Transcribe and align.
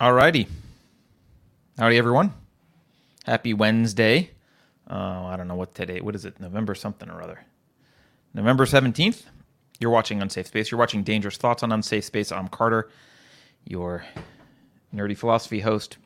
Alrighty. 0.00 0.48
Howdy, 1.78 1.98
everyone. 1.98 2.32
Happy 3.26 3.52
Wednesday. 3.52 4.30
Uh, 4.90 5.26
I 5.26 5.36
don't 5.36 5.46
know 5.46 5.56
what 5.56 5.74
today. 5.74 6.00
What 6.00 6.14
is 6.14 6.24
it? 6.24 6.40
November 6.40 6.74
something 6.74 7.10
or 7.10 7.20
other. 7.20 7.44
November 8.32 8.64
17th. 8.64 9.24
You're 9.78 9.90
watching 9.90 10.22
Unsafe 10.22 10.46
Space. 10.46 10.70
You're 10.70 10.78
watching 10.78 11.02
Dangerous 11.02 11.36
Thoughts 11.36 11.62
on 11.62 11.70
Unsafe 11.70 12.02
Space. 12.02 12.32
I'm 12.32 12.48
Carter, 12.48 12.88
your 13.66 14.02
nerdy 14.94 15.14
philosophy 15.14 15.60
host. 15.60 15.98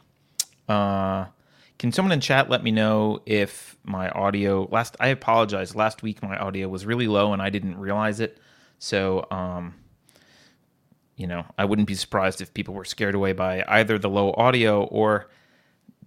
Uh, 0.68 1.26
can 1.78 1.92
someone 1.92 2.10
in 2.10 2.18
chat 2.18 2.50
let 2.50 2.64
me 2.64 2.72
know 2.72 3.22
if 3.26 3.76
my 3.84 4.08
audio 4.08 4.66
last 4.72 4.96
I 4.98 5.08
apologize. 5.08 5.76
Last 5.76 6.02
week 6.02 6.20
my 6.20 6.36
audio 6.36 6.68
was 6.68 6.84
really 6.84 7.06
low 7.06 7.32
and 7.32 7.40
I 7.40 7.48
didn't 7.48 7.78
realize 7.78 8.18
it. 8.18 8.38
So 8.80 9.28
um 9.30 9.76
you 11.16 11.26
know, 11.26 11.44
I 11.56 11.64
wouldn't 11.64 11.88
be 11.88 11.94
surprised 11.94 12.40
if 12.40 12.52
people 12.54 12.74
were 12.74 12.84
scared 12.84 13.14
away 13.14 13.32
by 13.32 13.64
either 13.68 13.98
the 13.98 14.10
low 14.10 14.32
audio 14.32 14.84
or 14.84 15.28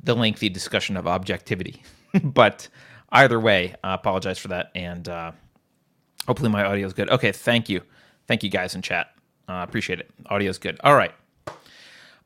the 0.03 0.15
lengthy 0.15 0.49
discussion 0.49 0.97
of 0.97 1.07
objectivity. 1.07 1.83
but 2.23 2.67
either 3.11 3.39
way, 3.39 3.75
I 3.83 3.93
apologize 3.93 4.37
for 4.37 4.49
that, 4.49 4.71
and 4.75 5.07
uh, 5.07 5.31
hopefully 6.27 6.49
my 6.49 6.63
audio 6.63 6.85
is 6.85 6.93
good. 6.93 7.09
Okay, 7.09 7.31
thank 7.31 7.69
you, 7.69 7.81
thank 8.27 8.43
you 8.43 8.49
guys 8.49 8.75
in 8.75 8.81
chat. 8.81 9.13
Uh, 9.47 9.65
appreciate 9.67 9.99
it. 9.99 10.11
Audio 10.27 10.49
is 10.49 10.57
good. 10.57 10.77
All 10.83 10.95
right. 10.95 11.13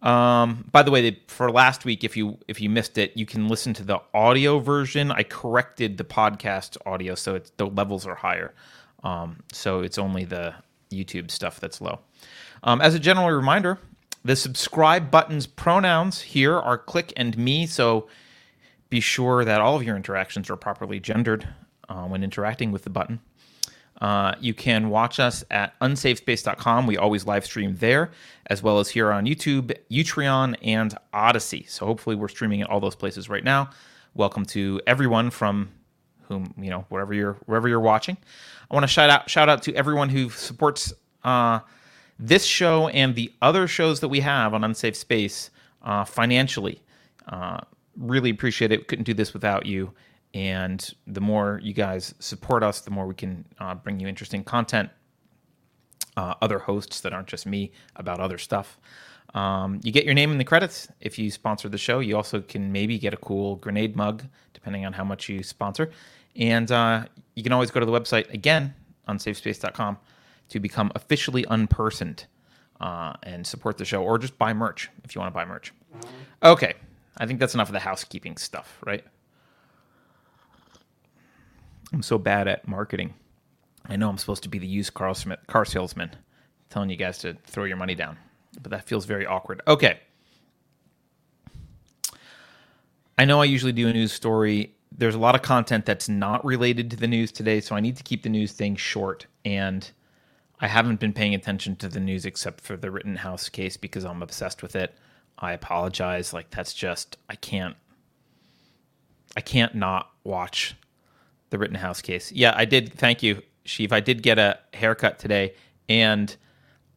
Um, 0.02 0.68
by 0.72 0.82
the 0.82 0.90
way, 0.90 1.20
for 1.28 1.52
last 1.52 1.86
week, 1.86 2.04
if 2.04 2.18
you 2.18 2.40
if 2.48 2.60
you 2.60 2.70
missed 2.70 2.98
it, 2.98 3.16
you 3.16 3.28
can 3.28 3.48
listen 3.48 3.74
to 3.76 3.84
the 3.84 4.00
audio 4.14 4.58
version. 4.58 5.12
I 5.12 5.22
corrected 5.22 5.98
the 5.98 6.04
podcast 6.04 6.78
audio, 6.88 7.14
so 7.14 7.36
it's, 7.36 7.52
the 7.58 7.68
levels 7.68 8.08
are 8.08 8.16
higher. 8.16 8.56
Um, 9.04 9.44
so 9.54 9.82
it's 9.82 10.00
only 10.00 10.26
the 10.26 10.56
YouTube 10.92 11.30
stuff 11.30 11.60
that's 11.60 11.82
low. 11.82 12.00
Um, 12.64 12.82
as 12.82 12.94
a 12.94 13.00
general 13.00 13.30
reminder, 13.30 13.80
the 14.24 14.36
subscribe 14.36 15.10
button's 15.10 15.48
pronouns 15.48 16.22
here 16.22 16.58
are 16.58 16.78
click 16.78 17.12
and 17.18 17.36
me, 17.38 17.66
so 17.66 18.08
be 18.90 19.00
sure 19.00 19.44
that 19.44 19.62
all 19.62 19.76
of 19.76 19.84
your 19.84 19.96
interactions 19.96 20.50
are 20.50 20.56
properly 20.56 21.00
gendered 21.00 21.48
uh, 21.90 22.06
when 22.06 22.24
interacting 22.24 22.72
with 22.72 22.84
the 22.84 22.90
button. 22.90 23.20
Uh, 24.00 24.34
you 24.40 24.54
can 24.54 24.90
watch 24.90 25.20
us 25.20 25.44
at 25.52 25.80
unsafespace.com. 25.80 26.88
We 26.88 26.98
always 26.98 27.26
live 27.26 27.46
stream 27.46 27.76
there, 27.78 28.12
as 28.48 28.64
well 28.64 28.80
as 28.80 28.90
here 28.90 29.12
on 29.12 29.26
YouTube, 29.26 29.76
Utreon, 29.92 30.56
and 30.64 30.96
Odysee. 31.14 31.66
So 31.68 31.86
hopefully, 31.86 32.16
we're 32.16 32.28
streaming 32.28 32.62
at 32.62 32.70
all 32.70 32.80
those 32.80 32.96
places 32.96 33.30
right 33.30 33.44
now. 33.44 33.70
Welcome 34.16 34.46
to 34.48 34.82
everyone 34.88 35.30
from 35.30 35.70
whom 36.24 36.54
you 36.58 36.72
know 36.72 36.86
wherever 36.90 37.14
you're 37.14 37.38
wherever 37.46 37.68
you're 37.68 37.80
watching. 37.80 38.18
I 38.70 38.74
want 38.74 38.84
to 38.84 38.88
shout 38.88 39.12
out 39.12 39.30
shout 39.30 39.50
out 39.50 39.62
to 39.64 39.76
everyone 39.76 40.10
who 40.10 40.30
supports 40.32 40.94
uh, 41.24 41.60
this 42.22 42.46
show 42.46 42.88
and 42.90 43.16
the 43.16 43.34
other 43.42 43.68
shows 43.68 44.00
that 44.00 44.08
we 44.08 44.20
have 44.20 44.54
on 44.54 44.64
Unsafe 44.64 44.96
Space 44.96 45.50
uh, 45.82 46.06
financially. 46.06 46.82
Uh, 47.28 47.60
really 47.98 48.30
appreciate 48.30 48.72
it. 48.72 48.88
Couldn't 48.88 49.06
do 49.06 49.16
this 49.16 49.34
without 49.34 49.66
you. 49.66 49.92
And 50.34 50.88
the 51.08 51.20
more 51.20 51.60
you 51.62 51.74
guys 51.74 52.14
support 52.20 52.64
us, 52.64 52.82
the 52.82 52.92
more 52.92 53.08
we 53.08 53.16
can 53.16 53.44
uh, 53.60 53.76
bring 53.76 54.00
you 54.00 54.08
interesting 54.08 54.44
content, 54.44 54.90
uh, 56.16 56.36
other 56.42 56.60
hosts 56.60 57.02
that 57.02 57.12
aren't 57.12 57.28
just 57.28 57.46
me 57.46 57.72
about 57.96 58.20
other 58.20 58.38
stuff. 58.38 58.78
Um, 59.34 59.80
you 59.84 59.92
get 59.92 60.06
your 60.06 60.14
name 60.14 60.32
in 60.32 60.38
the 60.38 60.44
credits 60.44 60.90
if 61.00 61.18
you 61.18 61.32
sponsor 61.32 61.70
the 61.70 61.78
show. 61.78 62.00
You 62.00 62.16
also 62.18 62.42
can 62.42 62.72
maybe 62.72 63.00
get 63.00 63.14
a 63.14 63.18
cool 63.18 63.56
grenade 63.56 63.96
mug, 63.96 64.24
depending 64.54 64.86
on 64.86 64.94
how 64.94 65.04
much 65.04 65.28
you 65.28 65.42
sponsor. 65.42 65.90
And 66.36 66.72
uh, 66.72 67.06
you 67.36 67.44
can 67.44 67.52
always 67.52 67.72
go 67.72 67.80
to 67.80 67.86
the 67.86 67.92
website 67.92 68.32
again, 68.32 68.76
unsafespace.com 69.08 69.98
to 70.52 70.60
become 70.60 70.92
officially 70.96 71.44
unpersoned 71.44 72.26
uh, 72.80 73.14
and 73.24 73.46
support 73.46 73.78
the 73.78 73.86
show, 73.86 74.04
or 74.04 74.18
just 74.18 74.38
buy 74.38 74.54
merch 74.54 74.90
if 75.04 75.16
you 75.16 75.22
want 75.22 75.34
to 75.34 75.36
buy 75.36 75.46
merch. 75.46 75.74
Okay, 76.44 76.74
I 77.18 77.26
think 77.26 77.40
that's 77.40 77.54
enough 77.54 77.70
of 77.70 77.74
the 77.74 77.80
housekeeping 77.80 78.38
stuff, 78.38 78.80
right? 78.86 79.04
I'm 81.94 82.04
so 82.04 82.18
bad 82.18 82.48
at 82.48 82.68
marketing. 82.68 83.14
I 83.86 83.96
know 83.96 84.10
I'm 84.10 84.18
supposed 84.18 84.44
to 84.44 84.50
be 84.50 84.60
the 84.60 84.68
used 84.68 84.94
car, 84.94 85.14
car 85.48 85.66
salesman, 85.66 86.12
telling 86.70 86.90
you 86.90 86.96
guys 86.96 87.18
to 87.20 87.36
throw 87.46 87.64
your 87.64 87.78
money 87.78 87.96
down, 87.96 88.18
but 88.62 88.72
that 88.72 88.86
feels 88.86 89.06
very 89.06 89.26
awkward. 89.26 89.62
Okay. 89.68 90.00
I 93.18 93.26
know 93.26 93.42
I 93.42 93.46
usually 93.46 93.74
do 93.74 93.88
a 93.88 93.94
news 93.94 94.12
story. 94.12 94.76
There's 94.98 95.16
a 95.16 95.20
lot 95.20 95.36
of 95.36 95.42
content 95.42 95.86
that's 95.86 96.10
not 96.10 96.44
related 96.44 96.92
to 96.92 96.98
the 96.98 97.08
news 97.08 97.32
today, 97.32 97.62
so 97.62 97.76
I 97.76 97.80
need 97.80 97.98
to 97.98 98.04
keep 98.04 98.24
the 98.24 98.30
news 98.30 98.52
thing 98.52 98.76
short. 98.76 99.28
And 99.46 99.90
I 100.62 100.68
haven't 100.68 101.00
been 101.00 101.12
paying 101.12 101.34
attention 101.34 101.76
to 101.78 101.90
the 101.90 102.00
news 102.00 102.26
except 102.26 102.62
for 102.62 102.78
the 102.78 102.92
Rittenhouse 102.92 103.50
case 103.50 103.78
because 103.78 104.06
I'm 104.06 104.22
obsessed 104.22 104.62
with 104.62 104.76
it. 104.76 104.96
I 105.40 105.54
apologize. 105.54 106.34
Like 106.34 106.52
that's 106.52 106.74
just 106.74 107.18
I 107.30 107.36
can't 107.36 107.76
I 109.36 109.42
can't 109.42 109.74
not 109.76 110.12
watch 110.24 110.76
the 111.50 111.58
Rittenhouse 111.58 112.02
case. 112.02 112.32
Yeah, 112.32 112.54
I 112.56 112.66
did. 112.66 112.94
Thank 112.94 113.24
you, 113.24 113.42
Sheev. 113.66 113.92
I 113.92 114.00
did 114.00 114.22
get 114.22 114.38
a 114.38 114.60
haircut 114.74 115.20
today, 115.20 115.56
and 115.90 116.36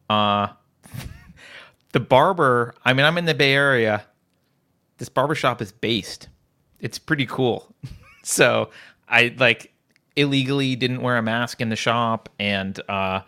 uh, 0.09 0.47
the 1.91 1.99
barber. 1.99 2.75
I 2.83 2.93
mean, 2.93 3.05
I'm 3.05 3.17
in 3.17 3.25
the 3.25 3.33
Bay 3.33 3.53
Area. 3.53 4.05
This 4.97 5.09
barbershop 5.09 5.61
is 5.61 5.71
based. 5.71 6.29
It's 6.79 6.99
pretty 6.99 7.25
cool. 7.25 7.73
so 8.23 8.69
I 9.09 9.33
like 9.37 9.73
illegally 10.15 10.75
didn't 10.75 11.01
wear 11.01 11.17
a 11.17 11.23
mask 11.23 11.61
in 11.61 11.69
the 11.69 11.75
shop, 11.75 12.29
and 12.39 12.79
uh, 12.87 13.21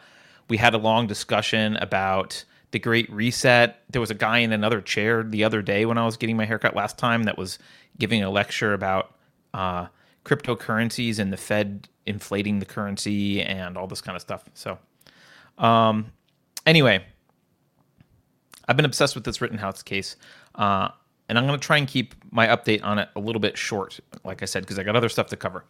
we 0.49 0.57
had 0.57 0.73
a 0.73 0.77
long 0.77 1.07
discussion 1.07 1.75
about 1.77 2.43
the 2.71 2.79
Great 2.79 3.09
Reset. 3.11 3.81
There 3.89 4.01
was 4.01 4.11
a 4.11 4.15
guy 4.15 4.39
in 4.39 4.51
another 4.51 4.81
chair 4.81 5.23
the 5.23 5.43
other 5.43 5.61
day 5.61 5.85
when 5.85 5.97
I 5.97 6.05
was 6.05 6.17
getting 6.17 6.37
my 6.37 6.45
haircut 6.45 6.75
last 6.75 6.97
time 6.97 7.23
that 7.23 7.37
was 7.37 7.59
giving 7.97 8.23
a 8.23 8.29
lecture 8.29 8.73
about 8.73 9.15
uh, 9.53 9.87
cryptocurrencies 10.25 11.19
and 11.19 11.31
the 11.31 11.37
Fed 11.37 11.87
inflating 12.05 12.59
the 12.59 12.65
currency 12.65 13.41
and 13.41 13.77
all 13.77 13.87
this 13.87 14.01
kind 14.01 14.15
of 14.15 14.21
stuff. 14.21 14.43
So, 14.53 14.77
um, 15.57 16.11
anyway, 16.65 17.03
I've 18.67 18.75
been 18.75 18.85
obsessed 18.85 19.15
with 19.15 19.23
this 19.23 19.41
Rittenhouse 19.41 19.81
case. 19.83 20.15
Uh, 20.55 20.89
and 21.29 21.37
I'm 21.37 21.45
going 21.45 21.59
to 21.59 21.65
try 21.65 21.77
and 21.77 21.87
keep 21.87 22.15
my 22.31 22.47
update 22.47 22.83
on 22.83 22.99
it 22.99 23.09
a 23.15 23.19
little 23.19 23.39
bit 23.39 23.57
short, 23.57 23.99
like 24.23 24.41
I 24.41 24.45
said, 24.45 24.63
because 24.63 24.79
I 24.79 24.83
got 24.83 24.95
other 24.95 25.09
stuff 25.09 25.27
to 25.27 25.35
cover. 25.35 25.65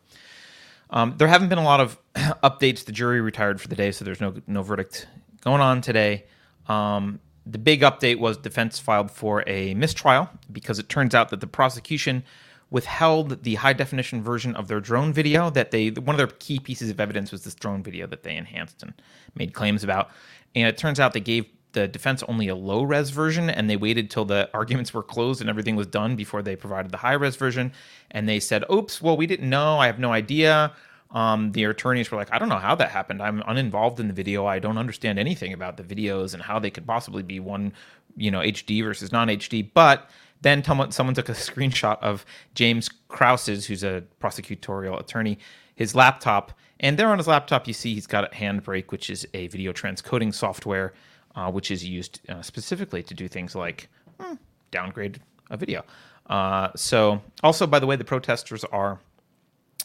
Um, 0.90 1.16
there 1.18 1.28
haven't 1.28 1.50
been 1.50 1.58
a 1.58 1.64
lot 1.64 1.80
of 1.80 2.00
updates. 2.16 2.86
The 2.86 2.92
jury 2.92 3.22
retired 3.22 3.59
for 3.59 3.68
the 3.68 3.75
day, 3.75 3.92
so 3.92 4.06
there's 4.06 4.22
no 4.22 4.34
no 4.48 4.64
verdict 4.64 5.08
going 5.42 5.62
on 5.62 5.81
today. 5.81 6.25
Um, 6.68 7.20
the 7.46 7.58
big 7.58 7.81
update 7.81 8.20
was 8.20 8.38
defense 8.38 8.80
filed 8.80 9.09
for 9.09 9.44
a 9.48 9.74
mistrial 9.74 10.30
because 10.52 10.80
it 10.80 10.90
turns 10.90 11.16
out 11.16 11.30
that 11.30 11.40
the 11.40 11.48
prosecution 11.48 12.24
withheld 12.70 13.44
the 13.44 13.56
high 13.56 13.72
definition 13.74 14.22
version 14.22 14.53
of 14.56 14.68
their 14.68 14.81
drone 14.81 15.14
video 15.14 15.50
that 15.50 15.72
they 15.72 15.90
one 15.90 16.14
of 16.14 16.18
their 16.18 16.28
key 16.28 16.59
pieces 16.59 16.90
of 16.90 17.00
evidence 17.00 17.31
was 17.31 17.44
this 17.46 17.56
drone 17.56 17.81
video 17.81 18.06
that 18.06 18.24
they 18.24 18.36
enhanced 18.36 18.84
and 18.84 18.94
made 19.36 19.54
claims 19.54 19.86
about 19.86 20.09
and 20.54 20.68
it 20.68 20.78
turns 20.78 21.00
out 21.00 21.14
they 21.14 21.22
gave 21.22 21.46
the 21.73 21.88
defense 21.88 22.23
only 22.28 22.47
a 22.47 22.55
low 22.55 22.83
res 22.83 23.09
version 23.09 23.50
and 23.50 23.69
they 23.69 23.78
waited 23.78 24.09
till 24.09 24.25
the 24.25 24.50
arguments 24.53 24.94
were 24.94 25.03
closed 25.03 25.41
and 25.41 25.50
everything 25.50 25.75
was 25.75 25.88
done 25.88 26.16
before 26.16 26.41
they 26.41 26.55
provided 26.55 26.91
the 26.91 26.97
high 26.97 27.13
res 27.13 27.35
version. 27.35 27.72
And 28.11 28.28
they 28.28 28.39
said, 28.39 28.63
oops, 28.72 29.01
well, 29.01 29.17
we 29.17 29.28
didn't 29.28 29.50
know. 29.50 29.77
I 29.77 29.88
have 29.88 30.00
no 30.00 30.11
idea. 30.11 30.73
Um, 31.11 31.51
the 31.53 31.63
attorneys 31.66 32.11
were 32.11 32.17
like, 32.17 32.33
I 32.33 32.39
don't 32.39 32.50
know 32.50 32.57
how 32.57 32.75
that 32.75 32.91
happened. 32.91 33.22
I'm 33.22 33.41
uninvolved 33.47 34.00
in 34.00 34.07
the 34.07 34.13
video. 34.13 34.45
I 34.45 34.59
don't 34.59 34.77
understand 34.77 35.19
anything 35.19 35.53
about 35.53 35.77
the 35.77 35.83
videos 35.83 36.33
and 36.33 36.44
how 36.44 36.59
they 36.59 36.69
could 36.69 36.85
possibly 36.85 37.23
be 37.23 37.39
one, 37.39 37.73
you 38.16 38.31
know, 38.31 38.39
HD 38.39 38.83
versus 38.83 39.11
non 39.11 39.27
HD. 39.27 39.69
But 39.73 40.09
then 40.41 40.63
someone 40.63 41.16
took 41.16 41.29
a 41.29 41.31
screenshot 41.33 42.00
of 42.01 42.25
James 42.56 42.89
Kraus's, 43.07 43.66
who's 43.66 43.83
a 43.83 44.03
prosecutorial 44.22 45.00
attorney, 45.00 45.39
his 45.75 45.95
laptop. 45.95 46.51
And 46.79 47.00
there 47.00 47.07
on 47.07 47.17
his 47.17 47.27
laptop, 47.27 47.67
you 47.67 47.73
see 47.73 47.94
he's 47.94 48.07
got 48.07 48.25
a 48.25 48.35
Handbrake, 48.35 48.91
which 48.91 49.09
is 49.09 49.27
a 49.33 49.47
video 49.47 49.72
transcoding 49.72 50.33
software 50.33 50.94
uh, 51.38 51.52
which 51.52 51.72
is 51.72 51.86
used 51.86 52.20
uh, 52.28 52.42
specifically 52.42 53.03
to 53.03 53.14
do 53.14 53.28
things 53.28 53.56
like 53.56 53.88
hmm, 54.20 54.34
downgrade 54.72 55.22
a 55.51 55.56
video. 55.56 55.86
Uh, 56.25 56.69
so, 56.75 57.22
also, 57.44 57.66
by 57.66 57.80
the 57.80 57.86
way, 57.86 57.95
the 57.95 58.04
protesters 58.04 58.66
are 58.66 59.00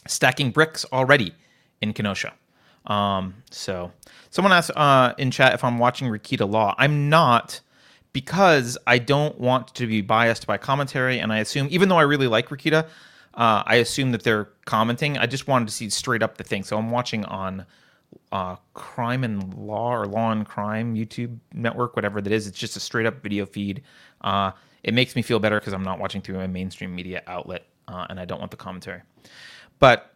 stacking 0.07 0.51
bricks 0.51 0.85
already 0.91 1.33
in 1.79 1.93
Kenosha. 1.93 2.33
Um, 2.87 3.35
so, 3.51 3.91
someone 4.31 4.51
asked 4.51 4.71
uh, 4.75 5.13
in 5.17 5.31
chat 5.31 5.53
if 5.53 5.63
I'm 5.63 5.77
watching 5.77 6.09
Rekieta 6.09 6.49
Law. 6.49 6.75
I'm 6.77 7.07
not 7.07 7.61
because 8.11 8.77
I 8.85 8.97
don't 8.97 9.39
want 9.39 9.73
to 9.75 9.87
be 9.87 10.01
biased 10.01 10.45
by 10.45 10.57
commentary, 10.57 11.19
and 11.19 11.31
I 11.31 11.39
assume, 11.39 11.67
even 11.71 11.87
though 11.87 11.97
I 11.97 12.03
really 12.03 12.27
like 12.27 12.49
Rekieta, 12.49 12.85
uh, 13.35 13.63
I 13.65 13.75
assume 13.75 14.11
that 14.11 14.23
they're 14.23 14.49
commenting. 14.65 15.17
I 15.17 15.27
just 15.27 15.47
wanted 15.47 15.67
to 15.67 15.73
see 15.73 15.89
straight 15.89 16.21
up 16.21 16.37
the 16.37 16.43
thing. 16.43 16.63
So 16.63 16.77
I'm 16.77 16.91
watching 16.91 17.25
on 17.25 17.65
uh, 18.31 18.55
Crime 18.73 19.23
and 19.23 19.53
Law 19.53 19.95
or 19.95 20.05
Law 20.05 20.31
and 20.31 20.45
Crime 20.45 20.95
YouTube 20.95 21.37
network, 21.53 21.95
whatever 21.95 22.21
that 22.21 22.31
is. 22.31 22.47
It's 22.47 22.57
just 22.57 22.75
a 22.77 22.79
straight 22.79 23.05
up 23.05 23.21
video 23.21 23.45
feed. 23.45 23.83
Uh, 24.21 24.51
it 24.83 24.93
makes 24.93 25.15
me 25.15 25.21
feel 25.21 25.39
better 25.39 25.59
because 25.59 25.73
I'm 25.73 25.83
not 25.83 25.99
watching 25.99 26.21
through 26.21 26.39
a 26.39 26.47
mainstream 26.47 26.95
media 26.95 27.23
outlet 27.27 27.65
uh, 27.87 28.07
and 28.09 28.19
I 28.19 28.25
don't 28.25 28.39
want 28.39 28.51
the 28.51 28.57
commentary. 28.57 29.01
But 29.79 30.13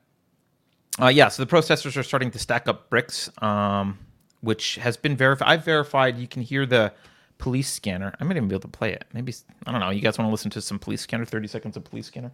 uh, 1.01 1.07
yeah, 1.07 1.27
so 1.27 1.41
the 1.43 1.47
protesters 1.47 1.95
are 1.97 2.03
starting 2.03 2.31
to 2.31 2.39
stack 2.39 2.67
up 2.67 2.89
bricks, 2.89 3.29
um, 3.41 3.99
which 4.41 4.75
has 4.75 4.97
been 4.97 5.15
verified. 5.15 5.47
I've 5.47 5.65
verified. 5.65 6.17
You 6.17 6.27
can 6.27 6.41
hear 6.41 6.65
the 6.65 6.93
police 7.37 7.71
scanner. 7.71 8.13
I 8.19 8.23
might 8.23 8.35
even 8.35 8.47
be 8.47 8.55
able 8.55 8.61
to 8.61 8.67
play 8.67 8.93
it. 8.93 9.05
Maybe 9.13 9.33
I 9.65 9.71
don't 9.71 9.81
know. 9.81 9.89
You 9.89 10.01
guys 10.01 10.17
want 10.17 10.27
to 10.27 10.31
listen 10.31 10.49
to 10.51 10.61
some 10.61 10.79
police 10.79 11.01
scanner? 11.01 11.25
Thirty 11.25 11.47
seconds 11.47 11.77
of 11.77 11.83
police 11.83 12.07
scanner. 12.07 12.31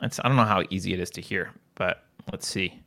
It's, 0.00 0.20
I 0.20 0.28
don't 0.28 0.36
know 0.36 0.44
how 0.44 0.62
easy 0.70 0.94
it 0.94 1.00
is 1.00 1.10
to 1.10 1.20
hear, 1.20 1.50
but 1.74 2.04
let's 2.30 2.46
see. 2.46 2.80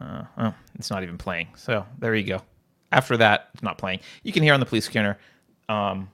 Uh, 0.00 0.24
oh, 0.38 0.54
it's 0.74 0.90
not 0.90 1.02
even 1.02 1.18
playing. 1.18 1.48
So 1.56 1.86
there 1.98 2.14
you 2.14 2.24
go. 2.24 2.42
After 2.92 3.16
that, 3.16 3.50
it's 3.54 3.62
not 3.62 3.78
playing. 3.78 4.00
You 4.22 4.32
can 4.32 4.42
hear 4.42 4.54
on 4.54 4.60
the 4.60 4.66
police 4.66 4.86
scanner 4.86 5.18
um, 5.68 6.08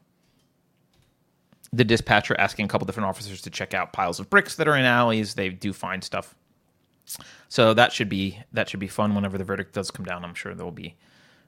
the 1.73 1.85
dispatcher 1.85 2.39
asking 2.39 2.67
a 2.67 2.69
couple 2.69 2.87
different 2.87 3.09
officers 3.09 3.41
to 3.43 3.51
check 3.51 3.75
out 3.75 3.93
piles 3.93 4.21
of 4.21 4.29
bricks 4.29 4.57
that 4.57 4.69
are 4.69 4.77
in 4.77 4.85
alleys. 4.85 5.35
They 5.35 5.49
do 5.49 5.73
find 5.73 6.03
stuff. 6.05 6.35
So 7.49 7.75
that 7.75 7.93
should 7.93 8.09
be 8.09 8.39
that 8.53 8.69
should 8.69 8.81
be 8.81 8.89
fun 8.89 9.15
whenever 9.15 9.39
the 9.39 9.45
verdict 9.45 9.75
does 9.75 9.91
come 9.91 10.05
down. 10.05 10.25
I'm 10.25 10.35
sure 10.35 10.55
there 10.55 10.65
will 10.65 10.73
be 10.73 10.97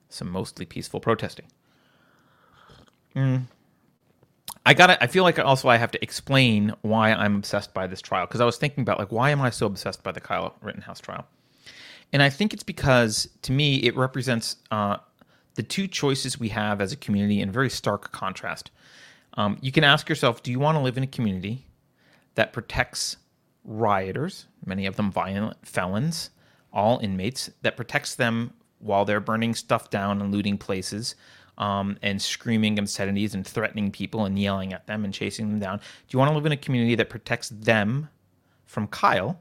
some 0.09 0.31
mostly 0.31 0.67
peaceful 0.67 1.01
protesting. 1.01 1.47
Mm. 3.15 3.45
I 4.67 4.75
got 4.75 5.03
I 5.03 5.07
feel 5.07 5.25
like 5.25 5.39
also 5.39 5.69
I 5.69 5.77
have 5.77 5.91
to 5.93 6.03
explain 6.03 6.73
why 6.83 7.13
I'm 7.13 7.37
obsessed 7.37 7.75
by 7.75 7.87
this 7.87 8.01
trial 8.01 8.27
because 8.27 8.41
I 8.41 8.45
was 8.45 8.57
thinking 8.57 8.83
about 8.83 8.99
like 8.99 9.13
why 9.13 9.31
am 9.31 9.41
I 9.41 9.51
so 9.51 9.67
obsessed 9.67 10.03
by 10.03 10.13
the 10.13 10.21
Kyle 10.21 10.55
Rittenhouse 10.61 11.01
trial, 11.01 11.27
and 12.13 12.23
I 12.23 12.31
think 12.31 12.53
it's 12.53 12.63
because 12.63 13.29
to 13.43 13.53
me 13.53 13.77
it 13.77 13.97
represents 13.97 14.57
uh, 14.71 14.99
the 15.55 15.63
two 15.63 15.87
choices 15.87 16.39
we 16.39 16.49
have 16.51 16.81
as 16.81 16.93
a 16.93 16.97
community 16.97 17.41
in 17.41 17.51
very 17.51 17.71
stark 17.71 18.13
contrast. 18.13 18.71
Um, 19.35 19.59
you 19.61 19.73
can 19.73 19.85
ask 19.85 20.09
yourself, 20.09 20.43
do 20.43 20.51
you 20.51 20.59
want 20.59 20.77
to 20.77 20.83
live 20.83 20.97
in 20.97 21.03
a 21.03 21.09
community 21.09 21.67
that 22.35 22.53
protects 22.53 23.17
rioters, 23.65 24.47
many 24.65 24.87
of 24.87 24.97
them 24.97 25.11
violent 25.11 25.57
felons, 25.67 26.31
all 26.73 26.99
inmates, 26.99 27.51
that 27.63 27.77
protects 27.77 28.15
them 28.15 28.53
while 28.79 29.05
they're 29.05 29.21
burning 29.21 29.55
stuff 29.55 29.91
down 29.91 30.21
and 30.21 30.33
looting 30.33 30.59
places 30.59 31.15
um, 31.59 31.97
and 32.03 32.21
screaming 32.21 32.79
obscenities 32.79 33.35
and 33.35 33.47
threatening 33.47 33.91
people 33.91 34.25
and 34.25 34.39
yelling 34.39 34.73
at 34.73 34.87
them 34.87 35.05
and 35.05 35.15
chasing 35.15 35.49
them 35.49 35.59
down? 35.59 35.79
Do 35.79 35.85
you 36.11 36.19
want 36.19 36.31
to 36.31 36.35
live 36.35 36.47
in 36.47 36.53
a 36.53 36.57
community 36.57 36.95
that 36.97 37.09
protects 37.09 37.49
them 37.49 38.09
from 38.67 38.87
Kyle? 38.89 39.41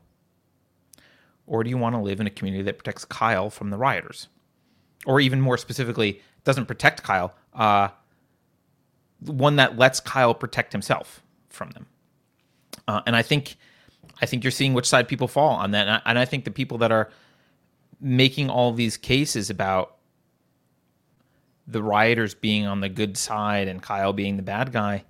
Or 1.46 1.64
do 1.64 1.70
you 1.70 1.78
want 1.78 1.96
to 1.96 2.02
live 2.02 2.20
in 2.20 2.28
a 2.28 2.30
community 2.30 2.64
that 2.64 2.78
protects 2.78 3.06
Kyle 3.06 3.50
from 3.50 3.70
the 3.70 3.78
rioters? 3.78 4.28
Or 5.06 5.20
even 5.20 5.42
more 5.42 5.58
specifically, 5.58 6.22
doesn't 6.44 6.66
protect 6.66 7.04
Kyle, 7.04 7.36
uh, 7.54 7.90
one 9.20 9.58
that 9.58 9.78
lets 9.78 10.00
Kyle 10.00 10.34
protect 10.34 10.72
himself 10.72 11.22
from 11.50 11.72
them. 11.72 11.88
Uh, 12.88 13.02
and 13.06 13.16
I 13.16 13.22
think 13.22 13.56
I 14.22 14.26
think 14.26 14.44
you're 14.44 14.52
seeing 14.52 14.74
which 14.74 14.88
side 14.88 15.08
people 15.08 15.28
fall 15.28 15.56
on 15.56 15.72
that. 15.72 15.88
And 15.88 15.96
I, 15.96 16.02
and 16.06 16.20
I 16.20 16.26
think 16.26 16.46
the 16.46 16.52
people 16.52 16.78
that 16.80 16.92
are 16.92 17.10
making 18.00 18.50
all 18.50 18.74
these 18.74 18.98
cases 18.98 19.50
about 19.50 19.96
the 21.68 21.82
rioters 21.82 22.34
being 22.34 22.66
on 22.66 22.82
the 22.82 22.90
good 22.90 23.18
side 23.18 23.68
and 23.68 23.82
Kyle 23.82 24.14
being 24.14 24.36
the 24.38 24.44
bad 24.44 24.72
guy, 24.72 25.06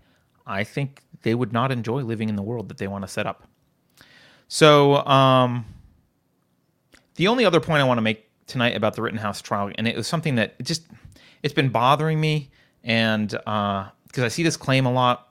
I 0.46 0.64
think 0.64 1.02
they 1.24 1.34
would 1.34 1.52
not 1.52 1.72
enjoy 1.72 2.02
living 2.02 2.30
in 2.30 2.36
the 2.36 2.44
world 2.44 2.70
that 2.70 2.78
they 2.78 2.88
want 2.88 3.04
to 3.04 3.08
set 3.08 3.26
up. 3.26 3.48
So, 4.48 4.98
um, 5.06 5.66
the 7.16 7.28
only 7.28 7.46
other 7.46 7.60
point 7.60 7.82
I 7.82 7.86
want 7.86 7.98
to 7.98 8.02
make 8.02 8.30
tonight 8.48 8.76
about 8.76 8.96
the 8.96 9.02
Rittenhouse 9.02 9.42
trial, 9.42 9.72
and 9.76 9.88
it 9.88 9.96
was 9.96 10.08
something 10.08 10.36
that 10.36 10.56
it 10.60 10.66
just 10.66 10.86
it's 11.42 11.54
been 11.54 11.70
bothering 11.70 12.20
me, 12.20 12.52
and 12.84 13.30
because 13.30 13.90
uh, 14.20 14.26
I 14.26 14.28
see 14.28 14.44
this 14.44 14.58
claim 14.58 14.86
a 14.86 14.92
lot, 14.92 15.30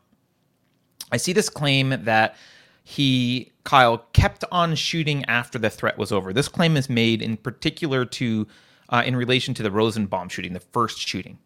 I 1.10 1.16
see 1.16 1.32
this 1.32 1.48
claim 1.48 2.04
that 2.04 2.36
he 2.84 3.52
Kyle 3.64 3.98
kept 4.12 4.44
on 4.50 4.74
shooting 4.74 5.24
after 5.26 5.58
the 5.58 5.70
threat 5.70 5.98
was 5.98 6.12
over. 6.12 6.32
This 6.32 6.48
claim 6.48 6.76
is 6.76 6.90
made 6.90 7.22
in 7.22 7.36
particular 7.36 8.04
to 8.04 8.46
uh, 8.88 9.02
in 9.06 9.16
relation 9.16 9.54
to 9.54 9.62
the 9.62 9.70
Rosenbaum 9.70 10.28
shooting, 10.28 10.52
the 10.52 10.60
first 10.60 10.98
shooting. 10.98 11.38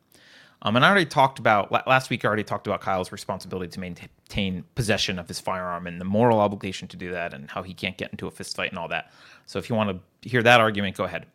Um, 0.62 0.75
and 0.75 0.85
I 0.85 0.88
already 0.88 1.06
talked 1.06 1.38
about 1.38 1.70
last 1.87 2.11
week. 2.11 2.25
I 2.25 2.29
already 2.29 2.43
talked 2.44 2.67
about 2.67 2.81
Kyle's 2.81 3.12
responsibility 3.12 3.70
to 3.70 3.81
maintain 3.81 4.64
possession 4.75 5.19
of 5.19 5.29
his 5.29 5.38
firearm 5.38 5.87
and 5.87 6.00
the 6.00 6.05
moral 6.05 6.41
obligation 6.41 6.88
to 6.88 6.97
do 6.97 7.11
that, 7.12 7.35
and 7.35 7.50
how 7.50 7.62
he 7.62 7.75
can't 7.75 7.97
get 7.97 8.11
into 8.11 8.26
a 8.26 8.31
fist 8.31 8.56
fight 8.56 8.70
and 8.70 8.79
all 8.79 8.88
that. 8.88 9.12
So 9.44 9.58
if 9.58 9.69
you 9.69 9.76
want 9.76 9.91
to 10.23 10.29
hear 10.29 10.43
that 10.43 10.61
argument, 10.61 10.97
go 10.97 11.05
ahead. 11.05 11.26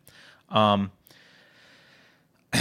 Um, 0.50 0.90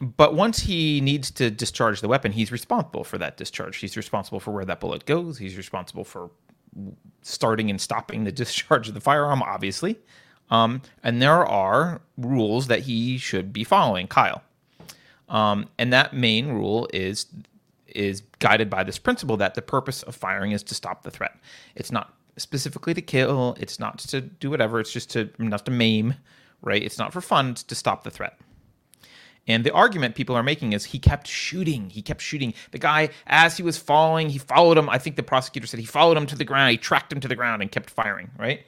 but 0.00 0.34
once 0.34 0.60
he 0.60 1.00
needs 1.00 1.30
to 1.32 1.50
discharge 1.50 2.00
the 2.02 2.08
weapon, 2.08 2.32
he's 2.32 2.52
responsible 2.52 3.04
for 3.04 3.18
that 3.18 3.36
discharge. 3.36 3.78
He's 3.78 3.96
responsible 3.96 4.40
for 4.40 4.52
where 4.52 4.64
that 4.66 4.80
bullet 4.80 5.06
goes. 5.06 5.38
He's 5.38 5.56
responsible 5.56 6.04
for 6.04 6.30
starting 7.22 7.70
and 7.70 7.80
stopping 7.80 8.24
the 8.24 8.32
discharge 8.44 8.88
of 8.88 8.94
the 8.94 9.00
firearm, 9.00 9.42
obviously. 9.42 9.98
Um, 10.50 10.82
and 11.02 11.20
there 11.20 11.46
are 11.46 12.00
rules 12.16 12.68
that 12.68 12.80
he 12.80 13.18
should 13.18 13.52
be 13.52 13.64
following, 13.64 14.06
Kyle. 14.06 14.42
Um, 15.28 15.68
and 15.78 15.92
that 15.92 16.14
main 16.14 16.48
rule 16.48 16.88
is 16.92 17.26
is 17.86 18.22
guided 18.38 18.68
by 18.68 18.84
this 18.84 18.98
principle 18.98 19.36
that 19.38 19.54
the 19.54 19.62
purpose 19.62 20.02
of 20.02 20.14
firing 20.14 20.52
is 20.52 20.62
to 20.62 20.74
stop 20.74 21.02
the 21.02 21.10
threat. 21.10 21.36
It's 21.74 21.90
not 21.90 22.14
specifically 22.36 22.94
to 22.94 23.02
kill. 23.02 23.56
It's 23.58 23.80
not 23.80 23.98
to 23.98 24.20
do 24.20 24.50
whatever. 24.50 24.80
It's 24.80 24.92
just 24.92 25.10
to 25.10 25.30
not 25.38 25.64
to 25.66 25.70
maim, 25.70 26.14
right? 26.62 26.82
It's 26.82 26.98
not 26.98 27.12
for 27.12 27.20
fun. 27.20 27.50
It's 27.50 27.62
to 27.64 27.74
stop 27.74 28.04
the 28.04 28.10
threat. 28.10 28.38
And 29.48 29.64
the 29.64 29.72
argument 29.72 30.14
people 30.14 30.36
are 30.36 30.42
making 30.42 30.74
is 30.74 30.84
he 30.84 30.98
kept 30.98 31.26
shooting. 31.26 31.88
He 31.88 32.02
kept 32.02 32.20
shooting. 32.20 32.52
The 32.70 32.78
guy, 32.78 33.08
as 33.26 33.56
he 33.56 33.62
was 33.62 33.78
falling, 33.78 34.28
he 34.28 34.38
followed 34.38 34.76
him. 34.76 34.90
I 34.90 34.98
think 34.98 35.16
the 35.16 35.22
prosecutor 35.22 35.66
said 35.66 35.80
he 35.80 35.86
followed 35.86 36.18
him 36.18 36.26
to 36.26 36.36
the 36.36 36.44
ground. 36.44 36.70
He 36.70 36.76
tracked 36.76 37.10
him 37.10 37.20
to 37.20 37.28
the 37.28 37.34
ground 37.34 37.62
and 37.62 37.72
kept 37.72 37.88
firing, 37.90 38.30
right? 38.38 38.64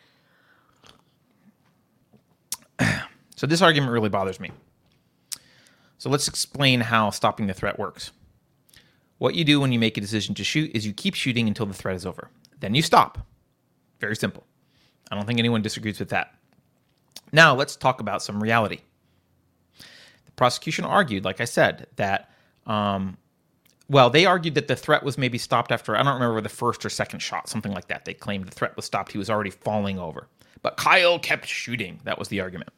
So 3.36 3.46
this 3.46 3.62
argument 3.62 3.90
really 3.90 4.10
bothers 4.10 4.38
me. 4.38 4.50
So 6.00 6.08
let's 6.10 6.28
explain 6.28 6.80
how 6.80 7.10
stopping 7.10 7.46
the 7.46 7.52
threat 7.54 7.78
works. 7.78 8.12
What 9.18 9.34
you 9.34 9.44
do 9.44 9.60
when 9.60 9.70
you 9.70 9.78
make 9.78 9.98
a 9.98 10.00
decision 10.00 10.34
to 10.36 10.44
shoot 10.44 10.70
is 10.74 10.86
you 10.86 10.94
keep 10.94 11.14
shooting 11.14 11.46
until 11.46 11.66
the 11.66 11.74
threat 11.74 11.94
is 11.96 12.06
over. 12.06 12.30
Then 12.60 12.74
you 12.74 12.80
stop. 12.80 13.26
Very 14.00 14.16
simple. 14.16 14.46
I 15.10 15.16
don't 15.16 15.26
think 15.26 15.38
anyone 15.38 15.62
disagrees 15.62 16.00
with 16.00 16.08
that. 16.08 16.34
Now 17.32 17.54
let's 17.54 17.76
talk 17.76 18.00
about 18.00 18.22
some 18.22 18.42
reality 18.42 18.80
The 20.24 20.32
prosecution 20.32 20.86
argued, 20.86 21.26
like 21.26 21.42
I 21.42 21.44
said, 21.44 21.88
that 21.96 22.30
um, 22.66 23.18
well, 23.90 24.08
they 24.08 24.24
argued 24.26 24.54
that 24.54 24.68
the 24.68 24.76
threat 24.76 25.02
was 25.04 25.18
maybe 25.18 25.38
stopped 25.38 25.70
after 25.70 25.96
I 25.96 26.02
don't 26.02 26.14
remember 26.14 26.40
the 26.40 26.48
first 26.48 26.84
or 26.86 26.90
second 26.90 27.20
shot, 27.20 27.48
something 27.50 27.72
like 27.72 27.88
that. 27.88 28.06
They 28.06 28.14
claimed 28.14 28.46
the 28.46 28.52
threat 28.52 28.76
was 28.76 28.86
stopped; 28.86 29.12
he 29.12 29.18
was 29.18 29.28
already 29.28 29.50
falling 29.50 29.98
over, 29.98 30.28
but 30.62 30.78
Kyle 30.78 31.18
kept 31.18 31.46
shooting. 31.46 32.00
That 32.04 32.18
was 32.18 32.28
the 32.28 32.40
argument. 32.40 32.70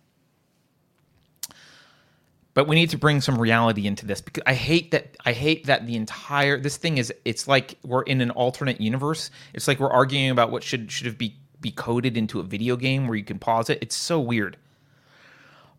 But 2.55 2.69
we 2.69 2.77
need 2.77 2.91
to 2.91 2.99
bring 2.99 3.23
some 3.23 3.41
reality 3.41 3.87
into 3.87 4.05
this 4.05 4.21
because 4.21 4.43
I 4.47 4.55
hate 4.55 4.91
that. 4.91 5.17
I 5.25 5.33
hate 5.33 5.67
that 5.67 5.87
the 5.87 5.97
entire 5.97 6.61
this 6.61 6.77
thing 6.77 6.99
is. 6.99 7.13
It's 7.25 7.49
like 7.49 7.79
we're 7.83 8.03
in 8.03 8.21
an 8.21 8.31
alternate 8.31 8.81
universe. 8.81 9.31
It's 9.55 9.67
like 9.67 9.81
we're 9.81 9.91
arguing 9.91 10.31
about 10.31 10.51
what 10.51 10.63
should 10.63 10.93
should 10.93 11.07
have 11.07 11.17
be 11.17 11.37
be 11.61 11.71
coded 11.71 12.17
into 12.17 12.41
a 12.41 12.43
video 12.43 12.77
game 12.77 13.07
where 13.07 13.17
you 13.17 13.25
can 13.25 13.39
pause 13.39 13.71
it. 13.71 13.79
It's 13.81 13.97
so 13.97 14.21
weird 14.21 14.59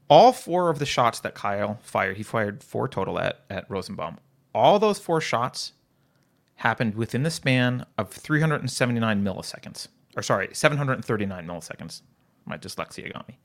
all 0.09 0.31
four 0.31 0.69
of 0.69 0.79
the 0.79 0.85
shots 0.85 1.19
that 1.21 1.33
Kyle 1.33 1.79
fired, 1.81 2.17
he 2.17 2.23
fired 2.23 2.63
four 2.63 2.87
total 2.87 3.19
at, 3.19 3.39
at 3.49 3.69
Rosenbaum. 3.69 4.19
All 4.53 4.79
those 4.79 4.99
four 4.99 5.21
shots 5.21 5.73
happened 6.55 6.95
within 6.95 7.23
the 7.23 7.31
span 7.31 7.85
of 7.97 8.11
379 8.11 9.23
milliseconds. 9.23 9.87
Or 10.15 10.21
sorry, 10.21 10.49
739 10.53 11.47
milliseconds. 11.47 12.01
My 12.45 12.57
dyslexia 12.57 13.11
got 13.11 13.27
me. 13.27 13.39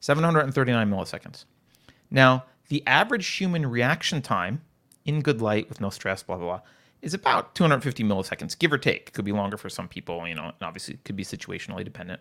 739 0.00 0.90
milliseconds. 0.90 1.44
Now, 2.10 2.44
the 2.70 2.82
average 2.86 3.26
human 3.26 3.66
reaction 3.66 4.22
time 4.22 4.62
in 5.04 5.20
good 5.20 5.42
light 5.42 5.68
with 5.68 5.80
no 5.80 5.90
stress, 5.90 6.22
blah, 6.22 6.36
blah, 6.36 6.46
blah, 6.46 6.60
is 7.02 7.14
about 7.14 7.54
250 7.54 8.04
milliseconds, 8.04 8.58
give 8.58 8.72
or 8.72 8.78
take. 8.78 9.08
It 9.08 9.12
could 9.12 9.24
be 9.24 9.32
longer 9.32 9.56
for 9.56 9.68
some 9.68 9.88
people, 9.88 10.26
you 10.26 10.34
know, 10.34 10.44
and 10.44 10.54
obviously 10.62 10.94
it 10.94 11.04
could 11.04 11.16
be 11.16 11.24
situationally 11.24 11.84
dependent. 11.84 12.20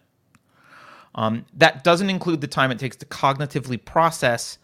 Um, 1.15 1.45
that 1.53 1.83
doesn't 1.83 2.09
include 2.09 2.41
the 2.41 2.47
time 2.47 2.71
it 2.71 2.79
takes 2.79 2.95
to 2.97 3.05
cognitively 3.05 3.83
process 3.83 4.57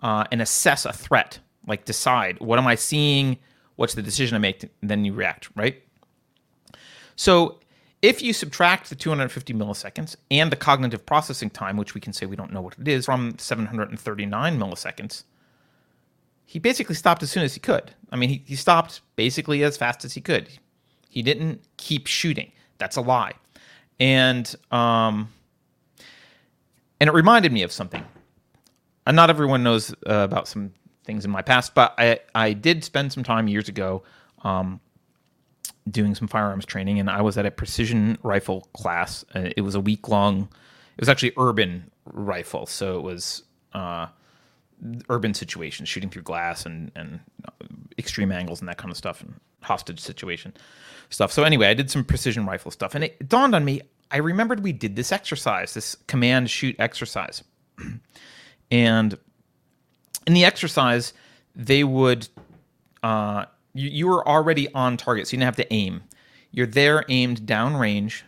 uh, 0.00 0.24
and 0.30 0.40
assess 0.40 0.84
a 0.84 0.92
threat, 0.92 1.40
like 1.66 1.84
decide 1.84 2.38
what 2.40 2.58
am 2.58 2.66
I 2.66 2.76
seeing, 2.76 3.38
what's 3.76 3.94
the 3.94 4.02
decision 4.02 4.36
I 4.36 4.38
make, 4.38 4.68
then 4.82 5.04
you 5.04 5.12
react, 5.12 5.48
right? 5.56 5.82
So 7.16 7.58
if 8.04 8.20
you 8.20 8.34
subtract 8.34 8.90
the 8.90 8.94
250 8.94 9.54
milliseconds 9.54 10.14
and 10.30 10.52
the 10.52 10.56
cognitive 10.56 11.06
processing 11.06 11.48
time, 11.48 11.78
which 11.78 11.94
we 11.94 12.02
can 12.02 12.12
say 12.12 12.26
we 12.26 12.36
don't 12.36 12.52
know 12.52 12.60
what 12.60 12.78
it 12.78 12.86
is, 12.86 13.06
from 13.06 13.38
739 13.38 14.58
milliseconds, 14.58 15.24
he 16.44 16.58
basically 16.58 16.96
stopped 16.96 17.22
as 17.22 17.30
soon 17.30 17.44
as 17.44 17.54
he 17.54 17.60
could. 17.60 17.92
I 18.12 18.16
mean, 18.16 18.28
he, 18.28 18.42
he 18.44 18.56
stopped 18.56 19.00
basically 19.16 19.64
as 19.64 19.78
fast 19.78 20.04
as 20.04 20.12
he 20.12 20.20
could. 20.20 20.50
He 21.08 21.22
didn't 21.22 21.62
keep 21.78 22.06
shooting. 22.06 22.52
That's 22.76 22.96
a 22.96 23.00
lie. 23.00 23.32
And 23.98 24.54
um, 24.70 25.32
and 27.00 27.08
it 27.08 27.14
reminded 27.14 27.52
me 27.52 27.62
of 27.62 27.72
something. 27.72 28.04
And 29.06 29.16
not 29.16 29.30
everyone 29.30 29.62
knows 29.62 29.92
uh, 30.06 30.12
about 30.12 30.46
some 30.46 30.74
things 31.04 31.24
in 31.24 31.30
my 31.30 31.40
past, 31.40 31.74
but 31.74 31.94
I 31.96 32.18
I 32.34 32.52
did 32.52 32.84
spend 32.84 33.14
some 33.14 33.24
time 33.24 33.48
years 33.48 33.70
ago 33.70 34.02
um, 34.42 34.80
doing 35.90 36.14
some 36.14 36.28
firearms 36.28 36.64
training, 36.64 36.98
and 36.98 37.10
I 37.10 37.20
was 37.22 37.36
at 37.36 37.46
a 37.46 37.50
precision 37.50 38.18
rifle 38.22 38.68
class. 38.74 39.24
Uh, 39.34 39.50
it 39.56 39.60
was 39.60 39.74
a 39.74 39.80
week 39.80 40.08
long. 40.08 40.48
It 40.96 41.00
was 41.00 41.08
actually 41.08 41.32
urban 41.36 41.90
rifle, 42.06 42.66
so 42.66 42.98
it 42.98 43.02
was 43.02 43.42
uh, 43.72 44.06
urban 45.08 45.34
situations, 45.34 45.88
shooting 45.88 46.10
through 46.10 46.22
glass 46.22 46.66
and 46.66 46.90
and 46.94 47.20
extreme 47.98 48.32
angles 48.32 48.60
and 48.60 48.68
that 48.68 48.78
kind 48.78 48.90
of 48.90 48.96
stuff, 48.96 49.20
and 49.20 49.34
hostage 49.62 50.00
situation 50.00 50.54
stuff. 51.10 51.32
So 51.32 51.44
anyway, 51.44 51.68
I 51.68 51.74
did 51.74 51.90
some 51.90 52.04
precision 52.04 52.46
rifle 52.46 52.70
stuff, 52.70 52.94
and 52.94 53.04
it 53.04 53.28
dawned 53.28 53.54
on 53.54 53.64
me. 53.64 53.82
I 54.10 54.18
remembered 54.18 54.62
we 54.62 54.72
did 54.72 54.96
this 54.96 55.12
exercise, 55.12 55.74
this 55.74 55.96
command 56.06 56.50
shoot 56.50 56.76
exercise, 56.78 57.42
and 58.70 59.18
in 60.26 60.34
the 60.34 60.44
exercise, 60.44 61.12
they 61.54 61.84
would 61.84 62.28
uh, 63.02 63.46
you, 63.74 63.90
you 63.90 64.06
were 64.06 64.26
already 64.26 64.72
on 64.72 64.96
target, 64.96 65.26
so 65.26 65.32
you 65.32 65.38
didn't 65.38 65.46
have 65.46 65.56
to 65.56 65.72
aim. 65.72 66.04
You're 66.50 66.66
there 66.66 67.04
aimed 67.08 67.42
downrange, 67.42 68.22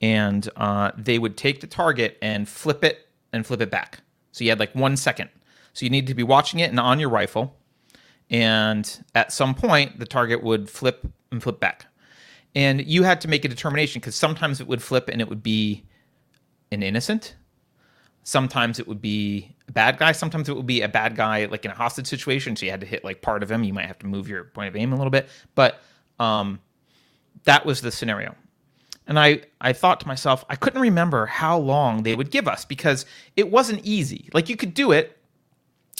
and 0.00 0.48
uh, 0.56 0.90
they 0.96 1.18
would 1.18 1.36
take 1.36 1.60
the 1.60 1.66
target 1.66 2.18
and 2.20 2.48
flip 2.48 2.84
it 2.84 3.08
and 3.32 3.46
flip 3.46 3.60
it 3.60 3.70
back. 3.70 4.00
So 4.32 4.44
you 4.44 4.50
had 4.50 4.58
like 4.58 4.74
one 4.74 4.96
second. 4.96 5.30
So 5.72 5.84
you 5.84 5.90
need 5.90 6.06
to 6.08 6.14
be 6.14 6.22
watching 6.22 6.60
it 6.60 6.70
and 6.70 6.80
on 6.80 7.00
your 7.00 7.08
rifle. 7.08 7.56
And 8.28 9.04
at 9.14 9.32
some 9.32 9.54
point, 9.54 9.98
the 9.98 10.06
target 10.06 10.42
would 10.42 10.68
flip 10.68 11.06
and 11.30 11.42
flip 11.42 11.60
back. 11.60 11.86
And 12.54 12.84
you 12.84 13.02
had 13.04 13.20
to 13.22 13.28
make 13.28 13.44
a 13.44 13.48
determination 13.48 14.00
because 14.00 14.14
sometimes 14.14 14.60
it 14.60 14.66
would 14.66 14.82
flip 14.82 15.08
and 15.08 15.20
it 15.20 15.28
would 15.28 15.42
be 15.42 15.84
an 16.70 16.82
innocent. 16.82 17.36
Sometimes 18.24 18.78
it 18.78 18.86
would 18.86 19.00
be 19.00 19.51
bad 19.72 19.98
guy. 19.98 20.12
Sometimes 20.12 20.48
it 20.48 20.56
would 20.56 20.66
be 20.66 20.82
a 20.82 20.88
bad 20.88 21.16
guy, 21.16 21.46
like 21.46 21.64
in 21.64 21.70
a 21.70 21.74
hostage 21.74 22.06
situation. 22.06 22.56
So 22.56 22.66
you 22.66 22.70
had 22.70 22.80
to 22.80 22.86
hit 22.86 23.04
like 23.04 23.22
part 23.22 23.42
of 23.42 23.50
him. 23.50 23.64
You 23.64 23.72
might 23.72 23.86
have 23.86 23.98
to 24.00 24.06
move 24.06 24.28
your 24.28 24.44
point 24.44 24.68
of 24.68 24.76
aim 24.76 24.92
a 24.92 24.96
little 24.96 25.10
bit. 25.10 25.28
But 25.54 25.80
um, 26.18 26.60
that 27.44 27.66
was 27.66 27.80
the 27.80 27.90
scenario. 27.90 28.34
And 29.06 29.18
I, 29.18 29.42
I 29.60 29.72
thought 29.72 30.00
to 30.00 30.08
myself, 30.08 30.44
I 30.48 30.56
couldn't 30.56 30.80
remember 30.80 31.26
how 31.26 31.58
long 31.58 32.04
they 32.04 32.14
would 32.14 32.30
give 32.30 32.46
us 32.46 32.64
because 32.64 33.04
it 33.36 33.50
wasn't 33.50 33.84
easy. 33.84 34.28
Like 34.32 34.48
you 34.48 34.56
could 34.56 34.74
do 34.74 34.92
it, 34.92 35.18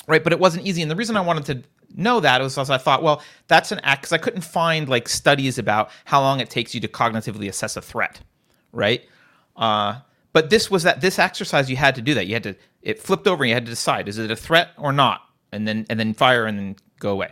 right? 0.06 0.22
But 0.22 0.32
it 0.32 0.38
wasn't 0.38 0.66
easy. 0.66 0.82
And 0.82 0.90
the 0.90 0.96
reason 0.96 1.16
I 1.16 1.20
wanted 1.20 1.44
to 1.46 1.62
know 1.96 2.20
that 2.20 2.40
was 2.40 2.54
because 2.54 2.70
I 2.70 2.78
thought, 2.78 3.02
well, 3.02 3.22
that's 3.48 3.72
an 3.72 3.80
act 3.82 4.02
because 4.02 4.12
I 4.12 4.18
couldn't 4.18 4.42
find 4.42 4.88
like 4.88 5.08
studies 5.08 5.58
about 5.58 5.90
how 6.04 6.20
long 6.20 6.40
it 6.40 6.48
takes 6.48 6.74
you 6.74 6.80
to 6.80 6.88
cognitively 6.88 7.48
assess 7.48 7.76
a 7.76 7.82
threat, 7.82 8.20
right? 8.72 9.02
Uh, 9.56 10.00
but 10.32 10.50
this 10.50 10.70
was 10.70 10.82
that 10.84 11.00
this 11.00 11.18
exercise 11.18 11.70
you 11.70 11.76
had 11.76 11.94
to 11.94 12.02
do 12.02 12.14
that. 12.14 12.26
You 12.26 12.34
had 12.34 12.42
to 12.44 12.56
it 12.82 13.00
flipped 13.00 13.26
over 13.26 13.44
and 13.44 13.48
you 13.48 13.54
had 13.54 13.66
to 13.66 13.70
decide 13.70 14.08
is 14.08 14.18
it 14.18 14.30
a 14.30 14.36
threat 14.36 14.70
or 14.78 14.92
not, 14.92 15.22
and 15.52 15.66
then 15.66 15.86
and 15.90 15.98
then 15.98 16.14
fire 16.14 16.46
and 16.46 16.58
then 16.58 16.76
go 16.98 17.10
away. 17.10 17.30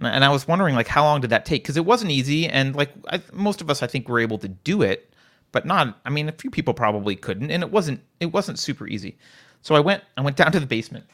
And 0.00 0.24
I 0.24 0.28
was 0.28 0.46
wondering 0.46 0.76
like 0.76 0.86
how 0.86 1.02
long 1.02 1.20
did 1.20 1.30
that 1.30 1.44
take? 1.44 1.62
Because 1.62 1.76
it 1.76 1.84
wasn't 1.84 2.12
easy 2.12 2.46
and 2.46 2.74
like 2.76 2.90
I, 3.10 3.20
most 3.32 3.60
of 3.60 3.68
us 3.68 3.82
I 3.82 3.86
think 3.86 4.08
were 4.08 4.20
able 4.20 4.38
to 4.38 4.48
do 4.48 4.82
it 4.82 5.12
but 5.52 5.66
not 5.66 5.98
I 6.04 6.10
mean 6.10 6.28
a 6.28 6.32
few 6.32 6.50
people 6.50 6.74
probably 6.74 7.16
couldn't 7.16 7.50
and 7.50 7.62
it 7.62 7.70
wasn't 7.70 8.00
it 8.20 8.26
wasn't 8.26 8.58
super 8.58 8.86
easy. 8.86 9.16
So 9.62 9.74
I 9.74 9.80
went 9.80 10.04
I 10.16 10.20
went 10.20 10.36
down 10.36 10.52
to 10.52 10.60
the 10.60 10.66
basement. 10.66 11.04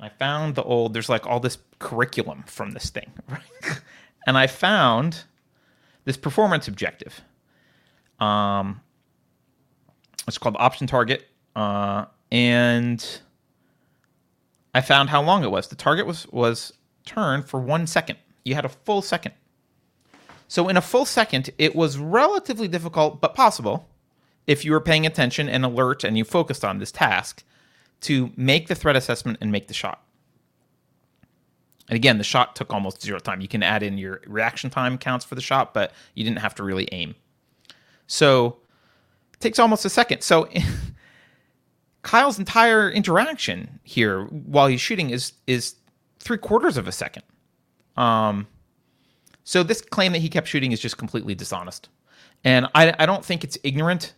I 0.00 0.08
found 0.08 0.56
the 0.56 0.64
old 0.64 0.94
there's 0.94 1.08
like 1.08 1.26
all 1.26 1.40
this 1.40 1.58
curriculum 1.78 2.42
from 2.46 2.72
this 2.72 2.90
thing 2.90 3.12
right? 3.28 3.80
and 4.26 4.36
I 4.36 4.48
found 4.48 5.24
this 6.04 6.16
performance 6.16 6.66
objective. 6.66 7.20
Um 8.18 8.80
it's 10.26 10.38
called 10.38 10.56
option 10.58 10.86
target 10.86 11.28
uh 11.56 12.04
and 12.32 13.20
I 14.74 14.80
found 14.80 15.10
how 15.10 15.22
long 15.22 15.44
it 15.44 15.50
was 15.50 15.68
the 15.68 15.76
target 15.76 16.06
was 16.06 16.26
was 16.28 16.72
turned 17.06 17.46
for 17.46 17.60
one 17.60 17.86
second. 17.86 18.18
You 18.44 18.54
had 18.54 18.64
a 18.64 18.68
full 18.68 19.02
second. 19.02 19.34
So, 20.48 20.68
in 20.68 20.76
a 20.76 20.82
full 20.82 21.06
second, 21.06 21.50
it 21.58 21.74
was 21.74 21.98
relatively 21.98 22.68
difficult, 22.68 23.20
but 23.20 23.34
possible, 23.34 23.88
if 24.46 24.64
you 24.64 24.72
were 24.72 24.80
paying 24.80 25.06
attention 25.06 25.48
and 25.48 25.64
alert 25.64 26.04
and 26.04 26.18
you 26.18 26.24
focused 26.24 26.64
on 26.64 26.78
this 26.78 26.92
task, 26.92 27.42
to 28.02 28.30
make 28.36 28.68
the 28.68 28.74
threat 28.74 28.96
assessment 28.96 29.38
and 29.40 29.50
make 29.50 29.68
the 29.68 29.74
shot. 29.74 30.04
And 31.88 31.96
again, 31.96 32.18
the 32.18 32.24
shot 32.24 32.54
took 32.54 32.72
almost 32.72 33.02
zero 33.02 33.18
time. 33.18 33.40
You 33.40 33.48
can 33.48 33.62
add 33.62 33.82
in 33.82 33.96
your 33.96 34.20
reaction 34.26 34.68
time 34.70 34.98
counts 34.98 35.24
for 35.24 35.34
the 35.34 35.40
shot, 35.40 35.72
but 35.72 35.92
you 36.14 36.24
didn't 36.24 36.40
have 36.40 36.54
to 36.56 36.62
really 36.62 36.88
aim. 36.92 37.14
So, 38.06 38.58
takes 39.40 39.58
almost 39.58 39.84
a 39.84 39.90
second. 39.90 40.22
So, 40.22 40.48
Kyle's 42.02 42.38
entire 42.38 42.90
interaction 42.90 43.80
here 43.82 44.24
while 44.26 44.66
he's 44.66 44.80
shooting 44.80 45.10
is 45.10 45.32
is 45.46 45.74
three 46.20 46.38
quarters 46.38 46.76
of 46.76 46.86
a 46.86 46.92
second. 46.92 47.22
Um, 47.96 48.46
so 49.42 49.62
this 49.62 49.80
claim 49.80 50.12
that 50.12 50.18
he 50.18 50.28
kept 50.28 50.46
shooting 50.46 50.72
is 50.72 50.80
just 50.80 50.98
completely 50.98 51.34
dishonest, 51.34 51.88
and 52.44 52.66
I, 52.74 52.94
I 52.98 53.06
don't 53.06 53.24
think 53.24 53.42
it's 53.42 53.58
ignorant. 53.62 54.14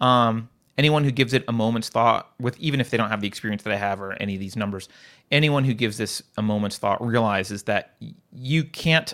Um, 0.00 0.48
anyone 0.78 1.04
who 1.04 1.10
gives 1.10 1.34
it 1.34 1.44
a 1.48 1.52
moment's 1.52 1.88
thought, 1.88 2.32
with 2.40 2.58
even 2.58 2.80
if 2.80 2.90
they 2.90 2.96
don't 2.96 3.10
have 3.10 3.20
the 3.20 3.28
experience 3.28 3.62
that 3.62 3.72
I 3.72 3.76
have 3.76 4.00
or 4.00 4.12
any 4.14 4.34
of 4.34 4.40
these 4.40 4.56
numbers, 4.56 4.88
anyone 5.30 5.64
who 5.64 5.74
gives 5.74 5.98
this 5.98 6.22
a 6.36 6.42
moment's 6.42 6.78
thought 6.78 7.04
realizes 7.04 7.64
that 7.64 7.96
you 8.32 8.64
can't 8.64 9.12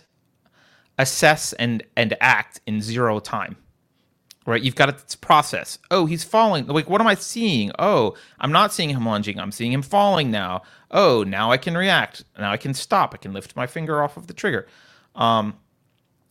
assess 0.99 1.53
and 1.55 1.83
and 1.97 2.17
act 2.21 2.61
in 2.67 2.81
zero 2.81 3.19
time 3.19 3.57
right? 4.47 4.63
You've 4.63 4.75
got 4.75 4.89
its 4.89 5.15
process. 5.15 5.79
Oh, 5.91 6.07
he's 6.07 6.25
falling. 6.25 6.67
Like, 6.67 6.89
what 6.89 7.01
am 7.01 7.07
I 7.07 7.15
seeing? 7.15 7.71
Oh, 7.79 8.15
I'm 8.41 8.53
not 8.53 8.73
seeing 8.73 8.91
him 8.91 9.07
lunging. 9.07 9.39
I'm 9.39 9.53
seeing 9.53 9.73
him 9.73 9.83
falling 9.83 10.31
now. 10.31 10.63
Oh, 10.91 11.23
now 11.23 11.51
I 11.51 11.57
can 11.57 11.77
react. 11.77 12.25
Now 12.39 12.51
I 12.51 12.57
can 12.57 12.75
stop. 12.75 13.15
I 13.15 13.19
can 13.19 13.33
lift 13.33 13.57
my 13.57 13.67
finger 13.67 14.03
off 14.03 14.17
of 14.17 14.27
the 14.27 14.35
trigger. 14.35 14.67
Um, 15.15 15.55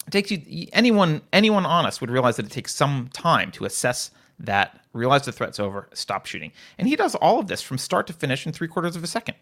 it 0.07 0.11
takes 0.11 0.31
you 0.31 0.67
anyone 0.73 1.21
anyone 1.31 1.65
honest 1.65 2.01
would 2.01 2.09
realize 2.09 2.37
that 2.37 2.45
it 2.45 2.51
takes 2.51 2.73
some 2.73 3.09
time 3.13 3.51
to 3.51 3.65
assess 3.65 4.11
that, 4.39 4.83
realize 4.93 5.25
the 5.25 5.31
threat's 5.31 5.59
over, 5.59 5.87
stop 5.93 6.25
shooting. 6.25 6.51
And 6.79 6.87
he 6.87 6.95
does 6.95 7.13
all 7.15 7.39
of 7.39 7.47
this 7.47 7.61
from 7.61 7.77
start 7.77 8.07
to 8.07 8.13
finish 8.13 8.45
in 8.45 8.51
three 8.51 8.67
quarters 8.67 8.95
of 8.95 9.03
a 9.03 9.07
second. 9.07 9.35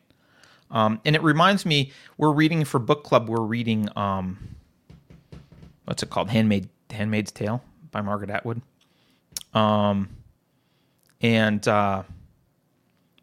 Um, 0.71 0.99
and 1.05 1.15
it 1.15 1.23
reminds 1.23 1.65
me, 1.65 1.91
we're 2.17 2.33
reading 2.33 2.65
for 2.65 2.79
book 2.79 3.03
club. 3.03 3.29
We're 3.29 3.41
reading 3.41 3.89
um, 3.95 4.55
what's 5.85 6.03
it 6.03 6.09
called? 6.09 6.29
Handmaid 6.29 6.69
Handmaid's 6.89 7.31
Tale 7.31 7.63
by 7.91 8.01
Margaret 8.01 8.29
Atwood. 8.29 8.61
Um, 9.53 10.09
and 11.21 11.67
uh, 11.67 12.03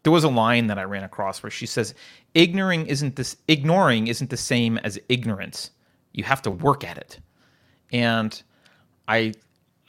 there 0.03 0.13
was 0.13 0.25
a 0.25 0.29
line 0.29 0.69
that 0.69 0.79
I 0.79 0.85
ran 0.85 1.05
across 1.05 1.43
where 1.43 1.51
she 1.51 1.67
says, 1.67 1.95
"Ignoring 2.35 2.87
isn't 2.87 3.17
this 3.17 3.37
ignoring 3.49 4.07
isn't 4.07 4.31
the 4.31 4.37
same 4.37 4.79
as 4.79 4.99
ignorance. 5.09 5.71
You 6.13 6.25
have 6.25 6.43
to 6.43 6.51
work 6.51 6.85
at 6.85 6.99
it." 6.99 7.21
And 7.93 8.41
I, 9.09 9.33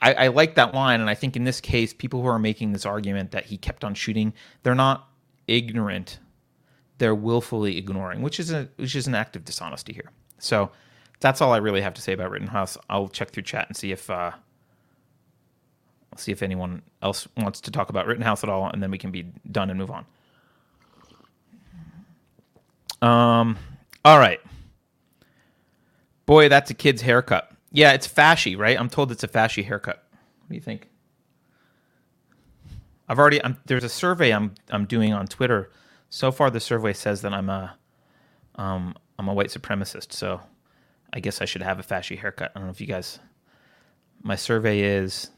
I, 0.00 0.14
I 0.14 0.28
like 0.28 0.54
that 0.54 0.74
line, 0.74 1.00
and 1.00 1.10
I 1.10 1.14
think 1.14 1.36
in 1.36 1.44
this 1.44 1.60
case, 1.60 1.92
people 1.92 2.22
who 2.22 2.28
are 2.28 2.38
making 2.38 2.72
this 2.72 2.86
argument 2.86 3.32
that 3.32 3.46
he 3.46 3.56
kept 3.56 3.84
on 3.84 3.94
shooting, 3.94 4.32
they're 4.62 4.74
not 4.74 5.08
ignorant; 5.46 6.18
they're 6.98 7.14
willfully 7.14 7.76
ignoring, 7.76 8.22
which 8.22 8.40
is 8.40 8.50
a 8.50 8.68
which 8.76 8.96
is 8.96 9.06
an 9.06 9.14
act 9.14 9.36
of 9.36 9.44
dishonesty 9.44 9.92
here. 9.92 10.10
So 10.38 10.70
that's 11.20 11.40
all 11.40 11.52
I 11.52 11.58
really 11.58 11.80
have 11.80 11.94
to 11.94 12.02
say 12.02 12.12
about 12.12 12.30
Rittenhouse. 12.30 12.78
I'll 12.88 13.08
check 13.08 13.30
through 13.30 13.42
chat 13.42 13.66
and 13.68 13.76
see 13.76 13.92
if 13.92 14.08
uh, 14.08 14.32
I'll 16.12 16.18
see 16.18 16.32
if 16.32 16.42
anyone 16.42 16.82
else 17.02 17.28
wants 17.36 17.60
to 17.62 17.70
talk 17.70 17.90
about 17.90 18.06
Rittenhouse 18.06 18.42
at 18.42 18.50
all, 18.50 18.68
and 18.68 18.82
then 18.82 18.90
we 18.90 18.98
can 18.98 19.10
be 19.10 19.24
done 19.50 19.70
and 19.70 19.78
move 19.78 19.90
on. 19.90 20.06
Um, 23.00 23.58
all 24.04 24.18
right. 24.18 24.40
Boy, 26.26 26.48
that's 26.48 26.70
a 26.70 26.74
kid's 26.74 27.02
haircut. 27.02 27.50
Yeah, 27.70 27.92
it's 27.92 28.08
fashy, 28.08 28.56
right? 28.58 28.78
I'm 28.78 28.88
told 28.88 29.12
it's 29.12 29.24
a 29.24 29.28
fashy 29.28 29.64
haircut. 29.64 30.04
What 30.40 30.48
do 30.48 30.54
you 30.54 30.60
think? 30.60 30.88
I've 33.08 33.18
already. 33.18 33.42
I'm, 33.42 33.56
there's 33.66 33.84
a 33.84 33.88
survey 33.88 34.32
I'm 34.32 34.54
I'm 34.70 34.84
doing 34.84 35.12
on 35.12 35.26
Twitter. 35.26 35.70
So 36.10 36.30
far, 36.32 36.50
the 36.50 36.60
survey 36.60 36.92
says 36.92 37.22
that 37.22 37.32
I'm 37.32 37.48
a 37.48 37.76
um, 38.56 38.94
I'm 39.18 39.28
a 39.28 39.34
white 39.34 39.48
supremacist. 39.48 40.12
So 40.12 40.40
I 41.12 41.20
guess 41.20 41.40
I 41.40 41.44
should 41.44 41.62
have 41.62 41.78
a 41.78 41.82
fashy 41.82 42.18
haircut. 42.18 42.52
I 42.54 42.58
don't 42.58 42.66
know 42.66 42.72
if 42.72 42.80
you 42.80 42.86
guys. 42.86 43.18
My 44.22 44.36
survey 44.36 44.80
is 44.80 45.30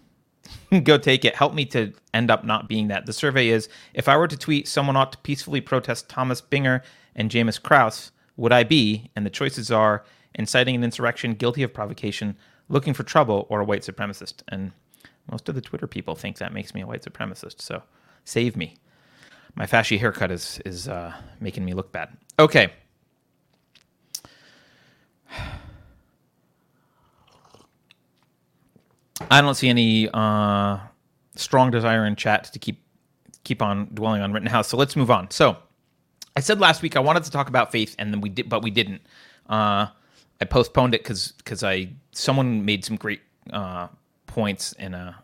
go 0.84 0.98
take 0.98 1.24
it. 1.24 1.34
Help 1.34 1.54
me 1.54 1.64
to 1.66 1.92
end 2.14 2.30
up 2.30 2.44
not 2.44 2.68
being 2.68 2.88
that. 2.88 3.06
The 3.06 3.12
survey 3.12 3.48
is 3.48 3.68
if 3.94 4.08
I 4.08 4.16
were 4.16 4.28
to 4.28 4.36
tweet, 4.36 4.68
someone 4.68 4.96
ought 4.96 5.12
to 5.12 5.18
peacefully 5.18 5.60
protest 5.60 6.08
Thomas 6.08 6.40
Binger 6.40 6.82
and 7.14 7.30
James 7.30 7.58
Kraus, 7.58 8.12
would 8.36 8.52
I 8.52 8.64
be? 8.64 9.10
And 9.16 9.26
the 9.26 9.30
choices 9.30 9.70
are 9.70 10.04
inciting 10.34 10.74
an 10.74 10.84
insurrection, 10.84 11.34
guilty 11.34 11.62
of 11.62 11.74
provocation, 11.74 12.36
looking 12.68 12.94
for 12.94 13.02
trouble, 13.02 13.46
or 13.48 13.60
a 13.60 13.64
white 13.64 13.82
supremacist. 13.82 14.42
And 14.48 14.72
most 15.30 15.48
of 15.48 15.54
the 15.54 15.60
Twitter 15.60 15.86
people 15.86 16.14
think 16.14 16.38
that 16.38 16.52
makes 16.52 16.74
me 16.74 16.80
a 16.80 16.86
white 16.86 17.02
supremacist. 17.02 17.60
So 17.60 17.82
save 18.24 18.56
me. 18.56 18.76
My 19.54 19.66
fashy 19.66 19.98
haircut 19.98 20.30
is 20.30 20.60
is 20.64 20.88
uh, 20.88 21.12
making 21.40 21.64
me 21.64 21.74
look 21.74 21.92
bad. 21.92 22.16
Okay. 22.38 22.72
I 29.30 29.40
don't 29.40 29.54
see 29.54 29.68
any 29.68 30.08
uh, 30.14 30.78
strong 31.36 31.70
desire 31.70 32.06
in 32.06 32.16
chat 32.16 32.44
to 32.52 32.58
keep 32.58 32.82
keep 33.44 33.62
on 33.62 33.88
dwelling 33.94 34.22
on 34.22 34.32
Rittenhouse. 34.32 34.68
So 34.68 34.76
let's 34.76 34.96
move 34.96 35.10
on. 35.10 35.30
So 35.30 35.56
I 36.36 36.40
said 36.40 36.60
last 36.60 36.82
week 36.82 36.96
I 36.96 37.00
wanted 37.00 37.24
to 37.24 37.30
talk 37.32 37.48
about 37.48 37.72
faith, 37.72 37.96
and 37.98 38.12
then 38.12 38.20
we 38.22 38.30
did, 38.30 38.48
but 38.48 38.62
we 38.62 38.70
didn't. 38.70 39.02
Uh, 39.48 39.88
I 40.40 40.46
postponed 40.46 40.94
it 40.94 41.02
because 41.02 41.32
because 41.38 41.64
I 41.64 41.90
someone 42.12 42.64
made 42.64 42.84
some 42.84 42.96
great 42.96 43.20
uh, 43.52 43.88
points 44.26 44.72
in 44.74 44.94
a 44.94 45.16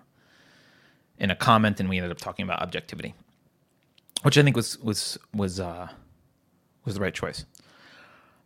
in 1.19 1.31
a 1.31 1.37
comment, 1.37 1.81
and 1.81 1.88
we 1.88 1.99
ended 1.99 2.12
up 2.12 2.19
talking 2.19 2.45
about 2.45 2.62
objectivity. 2.62 3.15
which 4.23 4.38
I 4.38 4.43
think 4.43 4.57
was 4.57 4.79
was 4.81 5.19
was 5.35 5.61
uh, 5.61 5.88
was 6.85 6.97
the 6.97 7.00
right 7.00 7.15
choice. 7.15 7.45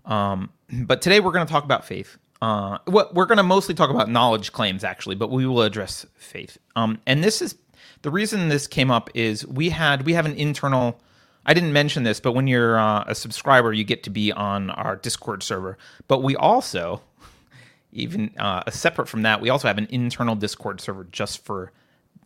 Um, 0.07 0.51
but 0.73 1.03
today 1.03 1.21
we're 1.21 1.33
going 1.33 1.47
to 1.47 1.53
talk 1.53 1.65
about 1.65 1.85
faith. 1.85 2.19
Uh, 2.43 2.79
what 2.87 3.15
we're 3.15 3.27
going 3.27 3.37
to 3.37 3.43
mostly 3.43 3.75
talk 3.75 3.91
about 3.91 4.09
knowledge 4.09 4.53
claims 4.53 4.83
actually, 4.83 5.15
but 5.15 5.31
we 5.31 5.47
will 5.47 5.63
address 5.63 6.07
faith. 6.17 6.57
Um, 6.75 6.99
and 7.07 7.23
this 7.23 7.43
is 7.43 7.55
the 8.03 8.11
reason 8.11 8.49
this 8.49 8.67
came 8.67 8.91
up 8.91 9.11
is 9.15 9.47
we 9.47 9.71
had 9.71 10.07
we 10.07 10.15
have 10.15 10.27
an 10.27 10.35
internal. 10.35 11.01
I 11.45 11.55
didn't 11.55 11.73
mention 11.73 12.03
this, 12.03 12.21
but 12.21 12.33
when 12.33 12.47
you're 12.47 12.79
uh, 12.79 13.05
a 13.07 13.15
subscriber, 13.15 13.73
you 13.73 13.85
get 13.85 14.03
to 14.05 14.11
be 14.11 14.31
on 14.31 14.71
our 14.71 14.97
Discord 14.97 15.43
server. 15.43 15.79
But 16.07 16.23
we 16.23 16.37
also, 16.37 17.03
even 17.93 18.33
uh, 18.39 18.71
separate 18.71 19.09
from 19.09 19.23
that, 19.23 19.41
we 19.41 19.49
also 19.49 19.67
have 19.67 19.79
an 19.79 19.89
internal 19.91 20.35
Discord 20.35 20.81
server 20.81 21.05
just 21.11 21.45
for 21.45 21.73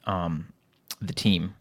um, 0.04 0.52
the 1.00 1.12
team. 1.12 1.54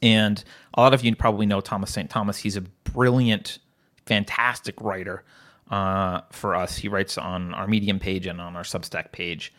And 0.00 0.42
a 0.74 0.80
lot 0.80 0.94
of 0.94 1.04
you 1.04 1.14
probably 1.16 1.46
know 1.46 1.60
Thomas 1.60 1.90
St. 1.90 2.08
Thomas. 2.08 2.38
He's 2.38 2.56
a 2.56 2.60
brilliant, 2.60 3.58
fantastic 4.06 4.80
writer 4.80 5.24
uh, 5.70 6.22
for 6.30 6.54
us. 6.54 6.76
He 6.76 6.88
writes 6.88 7.18
on 7.18 7.54
our 7.54 7.66
Medium 7.66 7.98
page 7.98 8.26
and 8.26 8.40
on 8.40 8.56
our 8.56 8.62
Substack 8.62 9.12
page. 9.12 9.52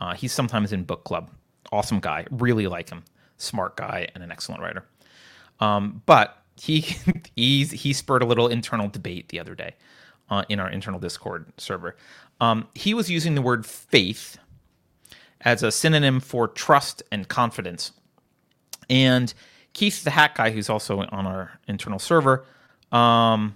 Uh, 0.00 0.14
he's 0.14 0.32
sometimes 0.32 0.72
in 0.72 0.84
book 0.84 1.04
club. 1.04 1.30
Awesome 1.70 2.00
guy. 2.00 2.26
Really 2.30 2.66
like 2.66 2.90
him. 2.90 3.04
Smart 3.38 3.76
guy 3.76 4.08
and 4.14 4.22
an 4.22 4.30
excellent 4.30 4.62
writer. 4.62 4.84
Um, 5.60 6.02
but 6.06 6.42
he 6.56 6.80
he 7.36 7.92
spurred 7.92 8.22
a 8.22 8.26
little 8.26 8.48
internal 8.48 8.88
debate 8.88 9.28
the 9.28 9.40
other 9.40 9.54
day 9.54 9.74
uh, 10.30 10.44
in 10.48 10.60
our 10.60 10.70
internal 10.70 10.98
Discord 10.98 11.46
server. 11.58 11.96
Um, 12.40 12.66
he 12.74 12.94
was 12.94 13.10
using 13.10 13.34
the 13.34 13.42
word 13.42 13.64
faith 13.64 14.38
as 15.42 15.62
a 15.62 15.70
synonym 15.70 16.20
for 16.20 16.48
trust 16.48 17.02
and 17.12 17.28
confidence. 17.28 17.92
And 18.88 19.32
Keith, 19.72 20.04
the 20.04 20.10
hack 20.10 20.36
guy, 20.36 20.50
who's 20.50 20.68
also 20.68 21.00
on 21.00 21.26
our 21.26 21.52
internal 21.68 21.98
server, 21.98 22.44
um, 22.90 23.54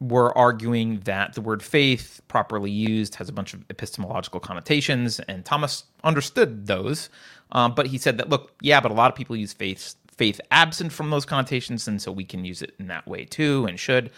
were 0.00 0.36
arguing 0.36 1.00
that 1.00 1.34
the 1.34 1.40
word 1.42 1.62
faith, 1.62 2.20
properly 2.26 2.70
used, 2.70 3.16
has 3.16 3.28
a 3.28 3.32
bunch 3.32 3.52
of 3.52 3.64
epistemological 3.70 4.40
connotations, 4.40 5.20
and 5.20 5.44
Thomas 5.44 5.84
understood 6.02 6.66
those. 6.66 7.10
Um, 7.52 7.74
but 7.74 7.86
he 7.86 7.98
said 7.98 8.16
that, 8.18 8.28
look, 8.28 8.52
yeah, 8.62 8.80
but 8.80 8.90
a 8.90 8.94
lot 8.94 9.10
of 9.10 9.16
people 9.16 9.36
use 9.36 9.52
faith 9.52 9.94
faith 10.16 10.38
absent 10.50 10.92
from 10.92 11.08
those 11.10 11.24
connotations, 11.24 11.88
and 11.88 12.00
so 12.00 12.12
we 12.12 12.24
can 12.24 12.44
use 12.44 12.60
it 12.62 12.74
in 12.78 12.88
that 12.88 13.06
way 13.06 13.24
too, 13.24 13.66
and 13.66 13.80
should. 13.80 14.10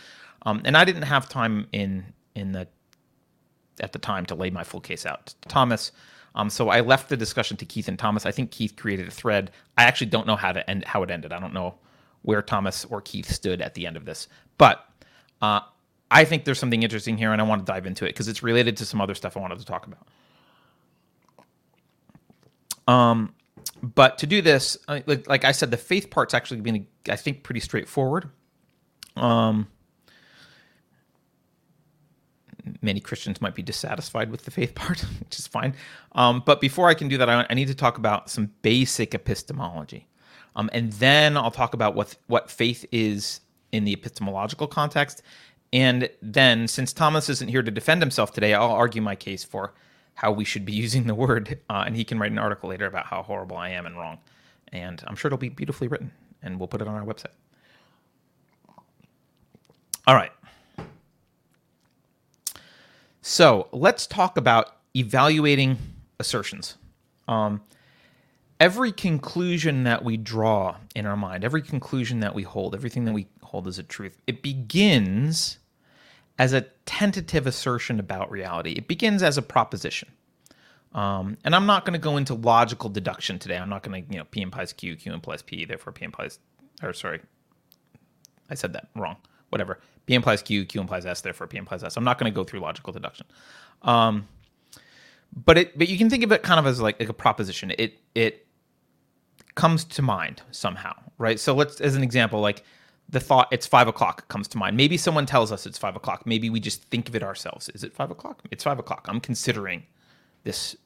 Um, 0.45 0.61
and 0.65 0.77
I 0.77 0.85
didn't 0.85 1.03
have 1.03 1.29
time 1.29 1.69
in 1.73 2.05
in 2.35 2.53
the 2.53 2.69
at 3.81 3.93
the 3.93 3.99
time 3.99 4.27
to 4.27 4.35
lay 4.35 4.51
my 4.51 4.65
full 4.65 4.81
case 4.81 5.07
out 5.07 5.27
to 5.27 5.49
Thomas. 5.49 5.93
Um, 6.35 6.49
so 6.51 6.71
I 6.71 6.81
left 6.81 7.09
the 7.09 7.17
discussion 7.17 7.57
to 7.59 7.65
Keith 7.65 7.89
and 7.89 7.99
Thomas. 7.99 8.27
I 8.27 8.33
think 8.33 8.51
Keith 8.51 8.75
created 8.77 9.09
a 9.09 9.11
thread. 9.11 9.51
I 9.77 9.85
actually 9.85 10.09
don't 10.09 10.27
know 10.27 10.37
how 10.37 10.53
to 10.53 10.69
end 10.69 10.85
how 10.85 11.03
it 11.03 11.11
ended. 11.11 11.33
I 11.33 11.41
don't 11.41 11.55
know 11.55 11.75
where 12.23 12.43
Thomas 12.43 12.85
or 12.87 13.01
Keith 13.01 13.31
stood 13.31 13.61
at 13.61 13.75
the 13.75 13.87
end 13.87 13.97
of 13.97 14.05
this, 14.05 14.29
but 14.59 14.87
uh, 15.43 15.61
I 16.11 16.25
think 16.25 16.45
there's 16.45 16.59
something 16.59 16.83
interesting 16.83 17.19
here, 17.19 17.33
and 17.33 17.41
I 17.41 17.45
want 17.45 17.67
to 17.67 17.71
dive 17.71 17.85
into 17.85 18.05
it 18.05 18.11
because 18.11 18.29
it's 18.29 18.43
related 18.43 18.77
to 18.79 18.87
some 18.87 19.01
other 19.01 19.15
stuff 19.15 19.37
I 19.37 19.41
wanted 19.41 19.59
to 19.59 19.65
talk 19.65 19.87
about. 19.87 20.09
Um, 22.87 23.35
but 23.83 24.19
to 24.19 24.27
do 24.27 24.41
this, 24.41 24.79
like, 24.89 25.29
like 25.29 25.45
I 25.45 25.53
said, 25.53 25.71
the 25.71 25.77
faith 25.77 26.11
part's 26.11 26.33
actually 26.35 26.61
been, 26.61 26.87
I 27.09 27.17
think, 27.17 27.43
pretty 27.43 27.61
straightforward. 27.61 28.31
Um, 29.17 29.67
many 32.81 33.01
Christians 33.01 33.41
might 33.41 33.55
be 33.55 33.63
dissatisfied 33.63 34.31
with 34.31 34.45
the 34.45 34.51
faith 34.51 34.75
part, 34.75 35.01
which 35.21 35.39
is 35.39 35.47
fine. 35.47 35.75
Um, 36.13 36.43
but 36.47 36.61
before 36.61 36.89
I 36.89 36.95
can 36.95 37.09
do 37.09 37.19
that, 37.19 37.29
I, 37.29 37.47
I, 37.51 37.55
need 37.55 37.69
to 37.69 37.75
talk 37.75 37.99
about 37.99 38.31
some 38.31 38.51
basic 38.63 39.15
epistemology. 39.15 40.09
Um, 40.55 40.71
and 40.73 40.93
then 40.95 41.37
I'll 41.37 41.51
talk 41.51 41.75
about 41.75 41.95
what, 41.95 42.17
what 42.27 42.51
faith 42.51 42.85
is 42.93 43.41
in 43.73 43.85
the 43.85 43.93
epistemological 43.93 44.67
context. 44.67 45.23
And 45.73 46.11
then, 46.21 46.69
since 46.69 46.93
Thomas 46.93 47.29
isn't 47.29 47.49
here 47.49 47.63
to 47.63 47.71
defend 47.71 48.03
himself 48.03 48.33
today, 48.33 48.55
I'll 48.55 48.71
argue 48.71 49.01
my 49.01 49.17
case 49.17 49.43
for 49.43 49.73
how 50.15 50.31
we 50.31 50.45
should 50.45 50.65
be 50.65 50.73
using 50.85 51.07
the 51.07 51.15
word. 51.15 51.59
Uh, 51.69 51.85
and 51.87 51.97
he 51.97 52.05
can 52.05 52.19
write 52.19 52.33
an 52.33 52.39
article 52.39 52.69
later 52.69 52.87
about 52.87 53.07
how 53.07 53.23
horrible 53.23 53.57
I 53.57 53.71
am 53.71 53.87
and 53.87 53.97
wrong. 53.97 54.19
And 54.69 55.03
I'm 55.07 55.17
sure 55.17 55.29
it'll 55.29 55.39
be 55.39 55.49
beautifully 55.49 55.89
written, 55.89 56.13
and 56.43 56.59
we'll 56.59 56.69
put 56.69 56.81
it 56.81 56.89
on 56.89 56.95
our 56.95 57.05
website. 57.05 57.33
All 60.07 60.15
right. 60.15 60.33
So 63.21 63.69
let's 63.73 64.07
talk 64.07 64.37
about 64.37 64.77
evaluating 64.97 65.79
assertions. 66.19 66.77
Um, 67.29 67.63
every 68.59 68.93
conclusion 68.93 69.85
that 69.85 70.05
we 70.05 70.17
draw 70.17 70.77
in 70.97 71.07
our 71.07 71.17
mind, 71.17 71.45
every 71.45 71.63
conclusion 71.63 72.21
that 72.21 72.35
we 72.35 72.43
hold, 72.43 72.75
everything 72.75 73.05
that 73.05 73.13
we 73.13 73.27
hold 73.53 73.69
as 73.69 73.79
a 73.79 73.83
truth, 73.83 74.17
it 74.27 74.43
begins 74.43 75.59
as 76.39 76.55
a 76.55 76.63
tentative 76.87 77.47
assertion 77.47 78.01
about 78.01 78.31
reality. 78.31 78.73
It 78.73 78.89
begins 78.89 79.23
as 79.23 79.37
a 79.39 79.43
proposition. 79.43 80.11
Um, 80.95 81.37
and 81.45 81.55
I'm 81.55 81.67
not 81.67 81.85
going 81.85 81.93
to 81.93 81.99
go 81.99 82.17
into 82.17 82.35
logical 82.35 82.89
deduction 82.89 83.39
today. 83.39 83.59
I'm 83.59 83.69
not 83.69 83.83
going 83.83 84.05
to, 84.05 84.13
you 84.13 84.19
know, 84.19 84.25
P 84.25 84.41
implies 84.41 84.73
Q, 84.73 84.97
Q 84.97 85.13
implies 85.13 85.43
P, 85.43 85.65
therefore 85.67 85.93
P 85.93 86.05
implies, 86.05 86.39
or 86.83 86.93
sorry, 86.95 87.21
I 88.51 88.55
said 88.55 88.73
that 88.73 88.89
wrong. 88.97 89.17
Whatever. 89.51 89.79
P 90.07 90.15
implies 90.15 90.43
Q, 90.43 90.65
Q 90.65 90.81
implies 90.81 91.05
S, 91.05 91.21
therefore 91.21 91.47
P 91.47 91.59
implies 91.59 91.85
S. 91.85 91.97
I'm 91.99 92.05
not 92.05 92.19
going 92.19 92.33
to 92.33 92.35
go 92.35 92.43
through 92.43 92.61
logical 92.61 92.93
deduction. 92.93 93.27
Um, 93.83 94.27
but 95.45 95.59
it, 95.59 95.79
but 95.79 95.89
you 95.89 95.99
can 95.99 96.09
think 96.09 96.25
of 96.25 96.33
it 96.33 96.43
kind 96.43 96.59
of 96.59 96.67
as 96.67 96.81
like, 96.81 96.99
like 96.99 97.11
a 97.11 97.15
proposition. 97.15 97.73
It, 97.79 97.99
it 98.15 98.47
comes 99.55 99.85
to 99.85 100.03
mind 100.03 100.43
somehow, 100.51 100.95
right? 101.19 101.39
So 101.39 101.55
let's, 101.55 101.81
as 101.83 101.95
an 101.95 102.03
example, 102.03 102.41
like 102.41 102.65
the 103.13 103.21
thought 103.21 103.49
it's 103.53 103.67
five 103.67 103.89
o'clock 103.89 104.27
comes 104.29 104.49
to 104.49 104.59
mind. 104.59 104.77
Maybe 104.77 104.97
someone 104.97 105.27
tells 105.27 105.53
us 105.53 105.67
it's 105.67 105.79
five 105.79 105.95
o'clock. 105.95 106.27
Maybe 106.27 106.51
we 106.51 106.59
just 106.59 106.83
think 106.85 107.09
of 107.09 107.15
it 107.15 107.23
ourselves. 107.23 107.69
Is 107.69 107.85
it 107.85 107.93
five 107.93 108.11
o'clock? 108.11 108.43
It's 108.51 108.65
five 108.65 108.79
o'clock. 108.79 109.07
I'm 109.09 109.21
considering 109.21 109.85
this 110.45 110.77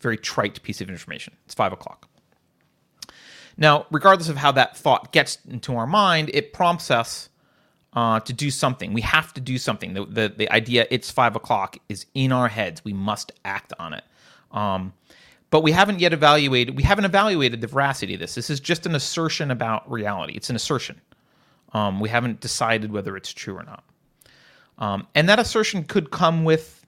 very 0.00 0.16
trite 0.16 0.62
piece 0.62 0.80
of 0.80 0.88
information. 0.88 1.34
It's 1.44 1.54
five 1.54 1.72
o'clock. 1.72 2.08
Now, 3.56 3.86
regardless 3.90 4.28
of 4.28 4.36
how 4.36 4.52
that 4.52 4.76
thought 4.76 5.12
gets 5.12 5.38
into 5.48 5.76
our 5.76 5.86
mind, 5.86 6.30
it 6.32 6.52
prompts 6.52 6.90
us 6.90 7.28
uh, 7.92 8.20
to 8.20 8.32
do 8.32 8.50
something. 8.50 8.92
We 8.92 9.00
have 9.02 9.34
to 9.34 9.40
do 9.40 9.58
something. 9.58 9.94
The, 9.94 10.04
the, 10.04 10.34
the 10.36 10.52
idea 10.52 10.86
it's 10.90 11.10
five 11.10 11.34
o'clock 11.36 11.76
is 11.88 12.06
in 12.14 12.30
our 12.32 12.48
heads. 12.48 12.84
We 12.84 12.92
must 12.92 13.32
act 13.44 13.72
on 13.78 13.94
it. 13.94 14.04
Um, 14.52 14.92
but 15.50 15.62
we 15.62 15.72
haven't 15.72 16.00
yet 16.00 16.12
evaluated. 16.12 16.76
We 16.76 16.82
haven't 16.84 17.04
evaluated 17.04 17.60
the 17.60 17.68
veracity 17.68 18.14
of 18.14 18.20
this. 18.20 18.34
This 18.34 18.50
is 18.50 18.60
just 18.60 18.86
an 18.86 18.94
assertion 18.94 19.50
about 19.50 19.88
reality. 19.90 20.34
It's 20.34 20.50
an 20.50 20.56
assertion. 20.56 21.00
Um, 21.74 22.00
we 22.00 22.08
haven't 22.08 22.40
decided 22.40 22.92
whether 22.92 23.16
it's 23.16 23.32
true 23.32 23.56
or 23.56 23.64
not. 23.64 23.84
Um, 24.78 25.06
and 25.14 25.28
that 25.28 25.38
assertion 25.38 25.84
could 25.84 26.10
come 26.10 26.44
with 26.44 26.84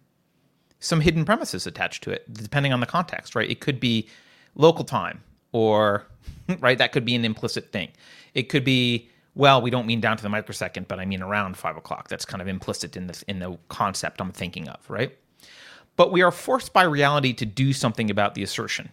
some 0.80 1.00
hidden 1.00 1.24
premises 1.24 1.66
attached 1.66 2.02
to 2.04 2.10
it, 2.10 2.32
depending 2.32 2.72
on 2.72 2.80
the 2.80 2.86
context, 2.86 3.34
right? 3.34 3.50
It 3.50 3.60
could 3.60 3.80
be 3.80 4.08
local 4.54 4.84
time, 4.84 5.22
or 5.52 6.06
right, 6.60 6.78
that 6.78 6.92
could 6.92 7.04
be 7.04 7.14
an 7.14 7.24
implicit 7.24 7.72
thing. 7.72 7.90
It 8.34 8.44
could 8.44 8.64
be 8.64 9.10
well, 9.34 9.60
we 9.60 9.68
don't 9.68 9.86
mean 9.86 10.00
down 10.00 10.16
to 10.16 10.22
the 10.22 10.30
microsecond, 10.30 10.88
but 10.88 10.98
I 10.98 11.04
mean 11.04 11.20
around 11.20 11.58
five 11.58 11.76
o'clock. 11.76 12.08
That's 12.08 12.24
kind 12.24 12.40
of 12.40 12.48
implicit 12.48 12.96
in 12.96 13.06
the 13.06 13.22
in 13.28 13.38
the 13.38 13.58
concept 13.68 14.20
I'm 14.20 14.32
thinking 14.32 14.68
of, 14.68 14.88
right? 14.88 15.16
But 15.96 16.10
we 16.10 16.22
are 16.22 16.30
forced 16.30 16.72
by 16.72 16.84
reality 16.84 17.32
to 17.34 17.46
do 17.46 17.72
something 17.72 18.10
about 18.10 18.34
the 18.34 18.42
assertion 18.42 18.90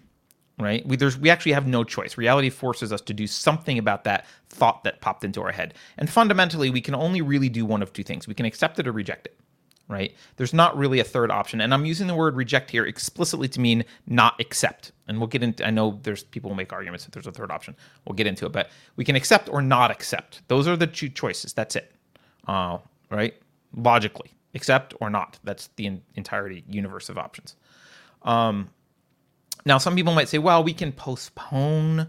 right? 0.59 0.85
We, 0.85 0.95
there's, 0.95 1.17
we 1.17 1.29
actually 1.29 1.53
have 1.53 1.67
no 1.67 1.83
choice. 1.83 2.17
Reality 2.17 2.49
forces 2.49 2.93
us 2.93 3.01
to 3.01 3.13
do 3.13 3.27
something 3.27 3.77
about 3.77 4.03
that 4.03 4.27
thought 4.49 4.83
that 4.83 5.01
popped 5.01 5.23
into 5.23 5.41
our 5.41 5.51
head. 5.51 5.73
And 5.97 6.09
fundamentally, 6.09 6.69
we 6.69 6.81
can 6.81 6.95
only 6.95 7.21
really 7.21 7.49
do 7.49 7.65
one 7.65 7.81
of 7.81 7.91
two 7.91 8.03
things 8.03 8.27
we 8.27 8.33
can 8.33 8.45
accept 8.45 8.79
it 8.79 8.87
or 8.87 8.91
reject 8.91 9.27
it, 9.27 9.37
right? 9.87 10.15
There's 10.37 10.53
not 10.53 10.77
really 10.77 10.99
a 10.99 11.03
third 11.03 11.31
option. 11.31 11.59
And 11.61 11.73
I'm 11.73 11.85
using 11.85 12.07
the 12.07 12.15
word 12.15 12.35
reject 12.35 12.69
here 12.69 12.85
explicitly 12.85 13.47
to 13.49 13.59
mean 13.59 13.83
not 14.05 14.39
accept. 14.39 14.91
And 15.07 15.17
we'll 15.17 15.27
get 15.27 15.43
into, 15.43 15.65
I 15.65 15.71
know 15.71 15.99
there's 16.03 16.23
people 16.23 16.51
who 16.51 16.55
make 16.55 16.71
arguments 16.71 17.03
that 17.05 17.11
there's 17.11 17.27
a 17.27 17.31
third 17.31 17.51
option. 17.51 17.75
We'll 18.05 18.15
get 18.15 18.27
into 18.27 18.45
it, 18.45 18.51
but 18.51 18.69
we 18.95 19.03
can 19.03 19.15
accept 19.15 19.49
or 19.49 19.61
not 19.61 19.89
accept. 19.89 20.47
Those 20.47 20.67
are 20.67 20.77
the 20.77 20.87
two 20.87 21.09
choices. 21.09 21.53
That's 21.53 21.75
it, 21.75 21.91
uh, 22.47 22.77
right? 23.09 23.33
Logically, 23.75 24.31
accept 24.53 24.93
or 25.01 25.09
not. 25.09 25.39
That's 25.43 25.69
the 25.77 25.87
in- 25.87 26.03
entirety 26.15 26.63
universe 26.69 27.09
of 27.09 27.17
options. 27.17 27.55
Um, 28.21 28.69
now, 29.65 29.77
some 29.77 29.95
people 29.95 30.13
might 30.13 30.29
say, 30.29 30.37
well, 30.37 30.63
we 30.63 30.73
can 30.73 30.91
postpone 30.91 32.07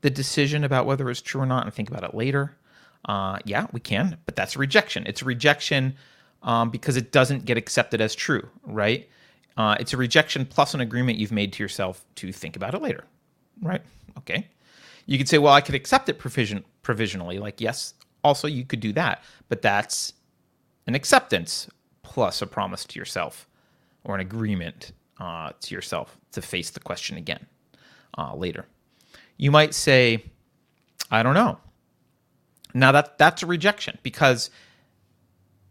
the 0.00 0.10
decision 0.10 0.64
about 0.64 0.86
whether 0.86 1.10
it's 1.10 1.22
true 1.22 1.40
or 1.40 1.46
not 1.46 1.64
and 1.64 1.72
think 1.72 1.88
about 1.88 2.04
it 2.04 2.14
later. 2.14 2.56
Uh, 3.04 3.38
yeah, 3.44 3.66
we 3.72 3.80
can, 3.80 4.18
but 4.26 4.36
that's 4.36 4.56
a 4.56 4.58
rejection. 4.58 5.04
It's 5.06 5.22
a 5.22 5.24
rejection 5.24 5.96
um, 6.42 6.70
because 6.70 6.96
it 6.96 7.10
doesn't 7.10 7.44
get 7.44 7.56
accepted 7.56 8.00
as 8.00 8.14
true, 8.14 8.48
right? 8.64 9.08
Uh, 9.56 9.76
it's 9.80 9.92
a 9.92 9.96
rejection 9.96 10.44
plus 10.44 10.74
an 10.74 10.80
agreement 10.80 11.18
you've 11.18 11.32
made 11.32 11.52
to 11.54 11.62
yourself 11.62 12.04
to 12.16 12.32
think 12.32 12.54
about 12.54 12.74
it 12.74 12.82
later, 12.82 13.04
right? 13.62 13.82
Okay. 14.18 14.46
You 15.06 15.18
could 15.18 15.28
say, 15.28 15.38
well, 15.38 15.54
I 15.54 15.60
could 15.60 15.74
accept 15.74 16.08
it 16.08 16.18
provision- 16.18 16.64
provisionally. 16.82 17.38
Like, 17.38 17.60
yes, 17.60 17.94
also 18.22 18.46
you 18.46 18.64
could 18.64 18.80
do 18.80 18.92
that, 18.92 19.22
but 19.48 19.62
that's 19.62 20.12
an 20.86 20.94
acceptance 20.94 21.68
plus 22.02 22.42
a 22.42 22.46
promise 22.46 22.84
to 22.84 22.98
yourself 22.98 23.48
or 24.04 24.14
an 24.14 24.20
agreement 24.20 24.92
uh, 25.18 25.52
to 25.60 25.74
yourself 25.74 26.16
to 26.32 26.42
face 26.42 26.70
the 26.70 26.80
question 26.80 27.16
again 27.16 27.46
uh, 28.16 28.34
later. 28.34 28.66
You 29.36 29.50
might 29.50 29.74
say, 29.74 30.24
I 31.10 31.22
don't 31.22 31.34
know. 31.34 31.58
Now 32.74 32.92
that 32.92 33.18
that's 33.18 33.42
a 33.42 33.46
rejection 33.46 33.98
because 34.02 34.50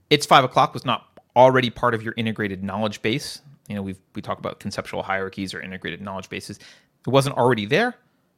it's 0.10 0.25
five 0.25 0.43
o'clock 0.43 0.73
was 0.73 0.86
not 0.86 1.19
already 1.36 1.69
part 1.69 1.93
of 1.93 2.01
your 2.01 2.13
integrated 2.17 2.63
knowledge 2.63 3.01
base. 3.01 3.41
You 3.67 3.75
know, 3.75 3.81
we've 3.81 3.99
we 4.15 4.21
talk 4.21 4.39
about 4.39 4.60
conceptual 4.60 5.03
hierarchies 5.03 5.53
or 5.53 5.62
integrated 5.62 6.01
knowledge 6.01 6.29
bases. 6.29 6.57
It 7.05 7.10
wasn't 7.10 7.38
already 7.38 7.65
there. 7.65 7.95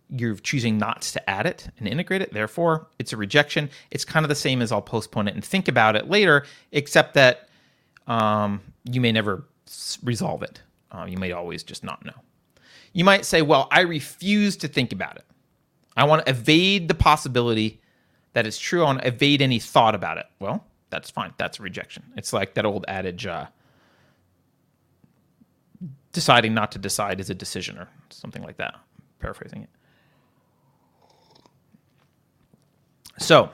You're 0.10 0.36
choosing 0.36 0.78
not 0.78 1.04
to 1.04 1.30
add 1.30 1.46
it 1.46 1.70
and 1.78 1.88
integrate 1.88 2.22
it. 2.22 2.34
Therefore, 2.34 2.88
it's 2.98 3.14
a 3.14 3.18
rejection. 3.18 3.70
It's 3.92 4.04
kind 4.04 4.26
of 4.26 4.30
the 4.30 4.36
same 4.36 4.62
as 4.62 4.72
I'll 4.72 4.82
postpone 4.82 5.28
it 5.28 5.36
and 5.36 5.46
think 5.46 5.68
about 5.68 5.96
it 5.96 6.10
later, 6.10 6.46
except 6.72 7.14
that 7.14 7.48
um, 8.08 8.60
you 8.86 9.02
may 9.02 9.12
never 9.12 9.46
resolve 10.04 10.42
it. 10.42 10.62
Uh, 10.92 11.06
you 11.08 11.18
may 11.18 11.32
always 11.32 11.64
just 11.64 11.84
not 11.84 12.04
know. 12.06 12.14
You 12.94 13.04
might 13.04 13.26
say, 13.26 13.42
well, 13.42 13.68
I 13.72 13.82
refuse 13.82 14.58
to 14.58 14.68
think 14.68 14.92
about 14.92 15.18
it. 15.18 15.26
I 15.96 16.06
want 16.06 16.26
to 16.26 16.32
evade 16.32 16.88
the 16.88 16.96
possibility 16.96 17.82
that 18.34 18.48
it's 18.48 18.58
true. 18.58 18.82
I 18.82 18.86
want 18.86 19.02
to 19.02 19.08
evade 19.08 19.42
any 19.42 19.60
thought 19.60 19.96
about 19.96 20.18
it. 20.18 20.26
Well, 20.40 20.66
that's 20.90 21.10
fine. 21.10 21.34
That's 21.38 21.60
rejection. 21.60 22.04
It's 22.18 22.34
like 22.34 22.56
that 22.56 22.66
old 22.66 22.86
adage 22.88 23.28
uh, 23.28 23.48
deciding 26.14 26.54
not 26.54 26.72
to 26.72 26.80
decide 26.80 27.20
is 27.20 27.30
a 27.30 27.36
decision 27.36 27.78
or 27.78 27.88
something 28.10 28.42
like 28.44 28.58
that. 28.58 28.76
Paraphrasing 29.20 29.64
it. 29.64 29.70
So, 33.20 33.50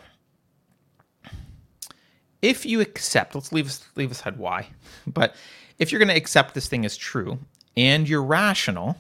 if 2.42 2.66
you 2.66 2.80
accept, 2.82 3.34
let's 3.34 3.52
leave 3.52 3.66
us 3.66 3.84
leave 3.96 4.12
aside 4.12 4.38
why, 4.38 4.68
but 5.08 5.36
if 5.80 5.92
you're 5.92 6.00
going 6.00 6.10
to 6.10 6.16
accept 6.16 6.54
this 6.54 6.68
thing 6.68 6.86
as 6.86 6.96
true 6.98 7.40
and 7.76 8.08
you're 8.08 8.24
rational, 8.24 8.98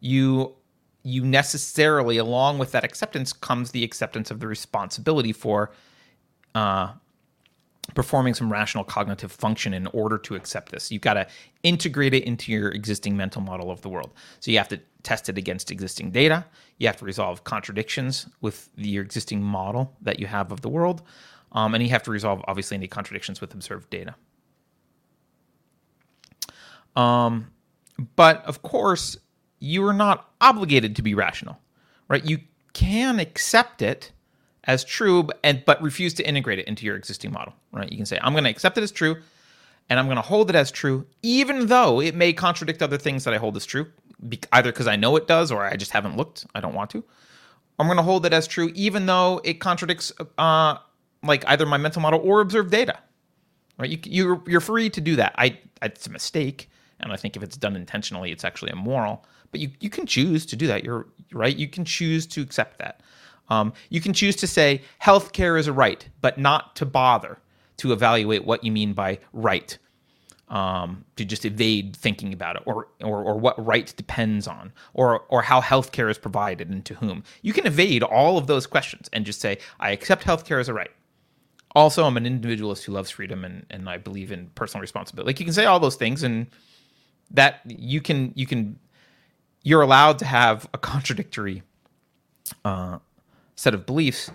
you 0.00 0.54
you 1.02 1.24
necessarily, 1.24 2.18
along 2.18 2.58
with 2.58 2.72
that 2.72 2.84
acceptance, 2.84 3.32
comes 3.32 3.70
the 3.70 3.82
acceptance 3.82 4.30
of 4.30 4.38
the 4.38 4.46
responsibility 4.46 5.32
for 5.32 5.70
uh, 6.54 6.92
performing 7.94 8.34
some 8.34 8.52
rational 8.52 8.84
cognitive 8.84 9.32
function 9.32 9.72
in 9.72 9.86
order 9.88 10.18
to 10.18 10.34
accept 10.34 10.70
this. 10.70 10.92
You've 10.92 11.02
got 11.02 11.14
to 11.14 11.26
integrate 11.62 12.12
it 12.12 12.24
into 12.24 12.52
your 12.52 12.70
existing 12.70 13.16
mental 13.16 13.40
model 13.40 13.70
of 13.70 13.80
the 13.80 13.88
world. 13.88 14.10
So 14.40 14.50
you 14.50 14.58
have 14.58 14.68
to 14.68 14.80
test 15.02 15.30
it 15.30 15.38
against 15.38 15.70
existing 15.70 16.10
data. 16.10 16.44
You 16.78 16.86
have 16.86 16.98
to 16.98 17.04
resolve 17.04 17.44
contradictions 17.44 18.26
with 18.42 18.68
your 18.76 19.02
existing 19.02 19.42
model 19.42 19.96
that 20.02 20.18
you 20.20 20.26
have 20.26 20.52
of 20.52 20.60
the 20.60 20.68
world. 20.68 21.02
Um, 21.52 21.74
and 21.74 21.82
you 21.82 21.90
have 21.90 22.02
to 22.04 22.10
resolve, 22.10 22.44
obviously, 22.46 22.76
any 22.76 22.86
contradictions 22.86 23.40
with 23.40 23.54
observed 23.54 23.90
data. 23.90 24.14
Um, 26.96 27.50
but 28.16 28.44
of 28.44 28.62
course, 28.62 29.16
you 29.60 29.86
are 29.86 29.92
not 29.92 30.30
obligated 30.40 30.96
to 30.96 31.02
be 31.02 31.14
rational, 31.14 31.58
right? 32.08 32.24
You 32.24 32.38
can 32.72 33.20
accept 33.20 33.82
it 33.82 34.12
as 34.64 34.84
true 34.84 35.28
and 35.42 35.62
but 35.64 35.80
refuse 35.82 36.14
to 36.14 36.26
integrate 36.26 36.58
it 36.58 36.66
into 36.66 36.86
your 36.86 36.96
existing 36.96 37.32
model, 37.32 37.54
right? 37.72 37.90
You 37.90 37.96
can 37.96 38.06
say 38.06 38.18
I'm 38.22 38.32
going 38.32 38.44
to 38.44 38.50
accept 38.50 38.78
it 38.78 38.82
as 38.82 38.90
true 38.90 39.16
and 39.88 39.98
I'm 39.98 40.06
going 40.06 40.16
to 40.16 40.22
hold 40.22 40.50
it 40.50 40.56
as 40.56 40.70
true 40.70 41.06
even 41.22 41.66
though 41.66 42.00
it 42.00 42.14
may 42.14 42.32
contradict 42.32 42.82
other 42.82 42.98
things 42.98 43.24
that 43.24 43.34
I 43.34 43.38
hold 43.38 43.56
as 43.56 43.66
true, 43.66 43.86
either 44.52 44.72
because 44.72 44.86
I 44.86 44.96
know 44.96 45.16
it 45.16 45.26
does 45.26 45.50
or 45.50 45.64
I 45.64 45.76
just 45.76 45.92
haven't 45.92 46.16
looked, 46.16 46.46
I 46.54 46.60
don't 46.60 46.74
want 46.74 46.90
to. 46.90 47.04
I'm 47.78 47.86
going 47.86 47.96
to 47.96 48.02
hold 48.02 48.26
it 48.26 48.32
as 48.32 48.46
true 48.46 48.70
even 48.74 49.06
though 49.06 49.40
it 49.44 49.54
contradicts 49.54 50.12
uh 50.38 50.76
like 51.22 51.44
either 51.48 51.66
my 51.66 51.76
mental 51.76 52.00
model 52.00 52.20
or 52.22 52.40
observed 52.40 52.70
data. 52.70 52.98
Right? 53.78 53.90
You 53.90 53.98
you're 54.04 54.42
you're 54.46 54.60
free 54.60 54.90
to 54.90 55.00
do 55.00 55.16
that. 55.16 55.34
I 55.36 55.58
it's 55.82 56.06
a 56.06 56.10
mistake 56.10 56.69
and 57.02 57.12
I 57.12 57.16
think 57.16 57.36
if 57.36 57.42
it's 57.42 57.56
done 57.56 57.76
intentionally 57.76 58.32
it's 58.32 58.44
actually 58.44 58.72
immoral 58.72 59.24
but 59.50 59.60
you, 59.60 59.70
you 59.80 59.90
can 59.90 60.06
choose 60.06 60.46
to 60.46 60.56
do 60.56 60.66
that. 60.66 60.84
You're 60.84 61.06
right. 61.32 61.56
You 61.56 61.68
can 61.68 61.84
choose 61.84 62.26
to 62.28 62.40
accept 62.40 62.78
that. 62.78 63.02
Um, 63.48 63.72
you 63.88 64.00
can 64.00 64.12
choose 64.12 64.36
to 64.36 64.46
say 64.46 64.82
healthcare 65.02 65.58
is 65.58 65.66
a 65.66 65.72
right, 65.72 66.08
but 66.20 66.38
not 66.38 66.76
to 66.76 66.86
bother 66.86 67.38
to 67.78 67.92
evaluate 67.92 68.44
what 68.44 68.62
you 68.62 68.70
mean 68.70 68.92
by 68.92 69.18
right. 69.32 69.76
Um, 70.48 71.04
to 71.14 71.24
just 71.24 71.44
evade 71.44 71.94
thinking 71.94 72.32
about 72.32 72.56
it, 72.56 72.62
or, 72.66 72.88
or 73.00 73.22
or 73.22 73.38
what 73.38 73.64
right 73.64 73.94
depends 73.96 74.48
on, 74.48 74.72
or 74.94 75.20
or 75.28 75.42
how 75.42 75.60
healthcare 75.60 76.10
is 76.10 76.18
provided 76.18 76.68
and 76.68 76.84
to 76.86 76.94
whom. 76.94 77.22
You 77.42 77.52
can 77.52 77.68
evade 77.68 78.02
all 78.02 78.36
of 78.36 78.48
those 78.48 78.66
questions 78.66 79.08
and 79.12 79.24
just 79.24 79.40
say, 79.40 79.58
I 79.78 79.92
accept 79.92 80.24
healthcare 80.24 80.58
as 80.58 80.68
a 80.68 80.74
right. 80.74 80.90
Also, 81.76 82.04
I'm 82.04 82.16
an 82.16 82.26
individualist 82.26 82.84
who 82.84 82.90
loves 82.90 83.10
freedom 83.10 83.44
and, 83.44 83.64
and 83.70 83.88
I 83.88 83.96
believe 83.98 84.32
in 84.32 84.50
personal 84.56 84.80
responsibility. 84.80 85.28
Like 85.28 85.38
you 85.38 85.46
can 85.46 85.54
say 85.54 85.66
all 85.66 85.78
those 85.78 85.94
things 85.94 86.24
and 86.24 86.48
that 87.30 87.60
you 87.66 88.00
can 88.00 88.32
you 88.34 88.46
can 88.46 88.78
you're 89.62 89.82
allowed 89.82 90.18
to 90.20 90.24
have 90.24 90.68
a 90.74 90.78
contradictory 90.78 91.62
uh, 92.64 92.98
set 93.56 93.74
of 93.74 93.86
beliefs. 93.86 94.30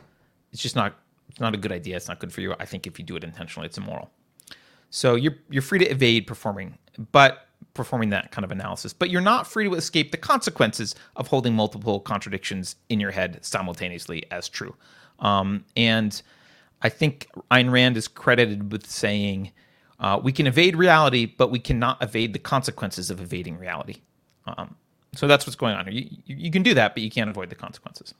It's 0.51 0.61
just 0.61 0.75
not 0.75 0.95
it's 1.29 1.39
not 1.39 1.53
a 1.53 1.57
good 1.57 1.71
idea. 1.71 1.95
It's 1.95 2.07
not 2.07 2.19
good 2.19 2.31
for 2.31 2.41
you. 2.41 2.55
I 2.59 2.65
think 2.65 2.87
if 2.87 2.97
you 2.97 3.05
do 3.05 3.15
it 3.15 3.23
intentionally, 3.23 3.65
it's 3.67 3.77
immoral. 3.77 4.09
So 4.89 5.15
you're 5.15 5.35
you're 5.49 5.61
free 5.61 5.79
to 5.79 5.85
evade 5.85 6.27
performing, 6.27 6.77
but 7.11 7.47
performing 7.73 8.09
that 8.09 8.31
kind 8.31 8.45
of 8.45 8.51
analysis. 8.51 8.93
But 8.93 9.09
you're 9.09 9.21
not 9.21 9.45
free 9.45 9.65
to 9.65 9.75
escape 9.75 10.11
the 10.11 10.17
consequences 10.17 10.95
of 11.17 11.27
holding 11.27 11.53
multiple 11.53 11.99
contradictions 11.99 12.77
in 12.89 12.99
your 12.99 13.11
head 13.11 13.43
simultaneously 13.43 14.23
as 14.31 14.47
true. 14.47 14.75
Um, 15.19 15.65
and 15.75 16.21
I 16.81 16.89
think 16.89 17.27
Ayn 17.51 17.71
Rand 17.71 17.97
is 17.97 18.07
credited 18.07 18.71
with 18.71 18.87
saying, 18.87 19.51
uh, 19.99 20.19
"We 20.21 20.31
can 20.31 20.47
evade 20.47 20.75
reality, 20.75 21.25
but 21.25 21.51
we 21.51 21.59
cannot 21.59 22.01
evade 22.01 22.33
the 22.33 22.39
consequences 22.39 23.09
of 23.09 23.19
evading 23.21 23.57
reality." 23.57 23.97
Um, 24.45 24.75
so 25.15 25.27
that's 25.27 25.45
what's 25.45 25.55
going 25.55 25.75
on 25.75 25.85
here. 25.87 25.93
You, 25.93 26.09
you 26.25 26.51
can 26.51 26.63
do 26.63 26.73
that, 26.73 26.93
but 26.93 27.03
you 27.03 27.09
can't 27.09 27.29
avoid 27.29 27.49
the 27.49 27.55
consequences. 27.55 28.13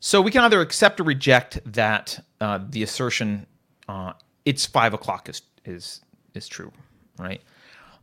So 0.00 0.20
we 0.20 0.30
can 0.30 0.42
either 0.42 0.60
accept 0.60 1.00
or 1.00 1.04
reject 1.04 1.58
that 1.64 2.24
uh, 2.40 2.60
the 2.68 2.82
assertion 2.82 3.46
uh, 3.88 4.12
it's 4.44 4.66
five 4.66 4.94
o'clock 4.94 5.28
is 5.28 5.42
is 5.64 6.00
is 6.34 6.48
true, 6.48 6.72
right? 7.18 7.42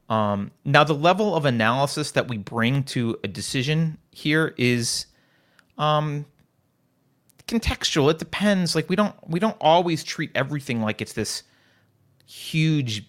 Um, 0.09 0.51
now 0.65 0.83
the 0.83 0.93
level 0.93 1.35
of 1.35 1.45
analysis 1.45 2.11
that 2.11 2.27
we 2.27 2.37
bring 2.37 2.83
to 2.85 3.17
a 3.23 3.27
decision 3.27 3.97
here 4.11 4.53
is 4.57 5.07
um, 5.77 6.25
contextual. 7.47 8.09
It 8.11 8.19
depends. 8.19 8.75
Like 8.75 8.89
we 8.89 8.95
don't 8.95 9.15
we 9.27 9.39
don't 9.39 9.57
always 9.59 10.03
treat 10.03 10.31
everything 10.35 10.81
like 10.81 11.01
it's 11.01 11.13
this 11.13 11.43
huge 12.25 13.05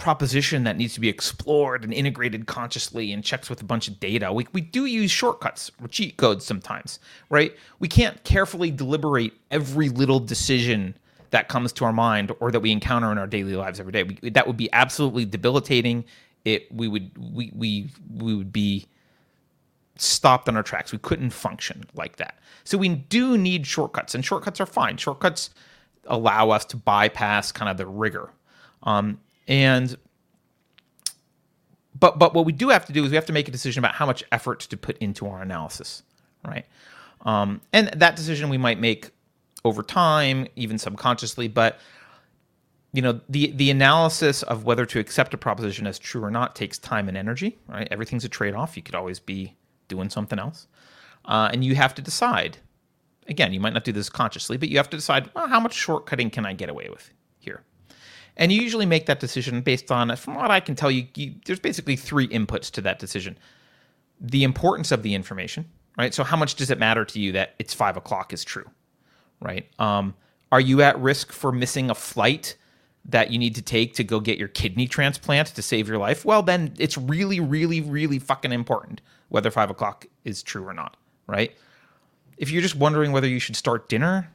proposition 0.00 0.64
that 0.64 0.76
needs 0.76 0.94
to 0.94 1.00
be 1.00 1.08
explored 1.08 1.84
and 1.84 1.92
integrated 1.92 2.46
consciously 2.46 3.12
and 3.12 3.22
checks 3.22 3.50
with 3.50 3.60
a 3.60 3.64
bunch 3.64 3.86
of 3.86 4.00
data. 4.00 4.32
We, 4.32 4.46
we 4.52 4.62
do 4.62 4.86
use 4.86 5.10
shortcuts 5.10 5.70
or 5.80 5.88
cheat 5.88 6.16
codes 6.16 6.44
sometimes, 6.44 6.98
right? 7.28 7.54
We 7.78 7.86
can't 7.86 8.22
carefully 8.24 8.70
deliberate 8.70 9.34
every 9.50 9.90
little 9.90 10.18
decision 10.18 10.96
that 11.30 11.48
comes 11.48 11.72
to 11.74 11.84
our 11.84 11.92
mind 11.92 12.32
or 12.40 12.50
that 12.50 12.60
we 12.60 12.72
encounter 12.72 13.12
in 13.12 13.18
our 13.18 13.26
daily 13.26 13.54
lives 13.54 13.78
every 13.78 13.92
day. 13.92 14.02
We, 14.04 14.30
that 14.30 14.46
would 14.46 14.56
be 14.56 14.72
absolutely 14.72 15.26
debilitating. 15.26 16.04
It 16.44 16.72
we 16.74 16.88
would 16.88 17.10
we 17.18 17.52
we 17.54 17.90
we 18.16 18.34
would 18.34 18.52
be 18.52 18.86
stopped 19.96 20.48
on 20.48 20.56
our 20.56 20.62
tracks. 20.62 20.92
We 20.92 20.98
couldn't 20.98 21.30
function 21.30 21.84
like 21.94 22.16
that. 22.16 22.38
So 22.64 22.78
we 22.78 22.88
do 22.88 23.36
need 23.36 23.66
shortcuts, 23.66 24.14
and 24.14 24.24
shortcuts 24.24 24.60
are 24.60 24.66
fine. 24.66 24.96
Shortcuts 24.96 25.50
allow 26.06 26.50
us 26.50 26.64
to 26.66 26.76
bypass 26.76 27.52
kind 27.52 27.70
of 27.70 27.76
the 27.76 27.86
rigor. 27.86 28.30
Um, 28.82 29.20
and 29.46 29.96
but 31.98 32.18
but 32.18 32.34
what 32.34 32.44
we 32.44 32.52
do 32.52 32.68
have 32.68 32.86
to 32.86 32.92
do 32.92 33.04
is 33.04 33.10
we 33.10 33.16
have 33.16 33.26
to 33.26 33.32
make 33.32 33.48
a 33.48 33.52
decision 33.52 33.80
about 33.80 33.94
how 33.94 34.06
much 34.06 34.24
effort 34.32 34.60
to 34.60 34.76
put 34.76 34.96
into 34.98 35.26
our 35.26 35.42
analysis, 35.42 36.02
right? 36.46 36.66
Um, 37.22 37.60
and 37.72 37.88
that 37.88 38.16
decision 38.16 38.48
we 38.48 38.58
might 38.58 38.80
make 38.80 39.10
over 39.64 39.82
time, 39.82 40.46
even 40.56 40.78
subconsciously, 40.78 41.48
but 41.48 41.78
you 42.92 43.02
know 43.02 43.20
the 43.28 43.52
the 43.52 43.70
analysis 43.70 44.42
of 44.44 44.64
whether 44.64 44.84
to 44.86 44.98
accept 44.98 45.34
a 45.34 45.38
proposition 45.38 45.86
as 45.86 45.98
true 45.98 46.22
or 46.24 46.30
not 46.30 46.56
takes 46.56 46.78
time 46.78 47.08
and 47.08 47.16
energy 47.16 47.56
right 47.68 47.86
everything's 47.90 48.24
a 48.24 48.28
trade-off 48.28 48.76
you 48.76 48.82
could 48.82 48.94
always 48.94 49.20
be 49.20 49.54
doing 49.90 50.08
something 50.08 50.38
else 50.38 50.66
uh, 51.26 51.50
and 51.52 51.62
you 51.62 51.74
have 51.74 51.94
to 51.94 52.00
decide 52.00 52.56
again 53.28 53.52
you 53.52 53.60
might 53.60 53.74
not 53.74 53.84
do 53.84 53.92
this 53.92 54.08
consciously 54.08 54.56
but 54.56 54.70
you 54.70 54.78
have 54.78 54.88
to 54.88 54.96
decide 54.96 55.28
well, 55.34 55.48
how 55.48 55.60
much 55.60 55.76
shortcutting 55.76 56.32
can 56.32 56.46
i 56.46 56.54
get 56.54 56.70
away 56.70 56.88
with 56.88 57.12
here 57.38 57.62
and 58.36 58.50
you 58.50 58.62
usually 58.62 58.86
make 58.86 59.04
that 59.06 59.20
decision 59.20 59.60
based 59.60 59.92
on, 59.92 60.14
from 60.16 60.34
what 60.34 60.50
I 60.50 60.60
can 60.60 60.74
tell 60.74 60.90
you, 60.90 61.06
you, 61.14 61.34
there's 61.44 61.60
basically 61.60 61.94
three 61.94 62.26
inputs 62.28 62.70
to 62.72 62.80
that 62.82 62.98
decision 62.98 63.38
the 64.22 64.44
importance 64.44 64.92
of 64.92 65.02
the 65.02 65.14
information, 65.14 65.64
right? 65.96 66.12
So, 66.12 66.24
how 66.24 66.36
much 66.36 66.54
does 66.54 66.70
it 66.70 66.78
matter 66.78 67.06
to 67.06 67.18
you 67.20 67.32
that 67.32 67.54
it's 67.58 67.72
five 67.72 67.96
o'clock 67.96 68.34
is 68.34 68.44
true, 68.44 68.68
right? 69.40 69.66
Um, 69.78 70.14
are 70.52 70.60
you 70.60 70.82
at 70.82 70.98
risk 71.00 71.32
for 71.32 71.52
missing 71.52 71.90
a 71.90 71.94
flight 71.94 72.56
that 73.04 73.30
you 73.30 73.38
need 73.38 73.54
to 73.54 73.62
take 73.62 73.94
to 73.94 74.04
go 74.04 74.20
get 74.20 74.38
your 74.38 74.48
kidney 74.48 74.86
transplant 74.86 75.48
to 75.48 75.62
save 75.62 75.88
your 75.88 75.98
life? 75.98 76.24
Well, 76.24 76.42
then 76.42 76.74
it's 76.78 76.96
really, 76.98 77.40
really, 77.40 77.80
really 77.80 78.18
fucking 78.18 78.52
important 78.52 79.00
whether 79.28 79.50
five 79.50 79.70
o'clock 79.70 80.06
is 80.24 80.42
true 80.42 80.66
or 80.66 80.74
not, 80.74 80.96
right? 81.26 81.56
If 82.36 82.50
you're 82.50 82.62
just 82.62 82.76
wondering 82.76 83.12
whether 83.12 83.28
you 83.28 83.38
should 83.38 83.56
start 83.56 83.88
dinner, 83.88 84.30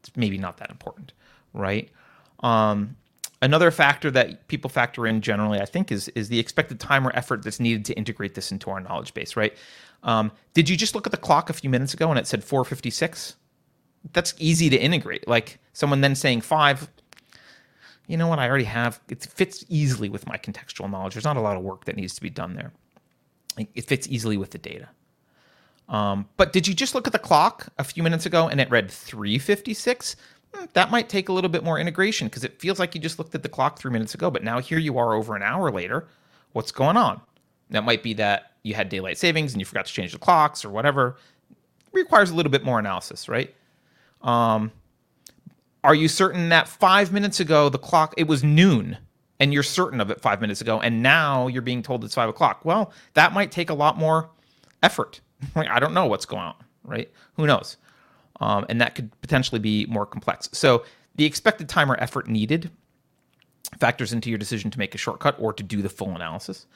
it's 0.00 0.16
maybe 0.16 0.38
not 0.38 0.58
that 0.58 0.70
important, 0.70 1.12
right? 1.52 1.90
Um, 2.40 2.96
another 3.42 3.70
factor 3.70 4.10
that 4.12 4.48
people 4.48 4.70
factor 4.70 5.06
in 5.06 5.20
generally, 5.20 5.60
I 5.60 5.64
think, 5.64 5.90
is 5.90 6.08
is 6.08 6.28
the 6.28 6.38
expected 6.38 6.80
time 6.80 7.06
or 7.06 7.14
effort 7.16 7.42
that's 7.42 7.60
needed 7.60 7.84
to 7.86 7.94
integrate 7.94 8.34
this 8.34 8.52
into 8.52 8.70
our 8.70 8.80
knowledge 8.80 9.12
base, 9.14 9.36
right? 9.36 9.56
Um, 10.02 10.30
did 10.54 10.68
you 10.68 10.76
just 10.76 10.94
look 10.94 11.06
at 11.06 11.10
the 11.10 11.18
clock 11.18 11.50
a 11.50 11.52
few 11.52 11.70
minutes 11.70 11.94
ago 11.94 12.08
and 12.10 12.18
it 12.18 12.26
said 12.26 12.42
4:56? 12.44 13.34
That's 14.12 14.34
easy 14.38 14.70
to 14.70 14.76
integrate. 14.76 15.26
Like 15.26 15.58
someone 15.72 16.00
then 16.00 16.14
saying 16.14 16.42
five, 16.42 16.88
you 18.06 18.16
know 18.16 18.28
what? 18.28 18.38
I 18.38 18.48
already 18.48 18.64
have. 18.64 19.00
It 19.08 19.22
fits 19.22 19.64
easily 19.68 20.08
with 20.08 20.26
my 20.26 20.36
contextual 20.36 20.90
knowledge. 20.90 21.14
There's 21.14 21.24
not 21.24 21.36
a 21.36 21.40
lot 21.40 21.56
of 21.56 21.62
work 21.62 21.84
that 21.86 21.96
needs 21.96 22.14
to 22.14 22.20
be 22.20 22.30
done 22.30 22.54
there. 22.54 22.72
It 23.74 23.84
fits 23.86 24.06
easily 24.08 24.36
with 24.36 24.50
the 24.50 24.58
data. 24.58 24.88
Um, 25.88 26.28
but 26.36 26.52
did 26.52 26.66
you 26.66 26.74
just 26.74 26.94
look 26.94 27.06
at 27.06 27.12
the 27.12 27.18
clock 27.18 27.68
a 27.78 27.84
few 27.84 28.02
minutes 28.02 28.26
ago 28.26 28.48
and 28.48 28.60
it 28.60 28.70
read 28.70 28.90
356? 28.90 30.16
Hmm, 30.52 30.64
that 30.72 30.90
might 30.90 31.08
take 31.08 31.28
a 31.28 31.32
little 31.32 31.50
bit 31.50 31.64
more 31.64 31.78
integration 31.78 32.26
because 32.28 32.44
it 32.44 32.60
feels 32.60 32.78
like 32.78 32.94
you 32.94 33.00
just 33.00 33.18
looked 33.18 33.34
at 33.34 33.42
the 33.42 33.48
clock 33.48 33.78
three 33.78 33.90
minutes 33.92 34.14
ago, 34.14 34.30
but 34.30 34.42
now 34.42 34.58
here 34.58 34.78
you 34.78 34.98
are 34.98 35.14
over 35.14 35.36
an 35.36 35.42
hour 35.42 35.70
later. 35.70 36.08
What's 36.52 36.72
going 36.72 36.96
on? 36.96 37.20
That 37.70 37.84
might 37.84 38.02
be 38.02 38.14
that 38.14 38.52
you 38.62 38.74
had 38.74 38.88
daylight 38.88 39.18
savings 39.18 39.52
and 39.52 39.60
you 39.60 39.64
forgot 39.64 39.86
to 39.86 39.92
change 39.92 40.12
the 40.12 40.18
clocks 40.18 40.64
or 40.64 40.70
whatever. 40.70 41.16
It 41.50 41.98
requires 41.98 42.30
a 42.30 42.34
little 42.34 42.52
bit 42.52 42.64
more 42.64 42.78
analysis, 42.78 43.28
right? 43.28 43.54
Um, 44.22 44.72
are 45.86 45.94
you 45.94 46.08
certain 46.08 46.50
that 46.50 46.68
five 46.68 47.12
minutes 47.12 47.40
ago 47.40 47.68
the 47.68 47.78
clock 47.78 48.12
it 48.18 48.26
was 48.26 48.44
noon 48.44 48.98
and 49.40 49.52
you're 49.52 49.62
certain 49.62 50.00
of 50.00 50.10
it 50.10 50.20
five 50.20 50.40
minutes 50.40 50.60
ago 50.60 50.80
and 50.80 51.02
now 51.02 51.46
you're 51.46 51.62
being 51.62 51.82
told 51.82 52.04
it's 52.04 52.14
five 52.14 52.28
o'clock? 52.28 52.64
Well, 52.64 52.92
that 53.14 53.32
might 53.32 53.50
take 53.50 53.70
a 53.70 53.74
lot 53.74 53.96
more 53.96 54.28
effort 54.82 55.20
I 55.56 55.78
don't 55.78 55.94
know 55.94 56.06
what's 56.06 56.26
going 56.26 56.42
on, 56.42 56.54
right? 56.84 57.10
Who 57.34 57.46
knows? 57.46 57.76
Um, 58.40 58.66
and 58.68 58.80
that 58.80 58.94
could 58.94 59.18
potentially 59.20 59.58
be 59.58 59.86
more 59.86 60.06
complex. 60.06 60.48
So 60.52 60.84
the 61.14 61.24
expected 61.24 61.68
time 61.68 61.90
or 61.90 62.00
effort 62.00 62.28
needed 62.28 62.70
factors 63.78 64.12
into 64.12 64.28
your 64.28 64.38
decision 64.38 64.70
to 64.70 64.78
make 64.78 64.94
a 64.94 64.98
shortcut 64.98 65.36
or 65.38 65.52
to 65.52 65.62
do 65.62 65.82
the 65.82 65.88
full 65.88 66.14
analysis. 66.14 66.66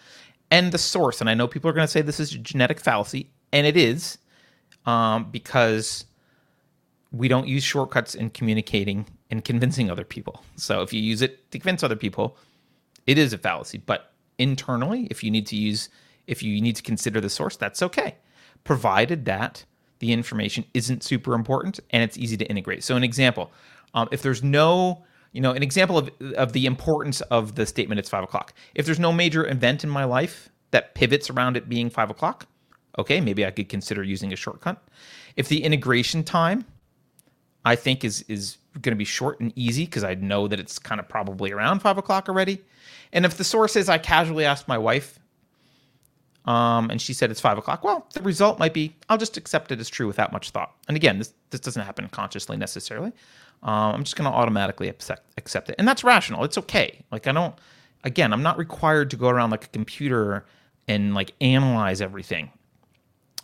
And 0.50 0.72
the 0.72 0.78
source, 0.78 1.20
and 1.20 1.30
I 1.30 1.34
know 1.34 1.46
people 1.46 1.70
are 1.70 1.72
going 1.72 1.86
to 1.86 1.90
say 1.90 2.02
this 2.02 2.18
is 2.18 2.34
a 2.34 2.38
genetic 2.38 2.80
fallacy, 2.80 3.30
and 3.52 3.66
it 3.66 3.76
is, 3.76 4.18
um, 4.84 5.30
because 5.30 6.06
we 7.12 7.28
don't 7.28 7.48
use 7.48 7.64
shortcuts 7.64 8.14
in 8.14 8.30
communicating 8.30 9.06
and 9.30 9.44
convincing 9.44 9.90
other 9.90 10.04
people. 10.04 10.42
So 10.56 10.82
if 10.82 10.92
you 10.92 11.00
use 11.00 11.22
it 11.22 11.50
to 11.50 11.58
convince 11.58 11.82
other 11.82 11.96
people, 11.96 12.36
it 13.06 13.18
is 13.18 13.32
a 13.32 13.38
fallacy. 13.38 13.78
But 13.78 14.12
internally, 14.38 15.08
if 15.10 15.24
you 15.24 15.30
need 15.30 15.46
to 15.48 15.56
use, 15.56 15.88
if 16.26 16.42
you 16.42 16.60
need 16.60 16.76
to 16.76 16.82
consider 16.82 17.20
the 17.20 17.30
source, 17.30 17.56
that's 17.56 17.82
okay 17.82 18.16
provided 18.64 19.24
that 19.26 19.64
the 19.98 20.12
information 20.12 20.64
isn't 20.74 21.02
super 21.02 21.34
important 21.34 21.80
and 21.90 22.02
it's 22.02 22.16
easy 22.16 22.36
to 22.36 22.44
integrate. 22.46 22.82
So, 22.82 22.96
an 22.96 23.04
example, 23.04 23.52
um, 23.94 24.08
if 24.12 24.22
there's 24.22 24.42
no, 24.42 25.04
you 25.32 25.40
know, 25.40 25.52
an 25.52 25.62
example 25.62 25.98
of, 25.98 26.10
of 26.36 26.52
the 26.52 26.66
importance 26.66 27.20
of 27.22 27.54
the 27.54 27.66
statement, 27.66 27.98
it's 27.98 28.08
five 28.08 28.24
o'clock. 28.24 28.54
If 28.74 28.86
there's 28.86 29.00
no 29.00 29.12
major 29.12 29.46
event 29.48 29.84
in 29.84 29.90
my 29.90 30.04
life 30.04 30.48
that 30.70 30.94
pivots 30.94 31.30
around 31.30 31.56
it 31.56 31.68
being 31.68 31.90
five 31.90 32.10
o'clock, 32.10 32.46
okay, 32.98 33.20
maybe 33.20 33.44
I 33.44 33.50
could 33.50 33.68
consider 33.68 34.02
using 34.02 34.32
a 34.32 34.36
shortcut. 34.36 34.82
If 35.36 35.48
the 35.48 35.62
integration 35.62 36.24
time 36.24 36.64
I 37.64 37.76
think 37.76 38.04
is 38.04 38.22
is 38.28 38.56
going 38.74 38.92
to 38.92 38.96
be 38.96 39.04
short 39.04 39.40
and 39.40 39.52
easy 39.56 39.84
because 39.84 40.04
I 40.04 40.14
know 40.14 40.48
that 40.48 40.60
it's 40.60 40.78
kind 40.78 41.00
of 41.00 41.08
probably 41.08 41.52
around 41.52 41.80
five 41.80 41.98
o'clock 41.98 42.28
already. 42.28 42.62
And 43.12 43.24
if 43.24 43.36
the 43.36 43.44
source 43.44 43.76
is 43.76 43.88
I 43.88 43.98
casually 43.98 44.44
asked 44.44 44.68
my 44.68 44.78
wife 44.78 45.18
um, 46.44 46.90
and 46.90 47.00
she 47.00 47.12
said 47.12 47.30
it's 47.30 47.40
five 47.40 47.58
o'clock. 47.58 47.84
Well, 47.84 48.06
the 48.14 48.22
result 48.22 48.58
might 48.58 48.72
be 48.72 48.94
I'll 49.08 49.18
just 49.18 49.36
accept 49.36 49.72
it 49.72 49.80
as 49.80 49.88
true 49.88 50.06
without 50.06 50.32
much 50.32 50.50
thought. 50.50 50.74
And 50.88 50.96
again, 50.96 51.18
this 51.18 51.34
this 51.50 51.60
doesn't 51.60 51.82
happen 51.82 52.08
consciously 52.08 52.56
necessarily. 52.56 53.12
Um, 53.62 53.94
I'm 53.94 54.04
just 54.04 54.16
going 54.16 54.30
to 54.30 54.34
automatically 54.34 54.88
accept, 54.88 55.34
accept 55.36 55.68
it, 55.68 55.74
and 55.78 55.86
that's 55.86 56.02
rational. 56.02 56.44
It's 56.44 56.56
okay. 56.58 57.04
Like 57.10 57.26
I 57.26 57.32
don't. 57.32 57.54
Again, 58.02 58.32
I'm 58.32 58.42
not 58.42 58.56
required 58.56 59.10
to 59.10 59.16
go 59.16 59.28
around 59.28 59.50
like 59.50 59.64
a 59.64 59.68
computer 59.68 60.46
and 60.88 61.14
like 61.14 61.34
analyze 61.42 62.00
everything. 62.00 62.50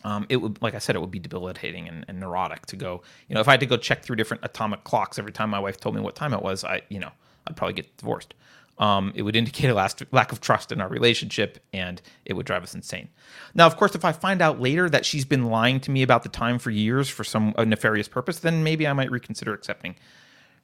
Um, 0.06 0.26
it 0.28 0.36
would, 0.36 0.60
like 0.62 0.74
I 0.74 0.78
said, 0.78 0.94
it 0.96 1.00
would 1.00 1.10
be 1.10 1.18
debilitating 1.18 1.88
and, 1.88 2.04
and 2.08 2.20
neurotic 2.20 2.66
to 2.66 2.76
go. 2.76 3.02
You 3.28 3.34
know, 3.34 3.40
if 3.40 3.48
I 3.48 3.52
had 3.52 3.60
to 3.60 3.66
go 3.66 3.76
check 3.76 4.02
through 4.02 4.16
different 4.16 4.44
atomic 4.44 4.84
clocks 4.84 5.18
every 5.18 5.32
time 5.32 5.50
my 5.50 5.58
wife 5.58 5.78
told 5.78 5.94
me 5.94 6.00
what 6.00 6.14
time 6.14 6.32
it 6.32 6.42
was, 6.42 6.64
I, 6.64 6.82
you 6.88 7.00
know, 7.00 7.10
I'd 7.46 7.56
probably 7.56 7.74
get 7.74 7.96
divorced 7.96 8.34
um, 8.78 9.12
it 9.14 9.22
would 9.22 9.36
indicate 9.36 9.70
a 9.70 9.74
last, 9.74 10.02
lack 10.12 10.32
of 10.32 10.40
trust 10.40 10.70
in 10.70 10.80
our 10.80 10.88
relationship 10.88 11.58
and 11.72 12.00
it 12.24 12.34
would 12.34 12.46
drive 12.46 12.62
us 12.62 12.74
insane. 12.74 13.08
Now, 13.54 13.66
of 13.66 13.76
course, 13.76 13.94
if 13.94 14.04
I 14.04 14.12
find 14.12 14.42
out 14.42 14.60
later 14.60 14.90
that 14.90 15.06
she's 15.06 15.24
been 15.24 15.44
lying 15.44 15.80
to 15.80 15.90
me 15.90 16.02
about 16.02 16.22
the 16.22 16.28
time 16.28 16.58
for 16.58 16.70
years 16.70 17.08
for 17.08 17.24
some 17.24 17.54
nefarious 17.58 18.08
purpose, 18.08 18.40
then 18.40 18.62
maybe 18.62 18.86
I 18.86 18.92
might 18.92 19.10
reconsider 19.10 19.54
accepting 19.54 19.96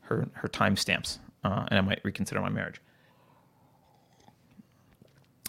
her, 0.03 0.29
her 0.35 0.49
timestamps 0.49 1.19
uh, 1.45 1.67
and 1.69 1.79
I 1.79 1.83
might 1.83 2.01
reconsider 2.05 2.41
my 2.41 2.51
marriage. 2.51 2.81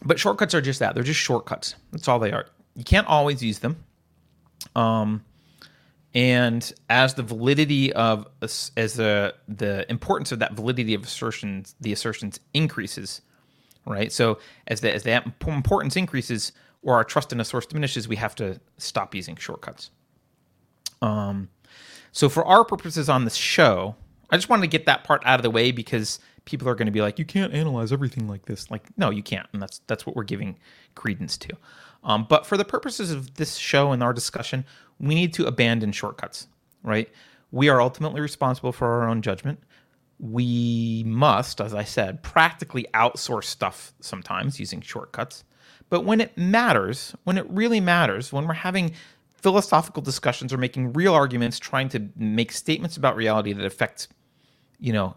But 0.06 0.20
shortcuts 0.20 0.54
are 0.54 0.62
just 0.62 0.80
that. 0.80 0.96
They're 0.96 1.04
just 1.04 1.20
shortcuts. 1.20 1.76
That's 1.92 2.08
all 2.08 2.20
they 2.20 2.32
are. 2.32 2.48
You 2.76 2.84
can't 2.84 3.08
always 3.08 3.44
use 3.44 3.60
them. 3.60 3.84
Um, 4.76 5.24
and 6.14 6.74
as 6.90 7.16
the 7.16 7.24
validity 7.24 7.92
of 7.94 8.28
as 8.42 8.72
the 8.76 9.34
the 9.48 9.90
importance 9.90 10.32
of 10.32 10.40
that 10.40 10.54
validity 10.54 10.94
of 10.94 11.04
assertions 11.04 11.76
the 11.82 11.92
assertions 11.92 12.40
increases 12.54 13.22
right? 13.86 14.12
So 14.14 14.40
as 14.68 14.82
the 14.82 14.94
as 14.94 15.04
that 15.04 15.26
importance 15.46 15.96
increases 15.96 16.54
or 16.84 16.96
our 16.96 17.04
trust 17.04 17.32
in 17.34 17.40
a 17.40 17.46
source 17.46 17.66
diminishes 17.66 18.08
we 18.08 18.16
have 18.18 18.36
to 18.36 18.60
stop 18.78 19.16
using 19.16 19.36
shortcuts. 19.36 19.92
Um 21.02 21.50
so 22.12 22.30
for 22.30 22.46
our 22.46 22.64
purposes 22.64 23.10
on 23.10 23.26
this 23.26 23.36
show 23.36 23.96
i 24.30 24.38
just 24.38 24.48
wanted 24.48 24.62
to 24.62 24.68
get 24.68 24.86
that 24.86 25.04
part 25.04 25.22
out 25.26 25.40
of 25.40 25.44
the 25.44 25.50
way 25.50 25.72
because 25.72 26.20
people 26.46 26.70
are 26.70 26.76
going 26.76 26.86
to 26.86 26.92
be 26.92 27.02
like 27.02 27.18
you 27.18 27.26
can't 27.26 27.54
analyze 27.54 27.92
everything 27.92 28.28
like 28.28 28.46
this. 28.46 28.70
Like 28.70 28.84
no 28.98 29.10
you 29.10 29.24
can't 29.24 29.48
and 29.54 29.62
that's 29.62 29.80
that's 29.88 30.06
what 30.06 30.16
we're 30.16 30.24
giving 30.24 30.58
credence 30.96 31.38
to 31.38 31.50
um, 32.04 32.26
but 32.28 32.46
for 32.46 32.58
the 32.58 32.66
purposes 32.66 33.12
of 33.12 33.36
this 33.36 33.56
show 33.56 33.92
and 33.92 34.04
our 34.04 34.14
discussion, 34.14 34.66
we 35.00 35.16
need 35.16 35.34
to 35.34 35.46
abandon 35.46 35.92
shortcuts, 35.92 36.48
right? 36.84 37.10
We 37.52 37.70
are 37.70 37.82
ultimately 37.82 38.22
responsible 38.22 38.72
for 38.72 38.88
our 38.88 39.08
own 39.08 39.22
judgment. 39.22 39.60
We 40.20 41.04
must, 41.06 41.62
as 41.62 41.74
I 41.74 41.84
said, 41.84 42.24
practically 42.24 42.86
outsource 42.94 43.46
stuff 43.46 43.94
sometimes 44.00 44.60
using 44.60 44.82
shortcuts. 44.82 45.44
But 45.90 46.02
when 46.02 46.22
it 46.22 46.38
matters, 46.38 47.16
when 47.24 47.38
it 47.38 47.50
really 47.50 47.80
matters, 47.80 48.34
when 48.34 48.48
we're 48.48 48.54
having 48.54 48.94
philosophical 49.34 50.02
discussions 50.02 50.54
or 50.54 50.58
making 50.58 50.94
real 50.94 51.14
arguments, 51.14 51.60
trying 51.60 51.90
to 51.90 52.10
make 52.16 52.52
statements 52.52 52.98
about 52.98 53.16
reality 53.16 53.54
that 53.54 53.66
affect, 53.66 54.08
you 54.80 54.94
know, 54.94 55.16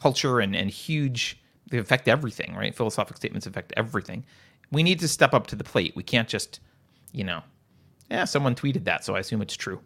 culture 0.00 0.40
and, 0.40 0.54
and 0.56 0.70
huge, 0.70 1.40
they 1.70 1.78
affect 1.78 2.08
everything, 2.08 2.54
right? 2.54 2.74
Philosophic 2.74 3.16
statements 3.16 3.46
affect 3.46 3.72
everything 3.76 4.24
we 4.72 4.82
need 4.82 4.98
to 5.00 5.08
step 5.08 5.34
up 5.34 5.46
to 5.48 5.56
the 5.56 5.64
plate. 5.64 5.94
We 5.94 6.02
can't 6.02 6.28
just, 6.28 6.58
you 7.12 7.22
know, 7.22 7.42
yeah, 8.10 8.24
someone 8.24 8.54
tweeted 8.54 8.84
that, 8.84 9.04
so 9.04 9.14
I 9.14 9.20
assume 9.20 9.42
it's 9.42 9.56
true. 9.56 9.80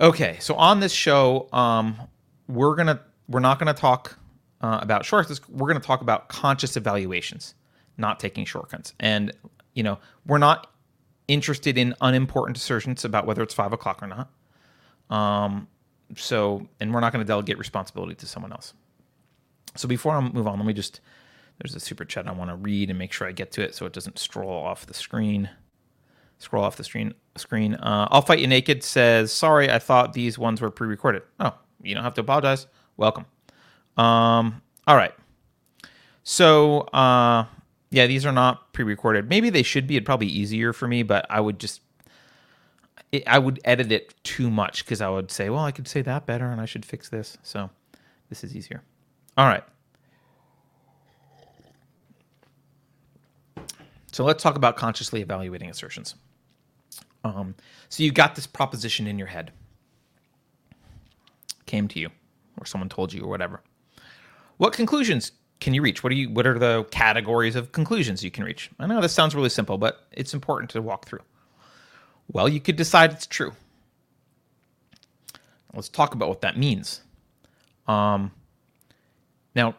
Okay, 0.00 0.38
so 0.40 0.54
on 0.54 0.80
this 0.80 0.92
show, 0.92 1.48
um, 1.52 1.96
we're 2.48 2.74
gonna 2.74 3.00
we're 3.28 3.40
not 3.40 3.58
gonna 3.58 3.74
talk 3.74 4.18
uh, 4.60 4.78
about 4.82 5.04
shortcuts. 5.04 5.40
We're 5.48 5.68
gonna 5.68 5.80
talk 5.80 6.00
about 6.00 6.28
conscious 6.28 6.76
evaluations, 6.76 7.54
not 7.96 8.18
taking 8.18 8.44
shortcuts. 8.44 8.92
And 8.98 9.32
you 9.74 9.82
know, 9.82 9.98
we're 10.26 10.38
not 10.38 10.70
interested 11.28 11.78
in 11.78 11.94
unimportant 12.00 12.56
assertions 12.56 13.04
about 13.04 13.26
whether 13.26 13.42
it's 13.42 13.54
five 13.54 13.72
o'clock 13.72 14.02
or 14.02 14.08
not. 14.08 14.30
Um, 15.10 15.68
so, 16.16 16.66
and 16.80 16.92
we're 16.92 17.00
not 17.00 17.12
going 17.12 17.24
to 17.24 17.26
delegate 17.26 17.58
responsibility 17.58 18.14
to 18.16 18.26
someone 18.26 18.52
else. 18.52 18.74
So 19.76 19.88
before 19.88 20.14
I 20.14 20.20
move 20.20 20.46
on, 20.46 20.58
let 20.58 20.66
me 20.66 20.72
just 20.72 21.00
there's 21.58 21.74
a 21.74 21.80
super 21.80 22.04
chat 22.04 22.26
I 22.26 22.32
want 22.32 22.50
to 22.50 22.56
read 22.56 22.90
and 22.90 22.98
make 22.98 23.12
sure 23.12 23.26
I 23.26 23.32
get 23.32 23.52
to 23.52 23.62
it 23.62 23.74
so 23.74 23.86
it 23.86 23.92
doesn't 23.92 24.18
stroll 24.18 24.50
off 24.50 24.86
the 24.86 24.94
screen. 24.94 25.48
Scroll 26.38 26.64
off 26.64 26.76
the 26.76 26.84
screen. 26.84 27.14
Screen. 27.36 27.74
Uh, 27.74 28.08
I'll 28.10 28.22
fight 28.22 28.40
you 28.40 28.46
naked 28.46 28.82
says, 28.82 29.32
"Sorry, 29.32 29.70
I 29.70 29.78
thought 29.78 30.12
these 30.12 30.38
ones 30.38 30.60
were 30.60 30.70
pre-recorded." 30.70 31.22
Oh, 31.40 31.54
you 31.82 31.94
don't 31.94 32.04
have 32.04 32.14
to 32.14 32.20
apologize. 32.20 32.66
Welcome. 32.96 33.24
Um, 33.96 34.62
all 34.86 34.96
right. 34.96 35.14
So, 36.24 36.80
uh, 36.92 37.46
yeah, 37.90 38.06
these 38.06 38.26
are 38.26 38.32
not 38.32 38.72
pre-recorded. 38.72 39.28
Maybe 39.28 39.50
they 39.50 39.62
should 39.62 39.86
be. 39.86 39.96
It'd 39.96 40.06
probably 40.06 40.26
be 40.26 40.38
easier 40.38 40.72
for 40.72 40.88
me, 40.88 41.02
but 41.02 41.26
I 41.30 41.40
would 41.40 41.58
just 41.58 41.80
I 43.26 43.38
would 43.38 43.60
edit 43.64 43.92
it 43.92 44.14
too 44.24 44.50
much 44.50 44.84
because 44.84 45.00
I 45.00 45.08
would 45.08 45.30
say, 45.30 45.50
well, 45.50 45.64
I 45.64 45.70
could 45.70 45.86
say 45.86 46.02
that 46.02 46.26
better 46.26 46.50
and 46.50 46.60
I 46.60 46.64
should 46.64 46.84
fix 46.84 47.08
this. 47.08 47.38
So 47.42 47.70
this 48.28 48.42
is 48.42 48.56
easier. 48.56 48.82
All 49.36 49.46
right. 49.46 49.62
So 54.14 54.22
let's 54.24 54.44
talk 54.44 54.54
about 54.54 54.76
consciously 54.76 55.22
evaluating 55.22 55.68
assertions. 55.68 56.14
Um, 57.24 57.56
so 57.88 58.04
you 58.04 58.12
got 58.12 58.36
this 58.36 58.46
proposition 58.46 59.08
in 59.08 59.18
your 59.18 59.26
head, 59.26 59.50
came 61.66 61.88
to 61.88 61.98
you, 61.98 62.10
or 62.56 62.64
someone 62.64 62.88
told 62.88 63.12
you, 63.12 63.22
or 63.22 63.28
whatever. 63.28 63.60
What 64.56 64.72
conclusions 64.72 65.32
can 65.58 65.74
you 65.74 65.82
reach? 65.82 66.04
What 66.04 66.12
are 66.12 66.14
you? 66.14 66.30
What 66.30 66.46
are 66.46 66.60
the 66.60 66.84
categories 66.92 67.56
of 67.56 67.72
conclusions 67.72 68.22
you 68.22 68.30
can 68.30 68.44
reach? 68.44 68.70
I 68.78 68.86
know 68.86 69.00
this 69.00 69.12
sounds 69.12 69.34
really 69.34 69.48
simple, 69.48 69.78
but 69.78 70.06
it's 70.12 70.32
important 70.32 70.70
to 70.70 70.80
walk 70.80 71.06
through. 71.06 71.22
Well, 72.30 72.48
you 72.48 72.60
could 72.60 72.76
decide 72.76 73.10
it's 73.10 73.26
true. 73.26 73.52
Let's 75.74 75.88
talk 75.88 76.14
about 76.14 76.28
what 76.28 76.42
that 76.42 76.56
means. 76.56 77.00
Um, 77.88 78.30
now, 79.56 79.74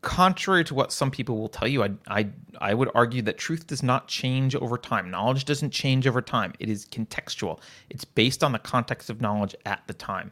contrary 0.00 0.64
to 0.64 0.74
what 0.74 0.92
some 0.92 1.10
people 1.10 1.38
will 1.38 1.48
tell 1.48 1.68
you, 1.68 1.82
I, 1.82 1.90
I, 2.08 2.28
I 2.60 2.74
would 2.74 2.90
argue 2.94 3.22
that 3.22 3.38
truth 3.38 3.66
does 3.66 3.82
not 3.82 4.06
change 4.08 4.54
over 4.54 4.78
time. 4.78 5.10
Knowledge 5.10 5.44
doesn't 5.44 5.70
change 5.70 6.06
over 6.06 6.22
time. 6.22 6.52
It 6.58 6.68
is 6.68 6.86
contextual. 6.86 7.60
It's 7.90 8.04
based 8.04 8.44
on 8.44 8.52
the 8.52 8.58
context 8.58 9.10
of 9.10 9.20
knowledge 9.20 9.54
at 9.66 9.82
the 9.86 9.94
time. 9.94 10.30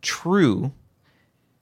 True, 0.00 0.72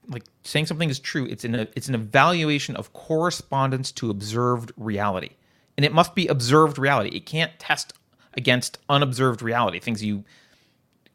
like 0.07 0.23
saying 0.43 0.67
something 0.67 0.89
is 0.89 0.99
true, 0.99 1.25
it's 1.25 1.43
an 1.43 1.55
it's 1.55 1.89
an 1.89 1.95
evaluation 1.95 2.75
of 2.75 2.93
correspondence 2.93 3.91
to 3.93 4.09
observed 4.09 4.71
reality, 4.77 5.31
and 5.75 5.85
it 5.85 5.93
must 5.93 6.15
be 6.15 6.27
observed 6.27 6.77
reality. 6.77 7.09
It 7.15 7.25
can't 7.25 7.51
test 7.59 7.93
against 8.35 8.77
unobserved 8.89 9.41
reality, 9.41 9.79
things 9.79 10.03
you 10.03 10.23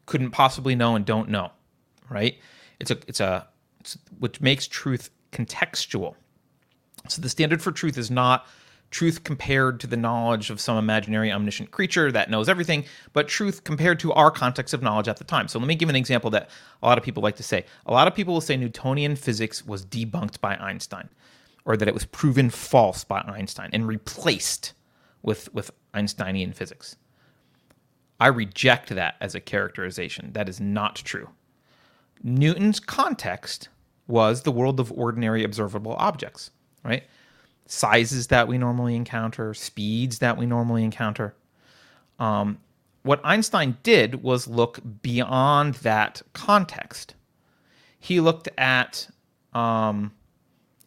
couldn't 0.07 0.33
possibly 0.33 0.75
know 0.75 0.97
and 0.97 1.07
don't 1.07 1.29
know, 1.29 1.53
right? 2.11 2.37
It's 2.81 2.91
a 2.91 2.99
it's 3.07 3.21
a 3.21 3.47
it's, 3.81 3.97
which 4.19 4.41
makes 4.41 4.67
truth 4.67 5.11
contextual. 5.33 6.15
So 7.09 7.21
the 7.21 7.29
standard 7.29 7.63
for 7.63 7.73
truth 7.73 7.99
is 7.99 8.11
not 8.11 8.47
truth 8.93 9.25
compared 9.25 9.81
to 9.81 9.87
the 9.87 9.97
knowledge 9.97 10.51
of 10.51 10.61
some 10.61 10.77
imaginary 10.77 11.33
omniscient 11.33 11.71
creature 11.71 12.13
that 12.13 12.31
knows 12.31 12.49
everything, 12.49 12.85
but 13.13 13.27
truth 13.27 13.65
compared 13.65 13.99
to 13.99 14.13
our 14.13 14.31
context 14.31 14.75
of 14.75 14.83
knowledge 14.83 15.09
at 15.09 15.17
the 15.17 15.25
time. 15.25 15.49
So 15.49 15.59
let 15.59 15.67
me 15.67 15.75
give 15.75 15.89
an 15.89 15.97
example 15.97 16.31
that 16.31 16.51
a 16.83 16.87
lot 16.87 16.99
of 16.99 17.05
people 17.05 17.23
like 17.23 17.37
to 17.37 17.43
say. 17.43 17.65
A 17.87 17.93
lot 17.93 18.07
of 18.07 18.15
people 18.15 18.35
will 18.35 18.41
say 18.41 18.57
Newtonian 18.57 19.17
physics 19.17 19.67
was 19.67 19.85
debunked 19.85 20.41
by 20.41 20.57
Einstein, 20.57 21.09
or 21.65 21.77
that 21.77 21.89
it 21.89 21.95
was 21.95 22.05
proven 22.05 22.51
false 22.51 23.03
by 23.03 23.21
Einstein 23.21 23.71
and 23.73 23.89
replaced 23.89 24.75
with, 25.23 25.53
with 25.55 25.71
Einsteinian 25.95 26.53
physics. 26.53 26.97
I 28.21 28.29
reject 28.29 28.91
that 28.91 29.17
as 29.21 29.35
a 29.35 29.41
characterization. 29.41 30.33
That 30.35 30.49
is 30.49 30.61
not 30.61 30.97
true. 30.97 31.31
Newton's 32.23 32.79
context 32.79 33.69
was 34.07 34.43
the 34.43 34.53
world 34.53 34.81
of 34.81 34.93
ordinary 34.93 35.45
observable 35.45 35.95
objects, 35.95 36.51
right? 36.85 37.05
Sizes 37.67 38.27
that 38.29 38.49
we 38.49 38.59
normally 38.59 38.97
encounter, 38.97 39.55
speeds 39.55 40.19
that 40.19 40.37
we 40.37 40.47
normally 40.47 40.85
encounter. 40.85 41.35
Um, 42.19 42.59
what 43.03 43.21
Einstein 43.25 43.79
did 43.83 44.23
was 44.23 44.47
look 44.47 44.81
beyond 45.03 45.75
that 45.77 46.23
context. 46.33 47.15
He 47.99 48.21
looked 48.21 48.49
at 48.59 49.09
um, 49.53 50.13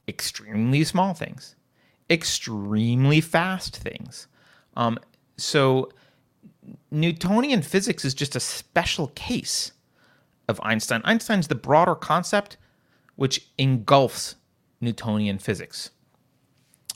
extremely 0.07 0.83
small 0.83 1.13
things, 1.13 1.55
extremely 2.09 3.21
fast 3.21 3.77
things. 3.77 4.27
Um, 4.75 4.99
so, 5.37 5.91
Newtonian 6.89 7.61
physics 7.61 8.05
is 8.05 8.13
just 8.13 8.35
a 8.35 8.39
special 8.39 9.07
case 9.09 9.71
of 10.47 10.59
Einstein. 10.63 11.01
Einstein's 11.03 11.47
the 11.47 11.55
broader 11.55 11.95
concept 11.95 12.57
which 13.15 13.47
engulfs 13.57 14.35
Newtonian 14.81 15.39
physics. 15.39 15.91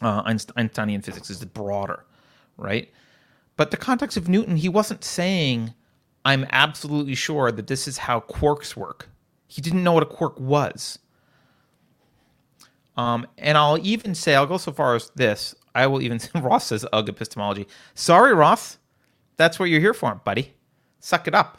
Uh, 0.01 0.21
Einsteinian 0.55 1.01
physics 1.01 1.29
is 1.29 1.43
broader, 1.43 2.05
right? 2.57 2.89
But 3.57 3.71
the 3.71 3.77
context 3.77 4.15
of 4.15 4.29
Newton, 4.29 4.55
he 4.55 4.69
wasn't 4.69 5.03
saying, 5.03 5.73
I'm 6.23 6.45
absolutely 6.51 7.15
sure 7.15 7.51
that 7.51 7.67
this 7.67 7.87
is 7.87 7.97
how 7.97 8.21
quarks 8.21 8.75
work. 8.75 9.09
He 9.47 9.61
didn't 9.61 9.83
know 9.83 9.91
what 9.93 10.03
a 10.03 10.05
quark 10.05 10.39
was. 10.39 10.99
Um, 12.95 13.27
and 13.37 13.57
I'll 13.57 13.77
even 13.85 14.13
say, 14.15 14.35
I'll 14.35 14.45
go 14.45 14.57
so 14.57 14.71
far 14.71 14.95
as 14.95 15.09
this. 15.15 15.55
I 15.73 15.87
will 15.87 16.01
even 16.01 16.19
say, 16.19 16.29
Ross 16.35 16.67
says, 16.67 16.85
ugh, 16.93 17.09
epistemology. 17.09 17.67
Sorry, 17.95 18.33
Ross. 18.33 18.77
That's 19.37 19.59
what 19.59 19.65
you're 19.65 19.79
here 19.79 19.93
for, 19.93 20.15
buddy. 20.15 20.53
Suck 20.99 21.27
it 21.27 21.33
up. 21.33 21.57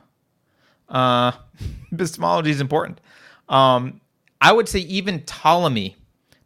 Uh, 0.89 1.33
epistemology 1.93 2.51
is 2.51 2.61
important. 2.61 3.01
Um, 3.49 4.01
I 4.41 4.53
would 4.53 4.69
say 4.69 4.81
even 4.81 5.21
Ptolemy. 5.21 5.97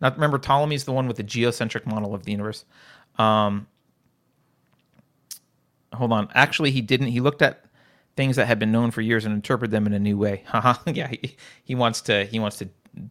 Not 0.01 0.15
remember 0.15 0.39
Ptolemy 0.39 0.75
is 0.75 0.85
the 0.85 0.93
one 0.93 1.07
with 1.07 1.17
the 1.17 1.23
geocentric 1.23 1.87
model 1.87 2.15
of 2.15 2.25
the 2.25 2.33
universe. 2.33 2.65
Um, 3.19 3.67
hold 5.93 6.13
on. 6.13 6.29
Actually, 6.35 6.71
he 6.73 6.81
didn't. 6.81 7.09
He 7.09 7.21
looked 7.21 7.43
at 7.43 7.65
things 8.17 8.37
that 8.37 8.47
had 8.47 8.59
been 8.59 8.73
known 8.73 8.91
for 8.91 9.01
years 9.01 9.25
and 9.25 9.35
interpreted 9.35 9.71
them 9.71 9.87
in 9.87 9.93
a 9.93 9.99
new 9.99 10.17
way. 10.17 10.43
Haha. 10.47 10.75
yeah, 10.87 11.09
he, 11.09 11.37
he 11.65 11.75
wants 11.75 12.01
to. 12.03 12.25
He 12.25 12.39
wants 12.39 12.59
to 12.59 12.69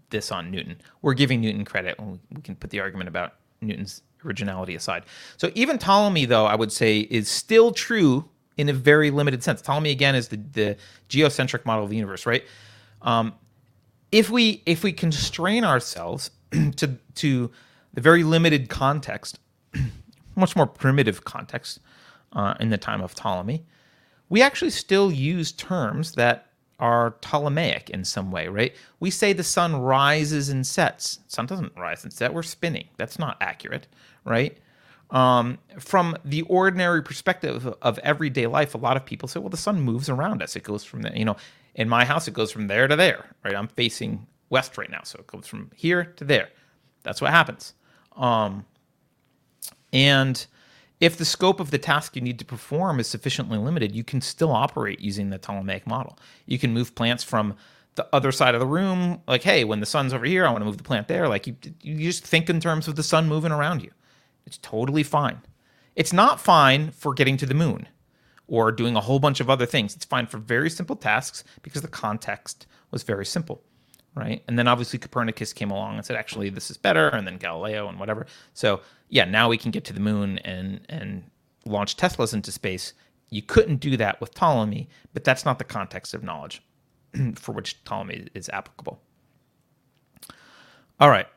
this 0.10 0.32
on 0.32 0.52
Newton. 0.52 0.78
We're 1.02 1.14
giving 1.14 1.42
Newton 1.42 1.66
credit. 1.66 2.00
We 2.00 2.42
can 2.42 2.56
put 2.56 2.70
the 2.70 2.80
argument 2.80 3.10
about 3.10 3.34
Newton's 3.62 4.02
originality 4.26 4.76
aside. 4.76 5.04
So 5.38 5.52
even 5.56 5.78
Ptolemy, 5.78 6.26
though, 6.26 6.46
I 6.46 6.56
would 6.56 6.72
say 6.72 7.00
is 7.00 7.30
still 7.30 7.72
true 7.72 8.30
in 8.58 8.70
a 8.70 8.74
very 8.74 9.12
limited 9.12 9.44
sense. 9.44 9.62
Ptolemy 9.62 9.92
again 9.92 10.16
is 10.16 10.30
the, 10.30 10.38
the 10.38 10.78
geocentric 11.10 11.66
model 11.66 11.84
of 11.84 11.90
the 11.90 11.96
universe, 11.96 12.26
right? 12.26 12.44
Um, 13.02 13.34
if 14.14 14.30
we 14.30 14.62
if 14.68 14.84
we 14.84 14.94
constrain 14.94 15.66
ourselves 15.66 16.30
to 16.78 16.98
to 17.16 17.52
the 17.94 18.02
very 18.02 18.24
limited 18.24 18.70
context, 18.70 19.40
much 20.36 20.56
more 20.56 20.68
primitive 20.68 21.26
context 21.26 21.80
uh, 22.32 22.54
in 22.60 22.70
the 22.70 22.78
time 22.78 23.02
of 23.02 23.16
Ptolemy, 23.16 23.66
we 24.30 24.42
actually 24.42 24.70
still 24.70 25.12
use 25.12 25.52
terms 25.52 26.14
that 26.14 26.48
are 26.80 27.12
Ptolemaic 27.22 27.90
in 27.90 28.04
some 28.06 28.32
way, 28.32 28.48
right? 28.48 28.76
We 29.00 29.10
say 29.10 29.34
the 29.34 29.44
sun 29.44 29.76
rises 29.76 30.50
and 30.50 30.66
sets. 30.66 31.20
Sun 31.28 31.48
doesn't 31.48 31.76
rise 31.76 32.04
and 32.04 32.14
set. 32.14 32.34
We're 32.34 32.44
spinning. 32.44 32.86
That's 32.98 33.18
not 33.18 33.38
accurate, 33.42 33.88
right? 34.26 34.58
Um, 35.10 35.60
from 35.80 36.18
the 36.26 36.42
ordinary 36.44 37.02
perspective 37.04 37.68
of 37.82 38.00
everyday 38.00 38.48
life, 38.48 38.76
a 38.76 38.80
lot 38.80 38.98
of 38.98 39.06
people 39.06 39.28
say, 39.28 39.40
well, 39.40 39.50
the 39.50 39.58
sun 39.58 39.82
moves 39.82 40.10
around 40.10 40.42
us. 40.42 40.56
It 40.56 40.64
goes 40.64 40.84
from 40.84 41.04
the, 41.04 41.18
you 41.18 41.26
know, 41.26 41.38
in 41.76 41.90
my 41.90 42.06
house, 42.06 42.28
it 42.28 42.34
goes 42.34 42.52
from 42.52 42.68
there 42.68 42.88
to 42.88 42.96
there, 42.96 43.26
right? 43.44 43.56
I'm 43.56 43.68
facing 43.68 44.28
west 44.50 44.78
right 44.78 44.90
now, 44.90 45.02
so 45.04 45.20
it 45.20 45.28
goes 45.28 45.48
from 45.48 45.72
here 45.76 46.06
to 46.18 46.24
there. 46.24 46.50
That's 47.04 47.22
what 47.22 47.32
happens. 47.32 47.74
Um, 48.16 48.66
and 49.92 50.46
if 51.00 51.18
the 51.18 51.26
scope 51.26 51.60
of 51.60 51.72
the 51.72 51.78
task 51.78 52.16
you 52.16 52.22
need 52.22 52.40
to 52.40 52.46
perform 52.46 53.00
is 53.00 53.08
sufficiently 53.08 53.58
limited, 53.58 53.96
you 53.96 54.04
can 54.04 54.22
still 54.22 54.52
operate 54.52 55.00
using 55.00 55.30
the 55.30 55.40
Ptolemaic 55.40 55.88
model. 55.88 56.18
You 56.46 56.60
can 56.60 56.74
move 56.74 56.96
plants 56.96 57.24
from 57.24 57.56
the 57.96 58.08
other 58.14 58.32
side 58.32 58.56
of 58.56 58.60
the 58.60 58.68
room, 58.68 59.22
like, 59.28 59.44
hey, 59.44 59.64
when 59.64 59.80
the 59.80 59.86
sun's 59.86 60.14
over 60.14 60.26
here, 60.26 60.46
I 60.46 60.50
want 60.50 60.62
to 60.62 60.66
move 60.66 60.78
the 60.78 60.84
plant 60.84 61.08
there. 61.08 61.28
Like 61.28 61.46
you, 61.46 61.56
you 61.82 61.98
just 61.98 62.26
think 62.26 62.50
in 62.50 62.60
terms 62.60 62.88
of 62.88 62.96
the 62.96 63.04
sun 63.04 63.28
moving 63.28 63.52
around 63.52 63.84
you. 63.84 63.92
It's 64.46 64.58
totally 64.58 65.04
fine. 65.04 65.42
It's 65.96 66.14
not 66.14 66.42
fine 66.42 66.92
for 66.92 67.14
getting 67.14 67.38
to 67.38 67.46
the 67.46 67.54
moon 67.54 67.88
or 68.48 68.72
doing 68.72 68.96
a 68.96 69.02
whole 69.02 69.20
bunch 69.20 69.40
of 69.40 69.50
other 69.50 69.66
things. 69.66 69.96
It's 69.96 70.06
fine 70.06 70.28
for 70.28 70.38
very 70.38 70.70
simple 70.70 70.96
tasks 70.96 71.44
because 71.62 71.82
the 71.82 71.88
context 71.88 72.68
was 72.92 73.04
very 73.04 73.26
simple, 73.26 73.64
right? 74.16 74.44
And 74.48 74.60
then 74.60 74.68
obviously 74.68 75.00
Copernicus 75.00 75.54
came 75.54 75.72
along 75.72 75.96
and 75.96 76.06
said, 76.06 76.16
actually, 76.16 76.50
this 76.50 76.70
is 76.70 76.78
better, 76.78 77.10
and 77.10 77.26
then 77.26 77.38
Galileo 77.38 77.88
and 77.88 78.00
whatever. 78.00 78.26
So 78.54 78.82
yeah, 79.10 79.26
now 79.26 79.50
we 79.50 79.58
can 79.58 79.72
get 79.72 79.86
to 79.86 79.94
the 79.94 80.00
moon 80.00 80.40
and 80.40 80.82
and 80.90 81.24
launch 81.66 81.98
Teslas 81.98 82.34
into 82.34 82.52
space. 82.52 82.94
You 83.30 83.42
couldn't 83.42 83.78
do 83.78 83.98
that 83.98 84.20
with 84.22 84.34
Ptolemy, 84.34 84.90
but 85.14 85.24
that's 85.24 85.46
not 85.46 85.58
the 85.58 85.64
context 85.64 86.14
of 86.14 86.24
knowledge 86.24 86.62
for 87.36 87.52
which 87.54 87.84
Ptolemy 87.84 88.28
is 88.34 88.50
applicable. 88.50 89.02
All 91.00 91.10
right. 91.10 91.28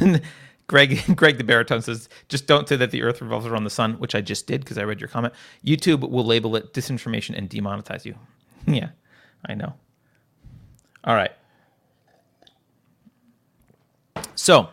Greg, 0.70 1.02
Greg 1.16 1.36
the 1.36 1.42
baritone 1.42 1.82
says, 1.82 2.08
just 2.28 2.46
don't 2.46 2.68
say 2.68 2.76
that 2.76 2.92
the 2.92 3.02
Earth 3.02 3.20
revolves 3.20 3.44
around 3.44 3.64
the 3.64 3.70
sun, 3.70 3.94
which 3.94 4.14
I 4.14 4.20
just 4.20 4.46
did 4.46 4.60
because 4.60 4.78
I 4.78 4.84
read 4.84 5.00
your 5.00 5.08
comment. 5.08 5.34
YouTube 5.66 6.08
will 6.08 6.24
label 6.24 6.54
it 6.54 6.72
disinformation 6.72 7.36
and 7.36 7.50
demonetize 7.50 8.04
you. 8.04 8.14
yeah, 8.68 8.90
I 9.48 9.54
know. 9.54 9.74
All 11.02 11.16
right. 11.16 11.32
So, 14.36 14.68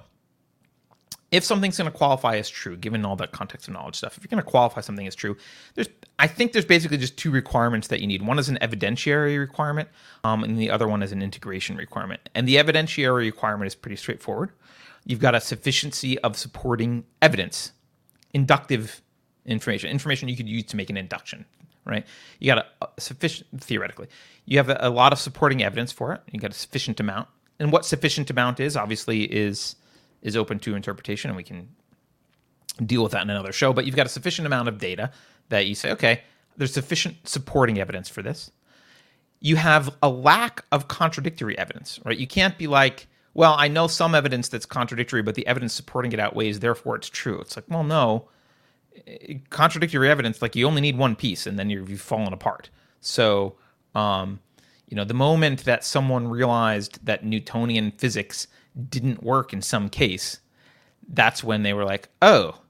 if 1.32 1.44
something's 1.44 1.80
going 1.80 1.92
to 1.92 1.98
qualify 1.98 2.38
as 2.38 2.48
true, 2.48 2.78
given 2.78 3.04
all 3.04 3.16
that 3.16 3.32
context 3.32 3.68
of 3.68 3.74
knowledge 3.74 3.96
stuff, 3.96 4.18
if 4.18 4.24
you're 4.24 4.30
going 4.30 4.44
to 4.44 4.48
qualify 4.48 4.82
something 4.82 5.08
as 5.08 5.16
true, 5.16 5.36
there's 5.74 5.90
I 6.20 6.28
think 6.28 6.52
there's 6.52 6.64
basically 6.64 6.98
just 6.98 7.18
two 7.18 7.32
requirements 7.32 7.88
that 7.88 8.02
you 8.02 8.08
need. 8.08 8.22
One 8.22 8.38
is 8.38 8.50
an 8.50 8.60
evidentiary 8.62 9.40
requirement, 9.40 9.90
um, 10.24 10.44
and 10.44 10.60
the 10.60 10.70
other 10.70 10.88
one 10.88 11.02
is 11.02 11.12
an 11.12 11.24
integration 11.24 11.76
requirement. 11.76 12.22
And 12.36 12.48
the 12.48 12.58
evidentiary 12.58 13.17
requirement 13.17 13.65
is 13.65 13.74
pretty 13.74 13.96
straightforward. 13.96 14.52
You've 15.08 15.22
got 15.22 15.36
a 15.36 15.40
sufficiency 15.40 16.20
of 16.20 16.38
supporting 16.38 17.06
evidence, 17.22 17.72
inductive 18.34 19.02
information, 19.46 19.90
information 19.90 20.28
you 20.28 20.36
could 20.36 20.50
use 20.50 20.66
to 20.66 20.76
make 20.76 20.90
an 20.90 20.98
induction, 20.98 21.46
right? 21.86 22.06
You 22.40 22.54
got 22.54 22.58
a, 22.58 22.86
a 22.86 23.02
sufficient, 23.02 23.48
theoretically, 23.62 24.08
you 24.44 24.58
have 24.58 24.68
a, 24.68 24.78
a, 24.82 24.90
lot 24.90 25.14
of 25.14 25.20
supporting 25.20 25.64
evidence 25.64 25.94
for 25.94 26.12
it. 26.12 26.22
You 26.30 26.42
got 26.42 26.52
a 26.52 26.56
sufficient 26.56 27.00
amount. 27.00 27.30
And 27.58 27.72
what 27.72 27.86
sufficient 27.86 28.30
amount 28.30 28.60
is, 28.60 28.76
obviously, 28.76 29.24
is 29.24 29.78
is 30.22 30.36
open 30.36 30.60
to 30.60 30.76
interpretation, 30.76 31.30
and 31.30 31.38
we 31.38 31.44
can 31.44 31.70
deal 32.86 33.02
with 33.02 33.14
that 33.14 33.22
in 33.22 33.30
another 33.30 33.54
show. 33.54 33.72
But 33.72 33.86
you've 33.86 33.96
got 33.96 34.08
a 34.08 34.10
sufficient 34.10 34.46
amount 34.46 34.68
of 34.68 34.78
data 34.78 35.12
that 35.48 35.68
you 35.68 35.76
say, 35.76 35.92
okay, 35.92 36.22
there's 36.58 36.74
sufficient 36.74 37.16
supporting 37.26 37.80
evidence 37.80 38.10
for 38.10 38.22
this. 38.22 38.52
You 39.40 39.56
have 39.56 39.96
a 40.04 40.10
lack 40.10 40.66
of 40.74 40.90
contradictory 40.90 41.58
evidence, 41.58 41.98
right? 42.04 42.18
You 42.18 42.28
can't 42.28 42.58
be 42.58 42.68
like, 42.68 43.08
well, 43.38 43.56
I 43.58 43.69
know 43.69 43.88
some 43.88 44.15
evidence 44.15 44.50
that's 44.50 44.65
contradictory, 44.65 45.21
but 45.23 45.35
the 45.35 45.48
evidence 45.48 45.73
supporting 45.73 46.12
it 46.12 46.19
outweighs, 46.19 46.60
therefore 46.60 46.98
it's 46.98 47.10
true. 47.10 47.40
It's 47.40 47.56
like, 47.56 47.65
well, 47.69 47.85
no, 47.85 48.27
contradictory 49.50 50.10
evidence, 50.10 50.42
like 50.42 50.56
you 50.58 50.67
only 50.67 50.81
need 50.81 50.98
one 50.98 51.15
piece 51.15 51.48
and 51.48 51.58
then 51.58 51.69
you've 51.69 52.02
fallen 52.02 52.33
apart. 52.33 52.69
So 53.02 53.56
Um, 53.96 54.40
you 54.90 54.96
know, 54.96 55.04
the 55.06 55.13
moment 55.13 55.65
that 55.65 55.83
someone 55.83 56.27
realized 56.27 57.06
that 57.06 57.25
Newtonian 57.25 57.92
physics 57.92 58.48
didn't 58.90 59.23
work 59.23 59.54
in 59.54 59.62
some 59.62 59.90
case, 59.90 60.40
that's 61.10 61.44
when 61.44 61.63
they 61.63 61.73
were 61.73 61.85
like, 61.85 62.10
oh, 62.21 62.62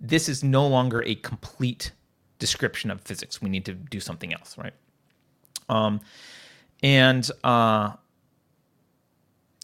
this 0.00 0.28
is 0.28 0.44
no 0.44 0.66
longer 0.66 1.02
a 1.04 1.14
complete 1.16 1.92
description 2.38 2.90
of 2.90 3.00
physics. 3.00 3.42
We 3.42 3.48
need 3.50 3.64
to 3.66 3.74
do 3.74 4.00
something 4.00 4.32
else, 4.32 4.56
right? 4.58 4.74
Um, 5.68 6.00
and 6.82 7.30
uh, 7.44 7.94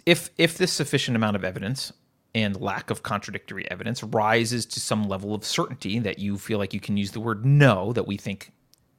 if 0.07 0.31
if 0.39 0.57
this 0.57 0.73
sufficient 0.73 1.17
amount 1.17 1.37
of 1.37 1.45
evidence 1.45 1.93
and 2.37 2.61
lack 2.61 2.91
of 2.91 3.03
contradictory 3.03 3.69
evidence 3.71 4.03
rises 4.03 4.67
to 4.67 4.79
some 4.79 5.09
level 5.09 5.35
of 5.35 5.43
certainty 5.43 5.99
that 5.99 6.19
you 6.19 6.37
feel 6.37 6.59
like 6.59 6.75
you 6.75 6.81
can 6.81 6.97
use 6.97 7.11
the 7.11 7.21
word 7.21 7.47
know, 7.47 7.95
that 7.95 8.07
we 8.07 8.19
think, 8.19 8.53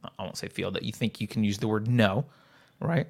I 0.03 0.23
won't 0.23 0.37
say 0.37 0.47
feel, 0.47 0.71
that 0.71 0.81
you 0.81 0.91
think 0.91 1.21
you 1.21 1.27
can 1.27 1.43
use 1.43 1.59
the 1.59 1.67
word 1.67 1.87
know, 1.87 2.25
right? 2.79 3.05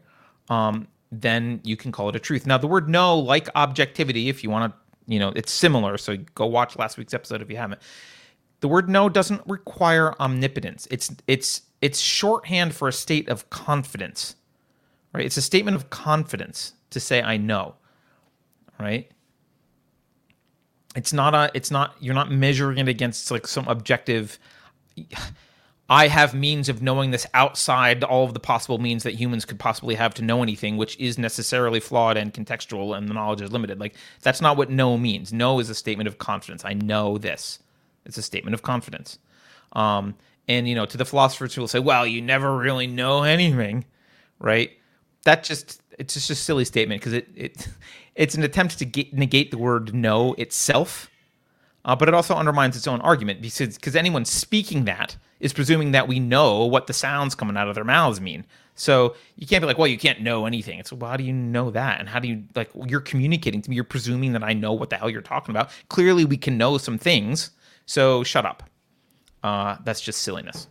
Um, 0.49 0.89
then 1.13 1.61
you 1.63 1.77
can 1.77 1.93
call 1.93 2.09
it 2.09 2.15
a 2.17 2.19
truth. 2.19 2.45
Now, 2.45 2.57
the 2.57 2.67
word 2.67 2.89
know, 2.89 3.17
like 3.17 3.47
objectivity, 3.55 4.27
if 4.27 4.43
you 4.43 4.49
want 4.49 4.73
to, 4.73 5.13
you 5.13 5.17
know, 5.17 5.31
it's 5.33 5.49
similar. 5.49 5.97
So 5.97 6.17
go 6.35 6.45
watch 6.45 6.77
last 6.77 6.97
week's 6.97 7.13
episode 7.13 7.41
if 7.41 7.49
you 7.49 7.55
haven't. 7.55 7.81
The 8.59 8.67
word 8.67 8.89
know 8.89 9.07
doesn't 9.07 9.41
require 9.47 10.13
omnipotence. 10.19 10.89
It's 10.91 11.15
it's 11.27 11.61
it's 11.81 11.99
shorthand 11.99 12.75
for 12.75 12.89
a 12.89 12.93
state 12.93 13.29
of 13.29 13.49
confidence. 13.49 14.35
Right? 15.13 15.25
It's 15.25 15.37
a 15.37 15.41
statement 15.41 15.77
of 15.77 15.89
confidence 15.89 16.73
to 16.89 16.99
say 16.99 17.21
I 17.21 17.37
know. 17.37 17.75
Right? 18.79 19.09
It's 20.95 21.13
not 21.13 21.33
a 21.33 21.51
it's 21.53 21.71
not 21.71 21.95
you're 21.99 22.15
not 22.15 22.31
measuring 22.31 22.77
it 22.79 22.87
against 22.87 23.29
like 23.31 23.47
some 23.47 23.67
objective 23.67 24.39
I 25.89 26.09
have 26.09 26.33
means 26.33 26.67
of 26.67 26.81
knowing 26.81 27.11
this 27.11 27.25
outside 27.33 28.03
all 28.03 28.25
of 28.25 28.33
the 28.33 28.41
possible 28.41 28.77
means 28.77 29.03
that 29.03 29.15
humans 29.15 29.45
could 29.45 29.57
possibly 29.57 29.95
have 29.95 30.13
to 30.15 30.21
know 30.21 30.43
anything, 30.43 30.75
which 30.75 30.99
is 30.99 31.17
necessarily 31.17 31.79
flawed 31.79 32.17
and 32.17 32.33
contextual, 32.33 32.97
and 32.97 33.07
the 33.07 33.13
knowledge 33.13 33.41
is 33.41 33.53
limited. 33.53 33.79
Like, 33.79 33.95
that's 34.21 34.41
not 34.41 34.57
what 34.57 34.69
know 34.69 34.97
means. 34.97 35.31
Know 35.31 35.59
is 35.59 35.69
a 35.69 35.75
statement 35.75 36.07
of 36.07 36.17
confidence. 36.17 36.65
I 36.65 36.73
know 36.73 37.17
this. 37.17 37.59
It's 38.05 38.17
a 38.17 38.21
statement 38.21 38.53
of 38.53 38.63
confidence. 38.63 39.17
Um, 39.71 40.15
and, 40.49 40.67
you 40.67 40.75
know, 40.75 40.85
to 40.85 40.97
the 40.97 41.05
philosophers 41.05 41.55
who 41.55 41.61
will 41.61 41.69
say, 41.69 41.79
well, 41.79 42.05
you 42.05 42.21
never 42.21 42.57
really 42.57 42.87
know 42.87 43.23
anything, 43.23 43.85
right? 44.39 44.71
That 45.27 45.43
just, 45.43 45.81
it's 45.99 46.13
just 46.13 46.29
a 46.29 46.35
silly 46.35 46.65
statement 46.65 47.01
because 47.01 47.13
it, 47.13 47.27
it, 47.35 47.67
it's 48.15 48.35
an 48.35 48.43
attempt 48.43 48.79
to 48.79 48.85
get, 48.85 49.13
negate 49.13 49.51
the 49.51 49.57
word 49.57 49.93
know 49.93 50.33
itself 50.35 51.09
uh, 51.87 51.95
but 51.95 52.09
it 52.09 52.13
also 52.13 52.35
undermines 52.35 52.75
its 52.75 52.85
own 52.85 52.99
argument 53.01 53.41
because 53.41 53.77
because 53.77 53.95
anyone 53.95 54.25
speaking 54.25 54.83
that 54.85 55.15
is 55.39 55.53
presuming 55.53 55.91
that 55.91 56.07
we 56.07 56.19
know 56.19 56.65
what 56.65 56.85
the 56.85 56.93
sounds 56.93 57.33
coming 57.33 57.55
out 57.55 57.69
of 57.69 57.75
their 57.75 57.85
mouths 57.85 58.19
mean. 58.19 58.45
So 58.75 59.15
you 59.37 59.47
can't 59.47 59.61
be 59.61 59.67
like, 59.67 59.77
well, 59.77 59.87
you 59.87 59.97
can't 59.97 60.21
know 60.21 60.45
anything. 60.45 60.79
It's 60.79 60.91
well, 60.91 61.09
how 61.09 61.17
do 61.17 61.23
you 61.23 61.31
know 61.33 61.71
that? 61.71 62.01
And 62.01 62.09
how 62.09 62.19
do 62.19 62.27
you 62.27 62.43
like 62.55 62.69
you're 62.87 62.99
communicating 62.99 63.61
to 63.61 63.69
me? 63.69 63.75
You're 63.77 63.85
presuming 63.85 64.33
that 64.33 64.43
I 64.43 64.53
know 64.53 64.73
what 64.73 64.89
the 64.89 64.97
hell 64.97 65.09
you're 65.09 65.21
talking 65.21 65.55
about. 65.55 65.71
Clearly, 65.87 66.25
we 66.25 66.35
can 66.37 66.57
know 66.57 66.77
some 66.77 66.97
things. 66.97 67.51
So 67.85 68.21
shut 68.23 68.45
up. 68.45 68.63
Uh, 69.41 69.77
that's 69.85 70.01
just 70.01 70.23
silliness. 70.23 70.67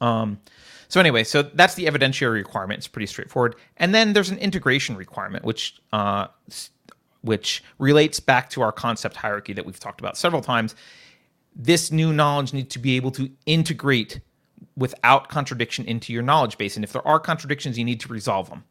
Um, 0.00 0.40
so 0.88 1.00
anyway, 1.00 1.24
so 1.24 1.42
that's 1.42 1.74
the 1.74 1.86
evidentiary 1.86 2.34
requirement. 2.34 2.78
It's 2.78 2.88
pretty 2.88 3.06
straightforward. 3.06 3.56
And 3.76 3.94
then 3.94 4.12
there's 4.12 4.30
an 4.30 4.38
integration 4.38 4.96
requirement, 4.96 5.44
which 5.44 5.80
uh, 5.92 6.28
which 7.22 7.62
relates 7.78 8.20
back 8.20 8.50
to 8.50 8.62
our 8.62 8.72
concept 8.72 9.16
hierarchy 9.16 9.52
that 9.52 9.66
we've 9.66 9.80
talked 9.80 10.00
about 10.00 10.16
several 10.16 10.42
times. 10.42 10.74
This 11.54 11.90
new 11.90 12.12
knowledge 12.12 12.52
needs 12.52 12.72
to 12.74 12.78
be 12.78 12.96
able 12.96 13.10
to 13.12 13.30
integrate 13.46 14.20
without 14.76 15.28
contradiction 15.28 15.84
into 15.86 16.12
your 16.12 16.22
knowledge 16.22 16.56
base. 16.56 16.76
And 16.76 16.84
if 16.84 16.92
there 16.92 17.06
are 17.06 17.18
contradictions, 17.18 17.78
you 17.78 17.84
need 17.84 18.00
to 18.00 18.08
resolve 18.08 18.48
them. 18.50 18.64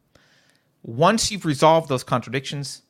Once 0.82 1.30
you've 1.30 1.44
resolved 1.44 1.88
those 1.88 2.04
contradictions 2.04 2.82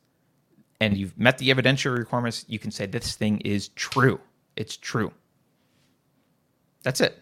and 0.79 0.95
you've 0.95 1.17
met 1.17 1.37
the 1.39 1.49
evidentiary 1.49 1.97
requirements, 1.97 2.45
you 2.47 2.59
can 2.59 2.71
say 2.71 2.85
this 2.85 3.15
thing 3.15 3.39
is 3.41 3.69
true. 3.69 4.19
It's 4.55 4.77
true. 4.77 5.11
That's 6.83 7.01
it. 7.01 7.19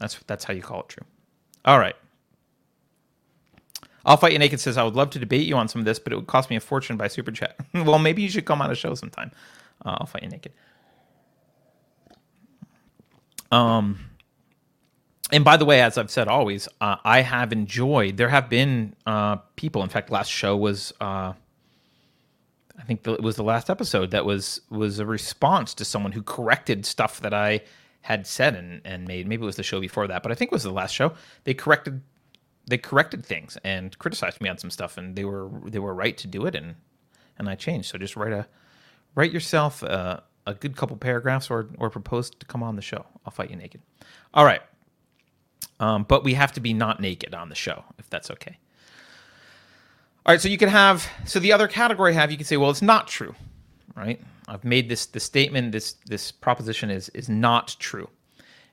That's 0.00 0.18
that's 0.26 0.44
how 0.44 0.54
you 0.54 0.62
call 0.62 0.80
it 0.80 0.88
true. 0.88 1.06
All 1.64 1.78
right. 1.78 1.94
I'll 4.04 4.16
Fight 4.16 4.32
You 4.32 4.38
Naked 4.38 4.60
says, 4.60 4.78
I 4.78 4.82
would 4.82 4.96
love 4.96 5.10
to 5.10 5.18
debate 5.18 5.46
you 5.46 5.56
on 5.56 5.68
some 5.68 5.80
of 5.80 5.84
this, 5.84 5.98
but 5.98 6.12
it 6.12 6.16
would 6.16 6.26
cost 6.26 6.48
me 6.48 6.56
a 6.56 6.60
fortune 6.60 6.96
by 6.96 7.06
super 7.06 7.30
chat. 7.30 7.56
well, 7.74 7.98
maybe 7.98 8.22
you 8.22 8.30
should 8.30 8.46
come 8.46 8.62
on 8.62 8.70
a 8.70 8.74
show 8.74 8.94
sometime. 8.94 9.30
Uh, 9.84 9.98
I'll 10.00 10.06
Fight 10.06 10.22
You 10.22 10.30
Naked. 10.30 10.52
Um, 13.52 13.98
and 15.32 15.44
by 15.44 15.56
the 15.56 15.64
way, 15.64 15.82
as 15.82 15.98
I've 15.98 16.10
said 16.10 16.28
always, 16.28 16.68
uh, 16.80 16.96
I 17.04 17.20
have 17.20 17.52
enjoyed. 17.52 18.16
There 18.16 18.28
have 18.28 18.48
been 18.48 18.94
uh, 19.06 19.36
people. 19.56 19.82
In 19.82 19.88
fact, 19.88 20.10
last 20.10 20.28
show 20.28 20.56
was, 20.56 20.92
uh, 21.00 21.34
I 22.78 22.82
think 22.86 23.06
it 23.06 23.22
was 23.22 23.36
the 23.36 23.44
last 23.44 23.68
episode 23.68 24.12
that 24.12 24.24
was 24.24 24.62
was 24.70 24.98
a 24.98 25.06
response 25.06 25.74
to 25.74 25.84
someone 25.84 26.12
who 26.12 26.22
corrected 26.22 26.86
stuff 26.86 27.20
that 27.20 27.34
I 27.34 27.60
had 28.02 28.26
said 28.26 28.54
and, 28.54 28.80
and 28.84 29.06
made. 29.06 29.26
Maybe 29.26 29.42
it 29.42 29.46
was 29.46 29.56
the 29.56 29.62
show 29.62 29.80
before 29.80 30.06
that, 30.06 30.22
but 30.22 30.32
I 30.32 30.34
think 30.34 30.50
it 30.50 30.54
was 30.54 30.62
the 30.62 30.72
last 30.72 30.94
show. 30.94 31.12
They 31.44 31.54
corrected 31.54 32.02
they 32.66 32.78
corrected 32.78 33.24
things 33.26 33.58
and 33.64 33.98
criticized 33.98 34.40
me 34.40 34.48
on 34.48 34.58
some 34.58 34.70
stuff, 34.70 34.96
and 34.96 35.16
they 35.16 35.24
were 35.24 35.50
they 35.66 35.78
were 35.78 35.94
right 35.94 36.16
to 36.18 36.26
do 36.26 36.46
it, 36.46 36.54
and 36.54 36.76
and 37.38 37.48
I 37.48 37.54
changed. 37.56 37.88
So 37.88 37.98
just 37.98 38.16
write 38.16 38.32
a 38.32 38.46
write 39.14 39.32
yourself 39.32 39.82
a, 39.82 40.22
a 40.46 40.54
good 40.54 40.76
couple 40.76 40.96
paragraphs, 40.96 41.50
or 41.50 41.68
or 41.78 41.90
propose 41.90 42.30
to 42.30 42.46
come 42.46 42.62
on 42.62 42.76
the 42.76 42.82
show. 42.82 43.04
I'll 43.26 43.32
fight 43.32 43.50
you 43.50 43.56
naked. 43.56 43.82
All 44.32 44.44
right, 44.44 44.62
um, 45.80 46.04
but 46.04 46.24
we 46.24 46.34
have 46.34 46.52
to 46.52 46.60
be 46.60 46.72
not 46.72 47.00
naked 47.00 47.34
on 47.34 47.48
the 47.48 47.54
show, 47.54 47.84
if 47.98 48.08
that's 48.08 48.30
okay. 48.30 48.58
All 50.24 50.32
right, 50.34 50.40
so 50.40 50.48
you 50.48 50.58
can 50.58 50.68
have 50.68 51.08
so 51.24 51.40
the 51.40 51.52
other 51.52 51.66
category 51.66 52.14
have 52.14 52.30
you 52.30 52.36
can 52.36 52.46
say, 52.46 52.56
well, 52.56 52.70
it's 52.70 52.82
not 52.82 53.08
true, 53.08 53.34
right? 53.96 54.20
I've 54.50 54.64
made 54.64 54.88
this 54.88 55.06
the 55.06 55.20
statement 55.20 55.72
this 55.72 55.94
this 56.06 56.32
proposition 56.32 56.90
is 56.90 57.08
is 57.10 57.28
not 57.28 57.76
true, 57.78 58.08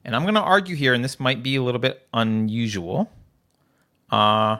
and 0.03 0.15
I'm 0.15 0.23
going 0.23 0.33
to 0.35 0.41
argue 0.41 0.75
here, 0.75 0.93
and 0.93 1.03
this 1.03 1.19
might 1.19 1.43
be 1.43 1.55
a 1.55 1.63
little 1.63 1.79
bit 1.79 2.07
unusual 2.13 3.09
uh, 4.11 4.57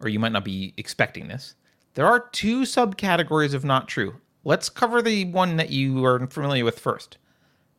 or 0.00 0.08
you 0.08 0.18
might 0.18 0.32
not 0.32 0.44
be 0.44 0.74
expecting 0.76 1.28
this. 1.28 1.54
There 1.94 2.06
are 2.06 2.28
two 2.28 2.62
subcategories 2.62 3.54
of 3.54 3.64
not 3.64 3.88
true. 3.88 4.16
Let's 4.44 4.68
cover 4.68 5.02
the 5.02 5.24
one 5.24 5.56
that 5.56 5.70
you 5.70 6.04
are 6.04 6.26
familiar 6.26 6.64
with 6.64 6.78
first. 6.78 7.18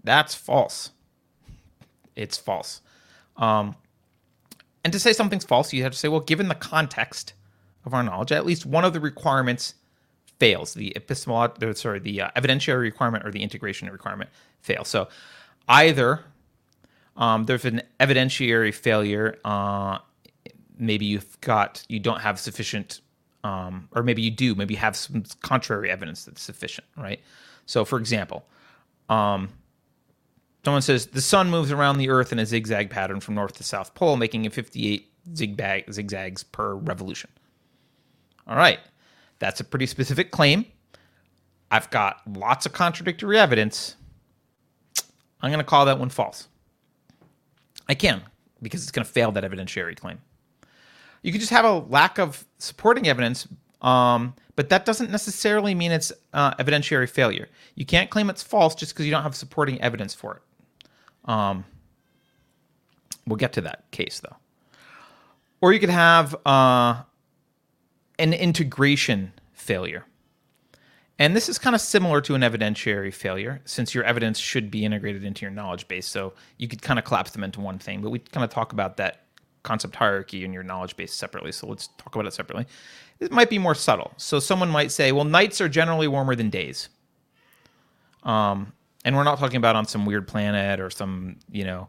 That's 0.03 0.35
false. 0.35 0.91
It's 2.15 2.37
false. 2.37 2.81
Um, 3.37 3.75
and 4.83 4.91
to 4.91 4.99
say 4.99 5.13
something's 5.13 5.45
false, 5.45 5.71
you 5.71 5.83
have 5.83 5.91
to 5.91 5.97
say, 5.97 6.07
well, 6.07 6.19
given 6.19 6.47
the 6.47 6.55
context 6.55 7.33
of 7.85 7.93
our 7.93 8.03
knowledge, 8.03 8.31
at 8.31 8.45
least 8.45 8.65
one 8.65 8.83
of 8.83 8.93
the 8.93 8.99
requirements 8.99 9.75
fails. 10.39 10.73
The 10.73 10.95
epistemological, 10.95 11.73
sorry, 11.75 11.99
the 11.99 12.21
uh, 12.21 12.31
evidentiary 12.35 12.81
requirement 12.81 13.25
or 13.25 13.31
the 13.31 13.41
integration 13.41 13.89
requirement 13.89 14.29
fails. 14.61 14.87
So 14.87 15.07
either 15.67 16.23
um, 17.15 17.45
there's 17.45 17.65
an 17.65 17.81
evidentiary 17.99 18.73
failure 18.73 19.37
uh, 19.43 19.99
maybe 20.79 21.05
you've 21.05 21.39
got 21.41 21.83
you 21.87 21.99
don't 21.99 22.21
have 22.21 22.39
sufficient 22.39 23.01
um, 23.43 23.89
or 23.93 24.03
maybe 24.03 24.21
you 24.21 24.31
do 24.31 24.55
maybe 24.55 24.73
you 24.73 24.79
have 24.79 24.95
some 24.95 25.23
contrary 25.41 25.89
evidence 25.89 26.25
that's 26.25 26.41
sufficient 26.41 26.87
right 26.95 27.19
so 27.65 27.83
for 27.85 27.99
example 27.99 28.45
um, 29.09 29.49
someone 30.63 30.81
says 30.81 31.07
the 31.07 31.21
sun 31.21 31.49
moves 31.49 31.71
around 31.71 31.97
the 31.97 32.09
earth 32.09 32.31
in 32.31 32.39
a 32.39 32.45
zigzag 32.45 32.89
pattern 32.89 33.19
from 33.19 33.35
north 33.35 33.53
to 33.53 33.63
south 33.63 33.93
pole 33.95 34.17
making 34.17 34.45
a 34.45 34.49
58 34.49 35.11
zigzag 35.35 35.91
zigzags 35.91 36.43
per 36.43 36.75
revolution 36.75 37.29
all 38.47 38.55
right 38.55 38.79
that's 39.39 39.59
a 39.59 39.63
pretty 39.63 39.85
specific 39.85 40.31
claim 40.31 40.65
i've 41.71 41.89
got 41.89 42.21
lots 42.35 42.65
of 42.65 42.73
contradictory 42.73 43.37
evidence 43.37 43.95
i'm 45.41 45.51
going 45.51 45.59
to 45.59 45.63
call 45.63 45.85
that 45.85 45.99
one 45.99 46.09
false 46.09 46.47
i 47.87 47.93
can 47.93 48.21
because 48.61 48.81
it's 48.83 48.91
going 48.91 49.05
to 49.05 49.11
fail 49.11 49.31
that 49.31 49.43
evidentiary 49.43 49.97
claim 49.97 50.19
you 51.27 51.31
could 51.31 51.41
just 51.41 51.51
have 51.51 51.65
a 51.65 51.73
lack 51.73 52.19
of 52.19 52.45
supporting 52.57 53.07
evidence, 53.07 53.47
um, 53.81 54.33
but 54.55 54.69
that 54.69 54.85
doesn't 54.85 55.11
necessarily 55.11 55.75
mean 55.75 55.91
it's 55.91 56.11
uh, 56.33 56.53
evidentiary 56.55 57.09
failure. 57.09 57.49
You 57.75 57.85
can't 57.85 58.09
claim 58.09 58.29
it's 58.29 58.43
false 58.43 58.75
just 58.75 58.93
because 58.93 59.05
you 59.05 59.11
don't 59.11 59.23
have 59.23 59.35
supporting 59.35 59.81
evidence 59.81 60.13
for 60.13 60.37
it. 60.37 61.29
Um, 61.29 61.65
we'll 63.25 63.37
get 63.37 63.53
to 63.53 63.61
that 63.61 63.89
case 63.91 64.21
though. 64.21 64.37
Or 65.59 65.73
you 65.73 65.79
could 65.79 65.89
have 65.89 66.35
uh, 66.45 67.01
an 68.19 68.33
integration 68.33 69.33
failure. 69.53 70.05
And 71.19 71.35
this 71.35 71.49
is 71.49 71.57
kind 71.57 71.75
of 71.75 71.81
similar 71.81 72.21
to 72.21 72.35
an 72.35 72.41
evidentiary 72.41 73.13
failure 73.13 73.61
since 73.65 73.95
your 73.95 74.03
evidence 74.03 74.37
should 74.37 74.69
be 74.69 74.85
integrated 74.85 75.23
into 75.23 75.41
your 75.41 75.51
knowledge 75.51 75.87
base. 75.87 76.05
So 76.05 76.33
you 76.57 76.67
could 76.67 76.81
kind 76.81 76.99
of 76.99 77.05
collapse 77.05 77.31
them 77.31 77.43
into 77.43 77.59
one 77.59 77.79
thing, 77.79 78.01
but 78.01 78.11
we 78.11 78.19
kind 78.19 78.43
of 78.43 78.51
talk 78.51 78.71
about 78.71 78.97
that 78.97 79.23
concept 79.63 79.95
hierarchy 79.95 80.45
and 80.45 80.53
your 80.53 80.63
knowledge 80.63 80.95
base 80.95 81.13
separately. 81.13 81.51
So 81.51 81.67
let's 81.67 81.87
talk 81.97 82.13
about 82.15 82.27
it 82.27 82.33
separately. 82.33 82.67
It 83.19 83.31
might 83.31 83.49
be 83.49 83.57
more 83.57 83.73
subtle. 83.73 84.13
So 84.17 84.39
someone 84.39 84.69
might 84.69 84.91
say, 84.91 85.11
well, 85.11 85.25
nights 85.25 85.59
are 85.59 85.67
generally 85.67 86.07
warmer 86.07 86.35
than 86.35 86.49
days. 86.51 86.89
Um, 88.23 88.73
and 89.03 89.15
we're 89.15 89.23
not 89.23 89.39
talking 89.39 89.57
about 89.57 89.75
on 89.75 89.85
some 89.85 90.05
weird 90.05 90.27
planet 90.27 90.79
or 90.79 90.89
some, 90.89 91.37
you 91.51 91.63
know, 91.63 91.87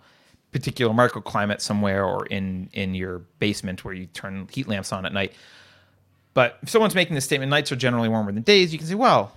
particular 0.53 0.95
microclimate 0.95 1.61
somewhere 1.61 2.05
or 2.05 2.25
in 2.27 2.71
in 2.73 2.95
your 2.95 3.19
basement 3.39 3.85
where 3.85 3.93
you 3.93 4.07
turn 4.07 4.49
heat 4.51 4.67
lamps 4.67 4.93
on 4.93 5.05
at 5.05 5.13
night. 5.13 5.35
But 6.39 6.57
if 6.63 6.71
someone's 6.71 6.95
making 6.95 7.17
the 7.17 7.21
statement 7.21 7.51
nights 7.51 7.73
are 7.73 7.75
generally 7.75 8.09
warmer 8.09 8.31
than 8.31 8.45
days, 8.45 8.73
you 8.73 8.79
can 8.79 8.87
say, 8.87 8.95
well, 8.95 9.33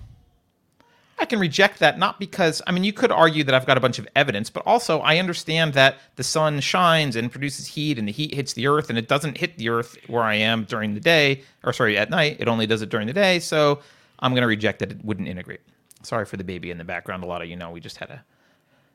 I 1.18 1.24
can 1.24 1.40
reject 1.40 1.80
that 1.80 1.98
not 1.98 2.20
because 2.20 2.62
I 2.64 2.70
mean 2.70 2.84
you 2.84 2.92
could 2.92 3.10
argue 3.10 3.42
that 3.42 3.52
I've 3.52 3.66
got 3.66 3.76
a 3.76 3.80
bunch 3.80 3.98
of 3.98 4.06
evidence, 4.14 4.50
but 4.50 4.64
also 4.66 5.00
I 5.00 5.18
understand 5.18 5.74
that 5.74 5.96
the 6.14 6.22
sun 6.22 6.60
shines 6.60 7.16
and 7.16 7.28
produces 7.28 7.66
heat 7.66 7.98
and 7.98 8.06
the 8.06 8.12
heat 8.12 8.32
hits 8.32 8.52
the 8.52 8.68
earth 8.68 8.88
and 8.88 8.96
it 8.96 9.08
doesn't 9.08 9.36
hit 9.36 9.58
the 9.58 9.68
earth 9.68 9.96
where 10.06 10.22
I 10.22 10.36
am 10.36 10.62
during 10.62 10.94
the 10.94 11.00
day 11.00 11.42
or 11.64 11.72
sorry 11.72 11.98
at 11.98 12.08
night. 12.08 12.36
It 12.38 12.46
only 12.46 12.68
does 12.68 12.82
it 12.82 12.88
during 12.88 13.08
the 13.08 13.12
day, 13.12 13.40
so 13.40 13.80
I'm 14.20 14.30
going 14.30 14.42
to 14.42 14.46
reject 14.46 14.78
that 14.78 14.92
it 14.92 15.04
wouldn't 15.04 15.26
integrate. 15.26 15.62
Sorry 16.04 16.24
for 16.24 16.36
the 16.36 16.44
baby 16.44 16.70
in 16.70 16.78
the 16.78 16.84
background. 16.84 17.24
A 17.24 17.26
lot 17.26 17.42
of 17.42 17.48
you 17.48 17.56
know 17.56 17.72
we 17.72 17.80
just 17.80 17.96
had 17.96 18.10
a 18.10 18.24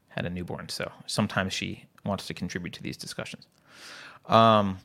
had 0.08 0.26
a 0.26 0.30
newborn, 0.30 0.70
so 0.70 0.90
sometimes 1.08 1.52
she 1.52 1.84
wants 2.06 2.26
to 2.28 2.34
contribute 2.34 2.72
to 2.72 2.82
these 2.82 2.96
discussions. 2.96 3.48
Um, 4.28 4.78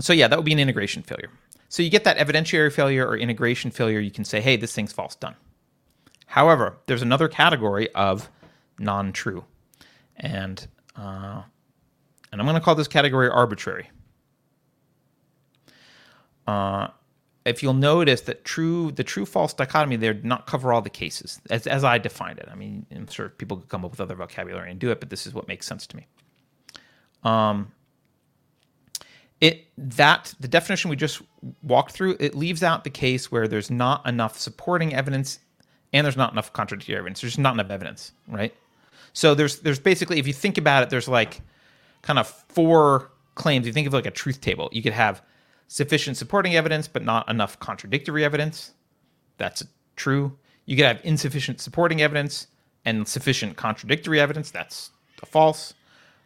so 0.00 0.12
yeah, 0.12 0.28
that 0.28 0.38
would 0.38 0.44
be 0.44 0.52
an 0.52 0.60
integration 0.60 1.02
failure. 1.02 1.30
So 1.68 1.82
you 1.82 1.90
get 1.90 2.04
that 2.04 2.18
evidentiary 2.18 2.72
failure 2.72 3.06
or 3.06 3.16
integration 3.16 3.70
failure. 3.70 4.00
You 4.00 4.10
can 4.10 4.24
say, 4.24 4.40
hey, 4.40 4.56
this 4.56 4.74
thing's 4.74 4.92
false, 4.92 5.14
done. 5.14 5.34
However, 6.26 6.76
there's 6.86 7.02
another 7.02 7.28
category 7.28 7.92
of 7.94 8.30
non-true, 8.78 9.44
and 10.16 10.66
uh, 10.96 11.42
and 12.32 12.40
I'm 12.40 12.46
going 12.46 12.54
to 12.54 12.60
call 12.60 12.74
this 12.74 12.88
category 12.88 13.28
arbitrary. 13.28 13.90
Uh, 16.46 16.88
if 17.44 17.62
you'll 17.62 17.74
notice 17.74 18.22
that 18.22 18.44
true 18.44 18.90
the 18.90 19.04
true 19.04 19.24
false 19.24 19.54
dichotomy 19.54 19.96
there 19.96 20.14
did 20.14 20.24
not 20.24 20.46
cover 20.46 20.72
all 20.72 20.82
the 20.82 20.90
cases 20.90 21.40
as, 21.48 21.66
as 21.66 21.84
I 21.84 21.98
defined 21.98 22.38
it. 22.38 22.48
I 22.50 22.56
mean, 22.56 22.86
I'm 22.90 23.06
sure 23.06 23.28
people 23.28 23.58
could 23.58 23.68
come 23.68 23.84
up 23.84 23.92
with 23.92 24.00
other 24.00 24.16
vocabulary 24.16 24.70
and 24.70 24.80
do 24.80 24.90
it, 24.90 25.00
but 25.00 25.10
this 25.10 25.26
is 25.26 25.32
what 25.32 25.46
makes 25.48 25.66
sense 25.66 25.86
to 25.86 25.96
me. 25.96 26.06
Um, 27.22 27.72
it 29.40 29.66
that 29.76 30.34
the 30.40 30.48
definition 30.48 30.88
we 30.90 30.96
just 30.96 31.20
walked 31.62 31.92
through 31.92 32.16
it 32.18 32.34
leaves 32.34 32.62
out 32.62 32.84
the 32.84 32.90
case 32.90 33.30
where 33.30 33.46
there's 33.46 33.70
not 33.70 34.06
enough 34.06 34.38
supporting 34.38 34.94
evidence 34.94 35.40
and 35.92 36.04
there's 36.04 36.16
not 36.16 36.32
enough 36.32 36.52
contradictory 36.52 36.96
evidence. 36.96 37.20
There's 37.20 37.38
not 37.38 37.54
enough 37.54 37.70
evidence, 37.70 38.12
right? 38.28 38.54
So 39.12 39.34
there's 39.34 39.60
there's 39.60 39.78
basically 39.78 40.18
if 40.18 40.26
you 40.26 40.32
think 40.32 40.58
about 40.58 40.82
it, 40.82 40.90
there's 40.90 41.08
like 41.08 41.40
kind 42.02 42.18
of 42.18 42.28
four 42.48 43.10
claims. 43.34 43.66
You 43.66 43.72
think 43.72 43.86
of 43.86 43.92
like 43.92 44.06
a 44.06 44.10
truth 44.10 44.40
table. 44.40 44.68
You 44.72 44.82
could 44.82 44.92
have 44.92 45.22
sufficient 45.68 46.16
supporting 46.16 46.54
evidence, 46.54 46.88
but 46.88 47.04
not 47.04 47.28
enough 47.28 47.58
contradictory 47.58 48.24
evidence. 48.24 48.72
That's 49.38 49.62
true. 49.96 50.36
You 50.64 50.76
could 50.76 50.86
have 50.86 51.00
insufficient 51.04 51.60
supporting 51.60 52.00
evidence 52.02 52.48
and 52.84 53.06
sufficient 53.06 53.56
contradictory 53.56 54.20
evidence. 54.20 54.50
That's 54.50 54.90
false. 55.24 55.74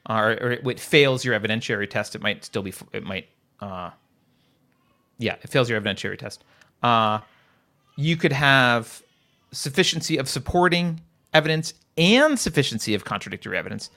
Or, 0.08 0.30
or, 0.32 0.50
it 0.52 0.80
fails 0.80 1.24
your 1.24 1.38
evidentiary 1.38 1.88
test. 1.88 2.14
It 2.14 2.22
might 2.22 2.44
still 2.44 2.62
be. 2.62 2.72
It 2.92 3.04
might. 3.04 3.28
Uh, 3.60 3.90
yeah, 5.18 5.36
it 5.42 5.50
fails 5.50 5.68
your 5.68 5.80
evidentiary 5.80 6.18
test. 6.18 6.42
Uh, 6.82 7.20
you 7.96 8.16
could 8.16 8.32
have 8.32 9.02
sufficiency 9.52 10.16
of 10.16 10.28
supporting 10.28 11.00
evidence 11.34 11.74
and 11.98 12.38
sufficiency 12.38 12.94
of 12.94 13.04
contradictory 13.04 13.58
evidence. 13.58 13.90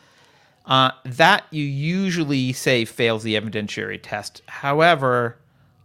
Uh, 0.66 0.92
that 1.06 1.46
you 1.52 1.64
usually 1.64 2.54
say 2.54 2.86
fails 2.86 3.24
the 3.24 3.36
evidentiary 3.36 4.00
test. 4.02 4.42
However, 4.48 5.38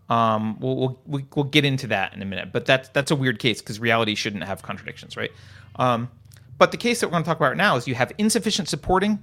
um, 0.09 0.59
we'll, 0.61 0.99
we'll, 1.07 1.23
we'll 1.35 1.45
get 1.45 1.65
into 1.65 1.87
that 1.89 2.15
in 2.15 2.23
a 2.23 2.25
minute. 2.25 2.53
But 2.53 2.67
that's 2.67 2.89
that's 2.91 3.11
a 3.11 3.17
weird 3.17 3.39
case 3.39 3.61
because 3.61 3.81
reality 3.81 4.15
shouldn't 4.15 4.45
have 4.45 4.63
contradictions, 4.63 5.17
right? 5.17 5.31
Um, 5.77 6.11
but 6.59 6.71
the 6.71 6.77
case 6.77 7.01
that 7.01 7.09
we're 7.09 7.13
going 7.13 7.25
to 7.25 7.29
talk 7.29 7.37
about 7.39 7.51
right 7.51 7.57
now 7.57 7.77
is 7.77 7.87
you 7.87 7.95
have 7.95 8.13
insufficient 8.19 8.69
supporting 8.69 9.23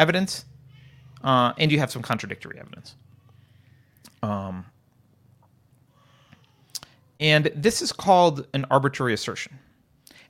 evidence, 0.00 0.44
uh, 1.22 1.52
and 1.58 1.70
you 1.70 1.78
have 1.78 1.90
some 1.90 2.02
contradictory 2.02 2.58
evidence. 2.58 2.96
Um, 4.22 4.64
and 7.20 7.52
this 7.54 7.82
is 7.82 7.92
called 7.92 8.46
an 8.54 8.64
arbitrary 8.70 9.12
assertion. 9.12 9.58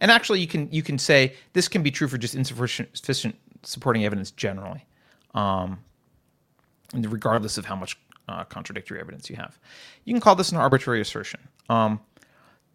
And 0.01 0.11
actually, 0.11 0.41
you 0.41 0.47
can 0.47 0.69
you 0.73 0.83
can 0.83 0.99
say 0.99 1.35
this 1.53 1.69
can 1.69 1.83
be 1.83 1.91
true 1.91 2.09
for 2.09 2.19
just 2.19 2.35
insufficient 2.35 3.37
supporting 3.63 4.05
evidence 4.05 4.31
generally, 4.31 4.85
um, 5.35 5.79
regardless 6.95 7.59
of 7.59 7.67
how 7.67 7.77
much 7.77 7.99
uh, 8.29 8.45
contradictory 8.45 8.99
evidence 9.01 9.29
you 9.29 9.37
have. 9.37 9.59
You 10.05 10.15
can 10.15 10.21
call 10.21 10.35
this 10.35 10.51
an 10.53 10.59
arbitrary 10.59 11.01
assertion. 11.01 11.41
Um, 11.69 12.01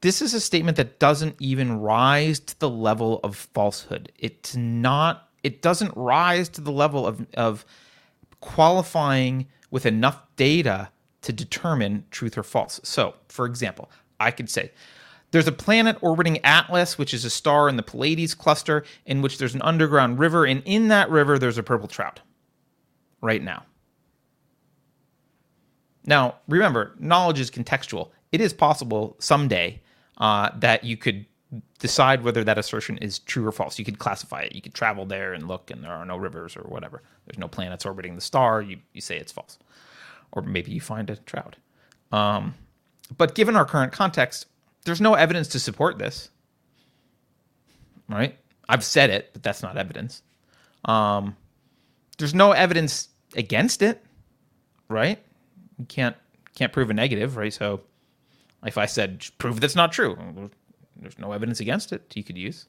this 0.01 0.21
is 0.21 0.33
a 0.33 0.39
statement 0.39 0.77
that 0.77 0.99
doesn't 0.99 1.35
even 1.39 1.79
rise 1.79 2.39
to 2.39 2.59
the 2.59 2.69
level 2.69 3.19
of 3.23 3.35
falsehood. 3.35 4.11
It's 4.19 4.55
not. 4.55 5.24
It 5.45 5.61
doesn't 5.61 5.93
rise 5.95 6.49
to 6.49 6.61
the 6.61 6.71
level 6.71 7.05
of 7.05 7.25
of 7.35 7.65
qualifying 8.41 9.45
with 9.69 9.85
enough 9.85 10.19
data 10.35 10.89
to 11.21 11.31
determine 11.31 12.03
truth 12.09 12.37
or 12.37 12.43
false. 12.43 12.79
So, 12.83 13.13
for 13.29 13.45
example, 13.45 13.91
I 14.19 14.31
could 14.31 14.49
say 14.49 14.71
there's 15.29 15.47
a 15.47 15.51
planet 15.51 15.97
orbiting 16.01 16.43
Atlas, 16.43 16.97
which 16.97 17.13
is 17.13 17.25
a 17.25 17.29
star 17.29 17.69
in 17.69 17.75
the 17.75 17.83
Pleiades 17.83 18.33
cluster, 18.33 18.85
in 19.05 19.21
which 19.21 19.37
there's 19.37 19.53
an 19.53 19.61
underground 19.61 20.17
river, 20.17 20.45
and 20.45 20.63
in 20.65 20.87
that 20.87 21.11
river, 21.11 21.37
there's 21.37 21.59
a 21.59 21.63
purple 21.63 21.87
trout 21.87 22.21
right 23.21 23.43
now. 23.43 23.63
Now, 26.05 26.35
remember, 26.47 26.95
knowledge 26.97 27.39
is 27.39 27.51
contextual. 27.51 28.09
It 28.31 28.41
is 28.41 28.53
possible 28.53 29.15
someday 29.19 29.81
uh, 30.17 30.49
that 30.57 30.83
you 30.83 30.97
could 30.97 31.25
decide 31.79 32.23
whether 32.23 32.43
that 32.43 32.57
assertion 32.57 32.97
is 32.99 33.19
true 33.19 33.45
or 33.47 33.51
false. 33.51 33.77
You 33.79 33.85
could 33.85 33.99
classify 33.99 34.41
it. 34.41 34.55
You 34.55 34.61
could 34.61 34.73
travel 34.73 35.05
there 35.05 35.33
and 35.33 35.47
look, 35.47 35.71
and 35.71 35.83
there 35.83 35.91
are 35.91 36.05
no 36.05 36.17
rivers 36.17 36.57
or 36.57 36.61
whatever. 36.63 37.03
There's 37.25 37.37
no 37.37 37.47
planets 37.47 37.85
orbiting 37.85 38.15
the 38.15 38.21
star. 38.21 38.61
You, 38.61 38.77
you 38.93 39.01
say 39.01 39.17
it's 39.17 39.31
false. 39.31 39.57
Or 40.31 40.41
maybe 40.41 40.71
you 40.71 40.81
find 40.81 41.09
a 41.09 41.15
trout. 41.15 41.55
Um, 42.11 42.55
but 43.17 43.35
given 43.35 43.55
our 43.55 43.65
current 43.65 43.91
context, 43.91 44.47
there's 44.85 45.01
no 45.01 45.13
evidence 45.13 45.47
to 45.49 45.59
support 45.59 45.97
this. 45.97 46.29
Right? 48.09 48.37
I've 48.67 48.83
said 48.83 49.09
it, 49.09 49.29
but 49.33 49.43
that's 49.43 49.61
not 49.63 49.77
evidence. 49.77 50.21
Um, 50.85 51.35
there's 52.17 52.33
no 52.33 52.51
evidence 52.51 53.09
against 53.35 53.81
it, 53.81 54.03
right? 54.89 55.19
You 55.77 55.85
can't 55.85 56.15
can't 56.55 56.71
prove 56.71 56.89
a 56.89 56.93
negative, 56.93 57.35
right? 57.35 57.53
So 57.53 57.81
if 58.65 58.77
I 58.77 58.85
said 58.85 59.25
prove 59.37 59.59
that's 59.59 59.75
not 59.75 59.91
true, 59.91 60.49
there's 61.05 61.19
no 61.19 61.31
evidence 61.31 61.59
against 61.59 61.93
it 61.93 62.11
you 62.15 62.23
could 62.23 62.37
use. 62.37 62.67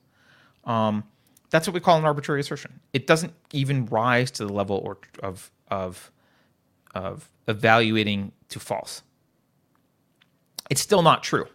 Um, 0.64 1.04
that's 1.50 1.66
what 1.66 1.74
we 1.74 1.80
call 1.80 1.98
an 1.98 2.04
arbitrary 2.04 2.40
assertion. 2.40 2.80
It 2.92 3.06
doesn't 3.06 3.32
even 3.52 3.86
rise 3.86 4.30
to 4.32 4.46
the 4.46 4.52
level 4.52 4.78
or 4.78 4.98
of 5.22 5.50
of 5.68 6.10
of 6.94 7.30
evaluating 7.48 8.32
to 8.48 8.60
false. 8.60 9.02
It's 10.70 10.80
still 10.80 11.02
not 11.02 11.22
true. 11.22 11.46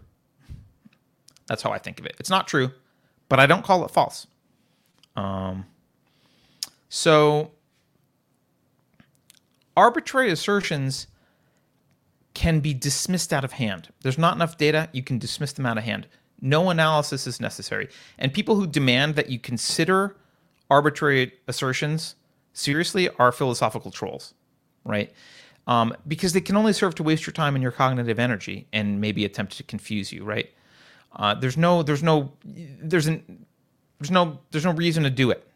That's 1.47 1.61
how 1.61 1.71
I 1.71 1.77
think 1.77 1.99
of 1.99 2.05
it. 2.05 2.15
It's 2.19 2.29
not 2.29 2.47
true, 2.47 2.71
but 3.27 3.39
I 3.39 3.45
don't 3.45 3.63
call 3.63 3.83
it 3.83 3.91
false. 3.91 4.27
Um, 5.15 5.65
so 6.87 7.51
arbitrary 9.75 10.31
assertions 10.31 11.07
can 12.33 12.61
be 12.61 12.73
dismissed 12.73 13.33
out 13.33 13.43
of 13.43 13.53
hand. 13.53 13.89
There's 14.01 14.17
not 14.17 14.35
enough 14.35 14.57
data, 14.57 14.89
you 14.93 15.03
can 15.03 15.17
dismiss 15.19 15.51
them 15.53 15.65
out 15.65 15.77
of 15.77 15.83
hand. 15.83 16.07
No 16.41 16.69
analysis 16.69 17.27
is 17.27 17.39
necessary. 17.39 17.87
And 18.17 18.33
people 18.33 18.55
who 18.55 18.65
demand 18.65 19.15
that 19.15 19.29
you 19.29 19.39
consider 19.39 20.15
arbitrary 20.69 21.33
assertions 21.47 22.15
seriously 22.53 23.09
are 23.19 23.31
philosophical 23.31 23.91
trolls, 23.91 24.33
right? 24.83 25.13
Um, 25.67 25.95
because 26.07 26.33
they 26.33 26.41
can 26.41 26.55
only 26.55 26.73
serve 26.73 26.95
to 26.95 27.03
waste 27.03 27.27
your 27.27 27.33
time 27.33 27.55
and 27.55 27.61
your 27.61 27.71
cognitive 27.71 28.17
energy 28.17 28.67
and 28.73 28.99
maybe 28.99 29.23
attempt 29.23 29.55
to 29.57 29.63
confuse 29.63 30.11
you, 30.11 30.23
right? 30.23 30.49
Uh, 31.15 31.35
there's 31.35 31.57
no, 31.57 31.83
there's 31.83 32.01
no, 32.01 32.31
there's 32.43 33.07
an, 33.07 33.45
there's 33.99 34.11
no, 34.11 34.39
there's 34.49 34.65
no 34.65 34.71
reason 34.71 35.03
to 35.03 35.09
do 35.09 35.29
it, 35.29 35.47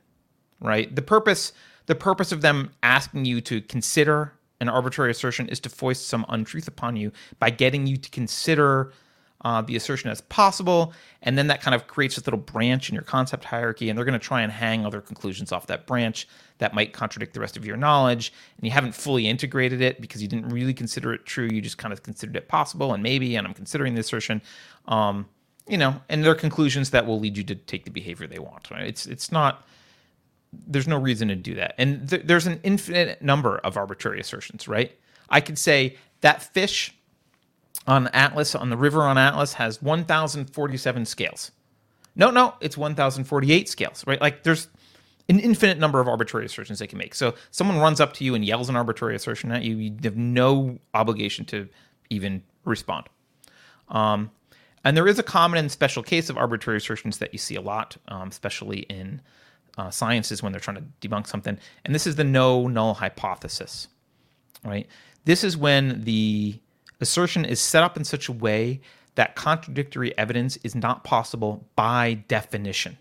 right? 0.59 0.95
The 0.95 1.01
purpose, 1.01 1.53
the 1.87 1.95
purpose 1.95 2.31
of 2.31 2.41
them 2.41 2.71
asking 2.83 3.25
you 3.25 3.41
to 3.41 3.61
consider 3.61 4.33
an 4.61 4.69
arbitrary 4.69 5.11
assertion 5.11 5.49
is 5.49 5.59
to 5.61 5.69
foist 5.69 6.07
some 6.07 6.25
untruth 6.29 6.67
upon 6.67 6.95
you 6.95 7.11
by 7.39 7.49
getting 7.49 7.87
you 7.87 7.97
to 7.97 8.09
consider 8.09 8.93
uh, 9.45 9.61
the 9.61 9.75
assertion 9.75 10.09
as 10.09 10.21
possible, 10.21 10.91
and 11.21 11.37
then 11.37 11.45
that 11.45 11.61
kind 11.61 11.75
of 11.75 11.85
creates 11.85 12.15
this 12.15 12.25
little 12.25 12.39
branch 12.39 12.89
in 12.89 12.95
your 12.95 13.03
concept 13.03 13.45
hierarchy, 13.45 13.89
and 13.89 13.97
they're 13.97 14.03
going 14.03 14.19
to 14.19 14.25
try 14.25 14.41
and 14.41 14.51
hang 14.51 14.83
other 14.83 14.99
conclusions 14.99 15.51
off 15.51 15.67
that 15.67 15.85
branch 15.85 16.27
that 16.57 16.73
might 16.73 16.93
contradict 16.93 17.35
the 17.35 17.39
rest 17.39 17.55
of 17.55 17.63
your 17.63 17.77
knowledge, 17.77 18.33
and 18.57 18.65
you 18.65 18.71
haven't 18.71 18.95
fully 18.95 19.27
integrated 19.27 19.81
it 19.81 20.01
because 20.01 20.19
you 20.19 20.27
didn't 20.27 20.49
really 20.49 20.73
consider 20.73 21.13
it 21.13 21.27
true. 21.27 21.47
You 21.51 21.61
just 21.61 21.77
kind 21.77 21.93
of 21.93 22.01
considered 22.01 22.35
it 22.35 22.47
possible, 22.47 22.91
and 22.91 23.03
maybe, 23.03 23.35
and 23.35 23.45
I'm 23.45 23.53
considering 23.53 23.93
the 23.93 24.01
assertion. 24.01 24.41
Um, 24.87 25.27
you 25.67 25.77
know, 25.77 26.01
and 26.09 26.23
there 26.23 26.31
are 26.31 26.35
conclusions 26.35 26.89
that 26.89 27.05
will 27.05 27.19
lead 27.19 27.37
you 27.37 27.43
to 27.43 27.55
take 27.55 27.85
the 27.85 27.91
behavior 27.91 28.25
they 28.25 28.39
want. 28.39 28.71
Right? 28.71 28.87
It's 28.87 29.05
it's 29.05 29.31
not. 29.31 29.63
There's 30.51 30.87
no 30.87 30.97
reason 30.97 31.27
to 31.27 31.35
do 31.35 31.53
that, 31.53 31.75
and 31.77 32.09
th- 32.09 32.23
there's 32.25 32.47
an 32.47 32.59
infinite 32.63 33.21
number 33.21 33.59
of 33.59 33.77
arbitrary 33.77 34.19
assertions. 34.19 34.67
Right? 34.67 34.97
I 35.29 35.39
could 35.39 35.59
say 35.59 35.97
that 36.21 36.41
fish 36.41 36.94
on 37.87 38.07
Atlas 38.09 38.55
on 38.55 38.69
the 38.69 38.77
river 38.77 39.03
on 39.03 39.17
Atlas 39.17 39.53
has 39.53 39.81
1,047 39.81 41.05
scales. 41.05 41.51
No, 42.15 42.31
no, 42.31 42.55
it's 42.61 42.77
1,048 42.77 43.69
scales. 43.69 44.03
Right? 44.07 44.21
Like 44.21 44.43
there's 44.43 44.67
an 45.27 45.39
infinite 45.39 45.79
number 45.79 45.99
of 45.99 46.07
arbitrary 46.07 46.45
assertions 46.45 46.79
they 46.79 46.87
can 46.87 46.97
make. 46.97 47.15
So 47.15 47.35
someone 47.51 47.79
runs 47.79 47.99
up 47.99 48.13
to 48.13 48.23
you 48.23 48.35
and 48.35 48.45
yells 48.45 48.69
an 48.69 48.75
arbitrary 48.75 49.15
assertion 49.15 49.51
at 49.51 49.63
you, 49.63 49.75
you 49.77 49.95
have 50.03 50.15
no 50.15 50.79
obligation 50.93 51.45
to 51.45 51.67
even 52.09 52.43
respond. 52.63 53.07
Um, 53.89 54.31
and 54.83 54.95
there 54.95 55.07
is 55.07 55.17
a 55.17 55.23
common 55.23 55.57
and 55.57 55.71
special 55.71 56.03
case 56.03 56.29
of 56.29 56.37
arbitrary 56.37 56.77
assertions 56.77 57.17
that 57.17 57.33
you 57.33 57.39
see 57.39 57.55
a 57.55 57.61
lot, 57.61 57.97
um, 58.07 58.29
especially 58.29 58.79
in 58.81 59.19
uh, 59.77 59.89
sciences 59.89 60.43
when 60.43 60.51
they're 60.51 60.59
trying 60.59 60.77
to 60.77 61.07
debunk 61.07 61.27
something. 61.27 61.57
And 61.83 61.93
this 61.93 62.05
is 62.05 62.15
the 62.15 62.23
no 62.23 62.67
null 62.67 62.93
hypothesis, 62.93 63.87
right? 64.63 64.87
This 65.25 65.43
is 65.43 65.57
when 65.57 66.01
the 66.01 66.59
assertion 66.99 67.45
is 67.45 67.59
set 67.59 67.83
up 67.83 67.97
in 67.97 68.03
such 68.03 68.27
a 68.27 68.31
way 68.31 68.81
that 69.15 69.35
contradictory 69.35 70.17
evidence 70.17 70.57
is 70.57 70.75
not 70.75 71.03
possible 71.03 71.67
by 71.75 72.13
definition. 72.27 72.97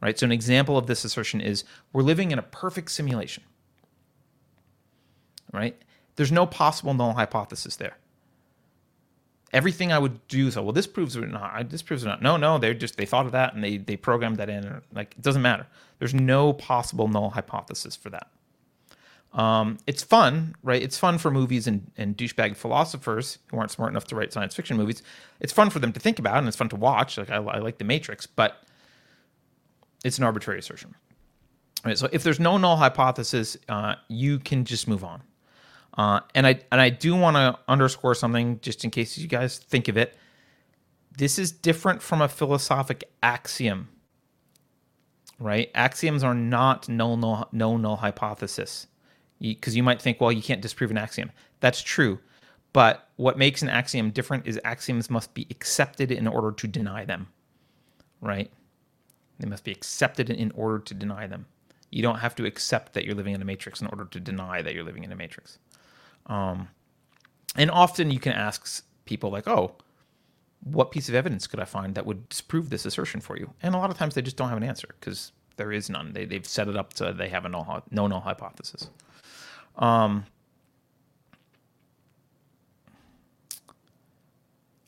Right? 0.00 0.18
So 0.18 0.26
an 0.26 0.32
example 0.32 0.76
of 0.76 0.86
this 0.86 1.04
assertion 1.04 1.40
is 1.40 1.64
we're 1.92 2.02
living 2.02 2.30
in 2.30 2.38
a 2.38 2.42
perfect 2.42 2.90
simulation. 2.90 3.42
Right? 5.52 5.80
There's 6.16 6.32
no 6.32 6.46
possible 6.46 6.94
null 6.94 7.14
hypothesis 7.14 7.76
there. 7.76 7.96
Everything 9.52 9.92
I 9.92 9.98
would 9.98 10.26
do 10.28 10.50
so 10.50 10.62
well 10.62 10.72
this 10.72 10.86
proves 10.86 11.16
it 11.16 11.30
not 11.30 11.70
this 11.70 11.80
proves 11.80 12.02
it 12.04 12.08
not 12.08 12.20
no 12.20 12.36
no 12.36 12.58
they 12.58 12.74
just 12.74 12.96
they 12.96 13.06
thought 13.06 13.26
of 13.26 13.32
that 13.32 13.54
and 13.54 13.62
they 13.62 13.78
they 13.78 13.96
programmed 13.96 14.36
that 14.36 14.50
in 14.50 14.82
like 14.92 15.14
it 15.16 15.22
doesn't 15.22 15.40
matter 15.40 15.66
there's 15.98 16.12
no 16.12 16.52
possible 16.52 17.08
null 17.08 17.30
hypothesis 17.30 17.96
for 17.96 18.10
that 18.10 18.28
um, 19.32 19.78
it's 19.86 20.02
fun, 20.02 20.54
right? 20.62 20.82
It's 20.82 20.98
fun 20.98 21.18
for 21.18 21.30
movies 21.30 21.66
and, 21.66 21.90
and 21.96 22.16
douchebag 22.16 22.56
philosophers 22.56 23.38
who 23.50 23.58
aren't 23.58 23.70
smart 23.70 23.90
enough 23.92 24.06
to 24.06 24.16
write 24.16 24.32
science 24.32 24.54
fiction 24.54 24.76
movies. 24.76 25.02
It's 25.40 25.52
fun 25.52 25.68
for 25.68 25.78
them 25.78 25.92
to 25.92 26.00
think 26.00 26.18
about 26.18 26.38
and 26.38 26.48
it's 26.48 26.56
fun 26.56 26.70
to 26.70 26.76
watch. 26.76 27.18
Like 27.18 27.30
I, 27.30 27.36
I 27.36 27.58
like 27.58 27.78
The 27.78 27.84
Matrix, 27.84 28.26
but 28.26 28.62
it's 30.04 30.16
an 30.18 30.24
arbitrary 30.24 30.58
assertion. 30.58 30.94
Right, 31.84 31.98
so 31.98 32.08
if 32.12 32.22
there's 32.22 32.40
no 32.40 32.56
null 32.56 32.76
hypothesis, 32.76 33.56
uh, 33.68 33.96
you 34.08 34.38
can 34.38 34.64
just 34.64 34.88
move 34.88 35.04
on. 35.04 35.22
Uh, 35.96 36.20
and 36.34 36.46
I 36.46 36.60
and 36.72 36.80
I 36.80 36.90
do 36.90 37.14
want 37.14 37.36
to 37.36 37.58
underscore 37.68 38.14
something 38.14 38.58
just 38.60 38.84
in 38.84 38.90
case 38.90 39.16
you 39.16 39.28
guys 39.28 39.58
think 39.58 39.88
of 39.88 39.96
it. 39.96 40.16
This 41.16 41.38
is 41.38 41.52
different 41.52 42.02
from 42.02 42.20
a 42.20 42.28
philosophic 42.28 43.04
axiom. 43.22 43.88
Right? 45.38 45.70
Axioms 45.74 46.24
are 46.24 46.34
not 46.34 46.88
no 46.88 47.14
null 47.16 47.48
no 47.52 47.76
null 47.76 47.96
hypothesis 47.96 48.86
because 49.40 49.74
you, 49.74 49.80
you 49.80 49.82
might 49.82 50.00
think, 50.00 50.20
well, 50.20 50.32
you 50.32 50.42
can't 50.42 50.62
disprove 50.62 50.90
an 50.90 50.98
axiom. 50.98 51.30
That's 51.60 51.82
true. 51.82 52.18
But 52.72 53.08
what 53.16 53.38
makes 53.38 53.62
an 53.62 53.68
axiom 53.68 54.10
different 54.10 54.46
is 54.46 54.60
axioms 54.64 55.08
must 55.08 55.32
be 55.34 55.46
accepted 55.50 56.12
in 56.12 56.26
order 56.26 56.52
to 56.52 56.66
deny 56.66 57.04
them, 57.04 57.28
right? 58.20 58.50
They 59.38 59.48
must 59.48 59.64
be 59.64 59.72
accepted 59.72 60.30
in 60.30 60.50
order 60.52 60.78
to 60.80 60.94
deny 60.94 61.26
them. 61.26 61.46
You 61.90 62.02
don't 62.02 62.18
have 62.18 62.34
to 62.36 62.44
accept 62.44 62.92
that 62.94 63.04
you're 63.04 63.14
living 63.14 63.34
in 63.34 63.40
a 63.42 63.44
matrix 63.44 63.80
in 63.80 63.86
order 63.86 64.04
to 64.06 64.20
deny 64.20 64.60
that 64.62 64.74
you're 64.74 64.84
living 64.84 65.04
in 65.04 65.12
a 65.12 65.16
matrix. 65.16 65.58
Um, 66.26 66.68
and 67.56 67.70
often 67.70 68.10
you 68.10 68.18
can 68.18 68.32
ask 68.32 68.84
people 69.04 69.30
like, 69.30 69.46
"Oh, 69.46 69.76
what 70.64 70.90
piece 70.90 71.08
of 71.08 71.14
evidence 71.14 71.46
could 71.46 71.60
I 71.60 71.64
find 71.64 71.94
that 71.94 72.04
would 72.06 72.28
disprove 72.28 72.70
this 72.70 72.84
assertion 72.84 73.20
for 73.20 73.38
you?" 73.38 73.52
And 73.62 73.74
a 73.74 73.78
lot 73.78 73.90
of 73.90 73.96
times 73.96 74.14
they 74.14 74.22
just 74.22 74.36
don't 74.36 74.48
have 74.48 74.58
an 74.58 74.64
answer 74.64 74.94
because 75.00 75.32
there 75.56 75.72
is 75.72 75.88
none. 75.88 76.12
They 76.12 76.24
they've 76.24 76.46
set 76.46 76.68
it 76.68 76.76
up 76.76 76.94
so 76.94 77.12
they 77.12 77.28
have 77.28 77.44
a 77.44 77.48
no 77.48 77.82
no 77.90 78.06
null 78.06 78.20
hypothesis. 78.20 78.90
Um, 79.76 80.26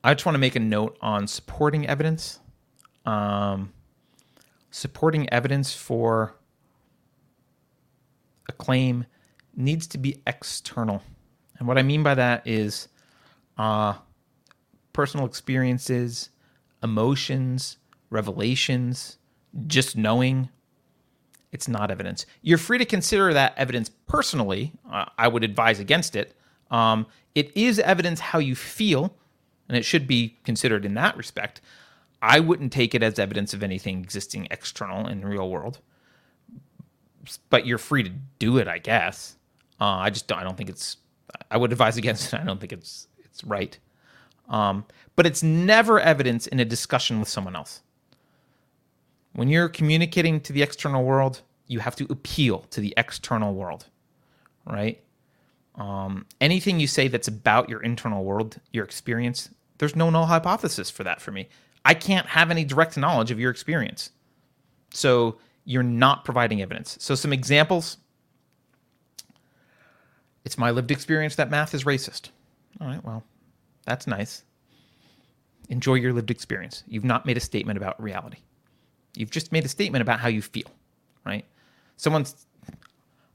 I 0.03 0.15
just 0.15 0.25
want 0.25 0.35
to 0.35 0.41
make 0.41 0.57
a 0.57 0.61
note 0.61 0.97
on 1.01 1.27
supporting 1.27 1.87
evidence. 1.87 2.41
Um, 3.05 3.73
supporting 4.71 5.29
evidence 5.31 5.75
for 5.75 6.35
a 8.49 8.53
claim 8.53 9.07
needs 9.55 9.87
to 9.89 9.99
be 9.99 10.23
external. 10.27 11.03
And 11.59 11.67
what 11.67 11.79
I 11.79 11.83
mean 11.83 12.03
by 12.03 12.15
that 12.15 12.47
is 12.47 12.89
uh, 13.57 13.95
personal 14.93 15.27
experiences, 15.27 16.31
emotions, 16.83 17.79
revelations, 18.11 19.19
just 19.67 19.97
knowing, 19.97 20.49
it's 21.53 21.69
not 21.69 21.91
evidence. 21.91 22.27
You're 22.43 22.59
free 22.59 22.79
to 22.79 22.85
consider 22.85 23.33
that 23.33 23.55
evidence 23.57 23.89
personally. 24.07 24.73
Uh, 24.91 25.07
I 25.17 25.29
would 25.29 25.45
advise 25.45 25.81
against 25.81 26.17
it. 26.17 26.35
Um, 26.71 27.07
it 27.35 27.57
is 27.57 27.79
evidence 27.79 28.21
how 28.21 28.39
you 28.39 28.55
feel, 28.55 29.15
and 29.69 29.77
it 29.77 29.85
should 29.85 30.07
be 30.07 30.37
considered 30.45 30.85
in 30.85 30.95
that 30.95 31.17
respect. 31.17 31.61
I 32.21 32.41
wouldn't 32.41 32.73
take 32.73 32.95
it 32.95 33.03
as 33.03 33.19
evidence 33.19 33.55
of 33.55 33.63
anything 33.63 34.01
existing 34.01 34.49
external 34.51 35.07
in 35.07 35.21
the 35.21 35.27
real 35.27 35.49
world, 35.49 35.79
but 37.49 37.67
you're 37.67 37.79
free 37.79 38.03
to 38.03 38.11
do 38.39 38.59
it, 38.59 38.69
I 38.69 38.79
guess. 38.79 39.37
Uh, 39.81 39.85
I 39.85 40.11
just 40.11 40.27
don't, 40.27 40.39
I 40.39 40.45
don't 40.45 40.57
think 40.57 40.69
it's. 40.71 40.97
I 41.51 41.57
would 41.57 41.73
advise 41.73 41.97
against 41.97 42.33
it. 42.33 42.41
I 42.41 42.45
don't 42.45 42.61
think 42.61 42.73
it's 42.73 43.07
it's 43.25 43.45
right. 43.45 43.79
Um, 44.49 44.85
but 45.15 45.27
it's 45.27 45.43
never 45.43 46.01
evidence 46.01 46.47
in 46.47 46.59
a 46.59 46.65
discussion 46.65 47.21
with 47.21 47.29
someone 47.29 47.55
else. 47.55 47.83
When 49.39 49.47
you're 49.47 49.69
communicating 49.69 50.41
to 50.41 50.53
the 50.53 50.63
external 50.63 51.05
world, 51.05 51.43
you 51.69 51.79
have 51.79 51.95
to 51.95 52.09
appeal 52.11 52.65
to 52.71 52.81
the 52.81 52.93
external 52.97 53.55
world, 53.55 53.87
right? 54.67 55.01
Um, 55.77 56.27
anything 56.41 56.81
you 56.81 56.89
say 56.89 57.07
that's 57.07 57.29
about 57.29 57.69
your 57.69 57.81
internal 57.81 58.25
world, 58.25 58.61
your 58.73 58.85
experience, 58.85 59.51
there's 59.79 59.95
no 59.95 60.11
null 60.11 60.27
hypothesis 60.27 60.91
for 60.91 61.05
that 61.05 61.21
for 61.21 61.31
me. 61.31 61.49
I 61.85 61.95
can't 61.95 62.27
have 62.27 62.51
any 62.51 62.65
direct 62.65 62.97
knowledge 62.97 63.31
of 63.31 63.39
your 63.39 63.53
experience. 63.53 64.11
So 64.93 65.39
you're 65.65 65.85
not 65.85 66.25
providing 66.25 66.61
evidence. 66.61 66.99
So, 67.01 67.15
some 67.15 67.33
examples 67.33 67.99
it's 70.45 70.59
my 70.59 70.73
lived 70.73 70.91
experience 70.91 71.37
that 71.37 71.49
math 71.49 71.75
is 71.75 71.85
racist. 71.85 72.31
All 72.81 72.89
right, 72.89 73.05
well, 73.05 73.23
that's 73.87 74.09
nice. 74.09 74.43
Enjoy 75.69 75.95
your 75.95 76.13
lived 76.13 76.33
experience. 76.33 76.83
You've 76.89 77.05
not 77.05 77.25
made 77.25 77.37
a 77.37 77.41
statement 77.41 77.77
about 77.77 78.03
reality. 78.03 78.39
You've 79.17 79.31
just 79.31 79.53
made 79.53 79.65
a 79.65 79.69
statement 79.69 80.03
about 80.03 80.21
how 80.21 80.29
you 80.29 80.43
feel, 80.43 80.71
right? 81.25 81.45
Someone's, 81.97 82.47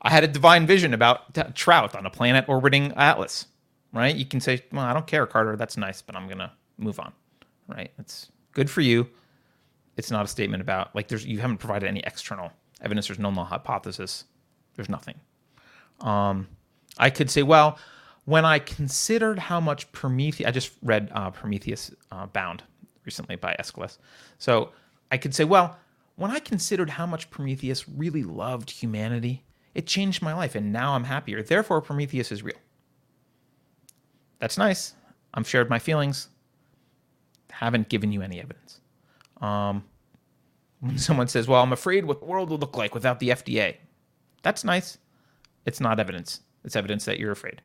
I 0.01 0.09
had 0.09 0.23
a 0.23 0.27
divine 0.27 0.65
vision 0.65 0.93
about 0.93 1.33
t- 1.33 1.41
trout 1.53 1.95
on 1.95 2.05
a 2.05 2.09
planet 2.09 2.45
orbiting 2.47 2.93
Atlas, 2.93 3.47
right? 3.91 4.15
You 4.15 4.25
can 4.25 4.39
say, 4.39 4.63
well, 4.71 4.85
I 4.85 4.93
don't 4.93 5.07
care, 5.07 5.25
Carter. 5.25 5.55
That's 5.55 5.77
nice, 5.77 6.01
but 6.01 6.15
I'm 6.15 6.27
going 6.27 6.37
to 6.39 6.51
move 6.77 6.99
on, 6.99 7.11
right? 7.67 7.91
It's 7.99 8.31
good 8.53 8.69
for 8.69 8.81
you. 8.81 9.07
It's 9.97 10.09
not 10.09 10.25
a 10.25 10.27
statement 10.27 10.61
about, 10.61 10.95
like, 10.95 11.07
there's, 11.07 11.25
you 11.25 11.39
haven't 11.39 11.57
provided 11.57 11.87
any 11.87 12.01
external 12.01 12.51
evidence. 12.81 13.07
There's 13.07 13.19
no 13.19 13.29
null 13.29 13.45
hypothesis. 13.45 14.25
There's 14.75 14.89
nothing. 14.89 15.15
Um, 16.01 16.47
I 16.97 17.09
could 17.09 17.29
say, 17.29 17.43
well, 17.43 17.77
when 18.25 18.45
I 18.45 18.59
considered 18.59 19.37
how 19.37 19.59
much 19.59 19.91
Prometheus, 19.91 20.47
I 20.47 20.51
just 20.51 20.71
read 20.81 21.11
uh, 21.13 21.29
Prometheus 21.31 21.91
uh, 22.11 22.25
Bound 22.27 22.63
recently 23.05 23.35
by 23.35 23.55
Aeschylus. 23.59 23.97
So 24.37 24.71
I 25.13 25.17
could 25.17 25.35
say, 25.35 25.43
well, 25.43 25.77
when 26.15 26.31
I 26.31 26.39
considered 26.39 26.89
how 26.89 27.05
much 27.05 27.29
Prometheus 27.29 27.87
really 27.87 28.23
loved 28.23 28.71
humanity, 28.71 29.43
it 29.75 29.85
changed 29.85 30.23
my 30.23 30.33
life, 30.33 30.55
and 30.55 30.73
now 30.73 30.95
I'm 30.95 31.03
happier. 31.03 31.43
Therefore, 31.43 31.81
Prometheus 31.81 32.31
is 32.31 32.41
real. 32.41 32.57
That's 34.39 34.57
nice. 34.57 34.95
I've 35.31 35.47
shared 35.47 35.69
my 35.69 35.77
feelings. 35.77 36.29
Haven't 37.51 37.89
given 37.89 38.11
you 38.11 38.23
any 38.23 38.39
evidence. 38.39 38.81
Um, 39.39 39.83
when 40.79 40.97
someone 41.07 41.27
says, 41.27 41.47
"Well, 41.47 41.61
I'm 41.61 41.73
afraid 41.73 42.05
what 42.05 42.19
the 42.19 42.25
world 42.25 42.49
will 42.49 42.57
look 42.57 42.75
like 42.75 42.95
without 42.95 43.19
the 43.19 43.29
FDA," 43.29 43.75
that's 44.41 44.63
nice. 44.63 44.97
It's 45.67 45.79
not 45.79 45.99
evidence. 45.99 46.41
It's 46.65 46.75
evidence 46.75 47.05
that 47.05 47.19
you're 47.19 47.31
afraid. 47.31 47.61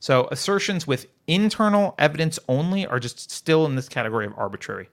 So 0.00 0.28
assertions 0.30 0.86
with 0.86 1.06
internal 1.26 1.94
evidence 1.98 2.38
only 2.46 2.84
are 2.86 3.00
just 3.00 3.30
still 3.30 3.64
in 3.64 3.74
this 3.74 3.88
category 3.88 4.26
of 4.26 4.34
arbitrary, 4.36 4.90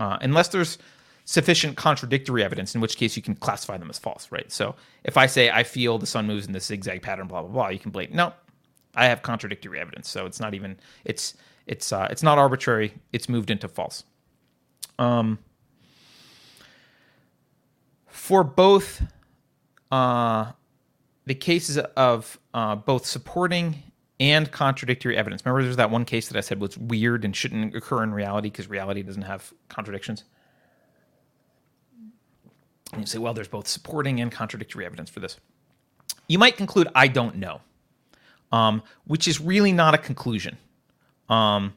uh, 0.00 0.16
unless 0.22 0.48
there's 0.48 0.78
sufficient 1.28 1.76
contradictory 1.76 2.42
evidence, 2.42 2.74
in 2.74 2.80
which 2.80 2.96
case 2.96 3.14
you 3.14 3.20
can 3.20 3.34
classify 3.34 3.76
them 3.76 3.90
as 3.90 3.98
false, 3.98 4.32
right? 4.32 4.50
So 4.50 4.74
if 5.04 5.18
I 5.18 5.26
say 5.26 5.50
I 5.50 5.62
feel 5.62 5.98
the 5.98 6.06
sun 6.06 6.26
moves 6.26 6.46
in 6.46 6.54
this 6.54 6.64
zigzag 6.64 7.02
pattern, 7.02 7.26
blah 7.26 7.42
blah 7.42 7.50
blah, 7.50 7.68
you 7.68 7.78
can 7.78 7.90
blame 7.90 8.08
no, 8.14 8.32
I 8.94 9.04
have 9.04 9.20
contradictory 9.20 9.78
evidence, 9.78 10.08
so 10.08 10.24
it's 10.24 10.40
not 10.40 10.54
even 10.54 10.78
it's 11.04 11.34
it's 11.66 11.92
uh, 11.92 12.08
it's 12.10 12.22
not 12.22 12.38
arbitrary. 12.38 12.94
It's 13.12 13.28
moved 13.28 13.50
into 13.50 13.68
false. 13.68 14.04
Um, 14.98 15.38
for 18.06 18.42
both 18.42 19.02
uh, 19.92 20.52
the 21.26 21.34
cases 21.34 21.76
of 21.76 22.38
uh, 22.54 22.74
both 22.74 23.04
supporting 23.04 23.82
and 24.18 24.50
contradictory 24.50 25.18
evidence. 25.18 25.44
Remember, 25.44 25.62
there's 25.62 25.76
that 25.76 25.90
one 25.90 26.06
case 26.06 26.28
that 26.28 26.38
I 26.38 26.40
said 26.40 26.58
was 26.58 26.78
weird 26.78 27.26
and 27.26 27.36
shouldn't 27.36 27.76
occur 27.76 28.02
in 28.02 28.14
reality 28.14 28.48
because 28.48 28.70
reality 28.70 29.02
doesn't 29.02 29.22
have 29.22 29.52
contradictions. 29.68 30.24
And 32.92 33.02
you 33.02 33.06
say, 33.06 33.18
well, 33.18 33.34
there's 33.34 33.48
both 33.48 33.68
supporting 33.68 34.20
and 34.20 34.32
contradictory 34.32 34.86
evidence 34.86 35.10
for 35.10 35.20
this. 35.20 35.38
You 36.26 36.38
might 36.38 36.56
conclude, 36.56 36.88
I 36.94 37.08
don't 37.08 37.36
know, 37.36 37.60
um, 38.52 38.82
which 39.06 39.28
is 39.28 39.40
really 39.40 39.72
not 39.72 39.94
a 39.94 39.98
conclusion. 39.98 40.56
Um, 41.28 41.74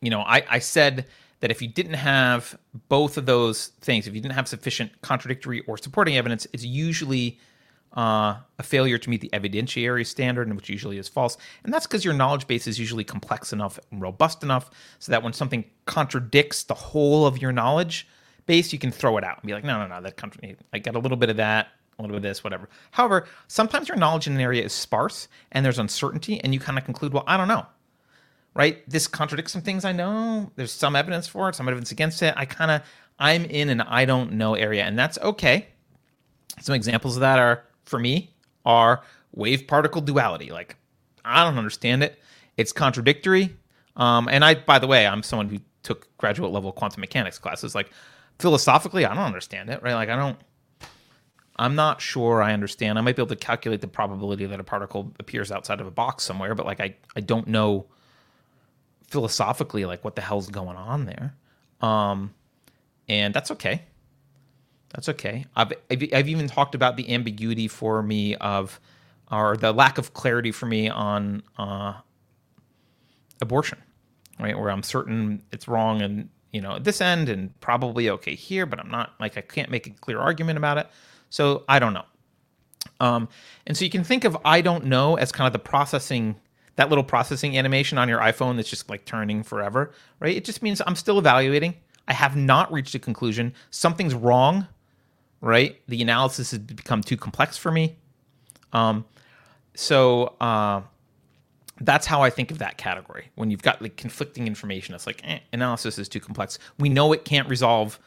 you 0.00 0.10
know, 0.10 0.20
I, 0.20 0.44
I 0.48 0.58
said 0.58 1.06
that 1.40 1.50
if 1.50 1.60
you 1.60 1.68
didn't 1.68 1.94
have 1.94 2.58
both 2.88 3.18
of 3.18 3.26
those 3.26 3.68
things, 3.80 4.06
if 4.06 4.14
you 4.14 4.20
didn't 4.20 4.34
have 4.34 4.48
sufficient 4.48 5.02
contradictory 5.02 5.60
or 5.66 5.76
supporting 5.76 6.16
evidence, 6.16 6.46
it's 6.52 6.64
usually 6.64 7.38
uh, 7.96 8.36
a 8.58 8.62
failure 8.62 8.98
to 8.98 9.10
meet 9.10 9.20
the 9.20 9.30
evidentiary 9.32 10.06
standard, 10.06 10.52
which 10.54 10.68
usually 10.68 10.98
is 10.98 11.08
false. 11.08 11.36
And 11.62 11.72
that's 11.72 11.86
because 11.86 12.04
your 12.04 12.14
knowledge 12.14 12.46
base 12.46 12.66
is 12.66 12.78
usually 12.78 13.04
complex 13.04 13.52
enough 13.52 13.78
and 13.90 14.00
robust 14.00 14.42
enough 14.42 14.70
so 14.98 15.12
that 15.12 15.22
when 15.22 15.32
something 15.32 15.64
contradicts 15.86 16.64
the 16.64 16.74
whole 16.74 17.26
of 17.26 17.40
your 17.40 17.52
knowledge 17.52 18.08
base, 18.46 18.72
you 18.72 18.78
can 18.78 18.90
throw 18.90 19.16
it 19.18 19.24
out 19.24 19.38
and 19.40 19.46
be 19.46 19.54
like, 19.54 19.64
no, 19.64 19.78
no, 19.78 19.86
no, 19.86 20.02
that 20.02 20.16
contra- 20.16 20.54
I 20.72 20.78
got 20.78 20.94
a 20.94 20.98
little 20.98 21.16
bit 21.16 21.30
of 21.30 21.36
that, 21.36 21.68
a 21.98 22.02
little 22.02 22.14
bit 22.14 22.18
of 22.18 22.22
this, 22.22 22.44
whatever. 22.44 22.68
However, 22.90 23.26
sometimes 23.48 23.88
your 23.88 23.96
knowledge 23.96 24.26
in 24.26 24.34
an 24.34 24.40
area 24.40 24.62
is 24.62 24.72
sparse 24.72 25.28
and 25.52 25.64
there's 25.64 25.78
uncertainty, 25.78 26.40
and 26.42 26.52
you 26.52 26.60
kind 26.60 26.78
of 26.78 26.84
conclude, 26.84 27.12
well, 27.12 27.24
I 27.26 27.36
don't 27.36 27.48
know. 27.48 27.66
Right? 28.54 28.88
This 28.88 29.08
contradicts 29.08 29.52
some 29.52 29.62
things 29.62 29.84
I 29.84 29.90
know. 29.90 30.52
There's 30.54 30.70
some 30.70 30.94
evidence 30.94 31.26
for 31.26 31.48
it, 31.48 31.56
some 31.56 31.68
evidence 31.68 31.90
against 31.90 32.22
it. 32.22 32.34
I 32.36 32.44
kind 32.44 32.70
of, 32.70 32.82
I'm 33.18 33.44
in 33.46 33.68
an 33.68 33.80
I 33.80 34.04
don't 34.04 34.34
know 34.34 34.54
area, 34.54 34.84
and 34.84 34.96
that's 34.96 35.18
okay. 35.18 35.66
Some 36.60 36.76
examples 36.76 37.16
of 37.16 37.20
that 37.22 37.40
are 37.40 37.64
for 37.84 37.98
me 37.98 38.32
are 38.64 39.02
wave 39.32 39.66
particle 39.66 40.00
duality. 40.00 40.50
Like, 40.50 40.76
I 41.24 41.42
don't 41.42 41.58
understand 41.58 42.04
it. 42.04 42.20
It's 42.56 42.72
contradictory. 42.72 43.56
Um, 43.96 44.28
and 44.28 44.44
I, 44.44 44.54
by 44.54 44.78
the 44.78 44.86
way, 44.86 45.04
I'm 45.04 45.24
someone 45.24 45.48
who 45.48 45.58
took 45.82 46.16
graduate 46.16 46.52
level 46.52 46.70
quantum 46.70 47.00
mechanics 47.00 47.38
classes. 47.38 47.74
Like, 47.74 47.90
philosophically, 48.38 49.04
I 49.04 49.14
don't 49.14 49.24
understand 49.24 49.70
it, 49.70 49.82
right? 49.82 49.94
Like, 49.94 50.08
I 50.08 50.16
don't, 50.16 50.38
I'm 51.56 51.74
not 51.74 52.00
sure 52.00 52.42
I 52.42 52.52
understand. 52.52 52.98
I 52.98 53.02
might 53.02 53.16
be 53.16 53.22
able 53.22 53.34
to 53.34 53.36
calculate 53.36 53.80
the 53.80 53.88
probability 53.88 54.46
that 54.46 54.58
a 54.58 54.64
particle 54.64 55.12
appears 55.20 55.52
outside 55.52 55.80
of 55.80 55.86
a 55.86 55.90
box 55.90 56.24
somewhere, 56.24 56.54
but 56.54 56.66
like, 56.66 56.80
I, 56.80 56.96
I 57.14 57.20
don't 57.20 57.46
know 57.46 57.86
philosophically, 59.08 59.84
like, 59.84 60.04
what 60.04 60.16
the 60.16 60.22
hell's 60.22 60.48
going 60.48 60.76
on 60.76 61.04
there. 61.04 61.34
Um, 61.80 62.34
and 63.08 63.32
that's 63.32 63.50
okay. 63.52 63.82
That's 64.94 65.08
okay. 65.08 65.44
I've, 65.54 65.72
I've 65.90 66.28
even 66.28 66.48
talked 66.48 66.74
about 66.74 66.96
the 66.96 67.12
ambiguity 67.12 67.68
for 67.68 68.02
me 68.02 68.36
of, 68.36 68.80
or 69.30 69.56
the 69.56 69.72
lack 69.72 69.98
of 69.98 70.14
clarity 70.14 70.52
for 70.52 70.66
me 70.66 70.88
on 70.88 71.42
uh, 71.58 71.94
abortion, 73.40 73.78
right? 74.38 74.58
Where 74.58 74.70
I'm 74.70 74.82
certain 74.82 75.42
it's 75.52 75.66
wrong 75.68 76.02
and 76.02 76.28
you 76.54 76.62
know 76.62 76.76
at 76.76 76.84
this 76.84 77.00
end 77.00 77.28
and 77.28 77.58
probably 77.60 78.08
okay 78.10 78.34
here, 78.34 78.64
but 78.64 78.78
I'm 78.78 78.90
not 78.90 79.12
like 79.20 79.36
I 79.36 79.42
can't 79.42 79.70
make 79.70 79.86
a 79.86 79.90
clear 79.90 80.18
argument 80.18 80.56
about 80.56 80.78
it. 80.78 80.88
So 81.28 81.64
I 81.68 81.78
don't 81.78 81.92
know. 81.92 82.04
Um, 83.00 83.28
and 83.66 83.76
so 83.76 83.84
you 83.84 83.90
can 83.90 84.04
think 84.04 84.24
of 84.24 84.36
I 84.44 84.60
don't 84.60 84.86
know 84.86 85.16
as 85.16 85.32
kind 85.32 85.46
of 85.46 85.52
the 85.52 85.58
processing 85.58 86.36
that 86.76 86.88
little 86.88 87.04
processing 87.04 87.56
animation 87.56 87.98
on 87.98 88.08
your 88.08 88.18
iPhone 88.18 88.56
that's 88.56 88.70
just 88.70 88.88
like 88.88 89.04
turning 89.04 89.42
forever, 89.42 89.92
right? 90.18 90.36
It 90.36 90.44
just 90.44 90.62
means 90.62 90.80
I'm 90.86 90.96
still 90.96 91.18
evaluating. 91.18 91.74
I 92.08 92.14
have 92.14 92.36
not 92.36 92.72
reached 92.72 92.94
a 92.94 92.98
conclusion. 92.98 93.54
Something's 93.70 94.14
wrong 94.14 94.66
right? 95.44 95.78
The 95.88 96.00
analysis 96.00 96.52
has 96.52 96.60
become 96.60 97.02
too 97.02 97.18
complex 97.18 97.58
for 97.58 97.70
me. 97.70 97.96
Um, 98.72 99.04
so 99.74 100.34
uh, 100.40 100.80
that's 101.80 102.06
how 102.06 102.22
I 102.22 102.30
think 102.30 102.50
of 102.50 102.58
that 102.58 102.78
category. 102.78 103.30
When 103.34 103.50
you've 103.50 103.62
got 103.62 103.82
like 103.82 103.96
conflicting 103.96 104.46
information, 104.46 104.94
it's 104.94 105.06
like 105.06 105.20
eh, 105.24 105.40
analysis 105.52 105.98
is 105.98 106.08
too 106.08 106.20
complex. 106.20 106.58
We 106.78 106.88
know 106.88 107.12
it 107.12 107.24
can't 107.24 107.48
resolve 107.48 107.98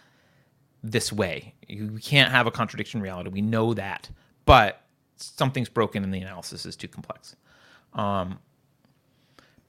this 0.84 1.12
way. 1.12 1.54
You 1.68 2.00
can't 2.02 2.32
have 2.32 2.48
a 2.48 2.52
contradiction 2.52 3.02
reality. 3.02 3.30
We 3.30 3.42
know 3.42 3.74
that, 3.74 4.10
but 4.46 4.82
something's 5.18 5.70
broken 5.70 6.04
and 6.04 6.14
the 6.14 6.20
analysis 6.20 6.66
is 6.66 6.76
too 6.76 6.88
complex. 6.88 7.36
Um, 7.94 8.40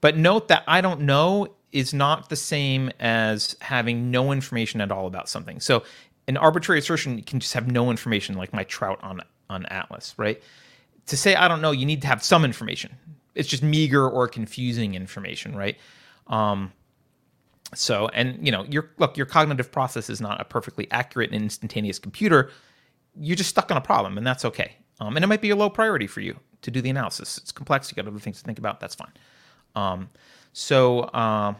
but 0.01 0.17
note 0.17 0.47
that 0.47 0.63
I 0.67 0.81
don't 0.81 1.01
know 1.01 1.47
is 1.71 1.93
not 1.93 2.29
the 2.29 2.35
same 2.35 2.91
as 2.99 3.55
having 3.61 4.11
no 4.11 4.31
information 4.31 4.81
at 4.81 4.91
all 4.91 5.07
about 5.07 5.29
something. 5.29 5.59
So 5.59 5.83
an 6.27 6.37
arbitrary 6.37 6.79
assertion 6.79 7.21
can 7.21 7.39
just 7.39 7.53
have 7.53 7.67
no 7.67 7.89
information, 7.89 8.35
like 8.35 8.53
my 8.53 8.63
trout 8.63 8.99
on 9.01 9.21
on 9.49 9.65
Atlas, 9.65 10.13
right? 10.17 10.41
To 11.07 11.17
say 11.17 11.35
I 11.35 11.47
don't 11.47 11.61
know, 11.61 11.71
you 11.71 11.85
need 11.85 12.01
to 12.03 12.07
have 12.07 12.23
some 12.23 12.45
information. 12.45 12.95
It's 13.39 13.49
just 13.49 13.63
meager 13.63 14.07
or 14.07 14.27
confusing 14.27 14.95
information, 14.95 15.55
right? 15.55 15.77
Um, 16.27 16.73
so, 17.73 18.07
and 18.09 18.45
you 18.45 18.51
know, 18.51 18.63
your 18.65 18.91
look, 18.97 19.17
your 19.17 19.25
cognitive 19.25 19.71
process 19.71 20.09
is 20.09 20.19
not 20.19 20.41
a 20.41 20.45
perfectly 20.45 20.87
accurate 20.91 21.31
and 21.31 21.43
instantaneous 21.43 21.99
computer. 21.99 22.51
You're 23.15 23.35
just 23.35 23.49
stuck 23.49 23.71
on 23.71 23.77
a 23.77 23.81
problem, 23.81 24.17
and 24.17 24.25
that's 24.25 24.45
okay. 24.45 24.75
Um, 24.99 25.15
and 25.15 25.23
it 25.23 25.27
might 25.27 25.41
be 25.41 25.51
a 25.51 25.55
low 25.55 25.69
priority 25.69 26.07
for 26.07 26.21
you 26.21 26.37
to 26.61 26.71
do 26.71 26.81
the 26.81 26.89
analysis. 26.89 27.37
It's 27.37 27.51
complex. 27.51 27.89
You 27.91 27.95
got 27.95 28.07
other 28.07 28.19
things 28.19 28.39
to 28.39 28.43
think 28.43 28.59
about. 28.59 28.79
That's 28.79 28.95
fine. 28.95 29.11
Um, 29.75 30.09
so, 30.51 31.11
um, 31.13 31.55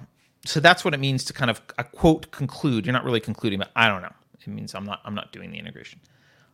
so 0.45 0.59
that's 0.59 0.83
what 0.83 0.93
it 0.93 0.99
means 0.99 1.23
to 1.25 1.33
kind 1.33 1.49
of 1.49 1.61
a 1.77 1.83
quote 1.83 2.31
conclude. 2.31 2.85
You're 2.85 2.93
not 2.93 3.03
really 3.05 3.19
concluding, 3.19 3.59
but 3.59 3.71
I 3.75 3.87
don't 3.87 4.01
know. 4.01 4.13
It 4.39 4.47
means 4.47 4.73
I'm 4.73 4.85
not 4.85 5.01
I'm 5.05 5.15
not 5.15 5.31
doing 5.31 5.51
the 5.51 5.57
integration. 5.57 5.99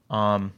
Um, 0.10 0.54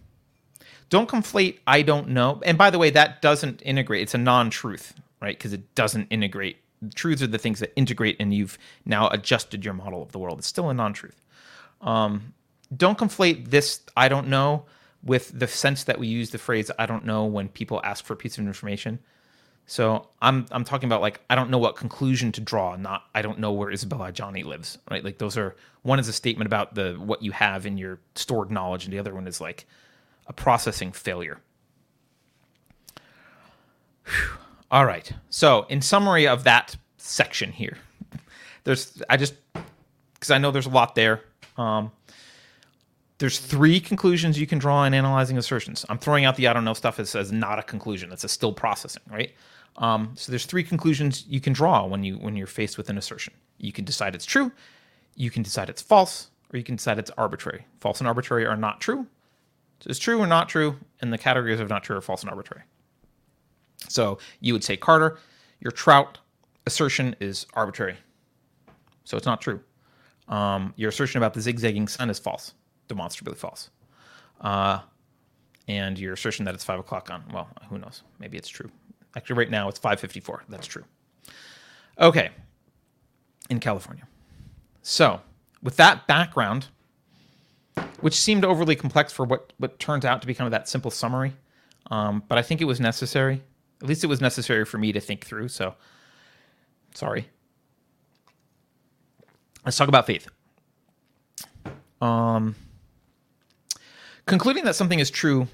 don't 0.90 1.10
conflate 1.10 1.60
I 1.68 1.82
don't 1.82 2.10
know. 2.10 2.42
And 2.46 2.58
by 2.58 2.70
the 2.70 2.80
way, 2.80 2.90
that 2.92 3.22
doesn't 3.22 3.62
integrate. 3.62 4.04
It's 4.04 4.14
a 4.14 4.20
non-truth, 4.20 4.94
right? 5.22 5.38
Because 5.38 5.54
it 5.54 5.76
doesn't 5.76 6.08
integrate. 6.10 6.58
Truths 6.96 7.22
are 7.22 7.28
the 7.28 7.38
things 7.38 7.60
that 7.60 7.74
integrate, 7.76 8.18
and 8.20 8.34
you've 8.34 8.58
now 8.86 9.10
adjusted 9.10 9.66
your 9.66 9.74
model 9.74 10.02
of 10.02 10.12
the 10.12 10.20
world. 10.20 10.40
It's 10.40 10.48
still 10.48 10.70
a 10.70 10.74
non-truth. 10.74 11.22
Um, 11.82 12.34
don't 12.76 12.98
conflate 12.98 13.50
this 13.50 13.82
I 13.96 14.10
don't 14.10 14.28
know 14.28 14.66
with 15.04 15.38
the 15.38 15.48
sense 15.48 15.86
that 15.86 16.00
we 16.00 16.08
use 16.08 16.32
the 16.32 16.38
phrase 16.38 16.70
I 16.78 16.86
don't 16.86 17.06
know 17.06 17.26
when 17.26 17.48
people 17.50 17.82
ask 17.84 18.04
for 18.04 18.14
a 18.14 18.18
piece 18.18 18.38
of 18.38 18.46
information. 18.46 19.00
So 19.66 20.08
I'm 20.22 20.46
I'm 20.52 20.64
talking 20.64 20.88
about 20.88 21.02
like 21.02 21.20
I 21.30 21.36
don't 21.36 21.50
know 21.50 21.58
what 21.58 21.76
conclusion 21.76 22.32
to 22.34 22.42
draw, 22.42 22.76
not 22.78 23.04
I 23.14 23.22
don't 23.22 23.40
know 23.40 23.52
where 23.52 23.70
Isabella 23.70 24.12
Johnny 24.14 24.44
lives, 24.44 24.78
right? 24.90 25.04
Like 25.04 25.18
those 25.18 25.38
are 25.38 25.56
one 25.82 26.00
is 26.00 26.08
a 26.08 26.14
statement 26.14 26.48
about 26.48 26.76
the 26.76 26.94
what 26.94 27.22
you 27.22 27.32
have 27.34 27.66
in 27.66 27.78
your 27.78 28.00
stored 28.16 28.50
knowledge, 28.50 28.86
and 28.86 28.94
the 28.94 29.00
other 29.00 29.14
one 29.14 29.28
is 29.28 29.42
like 29.42 29.68
a 30.28 30.34
processing 30.34 30.92
failure. 30.92 31.40
Whew. 34.06 34.38
All 34.70 34.86
right. 34.86 35.12
So 35.30 35.66
in 35.70 35.82
summary 35.82 36.28
of 36.28 36.44
that 36.44 36.76
section 36.98 37.52
here, 37.52 37.78
there's 38.64 39.02
I 39.10 39.18
just 39.18 39.36
because 40.14 40.32
I 40.32 40.38
know 40.38 40.52
there's 40.52 40.66
a 40.66 40.72
lot 40.72 40.96
there. 40.96 41.22
Um, 41.58 41.92
there's 43.20 43.40
three 43.40 43.80
conclusions 43.80 44.40
you 44.40 44.46
can 44.46 44.60
draw 44.60 44.84
in 44.84 44.94
analyzing 44.94 45.38
assertions. 45.38 45.86
I'm 45.90 45.98
throwing 45.98 46.26
out 46.26 46.36
the 46.36 46.48
I 46.48 46.54
don't 46.54 46.66
know 46.66 46.74
stuff 46.74 47.00
as, 47.00 47.16
as 47.16 47.32
not 47.32 47.60
a 47.60 47.64
conclusion. 47.64 48.12
It's 48.12 48.24
a 48.24 48.30
still 48.30 48.54
processing, 48.54 49.04
right? 49.10 49.34
Um, 49.78 50.12
so 50.16 50.32
there's 50.32 50.46
three 50.46 50.64
conclusions 50.64 51.26
you 51.28 51.40
can 51.40 51.54
draw 51.54 51.86
when 51.86 52.04
you 52.04 52.16
when 52.18 52.36
you're 52.36 52.48
faced 52.48 52.78
with 52.78 52.90
an 52.90 52.98
assertion. 52.98 53.34
You 53.58 53.72
can 53.72 53.86
decide 53.86 54.16
it's 54.16 54.26
true, 54.26 54.52
you 55.16 55.32
can 55.32 55.44
decide 55.44 55.70
it's 55.70 55.82
false, 55.82 56.30
or 56.54 56.58
you 56.58 56.64
can 56.64 56.76
decide 56.76 57.00
it's 57.00 57.12
arbitrary. 57.18 57.66
False 57.80 58.00
and 58.00 58.08
arbitrary 58.08 58.46
are 58.46 58.58
not 58.58 58.82
true. 58.82 59.08
So 59.80 59.90
it's 59.90 60.00
true 60.00 60.20
or 60.20 60.28
not 60.28 60.50
true, 60.50 60.76
and 61.02 61.14
the 61.14 61.18
categories 61.18 61.60
of 61.60 61.70
not 61.70 61.84
true 61.84 61.98
are 61.98 62.02
false 62.02 62.22
and 62.22 62.30
arbitrary. 62.30 62.64
So 63.90 64.18
you 64.40 64.54
would 64.54 64.64
say, 64.64 64.76
Carter, 64.76 65.20
your 65.60 65.72
trout 65.72 66.18
assertion 66.66 67.16
is 67.20 67.46
arbitrary. 67.54 67.98
So 69.04 69.18
it's 69.18 69.26
not 69.26 69.42
true. 69.42 69.62
Um, 70.28 70.74
your 70.76 70.90
assertion 70.90 71.20
about 71.20 71.34
the 71.34 71.42
zigzagging 71.42 71.88
sun 71.88 72.10
is 72.10 72.20
false, 72.20 72.54
demonstrably 72.88 73.36
false. 73.36 73.70
Uh, 74.42 74.80
and 75.68 75.98
your 75.98 76.14
assertion 76.14 76.46
that 76.46 76.54
it's 76.54 76.64
five 76.64 76.80
o'clock 76.80 77.10
on, 77.12 77.24
well, 77.34 77.48
who 77.70 77.78
knows? 77.78 78.04
Maybe 78.20 78.38
it's 78.38 78.50
true. 78.50 78.70
Actually, 79.16 79.38
right 79.38 79.50
now 79.50 79.68
it's 79.70 79.80
554. 79.80 80.44
That's 80.50 80.68
true. 80.68 80.84
Okay. 82.00 82.30
In 83.50 83.60
California. 83.60 84.08
So, 84.82 85.22
with 85.64 85.76
that 85.78 86.08
background, 86.08 86.68
which 88.02 88.16
seemed 88.20 88.46
overly 88.46 88.76
complex 88.76 89.12
for 89.12 89.26
what, 89.26 89.54
what 89.58 89.80
turns 89.80 90.06
out 90.06 90.22
to 90.22 90.28
be 90.28 90.34
kind 90.34 90.48
of 90.48 90.52
that 90.52 90.70
simple 90.70 90.92
summary, 90.92 91.34
um, 91.92 92.24
but 92.28 92.38
I 92.38 92.42
think 92.42 92.62
it 92.62 92.66
was 92.66 92.80
necessary. 92.80 93.42
At 93.82 93.88
least 93.88 94.04
it 94.04 94.08
was 94.08 94.22
necessary 94.22 94.66
for 94.66 94.78
me 94.78 94.92
to 94.92 95.00
think 95.00 95.26
through. 95.26 95.50
So, 95.50 95.76
sorry. 96.94 97.28
Let's 99.66 99.78
talk 99.78 99.88
about 99.88 100.08
faith. 100.08 100.28
Um, 102.02 102.56
concluding 104.26 104.64
that 104.66 104.76
something 104.76 105.00
is 105.00 105.10
true 105.10 105.48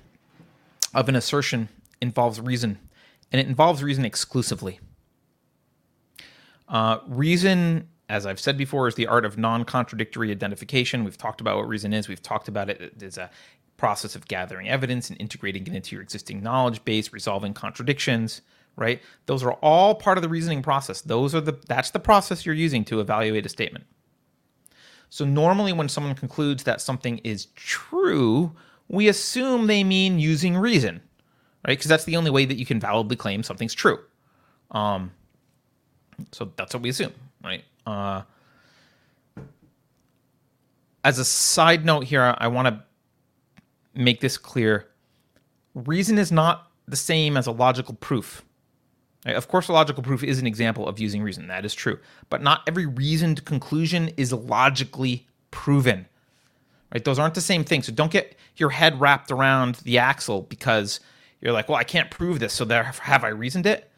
of 0.94 1.10
an 1.10 1.16
assertion 1.16 1.70
involves 2.02 2.40
reason 2.40 2.78
and 3.32 3.40
it 3.40 3.48
involves 3.48 3.82
reason 3.82 4.06
exclusively. 4.06 4.80
Uh, 6.70 7.00
reason, 7.08 7.88
as 8.10 8.26
I've 8.26 8.40
said 8.40 8.58
before, 8.58 8.88
is 8.88 8.96
the 8.96 9.08
art 9.08 9.26
of 9.26 9.38
non 9.38 9.66
contradictory 9.66 10.32
identification. 10.32 11.04
We've 11.04 11.18
talked 11.18 11.42
about 11.42 11.58
what 11.58 11.68
reason 11.68 11.94
is, 11.94 12.08
we've 12.08 12.22
talked 12.22 12.48
about 12.48 12.70
it 12.70 13.02
as 13.02 13.18
a 13.18 13.30
process 13.78 14.16
of 14.16 14.28
gathering 14.28 14.70
evidence 14.70 15.10
and 15.10 15.20
integrating 15.20 15.66
it 15.68 15.74
into 15.74 15.96
your 15.96 16.02
existing 16.02 16.42
knowledge 16.42 16.84
base, 16.86 17.12
resolving 17.12 17.54
contradictions, 17.54 18.42
right? 18.76 19.02
Those 19.26 19.44
are 19.44 19.54
all 19.54 19.96
part 19.96 20.18
of 20.18 20.22
the 20.22 20.30
reasoning 20.30 20.62
process. 20.62 21.02
Those 21.02 21.34
are 21.34 21.42
the 21.42 21.60
that's 21.68 21.92
the 21.92 22.00
process 22.00 22.46
you're 22.46 22.56
using 22.56 22.86
to 22.86 23.00
evaluate 23.00 23.46
a 23.46 23.50
statement. 23.50 23.86
So 25.10 25.26
normally 25.26 25.74
when 25.74 25.90
someone 25.90 26.16
concludes 26.16 26.64
that 26.64 26.82
something 26.82 27.20
is 27.20 27.48
true, 27.56 28.54
we 28.88 29.08
assume 29.08 29.68
they 29.68 29.84
mean 29.84 30.20
using 30.20 30.58
reason 30.58 31.02
right? 31.68 31.78
Because 31.78 31.90
that's 31.90 32.06
the 32.06 32.18
only 32.18 32.32
way 32.32 32.46
that 32.46 32.56
you 32.56 32.66
can 32.66 32.80
validly 32.80 33.16
claim 33.16 33.44
something's 33.44 33.74
true. 33.74 34.00
Um, 34.72 35.12
so 36.32 36.52
that's 36.56 36.74
what 36.74 36.84
we 36.84 36.90
assume, 36.90 37.14
right? 37.44 37.64
Uh, 37.86 38.24
as 41.04 41.20
a 41.20 41.26
side 41.26 41.86
note 41.86 42.06
here, 42.06 42.36
I 42.38 42.48
want 42.48 42.68
to 42.68 42.84
make 43.94 44.22
this 44.22 44.38
clear. 44.38 44.90
Reason 45.76 46.18
is 46.18 46.32
not 46.32 46.72
the 46.88 46.96
same 46.96 47.38
as 47.38 47.48
a 47.48 47.52
logical 47.52 47.96
proof. 47.96 48.44
Of 49.26 49.48
course, 49.48 49.70
a 49.70 49.74
logical 49.74 50.04
proof 50.04 50.24
is 50.24 50.40
an 50.40 50.48
example 50.48 50.88
of 50.88 51.00
using 51.00 51.24
reason. 51.24 51.48
That 51.48 51.66
is 51.66 51.74
true. 51.74 51.98
But 52.30 52.42
not 52.42 52.62
every 52.68 52.86
reasoned 52.86 53.46
conclusion 53.46 54.10
is 54.18 54.34
logically 54.34 55.28
proven. 55.50 56.08
Right? 56.94 57.04
Those 57.04 57.20
aren't 57.20 57.34
the 57.34 57.42
same 57.42 57.64
thing. 57.64 57.84
So 57.84 57.94
don't 57.94 58.12
get 58.12 58.36
your 58.58 58.72
head 58.72 59.00
wrapped 59.00 59.32
around 59.32 59.76
the 59.76 59.98
axle 59.98 60.42
because 60.42 61.00
you're 61.40 61.54
like, 61.54 61.70
well, 61.70 61.78
I 61.78 61.86
can't 61.86 62.12
prove 62.12 62.40
this. 62.40 62.54
So 62.54 62.66
there, 62.66 62.84
have 62.84 63.24
I 63.24 63.30
reasoned 63.30 63.66
it? 63.66 63.90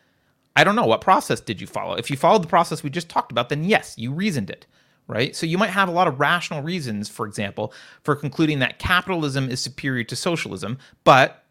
I 0.55 0.63
don't 0.63 0.75
know. 0.75 0.85
What 0.85 1.01
process 1.01 1.39
did 1.39 1.59
you 1.59 1.67
follow? 1.67 1.95
If 1.95 2.09
you 2.09 2.17
followed 2.17 2.43
the 2.43 2.47
process 2.47 2.83
we 2.83 2.89
just 2.89 3.09
talked 3.09 3.31
about, 3.31 3.49
then 3.49 3.63
yes, 3.63 3.95
you 3.97 4.11
reasoned 4.11 4.49
it. 4.49 4.65
Right? 5.07 5.35
So 5.35 5.45
you 5.45 5.59
might 5.59 5.69
have 5.69 5.87
a 5.87 5.91
lot 5.91 6.07
of 6.07 6.19
rational 6.19 6.63
reasons, 6.63 7.09
for 7.09 7.27
example, 7.27 7.71
for 8.01 8.15
concluding 8.15 8.57
that 8.59 8.79
capitalism 8.79 9.51
is 9.51 9.59
superior 9.59 10.03
to 10.05 10.15
socialism, 10.15 10.79
but 11.03 11.43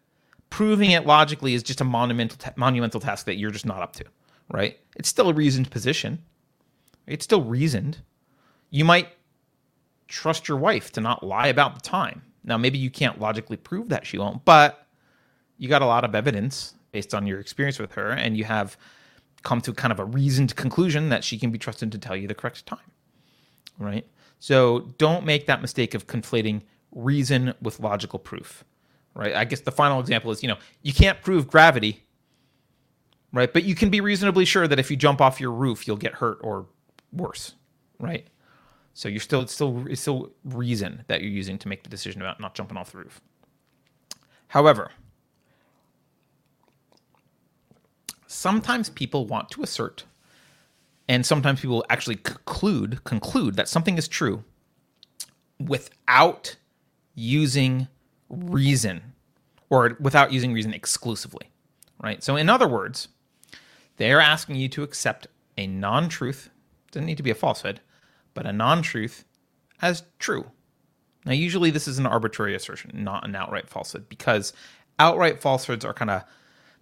proving 0.50 0.90
it 0.90 1.06
logically 1.06 1.54
is 1.54 1.62
just 1.62 1.80
a 1.80 1.84
monumental 1.84 2.36
ta- 2.36 2.52
monumental 2.56 3.00
task 3.00 3.26
that 3.26 3.36
you're 3.36 3.52
just 3.52 3.66
not 3.66 3.80
up 3.80 3.92
to, 3.92 4.04
right? 4.52 4.80
It's 4.96 5.08
still 5.08 5.28
a 5.28 5.34
reasoned 5.34 5.70
position. 5.70 6.20
It's 7.06 7.24
still 7.24 7.42
reasoned. 7.42 7.98
You 8.70 8.84
might 8.84 9.08
trust 10.08 10.48
your 10.48 10.58
wife 10.58 10.90
to 10.92 11.00
not 11.00 11.22
lie 11.22 11.46
about 11.46 11.74
the 11.74 11.80
time. 11.80 12.22
Now, 12.44 12.58
maybe 12.58 12.78
you 12.78 12.90
can't 12.90 13.20
logically 13.20 13.56
prove 13.56 13.88
that 13.88 14.06
she 14.06 14.18
won't, 14.18 14.44
but 14.44 14.86
you 15.58 15.68
got 15.68 15.82
a 15.82 15.86
lot 15.86 16.04
of 16.04 16.14
evidence 16.14 16.74
based 16.94 17.12
on 17.12 17.26
your 17.26 17.38
experience 17.38 17.78
with 17.78 17.92
her, 17.92 18.10
and 18.10 18.38
you 18.38 18.44
have 18.44 18.78
come 19.42 19.60
to 19.60 19.74
kind 19.74 19.92
of 19.92 20.00
a 20.00 20.04
reasoned 20.06 20.56
conclusion 20.56 21.10
that 21.10 21.22
she 21.22 21.38
can 21.38 21.50
be 21.50 21.58
trusted 21.58 21.92
to 21.92 21.98
tell 21.98 22.16
you 22.16 22.26
the 22.26 22.34
correct 22.34 22.64
time, 22.64 22.90
right? 23.78 24.06
So 24.38 24.88
don't 24.96 25.26
make 25.26 25.46
that 25.46 25.60
mistake 25.60 25.92
of 25.94 26.06
conflating 26.06 26.62
reason 26.92 27.52
with 27.60 27.80
logical 27.80 28.18
proof 28.18 28.64
right? 29.14 29.34
I 29.34 29.44
guess 29.44 29.60
the 29.60 29.72
final 29.72 30.00
example 30.00 30.30
is, 30.30 30.42
you 30.42 30.48
know, 30.48 30.56
you 30.82 30.92
can't 30.92 31.20
prove 31.22 31.48
gravity, 31.48 32.02
right? 33.32 33.52
But 33.52 33.64
you 33.64 33.74
can 33.74 33.90
be 33.90 34.00
reasonably 34.00 34.44
sure 34.44 34.68
that 34.68 34.78
if 34.78 34.90
you 34.90 34.96
jump 34.96 35.20
off 35.20 35.40
your 35.40 35.52
roof, 35.52 35.86
you'll 35.86 35.96
get 35.96 36.14
hurt 36.14 36.38
or 36.42 36.66
worse, 37.12 37.54
right? 37.98 38.26
So 38.92 39.08
you're 39.08 39.20
still 39.20 39.42
it's 39.42 39.52
still 39.52 39.84
it's 39.88 40.00
still 40.00 40.30
reason 40.44 41.04
that 41.08 41.20
you're 41.20 41.30
using 41.30 41.58
to 41.58 41.68
make 41.68 41.82
the 41.82 41.88
decision 41.88 42.20
about 42.20 42.40
not 42.40 42.54
jumping 42.54 42.76
off 42.76 42.92
the 42.92 42.98
roof. 42.98 43.20
However, 44.48 44.90
sometimes 48.34 48.90
people 48.90 49.26
want 49.26 49.48
to 49.50 49.62
assert 49.62 50.04
and 51.08 51.24
sometimes 51.24 51.60
people 51.60 51.84
actually 51.88 52.16
conclude 52.16 53.04
conclude 53.04 53.56
that 53.56 53.68
something 53.68 53.98
is 53.98 54.08
true 54.08 54.44
without 55.58 56.56
using 57.14 57.88
reason 58.28 59.14
or 59.70 59.96
without 60.00 60.32
using 60.32 60.52
reason 60.52 60.74
exclusively, 60.74 61.50
right? 62.02 62.22
So, 62.22 62.36
in 62.36 62.48
other 62.48 62.68
words, 62.68 63.08
they're 63.96 64.20
asking 64.20 64.56
you 64.56 64.68
to 64.70 64.82
accept 64.82 65.26
a 65.56 65.66
non 65.66 66.08
truth, 66.08 66.50
doesn't 66.90 67.06
need 67.06 67.16
to 67.16 67.22
be 67.22 67.30
a 67.30 67.34
falsehood, 67.34 67.80
but 68.34 68.46
a 68.46 68.52
non 68.52 68.82
truth 68.82 69.24
as 69.80 70.04
true. 70.18 70.46
Now, 71.24 71.32
usually 71.32 71.70
this 71.70 71.88
is 71.88 71.98
an 71.98 72.06
arbitrary 72.06 72.54
assertion, 72.54 72.90
not 72.94 73.26
an 73.26 73.34
outright 73.34 73.68
falsehood, 73.68 74.08
because 74.08 74.52
outright 74.98 75.40
falsehoods 75.40 75.84
are 75.84 75.94
kind 75.94 76.10
of 76.10 76.24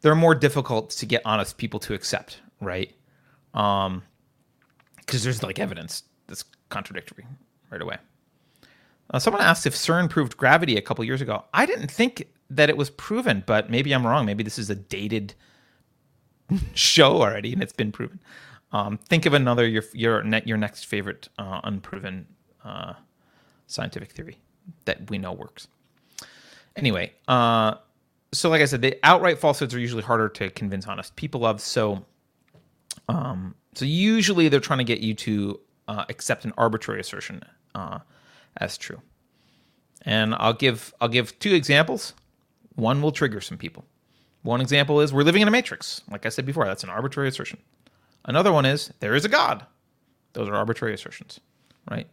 they're 0.02 0.14
more 0.14 0.34
difficult 0.34 0.90
to 0.90 1.06
get 1.06 1.22
honest 1.24 1.56
people 1.56 1.80
to 1.80 1.94
accept, 1.94 2.40
right? 2.60 2.92
Um, 3.54 4.02
because 4.98 5.24
there's 5.24 5.42
like 5.42 5.58
evidence 5.58 6.04
that's 6.26 6.44
contradictory 6.68 7.26
right 7.70 7.80
away. 7.80 7.96
Uh, 9.10 9.18
someone 9.18 9.42
asked 9.42 9.66
if 9.66 9.74
CERN 9.74 10.08
proved 10.08 10.36
gravity 10.36 10.76
a 10.76 10.82
couple 10.82 11.04
years 11.04 11.20
ago. 11.20 11.44
I 11.52 11.66
didn't 11.66 11.90
think 11.90 12.28
that 12.50 12.68
it 12.68 12.76
was 12.76 12.90
proven, 12.90 13.42
but 13.46 13.70
maybe 13.70 13.92
I'm 13.92 14.06
wrong. 14.06 14.26
Maybe 14.26 14.42
this 14.42 14.58
is 14.58 14.70
a 14.70 14.74
dated 14.74 15.34
show 16.74 17.20
already, 17.20 17.52
and 17.52 17.62
it's 17.62 17.72
been 17.72 17.92
proven. 17.92 18.20
Um, 18.72 18.98
think 18.98 19.26
of 19.26 19.34
another 19.34 19.66
your 19.66 19.84
your 19.92 20.22
net 20.22 20.46
your 20.46 20.56
next 20.56 20.86
favorite 20.86 21.28
uh, 21.38 21.60
unproven 21.64 22.26
uh, 22.64 22.94
scientific 23.66 24.12
theory 24.12 24.38
that 24.86 25.10
we 25.10 25.18
know 25.18 25.32
works. 25.32 25.68
Anyway, 26.74 27.12
uh, 27.28 27.74
so 28.32 28.48
like 28.48 28.62
I 28.62 28.64
said, 28.64 28.82
the 28.82 28.98
outright 29.02 29.38
falsehoods 29.38 29.74
are 29.74 29.78
usually 29.78 30.02
harder 30.02 30.28
to 30.30 30.50
convince 30.50 30.86
honest 30.86 31.14
people 31.16 31.44
of. 31.44 31.60
So, 31.60 32.04
um, 33.08 33.54
so 33.74 33.84
usually 33.84 34.48
they're 34.48 34.60
trying 34.60 34.78
to 34.78 34.84
get 34.84 35.00
you 35.00 35.14
to 35.14 35.60
uh, 35.88 36.04
accept 36.08 36.44
an 36.44 36.52
arbitrary 36.56 37.00
assertion 37.00 37.42
uh, 37.74 37.98
as 38.56 38.78
true. 38.78 39.00
And 40.02 40.34
I'll 40.34 40.54
give 40.54 40.92
I'll 41.00 41.08
give 41.08 41.38
two 41.38 41.54
examples. 41.54 42.14
One 42.74 43.02
will 43.02 43.12
trigger 43.12 43.40
some 43.40 43.58
people. 43.58 43.84
One 44.42 44.60
example 44.60 45.00
is 45.00 45.12
we're 45.12 45.22
living 45.22 45.42
in 45.42 45.48
a 45.48 45.52
matrix. 45.52 46.00
Like 46.10 46.26
I 46.26 46.30
said 46.30 46.46
before, 46.46 46.64
that's 46.64 46.82
an 46.82 46.90
arbitrary 46.90 47.28
assertion. 47.28 47.60
Another 48.24 48.52
one 48.52 48.64
is 48.64 48.92
there 49.00 49.14
is 49.14 49.24
a 49.24 49.28
God. 49.28 49.66
Those 50.32 50.48
are 50.48 50.54
arbitrary 50.54 50.94
assertions, 50.94 51.38
right? 51.90 52.08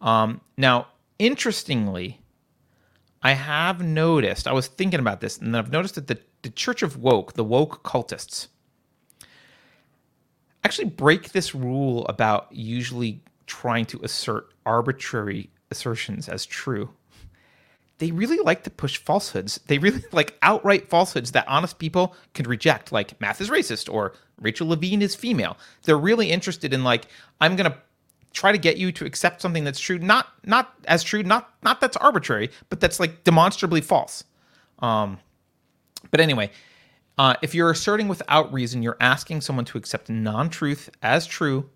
Um, 0.00 0.40
now, 0.56 0.88
interestingly, 1.18 2.20
I 3.22 3.32
have 3.32 3.82
noticed, 3.82 4.46
I 4.46 4.52
was 4.52 4.68
thinking 4.68 5.00
about 5.00 5.20
this, 5.20 5.38
and 5.38 5.56
I've 5.56 5.72
noticed 5.72 5.96
that 5.96 6.06
the, 6.06 6.18
the 6.42 6.50
Church 6.50 6.82
of 6.82 6.96
Woke, 6.96 7.32
the 7.34 7.44
woke 7.44 7.82
cultists, 7.82 8.48
actually 10.64 10.86
break 10.86 11.32
this 11.32 11.54
rule 11.54 12.06
about 12.06 12.48
usually 12.52 13.22
trying 13.46 13.86
to 13.86 14.00
assert 14.02 14.52
arbitrary 14.66 15.50
assertions 15.70 16.28
as 16.28 16.46
true. 16.46 16.90
They 17.98 18.12
really 18.12 18.38
like 18.38 18.62
to 18.64 18.70
push 18.70 18.96
falsehoods. 18.98 19.58
They 19.66 19.78
really 19.78 20.04
like 20.12 20.38
outright 20.42 20.88
falsehoods 20.88 21.32
that 21.32 21.48
honest 21.48 21.78
people 21.78 22.14
can 22.34 22.46
reject, 22.46 22.92
like 22.92 23.20
math 23.20 23.40
is 23.40 23.50
racist 23.50 23.92
or 23.92 24.14
Rachel 24.40 24.68
Levine 24.68 25.02
is 25.02 25.16
female. 25.16 25.56
They're 25.82 25.98
really 25.98 26.30
interested 26.30 26.72
in 26.72 26.84
like, 26.84 27.06
I'm 27.40 27.56
gonna 27.56 27.78
try 28.32 28.52
to 28.52 28.58
get 28.58 28.76
you 28.76 28.92
to 28.92 29.04
accept 29.04 29.40
something 29.42 29.64
that's 29.64 29.80
true, 29.80 29.98
not 29.98 30.28
not 30.44 30.74
as 30.86 31.02
true, 31.02 31.22
not 31.22 31.54
not 31.62 31.80
that's 31.80 31.96
arbitrary, 31.96 32.50
but 32.68 32.80
that's 32.80 33.00
like 33.00 33.24
demonstrably 33.24 33.80
false. 33.80 34.24
Um, 34.80 35.18
but 36.10 36.20
anyway, 36.20 36.50
uh, 37.18 37.34
if 37.42 37.54
you're 37.54 37.70
asserting 37.70 38.08
without 38.08 38.52
reason, 38.52 38.82
you're 38.82 38.96
asking 39.00 39.40
someone 39.40 39.64
to 39.66 39.78
accept 39.78 40.08
non-truth 40.08 40.90
as 41.02 41.26
true 41.26 41.68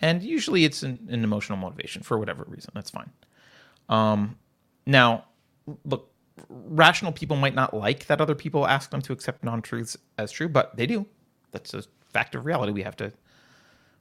and 0.00 0.22
usually 0.22 0.64
it's 0.64 0.82
an, 0.82 0.98
an 1.10 1.24
emotional 1.24 1.58
motivation 1.58 2.02
for 2.02 2.18
whatever 2.18 2.44
reason. 2.48 2.70
That's 2.74 2.90
fine. 2.90 3.10
Um, 3.88 4.38
now, 4.86 5.24
look, 5.84 6.10
rational 6.48 7.12
people 7.12 7.36
might 7.36 7.54
not 7.54 7.74
like 7.74 8.06
that 8.06 8.20
other 8.20 8.34
people 8.34 8.66
ask 8.66 8.90
them 8.90 9.02
to 9.02 9.12
accept 9.12 9.44
non-truths 9.44 9.96
as 10.18 10.32
true, 10.32 10.48
but 10.48 10.74
they 10.76 10.86
do. 10.86 11.06
That's 11.52 11.74
a 11.74 11.82
fact 12.12 12.34
of 12.34 12.46
reality. 12.46 12.72
We 12.72 12.82
have 12.82 12.96
to 12.96 13.12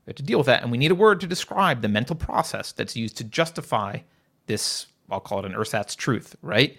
we 0.09 0.11
have 0.11 0.15
to 0.15 0.23
deal 0.23 0.39
with 0.39 0.47
that, 0.47 0.63
and 0.63 0.71
we 0.71 0.79
need 0.79 0.89
a 0.89 0.95
word 0.95 1.21
to 1.21 1.27
describe 1.27 1.83
the 1.83 1.87
mental 1.87 2.15
process 2.15 2.71
that's 2.71 2.95
used 2.95 3.15
to 3.17 3.23
justify 3.23 3.99
this. 4.47 4.87
I'll 5.11 5.19
call 5.19 5.37
it 5.37 5.45
an 5.45 5.53
ersatz 5.53 5.95
truth, 5.95 6.35
right? 6.41 6.75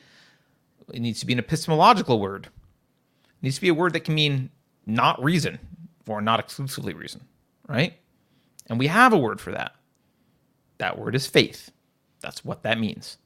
It 0.92 0.98
needs 0.98 1.20
to 1.20 1.26
be 1.26 1.34
an 1.34 1.38
epistemological 1.38 2.18
word. 2.18 2.46
It 2.46 3.42
needs 3.42 3.54
to 3.54 3.60
be 3.60 3.68
a 3.68 3.74
word 3.74 3.92
that 3.92 4.00
can 4.00 4.16
mean 4.16 4.50
not 4.84 5.22
reason 5.22 5.60
or 6.08 6.20
not 6.20 6.40
exclusively 6.40 6.92
reason, 6.92 7.20
right? 7.68 7.94
And 8.66 8.80
we 8.80 8.88
have 8.88 9.12
a 9.12 9.18
word 9.18 9.40
for 9.40 9.52
that. 9.52 9.76
That 10.78 10.98
word 10.98 11.14
is 11.14 11.28
faith. 11.28 11.70
That's 12.18 12.44
what 12.44 12.64
that 12.64 12.80
means. 12.80 13.16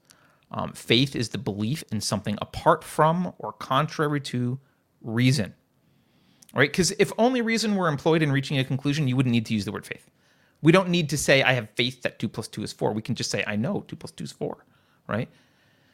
Um, 0.51 0.75
faith 0.75 1.17
is 1.17 1.31
the 1.31 1.39
belief 1.39 1.83
in 1.91 2.03
something 2.03 2.37
apart 2.43 2.85
from 2.85 3.33
or 3.39 3.55
contrary 3.55 4.21
to 4.21 4.61
reason. 5.01 5.55
Right? 6.55 6.71
Because 6.71 6.93
if 6.93 7.13
only 7.19 7.43
reason 7.43 7.75
were 7.75 7.89
employed 7.89 8.23
in 8.23 8.31
reaching 8.31 8.59
a 8.59 8.65
conclusion, 8.65 9.09
you 9.09 9.17
wouldn't 9.17 9.33
need 9.33 9.47
to 9.47 9.55
use 9.55 9.65
the 9.65 9.73
word 9.73 9.87
faith. 9.87 10.09
We 10.63 10.73
don't 10.73 10.89
need 10.89 11.09
to 11.11 11.19
say, 11.19 11.43
I 11.43 11.53
have 11.53 11.69
faith 11.71 12.03
that 12.03 12.19
2 12.19 12.29
plus 12.29 12.49
2 12.49 12.63
is 12.63 12.73
4. 12.73 12.93
We 12.93 13.03
can 13.03 13.15
just 13.15 13.31
say, 13.31 13.45
I 13.47 13.57
know 13.57 13.85
2 13.89 13.97
plus 13.97 14.13
2 14.13 14.25
is 14.25 14.33
4. 14.33 14.65
Right? 15.09 15.29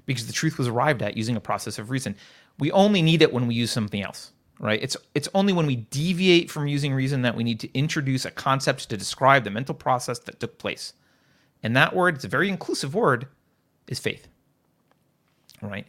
Because 0.07 0.27
the 0.27 0.33
truth 0.33 0.59
was 0.59 0.69
arrived 0.69 1.03
at 1.03 1.17
using 1.17 1.37
a 1.37 1.41
process 1.41 1.79
of 1.79 1.91
reason. 1.91 2.15
We 2.59 2.71
only 2.73 3.01
need 3.03 3.23
it 3.23 3.33
when 3.33 3.47
we 3.47 3.55
use 3.55 3.71
something 3.71 4.03
else 4.03 4.33
right? 4.61 4.81
It's 4.83 4.97
it's 5.15 5.29
only 5.35 5.53
when 5.53 5.67
we 5.67 5.77
deviate 5.77 6.51
from 6.51 6.69
using 6.69 6.93
reason 6.93 7.23
that 7.23 7.35
we 7.35 7.43
need 7.43 7.59
to 7.61 7.75
introduce 7.77 8.25
a 8.27 8.31
concept 8.31 8.89
to 8.91 8.97
describe 8.97 9.43
the 9.43 9.51
mental 9.51 9.75
process 9.75 10.19
that 10.21 10.39
took 10.39 10.59
place. 10.59 10.93
And 11.63 11.75
that 11.77 11.95
word, 11.97 12.15
it's 12.15 12.25
a 12.25 12.29
very 12.29 12.49
inclusive 12.49 12.95
word, 12.95 13.27
is 13.89 13.99
faith. 13.99 14.29
Right? 15.61 15.87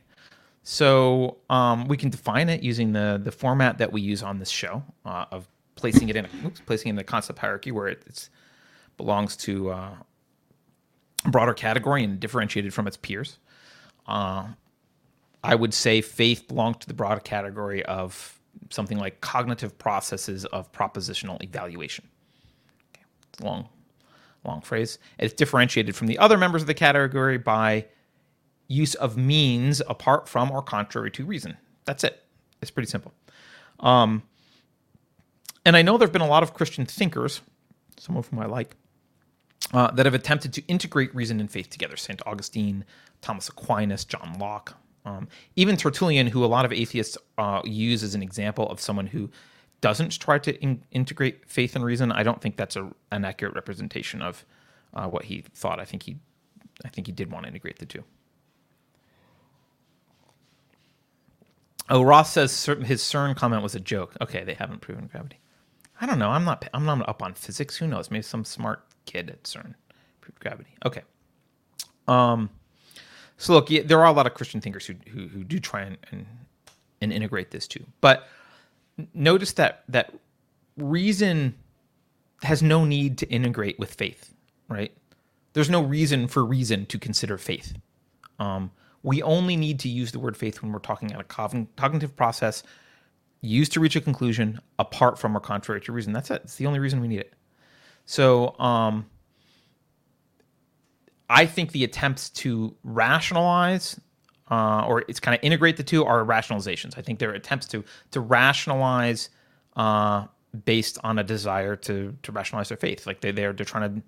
So 0.72 1.40
um, 1.50 1.90
we 1.90 1.98
can 1.98 2.10
define 2.10 2.48
it 2.48 2.64
using 2.64 2.94
the 2.94 3.20
the 3.22 3.30
format 3.30 3.78
that 3.80 3.92
we 3.92 4.00
use 4.00 4.24
on 4.24 4.40
this 4.40 4.50
show 4.50 4.82
uh, 5.06 5.26
of 5.30 5.46
placing 5.76 6.08
it 6.08 6.16
in 6.16 6.24
a, 6.24 6.30
oops, 6.46 6.62
placing 6.66 6.92
in 6.92 6.96
the 6.96 7.04
concept 7.04 7.40
hierarchy 7.40 7.74
where 7.74 7.90
it 7.90 8.30
belongs 8.96 9.36
to 9.36 9.72
uh, 9.72 9.92
a 11.26 11.30
broader 11.30 11.54
category 11.54 12.06
and 12.06 12.22
differentiated 12.22 12.74
from 12.74 12.88
its 12.88 12.96
peers. 12.96 13.38
Uh, 14.08 14.48
I 15.44 15.56
would 15.56 15.74
say 15.74 16.00
faith 16.00 16.48
belongs 16.48 16.78
to 16.78 16.88
the 16.88 16.94
broader 16.94 17.20
category 17.20 17.84
of 17.84 18.40
something 18.70 18.98
like 18.98 19.20
cognitive 19.20 19.78
processes 19.78 20.46
of 20.46 20.72
propositional 20.72 21.44
evaluation. 21.44 22.08
Okay, 22.96 23.04
it's 23.30 23.42
long, 23.42 23.68
long 24.46 24.62
phrase. 24.62 25.00
It's 25.20 25.34
differentiated 25.34 25.98
from 25.98 26.08
the 26.08 26.18
other 26.18 26.38
members 26.38 26.62
of 26.62 26.68
the 26.68 26.74
category 26.74 27.38
by 27.38 27.88
use 28.72 28.96
of 28.96 29.18
means 29.18 29.82
apart 29.88 30.28
from 30.28 30.52
or 30.52 30.62
contrary 30.62 31.12
to 31.12 31.26
reason. 31.26 31.58
That's 31.86 32.04
it. 32.04 32.24
It's 32.62 32.72
pretty 32.72 32.90
simple. 32.90 33.14
Um, 33.80 34.24
and 35.66 35.76
I 35.76 35.82
know 35.82 35.98
there 35.98 36.08
have 36.08 36.14
been 36.14 36.22
a 36.22 36.28
lot 36.28 36.44
of 36.44 36.54
Christian 36.54 36.86
thinkers, 36.86 37.42
some 37.98 38.18
of 38.18 38.28
whom 38.28 38.40
I 38.40 38.46
like, 38.46 38.76
uh, 39.74 39.92
that 39.92 40.06
have 40.06 40.16
attempted 40.16 40.54
to 40.54 40.66
integrate 40.68 41.14
reason 41.14 41.40
and 41.40 41.50
faith 41.50 41.70
together. 41.70 41.98
St. 41.98 42.22
Augustine, 42.26 42.86
Thomas 43.22 43.50
Aquinas, 43.50 44.06
John 44.06 44.38
Locke, 44.40 44.76
um, 45.06 45.28
even 45.56 45.78
Tertullian, 45.78 46.28
who 46.28 46.44
a 46.44 46.48
lot 46.48 46.66
of 46.66 46.72
atheists 46.72 47.18
uh, 47.38 47.62
use 47.64 48.04
as 48.04 48.16
an 48.16 48.24
example 48.24 48.70
of 48.70 48.80
someone 48.80 49.08
who 49.08 49.30
doesn't 49.82 50.20
try 50.20 50.38
to 50.40 50.60
in- 50.62 50.84
integrate 50.92 51.48
faith 51.50 51.76
and 51.76 51.84
reason. 51.84 52.12
I 52.12 52.24
don't 52.24 52.42
think 52.42 52.56
that's 52.56 52.76
a, 52.76 52.90
an 53.12 53.26
accurate 53.26 53.56
representation 53.56 54.22
of 54.22 54.46
uh, 54.94 55.08
what 55.08 55.26
he 55.26 55.44
thought. 55.54 55.80
I 55.80 55.86
think 55.86 56.04
he, 56.04 56.18
I 56.86 56.90
think 56.90 57.08
he 57.08 57.14
did 57.14 57.32
want 57.32 57.44
to 57.46 57.50
integrate 57.50 57.80
the 57.80 57.86
two. 57.86 58.04
Oh, 61.92 62.02
Ross 62.04 62.32
says 62.32 62.66
his 62.66 63.02
CERN 63.02 63.36
comment 63.36 63.62
was 63.62 63.76
a 63.76 63.80
joke. 63.80 64.16
Okay, 64.22 64.46
they 64.46 64.54
haven't 64.54 64.80
proven 64.80 65.08
gravity. 65.08 65.38
I 66.00 66.06
don't 66.06 66.20
know. 66.20 66.30
I'm 66.30 66.46
not. 66.46 66.68
I'm 66.74 66.86
not 66.86 67.08
up 67.08 67.22
on 67.22 67.34
physics. 67.34 67.76
Who 67.76 67.86
knows? 67.86 68.10
Maybe 68.10 68.24
some 68.24 68.46
smart 68.46 68.86
kid 69.06 69.30
at 69.30 69.44
CERN 69.44 69.76
proved 70.22 70.40
gravity. 70.40 70.72
Okay. 70.86 71.02
Um. 72.08 72.50
So 73.38 73.54
look, 73.54 73.68
there 73.68 74.00
are 74.00 74.06
a 74.06 74.12
lot 74.14 74.26
of 74.26 74.34
Christian 74.36 74.62
thinkers 74.62 74.86
who 74.86 74.96
who, 75.10 75.28
who 75.28 75.44
do 75.44 75.60
try 75.60 75.82
and, 75.82 75.98
and 76.12 76.26
and 77.02 77.12
integrate 77.12 77.52
this 77.52 77.68
too, 77.68 77.86
but 78.00 78.28
notice 79.14 79.52
that 79.54 79.84
that 79.90 80.14
reason 80.78 81.56
has 82.44 82.64
no 82.64 82.86
need 82.86 83.18
to 83.18 83.28
integrate 83.30 83.78
with 83.78 83.94
faith, 83.94 84.34
right? 84.70 84.94
There's 85.54 85.70
no 85.70 85.84
reason 85.84 86.28
for 86.28 86.46
reason 86.46 86.86
to 86.88 86.98
consider 86.98 87.38
faith. 87.38 87.74
Um, 88.40 88.72
we 89.04 89.22
only 89.24 89.56
need 89.56 89.80
to 89.80 89.90
use 89.90 90.12
the 90.12 90.20
word 90.20 90.38
faith 90.38 90.62
when 90.62 90.72
we're 90.72 90.80
talking 90.80 91.12
about 91.12 91.22
a 91.22 91.66
cognitive 91.76 92.16
process 92.16 92.64
used 93.42 93.72
to 93.74 93.80
reach 93.80 93.96
a 93.96 94.02
conclusion 94.02 94.60
apart 94.78 95.18
from 95.18 95.36
or 95.36 95.40
contrary 95.40 95.82
to 95.82 95.92
reason. 95.92 96.14
That's 96.14 96.30
it. 96.30 96.42
It's 96.44 96.56
the 96.56 96.68
only 96.68 96.80
reason 96.80 97.02
we 97.02 97.08
need 97.08 97.20
it. 97.20 97.34
So, 98.06 98.60
um, 98.60 99.08
I 101.30 101.46
think 101.46 101.72
the 101.72 101.84
attempts 101.86 102.30
to 102.32 102.76
rationalize 102.84 104.00
uh, 104.52 104.84
or 104.86 105.04
it's 105.08 105.20
kind 105.20 105.34
of 105.34 105.44
integrate 105.44 105.78
the 105.78 105.84
two 105.84 106.04
are 106.06 106.26
rationalizations. 106.26 106.98
I 106.98 107.02
think 107.02 107.20
they're 107.20 107.32
attempts 107.32 107.68
to 107.70 107.84
to 108.12 108.20
rationalize 108.20 109.30
uh, 109.78 110.26
based 110.66 111.00
on 111.04 111.18
a 111.18 111.24
desire 111.24 111.78
to 111.78 112.16
to 112.22 112.32
rationalize 112.32 112.68
their 112.68 112.78
faith. 112.78 113.08
Like 113.08 113.22
they 113.22 113.32
they're 113.32 113.54
they're 113.54 113.66
trying 113.66 113.96
to 113.96 114.02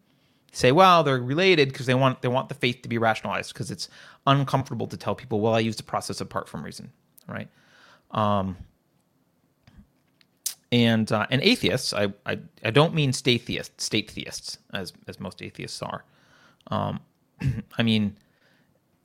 say, 0.54 0.72
well, 0.72 1.04
they're 1.04 1.20
related 1.20 1.70
because 1.70 1.88
they 1.88 1.96
want 1.96 2.22
they 2.22 2.30
want 2.30 2.48
the 2.48 2.56
faith 2.56 2.82
to 2.84 2.90
be 2.90 2.98
rationalized 2.98 3.54
because 3.54 3.72
it's 3.72 3.90
uncomfortable 4.26 4.88
to 4.88 4.96
tell 4.96 5.16
people, 5.16 5.42
well, 5.42 5.54
I 5.54 5.60
used 5.60 5.80
the 5.80 5.84
process 5.84 6.22
apart 6.22 6.48
from 6.48 6.64
reason, 6.64 6.92
right? 7.28 7.50
Um, 8.12 8.56
and 10.72 11.12
uh, 11.12 11.28
and 11.30 11.42
atheists, 11.42 11.94
I, 11.94 12.14
I 12.26 12.40
I 12.64 12.72
don't 12.72 12.94
mean 12.94 13.12
state 13.14 13.44
theists, 13.44 13.84
state 13.84 14.10
theists, 14.10 14.60
as 14.74 14.94
as 15.08 15.20
most 15.20 15.42
atheists 15.42 15.82
are. 15.82 16.06
Um, 16.68 17.00
I 17.78 17.84
mean 17.84 18.18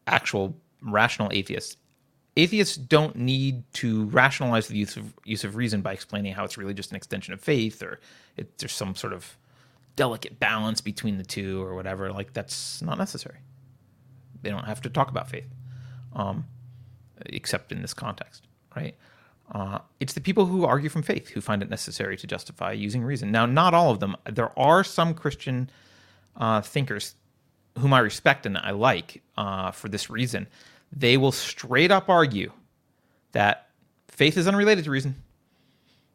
actual 0.07 0.57
rational 0.83 1.31
atheists. 1.33 1.77
Atheists 2.37 2.77
don't 2.77 3.17
need 3.17 3.65
to 3.75 4.05
rationalize 4.07 4.69
the 4.69 4.77
use 4.77 4.97
of 4.97 5.13
use 5.25 5.45
of 5.45 5.57
reason 5.57 5.81
by 5.81 5.93
explaining 5.93 6.35
how 6.35 6.45
it's 6.45 6.57
really 6.57 6.75
just 6.75 6.91
an 6.91 6.97
extension 6.97 7.35
of 7.35 7.41
faith 7.41 7.83
or 7.83 8.01
it, 8.37 8.59
there's 8.59 8.73
some 8.73 8.95
sort 8.95 9.13
of 9.13 9.37
delicate 9.99 10.39
balance 10.39 10.81
between 10.81 11.19
the 11.19 11.25
two 11.25 11.61
or 11.61 11.75
whatever. 11.75 12.13
Like 12.13 12.33
that's 12.33 12.81
not 12.81 12.99
necessary. 12.99 13.39
They 14.41 14.51
don't 14.51 14.65
have 14.65 14.81
to 14.83 14.91
talk 14.91 15.11
about 15.11 15.29
faith, 15.29 15.49
um, 16.13 16.47
except 17.27 17.73
in 17.73 17.83
this 17.83 17.93
context, 17.93 18.47
right? 18.77 18.95
Uh, 19.51 19.81
it's 19.99 20.13
the 20.13 20.21
people 20.21 20.47
who 20.47 20.65
argue 20.65 20.89
from 20.89 21.03
faith 21.03 21.31
who 21.31 21.41
find 21.41 21.63
it 21.63 21.69
necessary 21.69 22.17
to 22.17 22.27
justify 22.29 22.71
using 22.71 23.03
reason. 23.03 23.33
Now, 23.33 23.45
not 23.45 23.75
all 23.75 23.91
of 23.91 23.99
them. 23.99 24.17
There 24.31 24.57
are 24.57 24.85
some 24.85 25.15
Christian 25.15 25.69
uh, 26.37 26.61
thinkers 26.61 27.17
whom 27.79 27.93
I 27.93 27.99
respect 27.99 28.47
and 28.47 28.57
I 28.57 28.71
like 28.71 29.23
uh, 29.37 29.73
for 29.73 29.89
this 29.89 30.09
reason. 30.09 30.47
They 30.93 31.17
will 31.17 31.33
straight 31.33 31.91
up 31.91 32.09
argue 32.09 32.53
that 33.33 33.69
faith 34.07 34.37
is 34.37 34.47
unrelated 34.47 34.85
to 34.85 34.91
reason. 34.91 35.17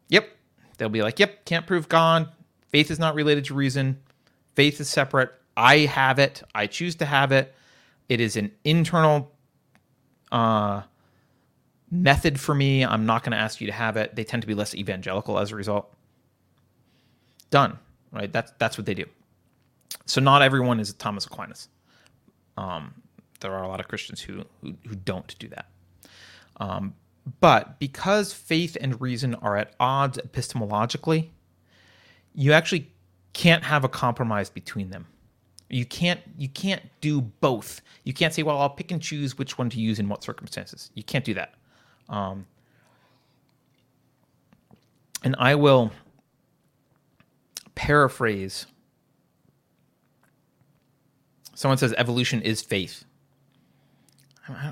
Yep. 0.07 0.29
They'll 0.77 0.89
be 0.89 1.01
like, 1.01 1.19
yep, 1.19 1.43
can't 1.43 1.67
prove 1.67 1.89
God. 1.89 2.29
Faith 2.73 2.89
is 2.89 2.97
not 2.97 3.13
related 3.13 3.45
to 3.45 3.53
reason. 3.53 3.99
Faith 4.55 4.81
is 4.81 4.89
separate. 4.89 5.31
I 5.55 5.81
have 5.81 6.17
it. 6.17 6.41
I 6.55 6.65
choose 6.65 6.95
to 6.95 7.05
have 7.05 7.31
it. 7.31 7.53
It 8.09 8.19
is 8.19 8.35
an 8.35 8.51
internal 8.63 9.31
uh, 10.31 10.81
method 11.91 12.39
for 12.39 12.55
me. 12.55 12.83
I'm 12.83 13.05
not 13.05 13.21
going 13.21 13.33
to 13.33 13.37
ask 13.37 13.61
you 13.61 13.67
to 13.67 13.73
have 13.73 13.95
it. 13.95 14.15
They 14.15 14.23
tend 14.23 14.41
to 14.41 14.47
be 14.47 14.55
less 14.55 14.73
evangelical 14.73 15.37
as 15.37 15.51
a 15.51 15.55
result. 15.55 15.93
Done. 17.51 17.77
Right. 18.11 18.33
That's 18.33 18.51
that's 18.57 18.75
what 18.75 18.87
they 18.87 18.95
do. 18.95 19.05
So 20.07 20.19
not 20.19 20.41
everyone 20.41 20.79
is 20.79 20.93
Thomas 20.93 21.27
Aquinas. 21.27 21.69
Um, 22.57 22.95
there 23.39 23.53
are 23.53 23.63
a 23.63 23.67
lot 23.67 23.81
of 23.81 23.87
Christians 23.87 24.19
who 24.19 24.45
who, 24.61 24.73
who 24.87 24.95
don't 24.95 25.37
do 25.37 25.47
that. 25.49 25.67
Um, 26.57 26.95
but 27.39 27.77
because 27.77 28.33
faith 28.33 28.75
and 28.81 28.99
reason 28.99 29.35
are 29.35 29.57
at 29.57 29.75
odds 29.79 30.17
epistemologically, 30.17 31.29
you 32.35 32.53
actually 32.53 32.91
can't 33.33 33.63
have 33.63 33.83
a 33.83 33.89
compromise 33.89 34.49
between 34.49 34.89
them. 34.89 35.07
You 35.69 35.85
can't 35.85 36.19
you 36.37 36.49
can't 36.49 36.81
do 37.01 37.21
both. 37.21 37.81
You 38.03 38.13
can't 38.13 38.33
say, 38.33 38.43
well, 38.43 38.59
I'll 38.59 38.69
pick 38.69 38.91
and 38.91 39.01
choose 39.01 39.37
which 39.37 39.57
one 39.57 39.69
to 39.71 39.79
use 39.79 39.99
in 39.99 40.07
what 40.07 40.23
circumstances. 40.23 40.91
You 40.93 41.03
can't 41.03 41.25
do 41.25 41.33
that. 41.33 41.55
Um, 42.09 42.45
and 45.23 45.35
I 45.39 45.55
will 45.55 45.91
paraphrase. 47.75 48.67
Someone 51.55 51.77
says 51.77 51.93
evolution 51.97 52.41
is 52.41 52.61
faith. 52.61 53.05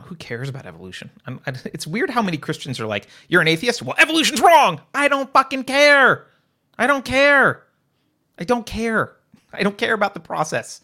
who 0.05 0.15
cares 0.15 0.49
about 0.49 0.65
evolution? 0.65 1.09
I, 1.25 1.37
it's 1.65 1.87
weird 1.87 2.09
how 2.09 2.21
many 2.21 2.37
Christians 2.37 2.79
are 2.79 2.85
like, 2.87 3.07
"You're 3.27 3.41
an 3.41 3.47
atheist." 3.47 3.81
Well, 3.81 3.95
evolution's 3.97 4.41
wrong. 4.41 4.81
I 4.93 5.07
don't 5.07 5.31
fucking 5.31 5.63
care. 5.63 6.27
I 6.81 6.87
don't 6.87 7.05
care. 7.05 7.61
I 8.39 8.43
don't 8.43 8.65
care. 8.65 9.15
I 9.53 9.61
don't 9.61 9.77
care 9.77 9.93
about 9.93 10.15
the 10.15 10.19
process. 10.19 10.81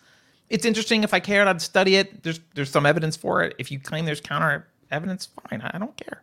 It's 0.47 0.63
interesting. 0.63 1.03
If 1.03 1.11
I 1.11 1.19
cared, 1.19 1.47
I'd 1.47 1.59
study 1.59 1.95
it. 1.95 2.21
There's 2.21 2.39
there's 2.53 2.69
some 2.69 2.85
evidence 2.85 3.15
for 3.15 3.41
it. 3.41 3.55
If 3.57 3.71
you 3.71 3.79
claim 3.79 4.05
there's 4.05 4.21
counter 4.21 4.67
evidence, 4.91 5.29
fine. 5.49 5.61
I 5.61 5.79
don't 5.79 5.97
care. 5.97 6.21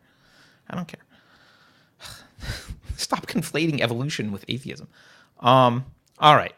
I 0.70 0.76
don't 0.76 0.86
care. 0.86 1.00
Stop 2.96 3.26
conflating 3.26 3.80
evolution 3.80 4.30
with 4.30 4.44
atheism. 4.46 4.86
Um, 5.40 5.84
all 6.20 6.36
right. 6.36 6.54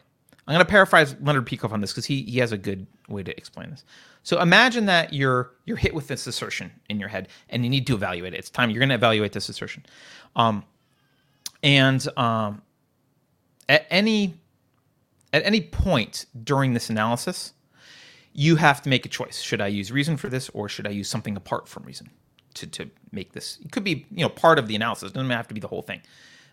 I'm 0.47 0.53
going 0.53 0.65
to 0.65 0.71
paraphrase 0.71 1.17
Leonard 1.23 1.47
Peikoff 1.47 1.73
on 1.73 1.81
this 1.81 1.93
because 1.93 2.05
he, 2.05 2.21
he 2.23 2.39
has 2.39 2.53
a 2.53 2.59
good 2.59 2.87
way 3.09 3.23
to 3.23 3.35
explain 3.37 3.71
this. 3.71 3.83
So 4.25 4.43
imagine 4.43 4.85
that 4.87 5.15
you're 5.15 5.53
you're 5.65 5.79
hit 5.79 5.95
with 5.95 6.07
this 6.09 6.27
assertion 6.27 6.71
in 6.91 7.01
your 7.01 7.09
head 7.09 7.29
and 7.49 7.65
you 7.65 7.71
need 7.71 7.87
to 7.87 7.95
evaluate 7.95 8.35
it. 8.35 8.37
It's 8.37 8.51
time 8.51 8.69
you're 8.69 8.81
going 8.81 8.91
to 8.91 8.95
evaluate 8.95 9.33
this 9.33 9.49
assertion. 9.49 9.87
Um, 10.37 10.65
and 11.63 12.07
um, 12.19 12.61
at 13.69 13.87
any 13.91 14.35
at 15.33 15.45
any 15.45 15.61
point 15.61 16.27
during 16.45 16.73
this 16.73 16.89
analysis, 16.89 17.53
you 18.33 18.57
have 18.57 18.81
to 18.83 18.89
make 18.89 19.05
a 19.05 19.09
choice. 19.09 19.41
Should 19.41 19.61
I 19.61 19.67
use 19.67 19.91
reason 19.93 20.17
for 20.17 20.29
this 20.29 20.49
or 20.51 20.69
should 20.69 20.87
I 20.87 20.91
use 20.91 21.09
something 21.09 21.37
apart 21.37 21.69
from 21.69 21.83
reason 21.85 22.11
to, 22.55 22.67
to 22.69 22.91
make 23.13 23.33
this? 23.33 23.59
It 23.65 23.73
could 23.73 23.85
be, 23.85 24.07
you 24.11 24.23
know, 24.23 24.29
part 24.29 24.59
of 24.59 24.69
the 24.69 24.77
analysis. 24.77 25.11
It 25.11 25.15
doesn't 25.15 25.31
have 25.31 25.49
to 25.49 25.55
be 25.55 25.61
the 25.61 25.69
whole 25.69 25.83
thing. 25.83 26.01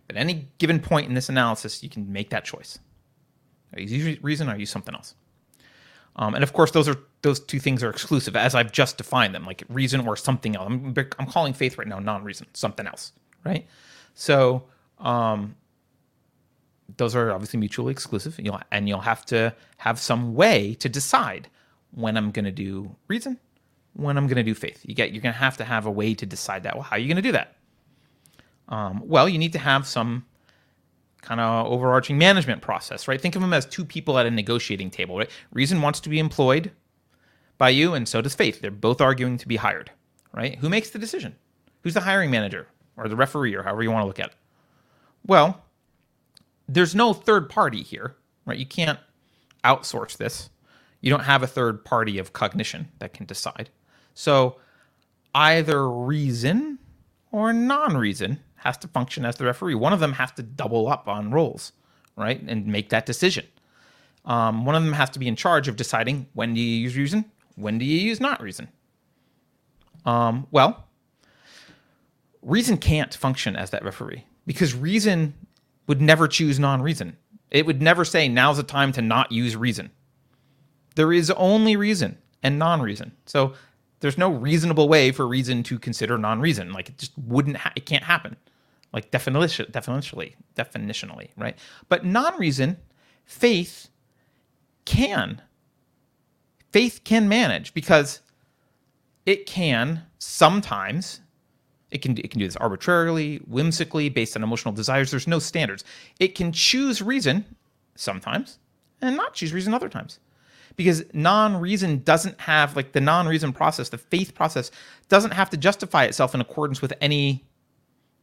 But 0.08 0.18
any 0.18 0.48
given 0.58 0.80
point 0.80 1.08
in 1.08 1.14
this 1.14 1.30
analysis, 1.30 1.84
you 1.84 1.90
can 1.90 2.12
make 2.12 2.30
that 2.32 2.46
choice. 2.46 2.80
Use 3.76 4.22
reason 4.22 4.50
or 4.50 4.58
use 4.58 4.70
something 4.70 4.94
else. 4.94 5.16
Um, 6.16 6.36
and 6.36 6.44
of 6.44 6.54
course, 6.54 6.72
those 6.72 6.88
are 6.88 6.98
those 7.22 7.40
two 7.40 7.60
things 7.60 7.84
are 7.84 7.90
exclusive, 7.90 8.36
as 8.36 8.54
I've 8.54 8.72
just 8.72 8.98
defined 8.98 9.34
them, 9.34 9.46
like 9.46 9.64
reason 9.70 10.06
or 10.06 10.16
something 10.16 10.56
else. 10.56 10.68
I'm, 10.68 10.94
I'm 11.18 11.26
calling 11.26 11.54
faith 11.54 11.78
right 11.78 11.88
now 11.88 12.00
non-reason, 12.00 12.48
something 12.54 12.86
else, 12.86 13.14
right? 13.46 13.66
So 14.14 14.66
um, 15.00 15.56
those 16.98 17.16
are 17.16 17.32
obviously 17.32 17.60
mutually 17.60 17.92
exclusive. 17.92 18.40
You'll, 18.40 18.60
and 18.72 18.88
you'll 18.88 19.02
have 19.02 19.26
to 19.26 19.56
have 19.78 20.00
some 20.00 20.34
way 20.36 20.74
to 20.76 20.90
decide 20.90 21.50
when 21.92 22.18
I'm 22.18 22.32
going 22.32 22.46
to 22.46 22.52
do 22.52 22.96
reason, 23.08 23.40
when 23.94 24.18
I'm 24.18 24.28
going 24.28 24.38
to 24.38 24.44
do 24.44 24.54
faith. 24.54 24.82
You 24.84 24.96
get 24.96 25.12
you're 25.12 25.22
going 25.22 25.34
to 25.34 25.40
have 25.40 25.58
to 25.58 25.64
have 25.64 25.86
a 25.86 25.92
way 25.92 26.14
to 26.16 26.26
decide 26.26 26.64
that. 26.64 26.76
Well, 26.76 26.84
how 26.84 26.96
are 26.96 27.00
you 27.00 27.08
going 27.08 27.18
to 27.18 27.22
do 27.22 27.32
that? 27.34 27.56
Um, 28.70 29.02
well, 29.06 29.28
you 29.28 29.38
need 29.38 29.54
to 29.54 29.60
have 29.60 29.86
some 29.86 30.26
kind 31.22 31.40
of 31.40 31.68
overarching 31.68 32.18
management 32.18 32.62
process, 32.62 33.08
right? 33.08 33.20
Think 33.20 33.36
of 33.36 33.42
them 33.42 33.54
as 33.54 33.66
two 33.66 33.86
people 33.86 34.20
at 34.20 34.26
a 34.26 34.32
negotiating 34.32 34.92
table, 34.92 35.18
right? 35.18 35.30
Reason 35.52 35.82
wants 35.82 36.00
to 36.02 36.10
be 36.10 36.20
employed 36.20 36.72
by 37.58 37.70
you, 37.70 37.94
and 37.94 38.08
so 38.08 38.22
does 38.22 38.36
faith. 38.36 38.62
They're 38.62 38.72
both 38.72 39.00
arguing 39.00 39.38
to 39.38 39.48
be 39.48 39.56
hired, 39.56 39.92
right? 40.34 40.58
Who 40.60 40.70
makes 40.70 40.90
the 40.90 41.00
decision? 41.00 41.36
Who's 41.82 41.94
the 41.94 42.02
hiring 42.02 42.32
manager 42.32 42.68
or 42.98 43.08
the 43.08 43.16
referee 43.16 43.56
or 43.56 43.64
however 43.64 43.84
you 43.84 43.92
want 43.92 44.04
to 44.04 44.08
look 44.08 44.20
at 44.20 44.28
it? 44.28 44.36
Well, 45.26 45.64
there's 46.68 46.96
no 46.96 47.14
third 47.14 47.50
party 47.50 47.84
here, 47.84 48.16
right? 48.46 48.58
You 48.58 48.66
can't 48.66 49.00
outsource 49.64 50.18
this. 50.18 50.50
You 51.02 51.10
don't 51.10 51.24
have 51.24 51.44
a 51.44 51.48
third 51.48 51.84
party 51.84 52.18
of 52.18 52.34
cognition 52.34 52.90
that 53.00 53.14
can 53.14 53.26
decide. 53.26 53.70
So 54.14 54.58
either 55.36 55.90
reason 55.90 56.80
or 57.32 57.52
non 57.52 57.98
reason 57.98 58.40
has 58.56 58.78
to 58.78 58.88
function 58.88 59.26
as 59.26 59.36
the 59.36 59.46
referee. 59.46 59.76
One 59.76 59.92
of 59.92 60.00
them 60.00 60.14
has 60.14 60.32
to 60.34 60.44
double 60.44 60.88
up 60.88 61.08
on 61.08 61.32
roles, 61.32 61.74
right? 62.16 62.42
And 62.42 62.66
make 62.68 62.90
that 62.90 63.06
decision. 63.06 63.46
Um, 64.26 64.66
one 64.66 64.76
of 64.76 64.84
them 64.84 64.94
has 64.94 65.10
to 65.12 65.20
be 65.20 65.28
in 65.28 65.36
charge 65.36 65.68
of 65.68 65.76
deciding 65.76 66.28
when 66.34 66.54
do 66.54 66.62
you 66.62 66.80
use 66.80 66.96
reason, 66.96 67.26
when 67.56 67.78
do 67.78 67.86
you 67.86 68.00
use 68.00 68.22
not 68.22 68.42
reason. 68.42 68.70
Um, 70.06 70.48
well, 70.52 70.88
reason 72.42 72.78
can't 72.78 73.14
function 73.14 73.56
as 73.56 73.72
that 73.72 73.84
referee 73.84 74.26
because 74.46 74.74
reason 74.74 75.34
would 75.88 76.02
never 76.02 76.28
choose 76.28 76.60
non 76.60 76.82
reason. 76.82 77.18
It 77.52 77.66
would 77.66 77.82
never 77.82 78.04
say, 78.04 78.28
now's 78.28 78.58
the 78.58 78.64
time 78.64 78.92
to 78.94 79.02
not 79.02 79.32
use 79.32 79.56
reason. 79.56 79.92
There 80.96 81.14
is 81.14 81.30
only 81.32 81.76
reason 81.76 82.18
and 82.42 82.60
non 82.60 82.82
reason. 82.82 83.14
So 83.26 83.54
there's 84.00 84.18
no 84.18 84.32
reasonable 84.32 84.90
way 84.90 85.12
for 85.12 85.28
reason 85.28 85.64
to 85.64 85.80
consider 85.80 86.18
non 86.18 86.40
reason. 86.40 86.74
Like 86.74 86.90
it 86.90 86.98
just 86.98 87.14
wouldn't, 87.18 87.58
ha- 87.58 87.74
it 87.76 87.86
can't 87.86 88.04
happen. 88.04 88.36
Like 88.92 89.12
definition, 89.12 89.68
definitionally, 89.72 90.36
definitionally, 90.56 91.30
right? 91.38 91.58
But 91.90 92.06
non 92.06 92.38
reason, 92.38 92.78
faith 93.26 93.90
can. 94.86 95.42
Faith 96.72 97.02
can 97.04 97.28
manage 97.28 97.74
because 97.74 98.22
it 99.26 99.46
can 99.46 100.04
sometimes 100.20 101.22
it 101.94 102.02
can 102.02 102.18
it 102.18 102.32
can 102.32 102.40
do 102.40 102.46
this 102.46 102.56
arbitrarily, 102.58 103.38
whimsically, 103.48 104.10
based 104.10 104.36
on 104.36 104.44
emotional 104.44 104.74
desires. 104.74 105.12
There's 105.12 105.28
no 105.28 105.40
standards. 105.40 105.84
It 106.20 106.36
can 106.36 106.52
choose 106.52 107.02
reason 107.02 107.46
sometimes 107.96 108.60
and 109.02 109.16
not 109.16 109.34
choose 109.34 109.54
reason 109.54 109.74
other 109.74 109.90
times. 109.90 110.20
Because 110.76 111.04
non-reason 111.14 112.00
doesn't 112.00 112.42
have 112.42 112.76
like 112.76 112.94
the 112.94 113.02
non-reason 113.02 113.54
process, 113.54 113.90
the 113.90 114.00
faith 114.00 114.34
process 114.34 114.72
doesn't 115.08 115.32
have 115.32 115.50
to 115.52 115.58
justify 115.58 116.06
itself 116.06 116.34
in 116.34 116.42
accordance 116.42 116.82
with 116.82 116.94
any 117.00 117.46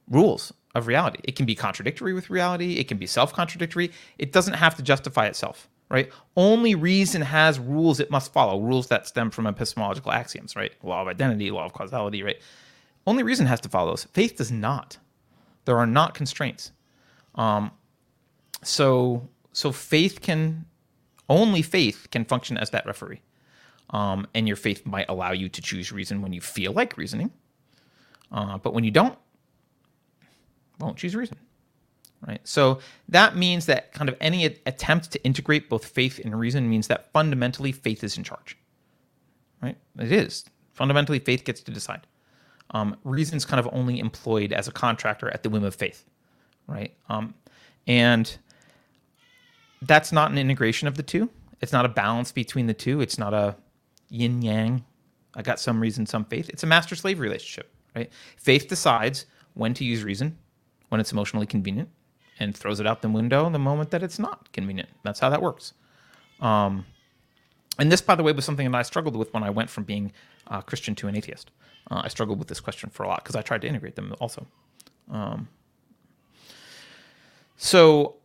rules 0.08 0.52
of 0.74 0.88
reality. 0.88 1.20
It 1.22 1.36
can 1.36 1.46
be 1.46 1.54
contradictory 1.54 2.12
with 2.12 2.28
reality, 2.28 2.78
it 2.78 2.88
can 2.88 2.98
be 2.98 3.06
self-contradictory. 3.06 3.92
It 4.18 4.32
doesn't 4.32 4.54
have 4.54 4.74
to 4.76 4.82
justify 4.82 5.26
itself 5.26 5.68
right? 5.90 6.10
Only 6.36 6.74
reason 6.74 7.20
has 7.20 7.58
rules 7.58 8.00
it 8.00 8.10
must 8.10 8.32
follow, 8.32 8.60
rules 8.60 8.86
that 8.88 9.06
stem 9.06 9.30
from 9.30 9.46
epistemological 9.46 10.12
axioms, 10.12 10.56
right? 10.56 10.72
Law 10.82 11.02
of 11.02 11.08
identity, 11.08 11.50
law 11.50 11.66
of 11.66 11.72
causality, 11.72 12.22
right? 12.22 12.40
Only 13.10 13.24
reason 13.24 13.46
has 13.46 13.60
to 13.62 13.68
follow. 13.68 13.96
Faith 13.96 14.36
does 14.36 14.52
not. 14.52 14.96
There 15.64 15.76
are 15.76 15.86
not 15.86 16.14
constraints. 16.14 16.70
Um, 17.34 17.72
so 18.62 19.28
so 19.52 19.72
faith 19.72 20.20
can 20.20 20.64
only 21.28 21.62
faith 21.62 22.06
can 22.12 22.24
function 22.24 22.56
as 22.56 22.70
that 22.70 22.86
referee. 22.86 23.20
Um, 23.90 24.28
and 24.34 24.46
your 24.46 24.56
faith 24.56 24.86
might 24.86 25.06
allow 25.08 25.32
you 25.32 25.48
to 25.48 25.60
choose 25.60 25.90
reason 25.90 26.22
when 26.22 26.32
you 26.32 26.40
feel 26.40 26.72
like 26.72 26.96
reasoning. 26.96 27.32
Uh, 28.30 28.58
but 28.58 28.74
when 28.74 28.84
you 28.84 28.92
don't, 28.92 29.18
won't 30.78 30.96
choose 30.96 31.16
reason 31.16 31.36
right? 32.26 32.40
So 32.44 32.80
that 33.08 33.36
means 33.36 33.66
that 33.66 33.92
kind 33.92 34.08
of 34.08 34.16
any 34.20 34.44
attempt 34.44 35.10
to 35.12 35.24
integrate 35.24 35.68
both 35.68 35.84
faith 35.84 36.20
and 36.22 36.38
reason 36.38 36.68
means 36.68 36.86
that 36.88 37.10
fundamentally 37.12 37.72
faith 37.72 38.04
is 38.04 38.16
in 38.18 38.24
charge, 38.24 38.58
right? 39.62 39.76
It 39.98 40.12
is. 40.12 40.44
Fundamentally, 40.74 41.18
faith 41.18 41.44
gets 41.44 41.62
to 41.62 41.70
decide. 41.70 42.06
Um, 42.72 42.96
reason's 43.04 43.44
kind 43.44 43.58
of 43.58 43.68
only 43.72 43.98
employed 43.98 44.52
as 44.52 44.68
a 44.68 44.72
contractor 44.72 45.28
at 45.30 45.42
the 45.42 45.50
whim 45.50 45.64
of 45.64 45.74
faith, 45.74 46.04
right? 46.66 46.94
Um, 47.08 47.34
and 47.86 48.36
that's 49.82 50.12
not 50.12 50.30
an 50.30 50.38
integration 50.38 50.86
of 50.86 50.96
the 50.96 51.02
two. 51.02 51.28
It's 51.60 51.72
not 51.72 51.84
a 51.84 51.88
balance 51.88 52.32
between 52.32 52.66
the 52.66 52.74
two. 52.74 53.00
It's 53.00 53.18
not 53.18 53.34
a 53.34 53.56
yin 54.08 54.42
yang. 54.42 54.84
I 55.34 55.42
got 55.42 55.60
some 55.60 55.80
reason, 55.80 56.06
some 56.06 56.24
faith. 56.24 56.48
It's 56.48 56.62
a 56.62 56.66
master 56.66 56.94
slave 56.94 57.20
relationship, 57.20 57.72
right? 57.94 58.10
Faith 58.36 58.68
decides 58.68 59.26
when 59.54 59.74
to 59.74 59.84
use 59.84 60.02
reason, 60.02 60.38
when 60.88 61.00
it's 61.00 61.12
emotionally 61.12 61.46
convenient, 61.46 61.88
and 62.38 62.56
throws 62.56 62.80
it 62.80 62.86
out 62.86 63.02
the 63.02 63.08
window 63.08 63.48
the 63.50 63.58
moment 63.58 63.90
that 63.90 64.02
it's 64.02 64.18
not 64.18 64.50
convenient. 64.52 64.88
That's 65.02 65.20
how 65.20 65.30
that 65.30 65.42
works. 65.42 65.74
Um, 66.40 66.86
and 67.78 67.90
this, 67.90 68.00
by 68.00 68.14
the 68.14 68.22
way, 68.22 68.32
was 68.32 68.44
something 68.44 68.70
that 68.70 68.76
I 68.76 68.82
struggled 68.82 69.16
with 69.16 69.32
when 69.32 69.42
I 69.42 69.50
went 69.50 69.70
from 69.70 69.84
being 69.84 70.12
a 70.46 70.62
Christian 70.62 70.94
to 70.96 71.08
an 71.08 71.16
atheist. 71.16 71.50
Uh, 71.90 72.02
I 72.04 72.08
struggled 72.08 72.38
with 72.38 72.48
this 72.48 72.60
question 72.60 72.90
for 72.90 73.04
a 73.04 73.08
lot 73.08 73.22
because 73.22 73.36
I 73.36 73.42
tried 73.42 73.62
to 73.62 73.68
integrate 73.68 73.96
them 73.96 74.14
also. 74.20 74.46
Um, 75.10 75.48
so 77.56 78.16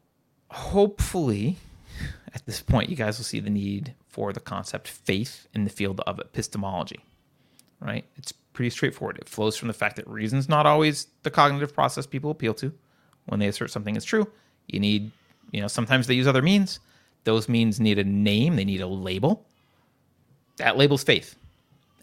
hopefully, 0.52 1.58
at 2.34 2.46
this 2.46 2.62
point, 2.62 2.90
you 2.90 2.96
guys 2.96 3.18
will 3.18 3.26
see 3.26 3.40
the 3.40 3.50
need 3.50 3.94
for 4.08 4.32
the 4.34 4.40
concept 4.40 4.88
faith 4.88 5.48
in 5.54 5.64
the 5.64 5.70
field 5.70 6.02
of 6.02 6.20
epistemology. 6.20 7.00
Right? 7.80 8.06
It's 8.18 8.32
pretty 8.32 8.70
straightforward. 8.70 9.18
It 9.20 9.30
flows 9.30 9.58
from 9.58 9.68
the 9.68 9.74
fact 9.74 9.98
that 9.98 10.08
reason's 10.08 10.48
not 10.48 10.66
always 10.66 11.08
the 11.24 11.32
cognitive 11.32 11.74
process 11.74 12.06
people 12.08 12.32
appeal 12.32 12.54
to 12.56 12.74
when 13.26 13.40
they 13.40 13.48
assert 13.48 13.72
something 13.72 13.96
is 13.96 14.06
true. 14.06 14.28
You 14.68 14.80
need, 14.80 15.12
you 15.52 15.62
know, 15.62 15.68
sometimes 15.68 16.08
they 16.08 16.14
use 16.14 16.28
other 16.28 16.42
means. 16.42 16.80
Those 17.26 17.50
means 17.50 17.80
need 17.80 18.00
a 18.00 18.04
name, 18.04 18.56
they 18.56 18.66
need 18.66 18.82
a 18.82 18.88
label. 18.88 19.46
That 20.58 20.78
label's 20.78 21.04
faith. 21.04 21.36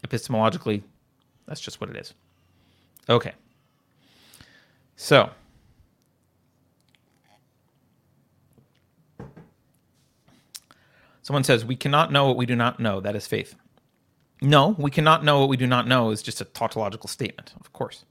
Epistemologically, 0.05 0.83
that's 1.47 1.61
just 1.61 1.81
what 1.81 1.89
it 1.89 1.97
is. 1.97 2.13
Okay. 3.09 3.33
So, 4.95 5.29
someone 11.21 11.43
says, 11.43 11.65
We 11.65 11.75
cannot 11.75 12.11
know 12.11 12.27
what 12.27 12.37
we 12.37 12.45
do 12.45 12.55
not 12.55 12.79
know. 12.79 13.01
That 13.01 13.15
is 13.15 13.27
faith. 13.27 13.55
No, 14.41 14.75
we 14.77 14.91
cannot 14.91 15.23
know 15.23 15.39
what 15.39 15.49
we 15.49 15.57
do 15.57 15.67
not 15.67 15.87
know 15.87 16.11
is 16.11 16.21
just 16.21 16.41
a 16.41 16.45
tautological 16.45 17.07
statement, 17.07 17.53
of 17.59 17.71
course. 17.71 18.05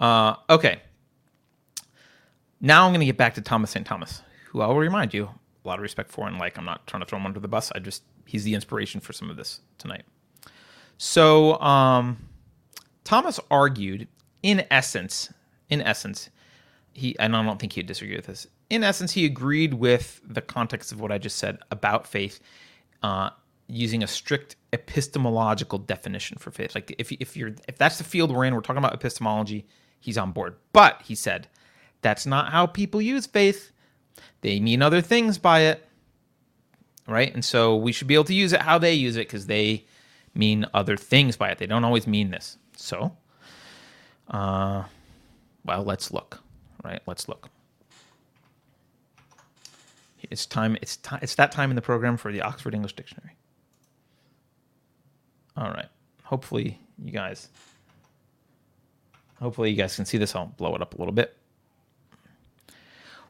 Uh, 0.00 0.34
okay. 0.50 0.82
Now 2.60 2.84
I'm 2.84 2.90
going 2.90 3.00
to 3.00 3.06
get 3.06 3.16
back 3.16 3.34
to 3.34 3.40
Thomas 3.40 3.70
St. 3.70 3.86
Thomas, 3.86 4.22
who 4.46 4.60
I 4.60 4.66
will 4.66 4.76
remind 4.76 5.14
you 5.14 5.30
a 5.64 5.68
lot 5.68 5.78
of 5.78 5.82
respect 5.82 6.10
for 6.10 6.26
and 6.26 6.38
like. 6.38 6.58
I'm 6.58 6.64
not 6.64 6.86
trying 6.86 7.00
to 7.00 7.06
throw 7.06 7.18
him 7.18 7.26
under 7.26 7.38
the 7.38 7.48
bus. 7.48 7.70
I 7.74 7.78
just 7.78 8.02
he's 8.26 8.42
the 8.42 8.54
inspiration 8.54 9.00
for 9.00 9.12
some 9.12 9.30
of 9.30 9.36
this 9.36 9.60
tonight. 9.78 10.02
So 10.96 11.60
um, 11.60 12.28
Thomas 13.08 13.40
argued, 13.50 14.06
in 14.42 14.66
essence, 14.70 15.32
in 15.70 15.80
essence, 15.80 16.28
he 16.92 17.18
and 17.18 17.34
I 17.34 17.42
don't 17.42 17.58
think 17.58 17.72
he'd 17.72 17.86
disagree 17.86 18.14
with 18.14 18.26
this. 18.26 18.46
In 18.68 18.84
essence, 18.84 19.12
he 19.12 19.24
agreed 19.24 19.72
with 19.72 20.20
the 20.28 20.42
context 20.42 20.92
of 20.92 21.00
what 21.00 21.10
I 21.10 21.16
just 21.16 21.38
said 21.38 21.56
about 21.70 22.06
faith, 22.06 22.38
uh, 23.02 23.30
using 23.66 24.02
a 24.02 24.06
strict 24.06 24.56
epistemological 24.74 25.78
definition 25.78 26.36
for 26.36 26.50
faith. 26.50 26.74
Like 26.74 26.94
if 26.98 27.10
if 27.12 27.34
you're 27.34 27.54
if 27.66 27.78
that's 27.78 27.96
the 27.96 28.04
field 28.04 28.30
we're 28.30 28.44
in, 28.44 28.54
we're 28.54 28.60
talking 28.60 28.76
about 28.76 28.92
epistemology. 28.92 29.66
He's 29.98 30.18
on 30.18 30.32
board. 30.32 30.56
But 30.74 31.00
he 31.02 31.14
said 31.14 31.48
that's 32.02 32.26
not 32.26 32.52
how 32.52 32.66
people 32.66 33.00
use 33.00 33.26
faith. 33.26 33.72
They 34.42 34.60
mean 34.60 34.82
other 34.82 35.00
things 35.00 35.38
by 35.38 35.60
it. 35.60 35.88
Right? 37.06 37.32
And 37.32 37.42
so 37.42 37.74
we 37.74 37.90
should 37.90 38.06
be 38.06 38.12
able 38.12 38.24
to 38.24 38.34
use 38.34 38.52
it 38.52 38.60
how 38.60 38.76
they 38.76 38.92
use 38.92 39.16
it 39.16 39.28
because 39.28 39.46
they 39.46 39.86
mean 40.38 40.64
other 40.72 40.96
things 40.96 41.36
by 41.36 41.50
it. 41.50 41.58
They 41.58 41.66
don't 41.66 41.84
always 41.84 42.06
mean 42.06 42.30
this. 42.30 42.56
So, 42.76 43.16
uh, 44.28 44.84
well, 45.64 45.82
let's 45.82 46.12
look. 46.12 46.40
Right? 46.84 47.02
Let's 47.06 47.28
look. 47.28 47.50
It's 50.30 50.46
time. 50.46 50.76
It's 50.80 50.96
time. 50.96 51.20
It's 51.22 51.34
that 51.36 51.52
time 51.52 51.70
in 51.70 51.76
the 51.76 51.82
program 51.82 52.16
for 52.16 52.32
the 52.32 52.42
Oxford 52.42 52.74
English 52.74 52.94
Dictionary. 52.94 53.36
All 55.56 55.70
right. 55.70 55.88
Hopefully, 56.24 56.78
you 57.02 57.10
guys. 57.10 57.48
Hopefully, 59.40 59.70
you 59.70 59.76
guys 59.76 59.96
can 59.96 60.04
see 60.04 60.18
this. 60.18 60.34
I'll 60.34 60.46
blow 60.46 60.74
it 60.74 60.82
up 60.82 60.94
a 60.94 60.98
little 60.98 61.12
bit. 61.12 61.36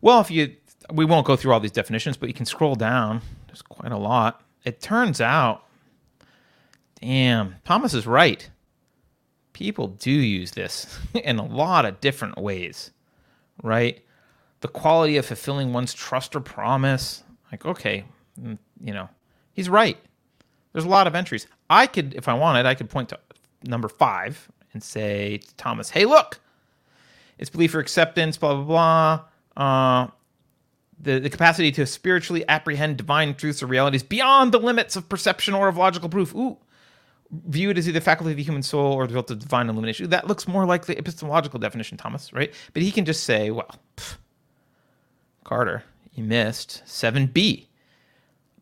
Well, 0.00 0.20
if 0.20 0.30
you, 0.30 0.54
we 0.92 1.04
won't 1.04 1.26
go 1.26 1.36
through 1.36 1.52
all 1.52 1.60
these 1.60 1.72
definitions, 1.72 2.16
but 2.16 2.28
you 2.28 2.34
can 2.34 2.46
scroll 2.46 2.74
down. 2.74 3.20
There's 3.46 3.62
quite 3.62 3.92
a 3.92 3.98
lot. 3.98 4.42
It 4.64 4.80
turns 4.80 5.20
out, 5.20 5.64
damn, 7.00 7.56
Thomas 7.64 7.94
is 7.94 8.06
right. 8.06 8.48
People 9.52 9.88
do 9.88 10.10
use 10.10 10.52
this 10.52 10.98
in 11.14 11.38
a 11.38 11.44
lot 11.44 11.84
of 11.84 12.00
different 12.00 12.38
ways, 12.38 12.90
right? 13.62 14.02
The 14.60 14.68
quality 14.68 15.16
of 15.16 15.26
fulfilling 15.26 15.72
one's 15.72 15.94
trust 15.94 16.34
or 16.34 16.40
promise. 16.40 17.22
Like, 17.50 17.64
okay, 17.64 18.04
mm, 18.40 18.58
you 18.82 18.92
know, 18.92 19.08
he's 19.52 19.68
right. 19.68 19.96
There's 20.72 20.84
a 20.84 20.88
lot 20.88 21.06
of 21.06 21.14
entries. 21.14 21.46
I 21.70 21.86
could, 21.86 22.14
if 22.14 22.28
I 22.28 22.34
wanted, 22.34 22.66
I 22.66 22.74
could 22.74 22.90
point 22.90 23.10
to 23.10 23.18
number 23.64 23.88
five 23.88 24.48
and 24.72 24.82
say 24.82 25.38
to 25.38 25.54
Thomas, 25.56 25.90
hey, 25.90 26.04
look, 26.04 26.40
it's 27.38 27.50
belief 27.50 27.74
or 27.74 27.80
acceptance, 27.80 28.36
blah, 28.36 28.54
blah, 28.54 28.64
blah 28.64 29.24
uh, 29.58 30.06
the, 31.00 31.18
the 31.18 31.30
capacity 31.30 31.70
to 31.72 31.84
spiritually 31.84 32.48
apprehend 32.48 32.96
divine 32.96 33.34
truths 33.34 33.62
or 33.62 33.66
realities 33.66 34.02
beyond 34.02 34.52
the 34.52 34.58
limits 34.58 34.96
of 34.96 35.08
perception 35.08 35.54
or 35.54 35.68
of 35.68 35.76
logical 35.76 36.08
proof. 36.08 36.34
Ooh, 36.34 36.56
view 37.30 37.70
it 37.70 37.78
as 37.78 37.88
either 37.88 38.00
faculty 38.00 38.32
of 38.32 38.36
the 38.36 38.42
human 38.42 38.62
soul 38.62 38.92
or 38.92 39.06
the 39.06 39.12
result 39.12 39.30
of 39.30 39.38
divine 39.38 39.68
illumination. 39.68 40.08
That 40.10 40.26
looks 40.26 40.48
more 40.48 40.64
like 40.64 40.86
the 40.86 40.96
epistemological 40.96 41.58
definition, 41.58 41.98
Thomas, 41.98 42.32
right? 42.32 42.52
But 42.72 42.82
he 42.82 42.90
can 42.90 43.04
just 43.04 43.24
say, 43.24 43.50
well, 43.50 43.70
pff, 43.96 44.16
Carter, 45.44 45.84
you 46.14 46.24
missed 46.24 46.82
7b. 46.86 47.66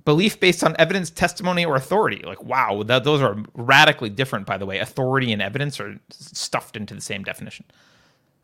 belief 0.04 0.38
based 0.40 0.64
on 0.64 0.74
evidence, 0.78 1.10
testimony, 1.10 1.64
or 1.64 1.76
authority. 1.76 2.22
Like, 2.24 2.42
wow, 2.42 2.82
that, 2.84 3.04
those 3.04 3.22
are 3.22 3.36
radically 3.54 4.10
different, 4.10 4.46
by 4.46 4.58
the 4.58 4.66
way. 4.66 4.78
Authority 4.78 5.32
and 5.32 5.40
evidence 5.40 5.80
are 5.80 5.98
stuffed 6.10 6.76
into 6.76 6.94
the 6.94 7.00
same 7.00 7.22
definition. 7.22 7.64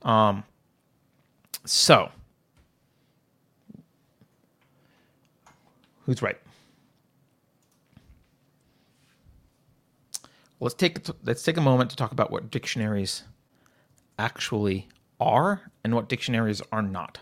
Um, 0.03 0.45
so, 1.65 2.11
who's 6.07 6.23
right? 6.23 6.39
Let's 10.63 10.75
take 10.75 10.99
let's 11.25 11.43
take 11.43 11.57
a 11.57 11.61
moment 11.61 11.91
to 11.91 11.97
talk 11.97 12.13
about 12.13 12.31
what 12.31 12.49
dictionaries 12.49 13.25
actually 14.17 14.87
are 15.19 15.73
and 15.83 15.93
what 15.93 16.09
dictionaries 16.09 16.63
are 16.71 16.83
not. 16.83 17.19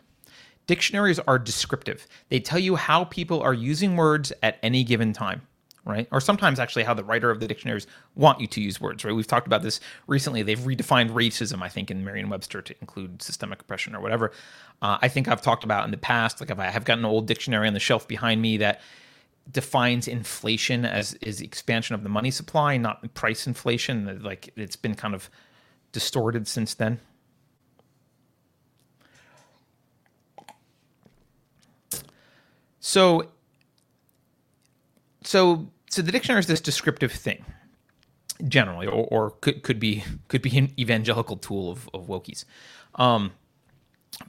Dictionaries 0.66 1.18
are 1.20 1.38
descriptive. 1.38 2.06
They 2.28 2.38
tell 2.38 2.58
you 2.58 2.76
how 2.76 3.04
people 3.04 3.40
are 3.40 3.54
using 3.54 3.96
words 3.96 4.30
at 4.42 4.58
any 4.62 4.84
given 4.84 5.14
time, 5.14 5.40
right? 5.86 6.06
Or 6.12 6.20
sometimes 6.20 6.60
actually 6.60 6.82
how 6.82 6.92
the 6.92 7.02
writer 7.02 7.30
of 7.30 7.40
the 7.40 7.48
dictionaries 7.48 7.86
want 8.14 8.42
you 8.42 8.46
to 8.46 8.60
use 8.60 8.78
words, 8.78 9.06
right? 9.06 9.14
We've 9.14 9.26
talked 9.26 9.46
about 9.46 9.62
this 9.62 9.80
recently. 10.06 10.42
They've 10.42 10.58
redefined 10.58 11.08
racism, 11.08 11.62
I 11.62 11.70
think, 11.70 11.90
in 11.90 12.04
Merriam-Webster 12.04 12.60
to 12.60 12.74
include 12.82 13.22
systemic 13.22 13.62
oppression 13.62 13.96
or 13.96 14.02
whatever. 14.02 14.32
Uh, 14.82 14.98
I 15.00 15.08
think 15.08 15.28
I've 15.28 15.40
talked 15.40 15.64
about 15.64 15.86
in 15.86 15.92
the 15.92 15.96
past, 15.96 16.40
like 16.40 16.50
if 16.50 16.58
I 16.58 16.66
have 16.66 16.84
got 16.84 16.98
an 16.98 17.06
old 17.06 17.26
dictionary 17.26 17.66
on 17.66 17.72
the 17.72 17.80
shelf 17.80 18.06
behind 18.06 18.42
me 18.42 18.58
that 18.58 18.82
defines 19.50 20.06
inflation 20.08 20.84
as 20.84 21.14
is 21.14 21.40
expansion 21.40 21.94
of 21.94 22.02
the 22.02 22.08
money 22.08 22.30
supply, 22.30 22.76
not 22.76 23.14
price 23.14 23.46
inflation. 23.46 24.22
Like 24.22 24.52
it's 24.56 24.76
been 24.76 24.94
kind 24.94 25.14
of 25.14 25.30
distorted 25.92 26.46
since 26.46 26.74
then. 26.74 27.00
So, 32.80 33.30
so, 35.22 35.68
so 35.90 36.02
the 36.02 36.10
dictionary 36.10 36.40
is 36.40 36.46
this 36.46 36.60
descriptive 36.60 37.12
thing, 37.12 37.44
generally, 38.48 38.86
or, 38.86 39.06
or 39.10 39.30
could 39.42 39.62
could 39.62 39.78
be 39.78 40.02
could 40.28 40.42
be 40.42 40.56
an 40.56 40.72
evangelical 40.78 41.36
tool 41.36 41.70
of, 41.70 41.88
of 41.92 42.06
wokies. 42.06 42.44
Um, 42.94 43.32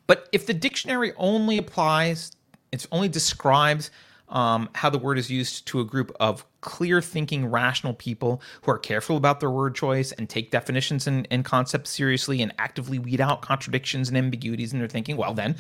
but 0.06 0.28
if 0.32 0.46
the 0.46 0.54
dictionary 0.54 1.14
only 1.18 1.58
applies, 1.58 2.34
it 2.72 2.86
only 2.92 3.08
describes 3.08 3.90
um, 4.32 4.70
how 4.74 4.90
the 4.90 4.98
word 4.98 5.18
is 5.18 5.30
used 5.30 5.68
to 5.68 5.80
a 5.80 5.86
group 5.86 6.16
of 6.20 6.46
clear 6.62 7.02
thinking, 7.02 7.46
rational 7.46 7.94
people 7.94 8.42
who 8.64 8.72
are 8.72 8.80
careful 8.80 9.18
about 9.18 9.40
their 9.40 9.52
word 9.52 9.76
choice 9.76 10.12
and 10.14 10.30
take 10.30 10.52
definitions 10.52 11.06
and, 11.06 11.28
and 11.30 11.44
concepts 11.44 11.90
seriously 11.90 12.42
and 12.42 12.54
actively 12.58 12.98
weed 12.98 13.20
out 13.20 13.42
contradictions 13.42 14.08
and 14.08 14.18
ambiguities 14.18 14.74
in 14.74 14.80
their 14.80 14.88
thinking, 14.88 15.18
well, 15.18 15.34
then 15.34 15.56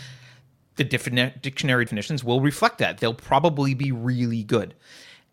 the 0.78 0.84
dictionary 0.86 1.86
definitions 1.86 2.24
will 2.24 2.40
reflect 2.40 2.78
that. 2.78 3.00
They'll 3.00 3.14
probably 3.14 3.74
be 3.74 3.92
really 3.92 4.44
good. 4.44 4.74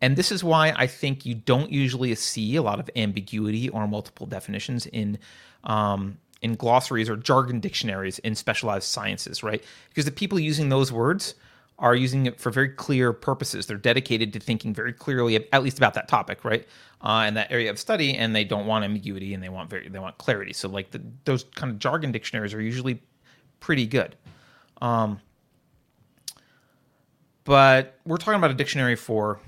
And 0.00 0.16
this 0.16 0.30
is 0.30 0.44
why 0.44 0.72
I 0.76 0.86
think 0.86 1.24
you 1.24 1.34
don't 1.34 1.70
usually 1.70 2.14
see 2.14 2.56
a 2.56 2.62
lot 2.62 2.80
of 2.80 2.90
ambiguity 2.96 3.68
or 3.68 3.86
multiple 3.88 4.26
definitions 4.26 4.86
in 4.86 5.18
um, 5.64 6.18
in 6.40 6.54
glossaries 6.54 7.10
or 7.10 7.16
jargon 7.16 7.58
dictionaries 7.58 8.20
in 8.20 8.36
specialized 8.36 8.84
sciences, 8.84 9.42
right? 9.42 9.62
Because 9.88 10.04
the 10.04 10.12
people 10.12 10.38
using 10.38 10.68
those 10.68 10.92
words 10.92 11.34
are 11.78 11.94
using 11.94 12.26
it 12.26 12.40
for 12.40 12.50
very 12.50 12.68
clear 12.68 13.12
purposes. 13.12 13.66
They're 13.66 13.76
dedicated 13.76 14.32
to 14.32 14.40
thinking 14.40 14.74
very 14.74 14.92
clearly, 14.92 15.36
at 15.52 15.62
least 15.62 15.78
about 15.78 15.94
that 15.94 16.08
topic, 16.08 16.44
right? 16.44 16.66
Uh, 17.00 17.26
in 17.28 17.34
that 17.34 17.52
area 17.52 17.70
of 17.70 17.78
study, 17.78 18.16
and 18.16 18.34
they 18.34 18.44
don't 18.44 18.66
want 18.66 18.84
ambiguity 18.84 19.32
and 19.32 19.42
they 19.42 19.48
want 19.48 19.70
very 19.70 19.88
they 19.88 20.00
want 20.00 20.18
clarity. 20.18 20.52
So 20.52 20.68
like 20.68 20.90
the, 20.90 21.00
those 21.24 21.44
kind 21.54 21.72
of 21.72 21.78
jargon 21.78 22.10
dictionaries 22.10 22.52
are 22.52 22.60
usually 22.60 23.00
pretty 23.60 23.86
good. 23.86 24.16
Um, 24.82 25.20
but 27.44 27.98
we're 28.04 28.16
talking 28.16 28.38
about 28.38 28.50
a 28.50 28.54
dictionary 28.54 28.96
for 28.96 29.38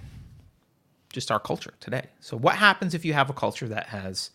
just 1.12 1.30
our 1.32 1.40
culture 1.40 1.74
today. 1.80 2.06
So 2.20 2.36
what 2.36 2.54
happens 2.54 2.94
if 2.94 3.04
you 3.04 3.12
have 3.12 3.28
a 3.28 3.32
culture 3.32 3.68
that 3.68 3.86
has 3.88 4.30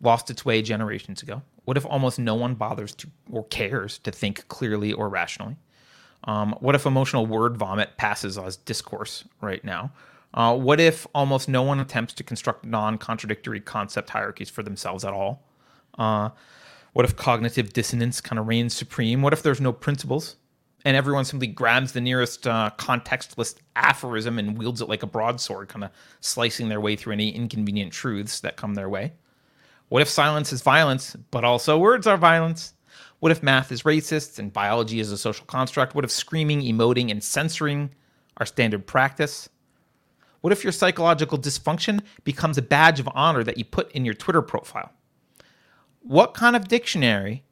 lost 0.00 0.30
its 0.30 0.44
way 0.44 0.62
generations 0.62 1.22
ago? 1.22 1.42
What 1.64 1.76
if 1.76 1.86
almost 1.86 2.18
no 2.18 2.34
one 2.34 2.54
bothers 2.54 2.94
to 2.96 3.08
or 3.30 3.44
cares 3.44 3.98
to 4.00 4.10
think 4.10 4.48
clearly 4.48 4.92
or 4.92 5.08
rationally? 5.08 5.56
Um, 6.24 6.56
what 6.60 6.74
if 6.74 6.86
emotional 6.86 7.26
word 7.26 7.56
vomit 7.56 7.96
passes 7.96 8.38
as 8.38 8.56
discourse 8.56 9.24
right 9.40 9.64
now? 9.64 9.92
Uh, 10.34 10.56
what 10.56 10.78
if 10.80 11.06
almost 11.14 11.48
no 11.48 11.62
one 11.62 11.80
attempts 11.80 12.14
to 12.14 12.22
construct 12.22 12.64
non 12.64 12.98
contradictory 12.98 13.60
concept 13.60 14.10
hierarchies 14.10 14.50
for 14.50 14.62
themselves 14.62 15.04
at 15.04 15.12
all? 15.12 15.42
Uh, 15.98 16.30
what 16.92 17.04
if 17.04 17.16
cognitive 17.16 17.72
dissonance 17.72 18.20
kind 18.20 18.38
of 18.38 18.46
reigns 18.46 18.74
supreme? 18.74 19.22
What 19.22 19.32
if 19.32 19.42
there's 19.42 19.60
no 19.60 19.72
principles 19.72 20.36
and 20.84 20.96
everyone 20.96 21.24
simply 21.24 21.46
grabs 21.46 21.92
the 21.92 22.00
nearest 22.00 22.46
uh, 22.46 22.70
contextless 22.78 23.56
aphorism 23.76 24.38
and 24.38 24.58
wields 24.58 24.80
it 24.80 24.88
like 24.88 25.02
a 25.02 25.06
broadsword, 25.06 25.68
kind 25.68 25.84
of 25.84 25.90
slicing 26.20 26.68
their 26.68 26.80
way 26.80 26.96
through 26.96 27.14
any 27.14 27.30
inconvenient 27.30 27.92
truths 27.92 28.40
that 28.40 28.56
come 28.56 28.74
their 28.74 28.88
way? 28.88 29.12
What 29.88 30.02
if 30.02 30.08
silence 30.08 30.52
is 30.52 30.60
violence, 30.60 31.16
but 31.30 31.44
also 31.44 31.78
words 31.78 32.06
are 32.06 32.18
violence? 32.18 32.74
What 33.20 33.32
if 33.32 33.42
math 33.42 33.72
is 33.72 33.82
racist 33.82 34.38
and 34.38 34.52
biology 34.52 35.00
is 35.00 35.10
a 35.10 35.18
social 35.18 35.44
construct? 35.46 35.94
What 35.94 36.04
if 36.04 36.10
screaming, 36.10 36.62
emoting, 36.62 37.10
and 37.10 37.22
censoring 37.22 37.90
are 38.36 38.46
standard 38.46 38.86
practice? 38.86 39.48
What 40.40 40.52
if 40.52 40.62
your 40.62 40.72
psychological 40.72 41.36
dysfunction 41.36 42.00
becomes 42.22 42.58
a 42.58 42.62
badge 42.62 43.00
of 43.00 43.08
honor 43.12 43.42
that 43.42 43.58
you 43.58 43.64
put 43.64 43.90
in 43.92 44.04
your 44.04 44.14
Twitter 44.14 44.42
profile? 44.42 44.92
What 46.00 46.34
kind 46.34 46.54
of 46.54 46.68
dictionary 46.68 47.42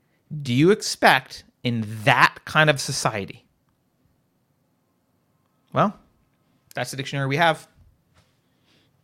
do 0.43 0.55
you 0.55 0.71
expect 0.71 1.45
in 1.65 1.85
that 2.05 2.39
kind 2.45 2.71
of 2.71 2.81
society? 2.81 3.45
Well, 5.73 5.99
that's 6.75 6.93
the 6.93 6.97
dictionary 6.97 7.27
we 7.27 7.37
have. 7.37 7.67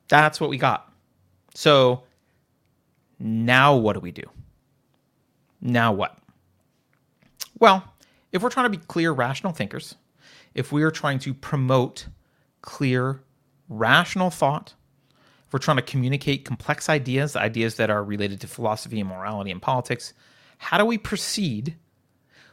That's 0.09 0.41
what 0.41 0.49
we 0.49 0.59
got. 0.59 0.93
So 1.55 2.05
now 3.19 3.77
what 3.77 3.95
do 3.95 4.01
we 4.01 4.13
do? 4.13 4.25
Now 5.61 5.93
what? 5.93 6.19
Well, 7.63 7.85
if 8.33 8.43
we're 8.43 8.51
trying 8.51 8.73
to 8.73 8.77
be 8.77 8.85
clear, 8.89 9.13
rational 9.13 9.53
thinkers, 9.53 9.95
if 10.53 10.73
we 10.73 10.83
are 10.83 10.91
trying 10.91 11.21
to 11.21 11.33
promote 11.33 12.07
clear, 12.61 13.23
rational 13.69 14.31
thought, 14.31 14.75
if 15.47 15.53
we're 15.53 15.61
trying 15.61 15.77
to 15.77 15.83
communicate 15.85 16.45
complex 16.45 16.89
ideas, 16.89 17.37
ideas 17.37 17.77
that 17.77 17.89
are 17.89 18.03
related 18.03 18.41
to 18.41 18.49
philosophy 18.49 18.99
and 18.99 19.09
morality 19.09 19.53
and 19.53 19.63
politics, 19.63 20.13
how 20.59 20.77
do 20.77 20.85
we 20.85 20.99
proceed 20.99 21.77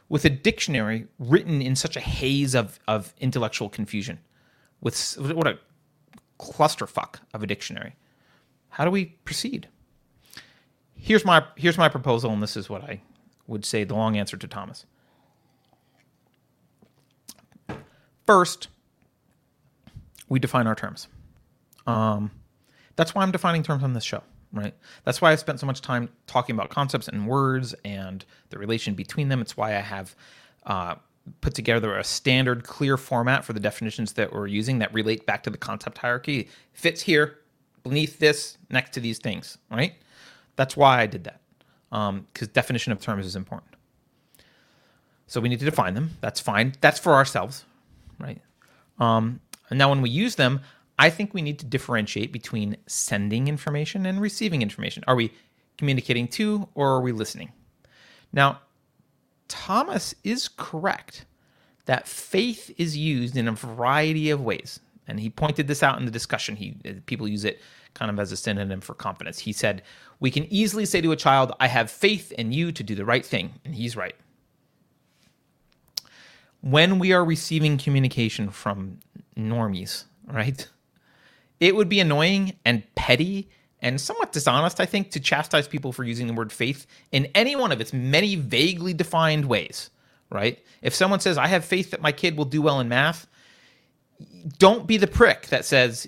with 0.08 0.24
a 0.24 0.30
dictionary 0.30 1.08
written 1.18 1.60
in 1.60 1.74
such 1.74 1.96
a 1.96 2.00
haze 2.00 2.54
of, 2.54 2.78
of 2.86 3.12
intellectual 3.18 3.68
confusion? 3.68 4.20
With 4.80 5.18
what 5.18 5.48
a 5.48 5.58
clusterfuck 6.38 7.16
of 7.34 7.42
a 7.42 7.48
dictionary. 7.48 7.96
How 8.68 8.84
do 8.84 8.92
we 8.92 9.06
proceed? 9.24 9.66
Here's 10.94 11.24
my 11.24 11.44
here's 11.56 11.78
my 11.78 11.88
proposal, 11.88 12.30
and 12.32 12.40
this 12.40 12.56
is 12.56 12.70
what 12.70 12.84
I 12.84 13.00
would 13.48 13.64
say 13.64 13.82
the 13.82 13.96
long 13.96 14.16
answer 14.16 14.36
to 14.36 14.46
Thomas. 14.46 14.86
First, 18.30 18.68
we 20.28 20.38
define 20.38 20.68
our 20.68 20.76
terms. 20.76 21.08
Um, 21.84 22.30
that's 22.94 23.12
why 23.12 23.22
I'm 23.22 23.32
defining 23.32 23.64
terms 23.64 23.82
on 23.82 23.92
this 23.92 24.04
show, 24.04 24.22
right? 24.52 24.72
That's 25.02 25.20
why 25.20 25.32
I 25.32 25.34
spent 25.34 25.58
so 25.58 25.66
much 25.66 25.80
time 25.80 26.08
talking 26.28 26.54
about 26.54 26.70
concepts 26.70 27.08
and 27.08 27.26
words 27.26 27.74
and 27.84 28.24
the 28.50 28.58
relation 28.60 28.94
between 28.94 29.30
them. 29.30 29.40
It's 29.40 29.56
why 29.56 29.70
I 29.70 29.80
have 29.80 30.14
uh, 30.64 30.94
put 31.40 31.54
together 31.54 31.98
a 31.98 32.04
standard, 32.04 32.62
clear 32.62 32.96
format 32.96 33.44
for 33.44 33.52
the 33.52 33.58
definitions 33.58 34.12
that 34.12 34.32
we're 34.32 34.46
using 34.46 34.78
that 34.78 34.94
relate 34.94 35.26
back 35.26 35.42
to 35.42 35.50
the 35.50 35.58
concept 35.58 35.98
hierarchy. 35.98 36.38
It 36.38 36.48
fits 36.72 37.02
here, 37.02 37.38
beneath 37.82 38.20
this, 38.20 38.58
next 38.70 38.92
to 38.92 39.00
these 39.00 39.18
things, 39.18 39.58
right? 39.72 39.94
That's 40.54 40.76
why 40.76 41.00
I 41.00 41.06
did 41.06 41.24
that, 41.24 41.40
because 41.90 42.48
um, 42.48 42.52
definition 42.52 42.92
of 42.92 43.00
terms 43.00 43.26
is 43.26 43.34
important. 43.34 43.74
So 45.26 45.40
we 45.40 45.48
need 45.48 45.58
to 45.58 45.64
define 45.64 45.94
them. 45.94 46.10
That's 46.20 46.38
fine. 46.38 46.74
That's 46.80 47.00
for 47.00 47.14
ourselves, 47.14 47.64
right? 48.20 48.40
Um, 48.98 49.40
and 49.70 49.78
now 49.78 49.90
when 49.90 50.02
we 50.02 50.10
use 50.10 50.34
them, 50.34 50.60
I 50.98 51.10
think 51.10 51.32
we 51.32 51.42
need 51.42 51.58
to 51.60 51.66
differentiate 51.66 52.32
between 52.32 52.76
sending 52.86 53.48
information 53.48 54.04
and 54.06 54.20
receiving 54.20 54.60
information. 54.60 55.02
Are 55.06 55.16
we 55.16 55.32
communicating 55.78 56.28
to 56.28 56.68
or 56.74 56.90
are 56.90 57.00
we 57.00 57.12
listening? 57.12 57.52
Now, 58.32 58.60
Thomas 59.48 60.14
is 60.22 60.48
correct 60.48 61.24
that 61.86 62.06
faith 62.06 62.72
is 62.76 62.96
used 62.96 63.36
in 63.36 63.48
a 63.48 63.52
variety 63.52 64.30
of 64.30 64.40
ways. 64.40 64.78
And 65.08 65.18
he 65.18 65.28
pointed 65.28 65.66
this 65.66 65.82
out 65.82 65.98
in 65.98 66.04
the 66.04 66.10
discussion. 66.10 66.54
He 66.54 66.76
people 67.06 67.26
use 67.26 67.44
it 67.44 67.60
kind 67.94 68.10
of 68.10 68.20
as 68.20 68.30
a 68.30 68.36
synonym 68.36 68.80
for 68.80 68.94
confidence. 68.94 69.40
He 69.40 69.52
said, 69.52 69.82
"We 70.20 70.30
can 70.30 70.44
easily 70.52 70.86
say 70.86 71.00
to 71.00 71.10
a 71.10 71.16
child, 71.16 71.52
I 71.58 71.66
have 71.66 71.90
faith 71.90 72.30
in 72.32 72.52
you 72.52 72.70
to 72.70 72.84
do 72.84 72.94
the 72.94 73.04
right 73.04 73.26
thing." 73.26 73.54
And 73.64 73.74
he's 73.74 73.96
right 73.96 74.14
when 76.62 76.98
we 76.98 77.12
are 77.12 77.24
receiving 77.24 77.78
communication 77.78 78.50
from 78.50 78.98
normies, 79.36 80.04
right? 80.26 80.68
It 81.58 81.74
would 81.76 81.88
be 81.88 82.00
annoying 82.00 82.56
and 82.64 82.82
petty 82.94 83.48
and 83.82 84.00
somewhat 84.00 84.32
dishonest, 84.32 84.80
I 84.80 84.86
think, 84.86 85.10
to 85.12 85.20
chastise 85.20 85.66
people 85.66 85.92
for 85.92 86.04
using 86.04 86.26
the 86.26 86.32
word 86.32 86.52
faith 86.52 86.86
in 87.12 87.26
any 87.34 87.56
one 87.56 87.72
of 87.72 87.80
its 87.80 87.92
many 87.92 88.34
vaguely 88.34 88.92
defined 88.92 89.46
ways, 89.46 89.90
right? 90.30 90.58
If 90.82 90.94
someone 90.94 91.20
says, 91.20 91.38
I 91.38 91.46
have 91.46 91.64
faith 91.64 91.90
that 91.90 92.02
my 92.02 92.12
kid 92.12 92.36
will 92.36 92.44
do 92.44 92.62
well 92.62 92.80
in 92.80 92.88
math, 92.88 93.26
don't 94.58 94.86
be 94.86 94.96
the 94.96 95.06
prick 95.06 95.46
that 95.46 95.64
says, 95.64 96.06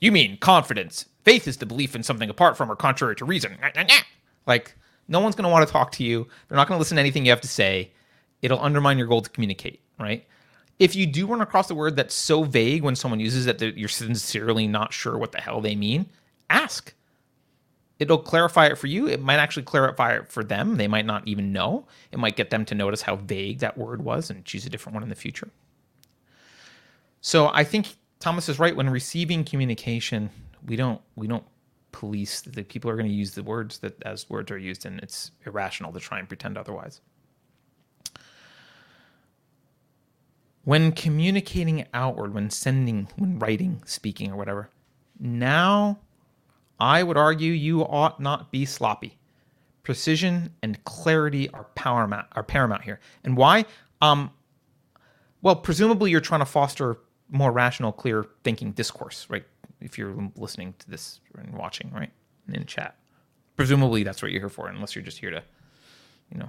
you 0.00 0.10
mean 0.10 0.36
confidence. 0.38 1.06
Faith 1.24 1.46
is 1.46 1.58
the 1.58 1.66
belief 1.66 1.94
in 1.94 2.02
something 2.02 2.28
apart 2.28 2.56
from 2.56 2.70
or 2.70 2.76
contrary 2.76 3.16
to 3.16 3.24
reason. 3.24 3.56
Like, 4.44 4.74
no 5.06 5.20
one's 5.20 5.36
going 5.36 5.44
to 5.44 5.50
want 5.50 5.64
to 5.64 5.72
talk 5.72 5.92
to 5.92 6.04
you. 6.04 6.26
They're 6.48 6.56
not 6.56 6.66
going 6.66 6.76
to 6.76 6.80
listen 6.80 6.96
to 6.96 7.00
anything 7.00 7.24
you 7.24 7.30
have 7.30 7.40
to 7.42 7.48
say. 7.48 7.92
It'll 8.42 8.60
undermine 8.60 8.98
your 8.98 9.06
goal 9.06 9.20
to 9.22 9.30
communicate, 9.30 9.80
right? 10.02 10.26
If 10.78 10.96
you 10.96 11.06
do 11.06 11.26
run 11.26 11.40
across 11.40 11.70
a 11.70 11.74
word 11.74 11.96
that's 11.96 12.14
so 12.14 12.42
vague 12.42 12.82
when 12.82 12.96
someone 12.96 13.20
uses 13.20 13.46
it 13.46 13.58
that 13.58 13.78
you're 13.78 13.88
sincerely 13.88 14.66
not 14.66 14.92
sure 14.92 15.16
what 15.16 15.32
the 15.32 15.40
hell 15.40 15.60
they 15.60 15.76
mean, 15.76 16.06
ask. 16.50 16.92
It'll 17.98 18.18
clarify 18.18 18.66
it 18.66 18.78
for 18.78 18.88
you. 18.88 19.06
It 19.06 19.20
might 19.20 19.36
actually 19.36 19.62
clarify 19.62 20.16
it 20.16 20.28
for 20.28 20.42
them. 20.42 20.76
They 20.76 20.88
might 20.88 21.06
not 21.06 21.28
even 21.28 21.52
know. 21.52 21.86
It 22.10 22.18
might 22.18 22.36
get 22.36 22.50
them 22.50 22.64
to 22.64 22.74
notice 22.74 23.02
how 23.02 23.16
vague 23.16 23.60
that 23.60 23.78
word 23.78 24.02
was 24.02 24.28
and 24.28 24.44
choose 24.44 24.66
a 24.66 24.70
different 24.70 24.94
one 24.94 25.04
in 25.04 25.08
the 25.08 25.14
future. 25.14 25.50
So 27.20 27.50
I 27.52 27.62
think 27.62 27.94
Thomas 28.18 28.48
is 28.48 28.58
right 28.58 28.74
when 28.74 28.90
receiving 28.90 29.44
communication, 29.44 30.30
we 30.66 30.74
don't 30.74 31.00
we 31.14 31.28
don't 31.28 31.44
police 31.92 32.40
that 32.40 32.68
people 32.68 32.90
are 32.90 32.96
going 32.96 33.08
to 33.08 33.14
use 33.14 33.32
the 33.32 33.42
words 33.42 33.78
that 33.78 34.02
as 34.02 34.28
words 34.28 34.50
are 34.50 34.58
used 34.58 34.86
and 34.86 34.98
it's 35.00 35.30
irrational 35.46 35.92
to 35.92 36.00
try 36.00 36.18
and 36.18 36.26
pretend 36.26 36.58
otherwise. 36.58 37.00
When 40.64 40.92
communicating 40.92 41.86
outward, 41.92 42.34
when 42.34 42.50
sending, 42.50 43.08
when 43.16 43.38
writing, 43.38 43.82
speaking 43.84 44.30
or 44.30 44.36
whatever, 44.36 44.70
now 45.18 45.98
I 46.78 47.02
would 47.02 47.16
argue 47.16 47.52
you 47.52 47.82
ought 47.82 48.20
not 48.20 48.52
be 48.52 48.64
sloppy. 48.64 49.18
Precision 49.82 50.54
and 50.62 50.82
clarity 50.84 51.48
are 51.50 51.64
paramount 51.74 52.28
are 52.32 52.44
paramount 52.44 52.82
here. 52.82 53.00
And 53.24 53.36
why? 53.36 53.64
Um 54.00 54.30
well, 55.42 55.56
presumably 55.56 56.12
you're 56.12 56.20
trying 56.20 56.40
to 56.40 56.46
foster 56.46 56.98
more 57.28 57.50
rational, 57.50 57.90
clear 57.90 58.26
thinking 58.44 58.70
discourse, 58.72 59.26
right? 59.28 59.44
If 59.80 59.98
you're 59.98 60.30
listening 60.36 60.74
to 60.78 60.88
this 60.88 61.20
and 61.36 61.52
watching, 61.54 61.90
right? 61.92 62.12
In 62.52 62.64
chat. 62.66 62.96
Presumably 63.56 64.04
that's 64.04 64.22
what 64.22 64.30
you're 64.30 64.40
here 64.40 64.48
for, 64.48 64.68
unless 64.68 64.94
you're 64.94 65.04
just 65.04 65.18
here 65.18 65.30
to, 65.30 65.42
you 66.32 66.38
know, 66.38 66.48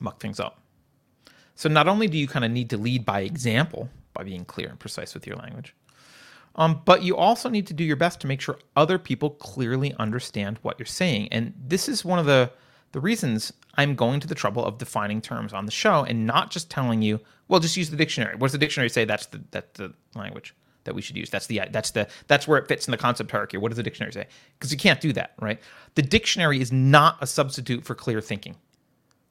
muck 0.00 0.20
things 0.20 0.40
up. 0.40 0.63
So 1.54 1.68
not 1.68 1.88
only 1.88 2.08
do 2.08 2.18
you 2.18 2.26
kind 2.26 2.44
of 2.44 2.50
need 2.50 2.70
to 2.70 2.76
lead 2.76 3.04
by 3.04 3.20
example 3.20 3.88
by 4.12 4.24
being 4.24 4.44
clear 4.44 4.68
and 4.68 4.78
precise 4.78 5.14
with 5.14 5.26
your 5.26 5.36
language, 5.36 5.74
um, 6.56 6.82
but 6.84 7.02
you 7.02 7.16
also 7.16 7.48
need 7.48 7.66
to 7.66 7.74
do 7.74 7.84
your 7.84 7.96
best 7.96 8.20
to 8.20 8.26
make 8.26 8.40
sure 8.40 8.58
other 8.76 8.98
people 8.98 9.30
clearly 9.30 9.94
understand 9.98 10.58
what 10.62 10.78
you're 10.78 10.86
saying. 10.86 11.28
And 11.32 11.52
this 11.58 11.88
is 11.88 12.04
one 12.04 12.18
of 12.18 12.26
the 12.26 12.50
the 12.92 13.00
reasons 13.00 13.52
I'm 13.74 13.96
going 13.96 14.20
to 14.20 14.28
the 14.28 14.36
trouble 14.36 14.64
of 14.64 14.78
defining 14.78 15.20
terms 15.20 15.52
on 15.52 15.66
the 15.66 15.72
show 15.72 16.04
and 16.04 16.28
not 16.28 16.52
just 16.52 16.70
telling 16.70 17.02
you, 17.02 17.18
well, 17.48 17.58
just 17.58 17.76
use 17.76 17.90
the 17.90 17.96
dictionary. 17.96 18.36
What 18.36 18.46
does 18.46 18.52
the 18.52 18.58
dictionary 18.58 18.88
say? 18.88 19.04
That's 19.04 19.26
the 19.26 19.42
that's 19.50 19.78
the 19.78 19.92
language 20.14 20.54
that 20.84 20.94
we 20.94 21.02
should 21.02 21.16
use. 21.16 21.28
That's 21.28 21.48
the 21.48 21.62
that's 21.72 21.90
the 21.90 22.08
that's 22.28 22.46
where 22.46 22.58
it 22.58 22.68
fits 22.68 22.86
in 22.86 22.92
the 22.92 22.98
concept 22.98 23.30
hierarchy. 23.32 23.56
What 23.56 23.70
does 23.70 23.76
the 23.76 23.82
dictionary 23.82 24.12
say? 24.12 24.28
Because 24.58 24.70
you 24.70 24.78
can't 24.78 25.00
do 25.00 25.12
that, 25.14 25.32
right? 25.40 25.60
The 25.96 26.02
dictionary 26.02 26.60
is 26.60 26.70
not 26.70 27.16
a 27.20 27.26
substitute 27.26 27.84
for 27.84 27.94
clear 27.96 28.20
thinking. 28.20 28.56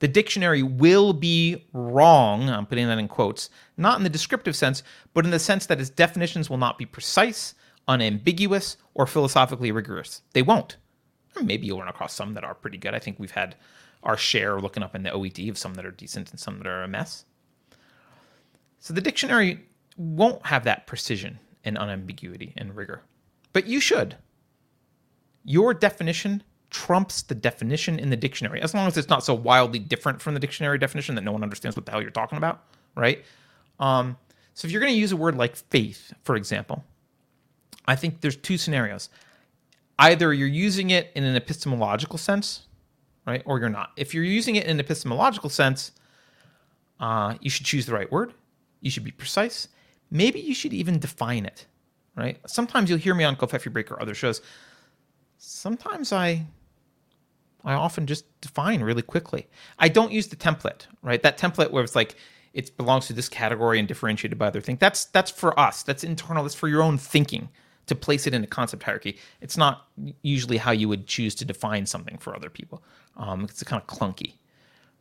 The 0.03 0.09
dictionary 0.09 0.63
will 0.63 1.13
be 1.13 1.63
wrong, 1.71 2.49
I'm 2.49 2.65
putting 2.65 2.87
that 2.87 2.97
in 2.97 3.07
quotes, 3.07 3.49
not 3.77 3.97
in 3.97 4.03
the 4.03 4.09
descriptive 4.09 4.53
sense, 4.53 4.83
but 5.13 5.23
in 5.23 5.31
the 5.31 5.39
sense 5.39 5.65
that 5.67 5.79
its 5.79 5.89
definitions 5.89 6.49
will 6.49 6.57
not 6.57 6.77
be 6.77 6.85
precise, 6.85 7.55
unambiguous, 7.87 8.75
or 8.95 9.07
philosophically 9.07 9.71
rigorous. 9.71 10.21
They 10.33 10.41
won't. 10.41 10.75
Maybe 11.41 11.67
you'll 11.67 11.79
run 11.79 11.87
across 11.87 12.13
some 12.13 12.33
that 12.33 12.43
are 12.43 12.53
pretty 12.53 12.77
good. 12.77 12.93
I 12.93 12.99
think 12.99 13.17
we've 13.17 13.31
had 13.31 13.55
our 14.03 14.17
share 14.17 14.59
looking 14.59 14.83
up 14.83 14.93
in 14.93 15.03
the 15.03 15.09
OED 15.09 15.49
of 15.49 15.57
some 15.57 15.75
that 15.75 15.85
are 15.85 15.91
decent 15.91 16.31
and 16.31 16.39
some 16.39 16.57
that 16.57 16.67
are 16.67 16.83
a 16.83 16.87
mess. 16.89 17.23
So 18.79 18.93
the 18.93 18.99
dictionary 18.99 19.65
won't 19.95 20.47
have 20.47 20.65
that 20.65 20.85
precision 20.85 21.39
and 21.63 21.77
unambiguity 21.77 22.51
and 22.57 22.75
rigor, 22.75 23.03
but 23.53 23.67
you 23.67 23.79
should. 23.79 24.17
Your 25.45 25.73
definition 25.73 26.43
trumps 26.85 27.21
the 27.21 27.35
definition 27.35 27.97
in 27.97 28.09
the 28.09 28.17
dictionary, 28.17 28.61
as 28.61 28.73
long 28.73 28.87
as 28.87 28.97
it's 28.97 29.07
not 29.07 29.23
so 29.23 29.33
wildly 29.33 29.79
different 29.79 30.21
from 30.21 30.33
the 30.33 30.39
dictionary 30.39 30.77
definition 30.77 31.15
that 31.15 31.21
no 31.21 31.31
one 31.31 31.41
understands 31.41 31.77
what 31.77 31.85
the 31.85 31.91
hell 31.91 32.01
you're 32.01 32.11
talking 32.11 32.37
about, 32.37 32.65
right? 32.95 33.23
Um, 33.79 34.17
so 34.53 34.65
if 34.65 34.71
you're 34.73 34.81
going 34.81 34.91
to 34.91 34.99
use 34.99 35.13
a 35.13 35.15
word 35.15 35.35
like 35.35 35.55
faith, 35.55 36.11
for 36.23 36.35
example, 36.35 36.83
I 37.87 37.95
think 37.95 38.19
there's 38.19 38.35
two 38.35 38.57
scenarios. 38.57 39.07
Either 39.97 40.33
you're 40.33 40.45
using 40.45 40.89
it 40.89 41.09
in 41.15 41.23
an 41.23 41.37
epistemological 41.37 42.17
sense, 42.17 42.67
right, 43.25 43.41
or 43.45 43.59
you're 43.59 43.69
not. 43.69 43.91
If 43.95 44.13
you're 44.13 44.25
using 44.25 44.57
it 44.57 44.65
in 44.65 44.71
an 44.71 44.79
epistemological 44.81 45.49
sense, 45.49 45.93
uh, 46.99 47.35
you 47.39 47.49
should 47.49 47.65
choose 47.65 47.85
the 47.85 47.93
right 47.93 48.11
word. 48.11 48.33
You 48.81 48.91
should 48.91 49.05
be 49.05 49.11
precise. 49.11 49.69
Maybe 50.11 50.41
you 50.41 50.53
should 50.53 50.73
even 50.73 50.99
define 50.99 51.45
it, 51.45 51.65
right? 52.17 52.39
Sometimes 52.45 52.89
you'll 52.89 52.99
hear 52.99 53.15
me 53.15 53.23
on 53.23 53.37
Covfefe 53.37 53.71
Break 53.71 53.89
or 53.89 54.01
other 54.01 54.13
shows. 54.13 54.41
Sometimes 55.37 56.11
I 56.11 56.45
I 57.63 57.73
often 57.73 58.07
just 58.07 58.25
define 58.41 58.81
really 58.81 59.01
quickly. 59.01 59.47
I 59.79 59.89
don't 59.89 60.11
use 60.11 60.27
the 60.27 60.35
template, 60.35 60.87
right? 61.01 61.21
That 61.23 61.37
template 61.37 61.71
where 61.71 61.83
it's 61.83 61.95
like 61.95 62.15
it 62.53 62.75
belongs 62.77 63.07
to 63.07 63.13
this 63.13 63.29
category 63.29 63.79
and 63.79 63.87
differentiated 63.87 64.37
by 64.37 64.47
other 64.47 64.61
things. 64.61 64.79
That's 64.79 65.05
that's 65.05 65.31
for 65.31 65.57
us. 65.59 65.83
That's 65.83 66.03
internal. 66.03 66.43
That's 66.43 66.55
for 66.55 66.67
your 66.67 66.81
own 66.81 66.97
thinking 66.97 67.49
to 67.87 67.95
place 67.95 68.27
it 68.27 68.33
in 68.33 68.43
a 68.43 68.47
concept 68.47 68.83
hierarchy. 68.83 69.17
It's 69.41 69.57
not 69.57 69.87
usually 70.21 70.57
how 70.57 70.71
you 70.71 70.87
would 70.87 71.07
choose 71.07 71.35
to 71.35 71.45
define 71.45 71.85
something 71.85 72.17
for 72.17 72.35
other 72.35 72.49
people. 72.49 72.83
Um, 73.17 73.43
it's 73.43 73.61
kind 73.63 73.81
of 73.81 73.87
clunky, 73.87 74.33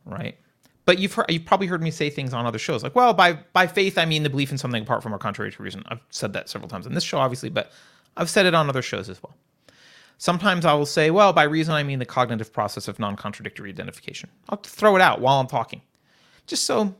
right? 0.05 0.37
But 0.85 0.99
you've 0.99 1.13
heard, 1.13 1.27
you've 1.29 1.45
probably 1.45 1.67
heard 1.67 1.81
me 1.81 1.91
say 1.91 2.09
things 2.09 2.33
on 2.33 2.45
other 2.45 2.59
shows 2.59 2.83
like, 2.83 2.95
well, 2.95 3.13
by 3.13 3.33
by 3.53 3.67
faith 3.67 3.97
I 3.97 4.05
mean 4.05 4.23
the 4.23 4.29
belief 4.29 4.51
in 4.51 4.57
something 4.57 4.83
apart 4.83 5.03
from 5.03 5.13
or 5.13 5.17
contrary 5.17 5.51
to 5.51 5.63
reason. 5.63 5.83
I've 5.87 6.01
said 6.09 6.33
that 6.33 6.49
several 6.49 6.69
times 6.69 6.85
on 6.85 6.93
this 6.93 7.03
show, 7.03 7.19
obviously, 7.19 7.49
but 7.49 7.71
I've 8.17 8.29
said 8.29 8.45
it 8.45 8.53
on 8.53 8.69
other 8.69 8.81
shows 8.81 9.09
as 9.09 9.21
well. 9.23 9.35
Sometimes 10.17 10.65
I 10.65 10.73
will 10.73 10.85
say, 10.85 11.11
well, 11.11 11.33
by 11.33 11.43
reason 11.43 11.73
I 11.73 11.83
mean 11.83 11.99
the 11.99 12.05
cognitive 12.05 12.53
process 12.53 12.87
of 12.87 12.99
non-contradictory 12.99 13.69
identification. 13.69 14.29
I'll 14.49 14.57
throw 14.57 14.95
it 14.95 15.01
out 15.01 15.19
while 15.19 15.39
I'm 15.39 15.47
talking. 15.47 15.81
Just 16.47 16.65
so 16.65 16.95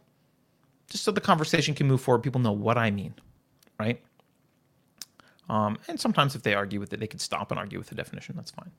just 0.90 1.06
so 1.06 1.12
the 1.12 1.22
conversation 1.22 1.74
can 1.74 1.88
move 1.88 2.02
forward, 2.02 2.22
people 2.22 2.40
know 2.40 2.52
what 2.52 2.78
I 2.78 2.92
mean, 2.92 3.16
right? 3.80 4.00
Um, 5.50 5.78
and 5.88 6.00
sometimes 6.00 6.36
if 6.36 6.44
they 6.44 6.54
argue 6.54 6.80
with 6.80 6.94
it, 6.94 7.00
they 7.00 7.08
can 7.08 7.20
stop 7.20 7.50
and 7.52 7.60
argue 7.60 7.80
with 7.80 7.88
the 7.88 7.96
definition. 7.96 8.36
That's 8.36 8.52
fine. 8.52 8.72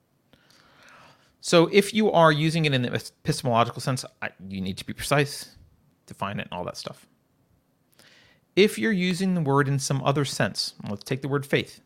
So 1.41 1.69
if 1.73 1.93
you 1.93 2.11
are 2.13 2.31
using 2.31 2.65
it 2.65 2.73
in 2.73 2.83
the 2.83 2.93
epistemological 2.93 3.83
sense, 3.83 4.05
I, 4.23 4.31
you 4.49 4.61
need 4.61 4.79
to 4.79 4.87
be 4.87 4.93
precise, 4.93 5.57
define 6.07 6.39
it, 6.39 6.49
and 6.51 6.53
all 6.53 6.65
that 6.65 6.77
stuff. 6.77 7.07
If 8.57 8.79
you're 8.79 8.93
using 8.93 9.35
the 9.35 9.41
word 9.41 9.67
in 9.69 9.79
some 9.79 10.03
other 10.05 10.25
sense, 10.25 10.75
let's 10.89 11.05
take 11.05 11.21
the 11.21 11.29
word 11.29 11.45
faith 11.45 11.81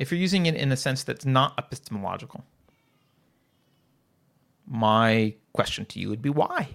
if 0.00 0.10
you're 0.10 0.18
using 0.18 0.46
it 0.46 0.54
in 0.54 0.72
a 0.72 0.76
sense 0.78 1.04
that's 1.04 1.26
not 1.26 1.54
epistemological, 1.58 2.42
my 4.66 5.34
question 5.52 5.84
to 5.84 6.00
you 6.00 6.08
would 6.08 6.22
be 6.22 6.30
why? 6.30 6.68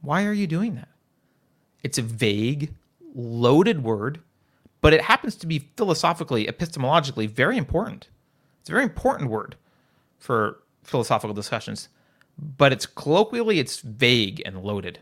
Why 0.00 0.24
are 0.24 0.32
you 0.32 0.48
doing 0.48 0.74
that? 0.74 0.88
It's 1.84 1.98
a 1.98 2.02
vague, 2.02 2.74
loaded 3.14 3.84
word, 3.84 4.18
but 4.80 4.92
it 4.92 5.02
happens 5.02 5.36
to 5.36 5.46
be 5.46 5.70
philosophically, 5.76 6.46
epistemologically 6.46 7.30
very 7.30 7.56
important. 7.56 8.08
It's 8.60 8.70
a 8.70 8.72
very 8.72 8.82
important 8.82 9.30
word 9.30 9.54
for 10.18 10.58
philosophical 10.82 11.34
discussions, 11.34 11.88
but 12.36 12.72
it's 12.72 12.86
colloquially 12.86 13.60
it's 13.60 13.78
vague 13.78 14.42
and 14.44 14.64
loaded, 14.64 14.98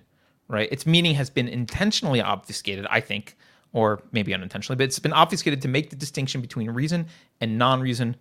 right? 0.48 0.68
Its 0.70 0.84
meaning 0.84 1.14
has 1.14 1.30
been 1.30 1.48
intentionally 1.48 2.20
obfuscated, 2.20 2.86
I 2.90 3.00
think, 3.00 3.34
or 3.74 4.00
maybe 4.12 4.32
unintentionally, 4.32 4.76
but 4.76 4.84
it's 4.84 5.00
been 5.00 5.12
obfuscated 5.12 5.60
to 5.60 5.68
make 5.68 5.90
the 5.90 5.96
distinction 5.96 6.40
between 6.40 6.70
reason 6.70 7.06
and 7.40 7.58
non 7.58 7.80
reason 7.80 8.16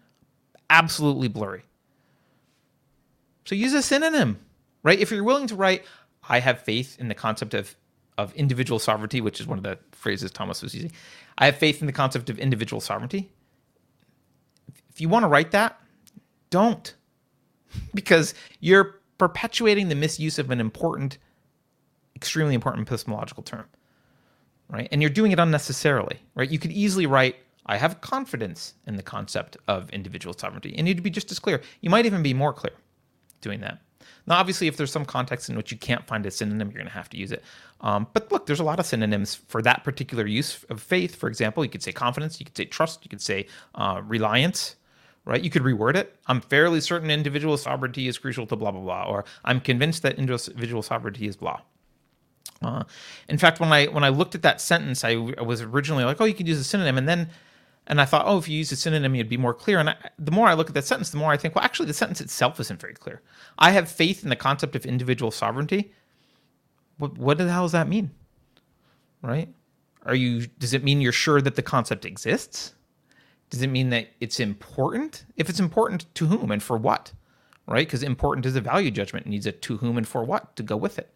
absolutely 0.69 1.29
blurry. 1.29 1.63
So 3.45 3.55
use 3.55 3.73
a 3.73 3.81
synonym, 3.81 4.39
right? 4.81 4.99
If 4.99 5.11
you're 5.11 5.23
willing 5.23 5.47
to 5.47 5.55
write, 5.55 5.85
I 6.27 6.39
have 6.39 6.61
faith 6.61 6.97
in 6.99 7.07
the 7.07 7.13
concept 7.13 7.53
of, 7.53 7.75
of 8.17 8.33
individual 8.33 8.79
sovereignty, 8.79 9.21
which 9.21 9.39
is 9.39 9.45
one 9.45 9.59
of 9.59 9.63
the 9.63 9.77
phrases 9.91 10.31
Thomas 10.31 10.63
was 10.63 10.73
using. 10.73 10.91
I 11.37 11.45
have 11.45 11.57
faith 11.57 11.81
in 11.81 11.87
the 11.87 11.93
concept 11.93 12.31
of 12.31 12.39
individual 12.39 12.81
sovereignty. 12.81 13.31
If 14.89 15.01
you 15.01 15.07
want 15.07 15.23
to 15.23 15.27
write 15.27 15.51
that, 15.51 15.79
don't, 16.49 16.95
because 17.93 18.33
you're 18.59 19.01
perpetuating 19.19 19.89
the 19.89 19.95
misuse 19.95 20.39
of 20.39 20.49
an 20.49 20.59
important, 20.59 21.19
extremely 22.15 22.55
important 22.55 22.87
epistemological 22.87 23.43
term 23.43 23.65
right? 24.73 24.87
And 24.91 25.01
you're 25.01 25.11
doing 25.11 25.31
it 25.31 25.39
unnecessarily, 25.39 26.19
right? 26.33 26.49
You 26.49 26.57
could 26.57 26.71
easily 26.71 27.05
write, 27.05 27.35
I 27.67 27.77
have 27.77 28.01
confidence 28.01 28.73
in 28.87 28.97
the 28.97 29.03
concept 29.03 29.55
of 29.67 29.89
individual 29.91 30.33
sovereignty. 30.33 30.73
And 30.77 30.87
you'd 30.87 31.03
be 31.03 31.11
just 31.11 31.31
as 31.31 31.39
clear. 31.39 31.61
You 31.81 31.91
might 31.91 32.07
even 32.07 32.23
be 32.23 32.33
more 32.33 32.51
clear 32.51 32.73
doing 33.39 33.61
that. 33.61 33.79
Now, 34.25 34.35
obviously, 34.35 34.67
if 34.67 34.75
there's 34.75 34.91
some 34.91 35.05
context 35.05 35.49
in 35.49 35.55
which 35.55 35.71
you 35.71 35.77
can't 35.77 36.05
find 36.07 36.25
a 36.25 36.31
synonym, 36.31 36.69
you're 36.69 36.79
going 36.79 36.87
to 36.87 36.93
have 36.93 37.09
to 37.09 37.17
use 37.17 37.31
it. 37.31 37.43
Um, 37.81 38.07
but 38.13 38.31
look, 38.31 38.47
there's 38.47 38.59
a 38.59 38.63
lot 38.63 38.79
of 38.79 38.85
synonyms 38.85 39.35
for 39.35 39.61
that 39.61 39.83
particular 39.83 40.25
use 40.25 40.63
of 40.69 40.81
faith. 40.81 41.15
For 41.15 41.27
example, 41.27 41.63
you 41.63 41.69
could 41.69 41.83
say 41.83 41.91
confidence, 41.91 42.39
you 42.39 42.45
could 42.45 42.57
say 42.57 42.65
trust, 42.65 43.03
you 43.03 43.09
could 43.09 43.21
say 43.21 43.45
uh, 43.75 44.01
reliance, 44.05 44.75
right? 45.25 45.41
You 45.41 45.49
could 45.49 45.61
reword 45.61 45.95
it. 45.95 46.17
I'm 46.27 46.41
fairly 46.41 46.81
certain 46.81 47.11
individual 47.11 47.57
sovereignty 47.57 48.07
is 48.07 48.17
crucial 48.17 48.47
to 48.47 48.55
blah, 48.55 48.71
blah, 48.71 48.81
blah. 48.81 49.03
Or 49.03 49.25
I'm 49.45 49.59
convinced 49.59 50.01
that 50.03 50.17
individual 50.17 50.81
sovereignty 50.81 51.27
is 51.27 51.35
blah. 51.35 51.61
Uh, 52.61 52.83
in 53.27 53.37
fact, 53.37 53.59
when 53.59 53.71
I 53.71 53.85
when 53.87 54.03
I 54.03 54.09
looked 54.09 54.35
at 54.35 54.41
that 54.43 54.61
sentence, 54.61 55.03
I, 55.03 55.15
was 55.15 55.61
originally 55.61 56.05
like, 56.05 56.21
"Oh, 56.21 56.25
you 56.25 56.33
could 56.33 56.47
use 56.47 56.59
a 56.59 56.63
synonym," 56.63 56.97
and 56.97 57.07
then 57.07 57.29
and 57.87 57.99
I 57.99 58.05
thought, 58.05 58.25
"Oh, 58.25 58.37
if 58.37 58.47
you 58.47 58.57
use 58.57 58.71
a 58.71 58.75
synonym, 58.75 59.15
it'd 59.15 59.29
be 59.29 59.37
more 59.37 59.53
clear." 59.53 59.79
And 59.79 59.89
I, 59.89 59.95
the 60.17 60.31
more 60.31 60.47
I 60.47 60.53
look 60.53 60.69
at 60.69 60.73
that 60.75 60.85
sentence, 60.85 61.09
the 61.09 61.17
more 61.17 61.31
I 61.31 61.37
think, 61.37 61.55
"Well, 61.55 61.63
actually, 61.63 61.87
the 61.87 61.93
sentence 61.93 62.21
itself 62.21 62.59
isn't 62.59 62.79
very 62.79 62.93
clear." 62.93 63.21
I 63.59 63.71
have 63.71 63.89
faith 63.89 64.23
in 64.23 64.29
the 64.29 64.35
concept 64.35 64.75
of 64.75 64.85
individual 64.85 65.31
sovereignty. 65.31 65.93
What 66.97 67.17
what 67.17 67.37
the 67.37 67.51
hell 67.51 67.63
does 67.63 67.73
that 67.73 67.87
mean? 67.87 68.11
Right? 69.21 69.49
Are 70.05 70.15
you? 70.15 70.47
Does 70.59 70.73
it 70.73 70.83
mean 70.83 71.01
you're 71.01 71.11
sure 71.11 71.41
that 71.41 71.55
the 71.55 71.61
concept 71.61 72.05
exists? 72.05 72.73
Does 73.49 73.61
it 73.61 73.67
mean 73.67 73.89
that 73.89 74.07
it's 74.19 74.39
important? 74.39 75.25
If 75.35 75.49
it's 75.49 75.59
important, 75.59 76.13
to 76.15 76.27
whom 76.27 76.49
and 76.51 76.63
for 76.63 76.77
what? 76.77 77.11
Right? 77.67 77.85
Because 77.85 78.03
important 78.03 78.45
is 78.45 78.55
a 78.55 78.61
value 78.61 78.91
judgment. 78.91 79.25
It 79.25 79.29
needs 79.29 79.45
a 79.45 79.51
to 79.51 79.77
whom 79.77 79.97
and 79.97 80.07
for 80.07 80.23
what 80.23 80.55
to 80.55 80.63
go 80.63 80.75
with 80.75 80.97
it. 80.97 81.12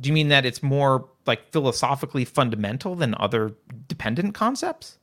Do 0.00 0.08
you 0.08 0.12
mean 0.12 0.28
that 0.28 0.46
it's 0.46 0.62
more 0.62 1.08
like 1.26 1.52
philosophically 1.52 2.24
fundamental 2.24 2.94
than 2.94 3.14
other 3.18 3.54
dependent 3.86 4.34
concepts? 4.34 4.98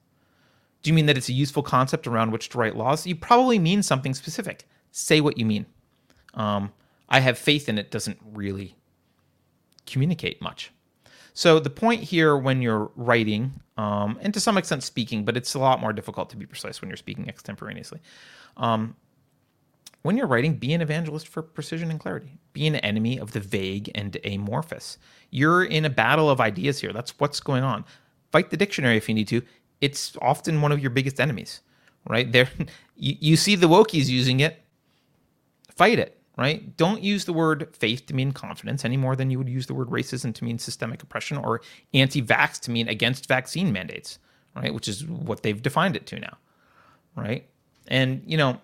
Do 0.81 0.89
you 0.89 0.93
mean 0.93 1.05
that 1.07 1.17
it's 1.17 1.29
a 1.29 1.33
useful 1.33 1.63
concept 1.63 2.07
around 2.07 2.31
which 2.31 2.49
to 2.49 2.57
write 2.57 2.75
laws? 2.75 3.05
You 3.05 3.15
probably 3.15 3.59
mean 3.59 3.83
something 3.83 4.13
specific. 4.13 4.67
Say 4.91 5.21
what 5.21 5.37
you 5.37 5.45
mean. 5.45 5.65
Um, 6.33 6.71
I 7.09 7.19
have 7.19 7.37
faith 7.37 7.69
in 7.69 7.77
it 7.77 7.91
doesn't 7.91 8.19
really 8.33 8.75
communicate 9.85 10.41
much. 10.41 10.71
So 11.33 11.59
the 11.59 11.69
point 11.69 12.03
here 12.03 12.35
when 12.35 12.61
you're 12.61 12.91
writing, 12.95 13.53
um, 13.77 14.17
and 14.21 14.33
to 14.33 14.39
some 14.39 14.57
extent 14.57 14.83
speaking, 14.83 15.23
but 15.23 15.37
it's 15.37 15.53
a 15.53 15.59
lot 15.59 15.79
more 15.79 15.93
difficult 15.93 16.31
to 16.31 16.37
be 16.37 16.45
precise 16.45 16.81
when 16.81 16.89
you're 16.89 16.97
speaking 16.97 17.29
extemporaneously. 17.29 18.01
Um, 18.57 18.95
when 20.07 20.15
you're 20.15 20.25
writing, 20.25 20.53
be 20.53 20.71
an 20.71 20.81
evangelist 20.81 21.27
for 21.27 21.41
precision 21.41 21.91
and 21.91 21.99
clarity. 21.99 22.39
Be 22.53 22.65
an 22.65 22.77
enemy 22.77 23.19
of 23.19 23.33
the 23.33 23.41
vague 23.41 23.91
and 23.93 24.17
amorphous. 24.23 24.97
You're 25.31 25.65
in 25.65 25.83
a 25.83 25.89
battle 25.89 26.29
of 26.29 26.39
ideas 26.39 26.79
here. 26.79 26.93
That's 26.93 27.13
what's 27.19 27.41
going 27.41 27.63
on. 27.63 27.83
Fight 28.31 28.49
the 28.49 28.55
dictionary 28.55 28.95
if 28.95 29.09
you 29.09 29.15
need 29.15 29.27
to. 29.27 29.41
It's 29.81 30.15
often 30.21 30.61
one 30.61 30.71
of 30.71 30.79
your 30.79 30.91
biggest 30.91 31.19
enemies, 31.19 31.59
right? 32.07 32.31
There, 32.31 32.47
you, 32.95 33.17
you 33.19 33.35
see 33.35 33.55
the 33.55 33.67
wokies 33.67 34.07
using 34.07 34.39
it. 34.39 34.63
Fight 35.75 35.99
it, 35.99 36.17
right? 36.37 36.77
Don't 36.77 37.03
use 37.03 37.25
the 37.25 37.33
word 37.33 37.67
faith 37.75 38.05
to 38.05 38.15
mean 38.15 38.31
confidence 38.31 38.85
any 38.85 38.95
more 38.95 39.17
than 39.17 39.29
you 39.29 39.37
would 39.37 39.49
use 39.49 39.67
the 39.67 39.73
word 39.73 39.89
racism 39.89 40.33
to 40.35 40.45
mean 40.45 40.57
systemic 40.57 41.03
oppression 41.03 41.35
or 41.35 41.59
anti-vax 41.93 42.61
to 42.61 42.71
mean 42.71 42.87
against 42.87 43.27
vaccine 43.27 43.73
mandates, 43.73 44.19
right? 44.55 44.73
Which 44.73 44.87
is 44.87 45.05
what 45.05 45.43
they've 45.43 45.61
defined 45.61 45.97
it 45.97 46.05
to 46.05 46.19
now, 46.21 46.37
right? 47.17 47.45
And 47.89 48.23
you 48.25 48.37
know, 48.37 48.61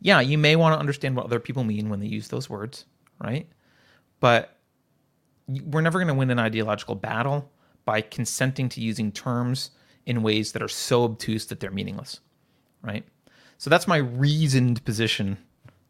yeah, 0.00 0.20
you 0.20 0.38
may 0.38 0.56
want 0.56 0.74
to 0.74 0.78
understand 0.78 1.16
what 1.16 1.26
other 1.26 1.40
people 1.40 1.64
mean 1.64 1.88
when 1.88 2.00
they 2.00 2.06
use 2.06 2.28
those 2.28 2.48
words, 2.48 2.84
right? 3.22 3.48
But 4.20 4.56
we're 5.48 5.80
never 5.80 5.98
going 5.98 6.08
to 6.08 6.14
win 6.14 6.30
an 6.30 6.38
ideological 6.38 6.94
battle 6.94 7.50
by 7.84 8.00
consenting 8.00 8.68
to 8.70 8.80
using 8.80 9.10
terms 9.10 9.70
in 10.06 10.22
ways 10.22 10.52
that 10.52 10.62
are 10.62 10.68
so 10.68 11.04
obtuse 11.04 11.46
that 11.46 11.60
they're 11.60 11.70
meaningless, 11.70 12.20
right? 12.82 13.04
So 13.56 13.70
that's 13.70 13.88
my 13.88 13.96
reasoned 13.96 14.84
position, 14.84 15.38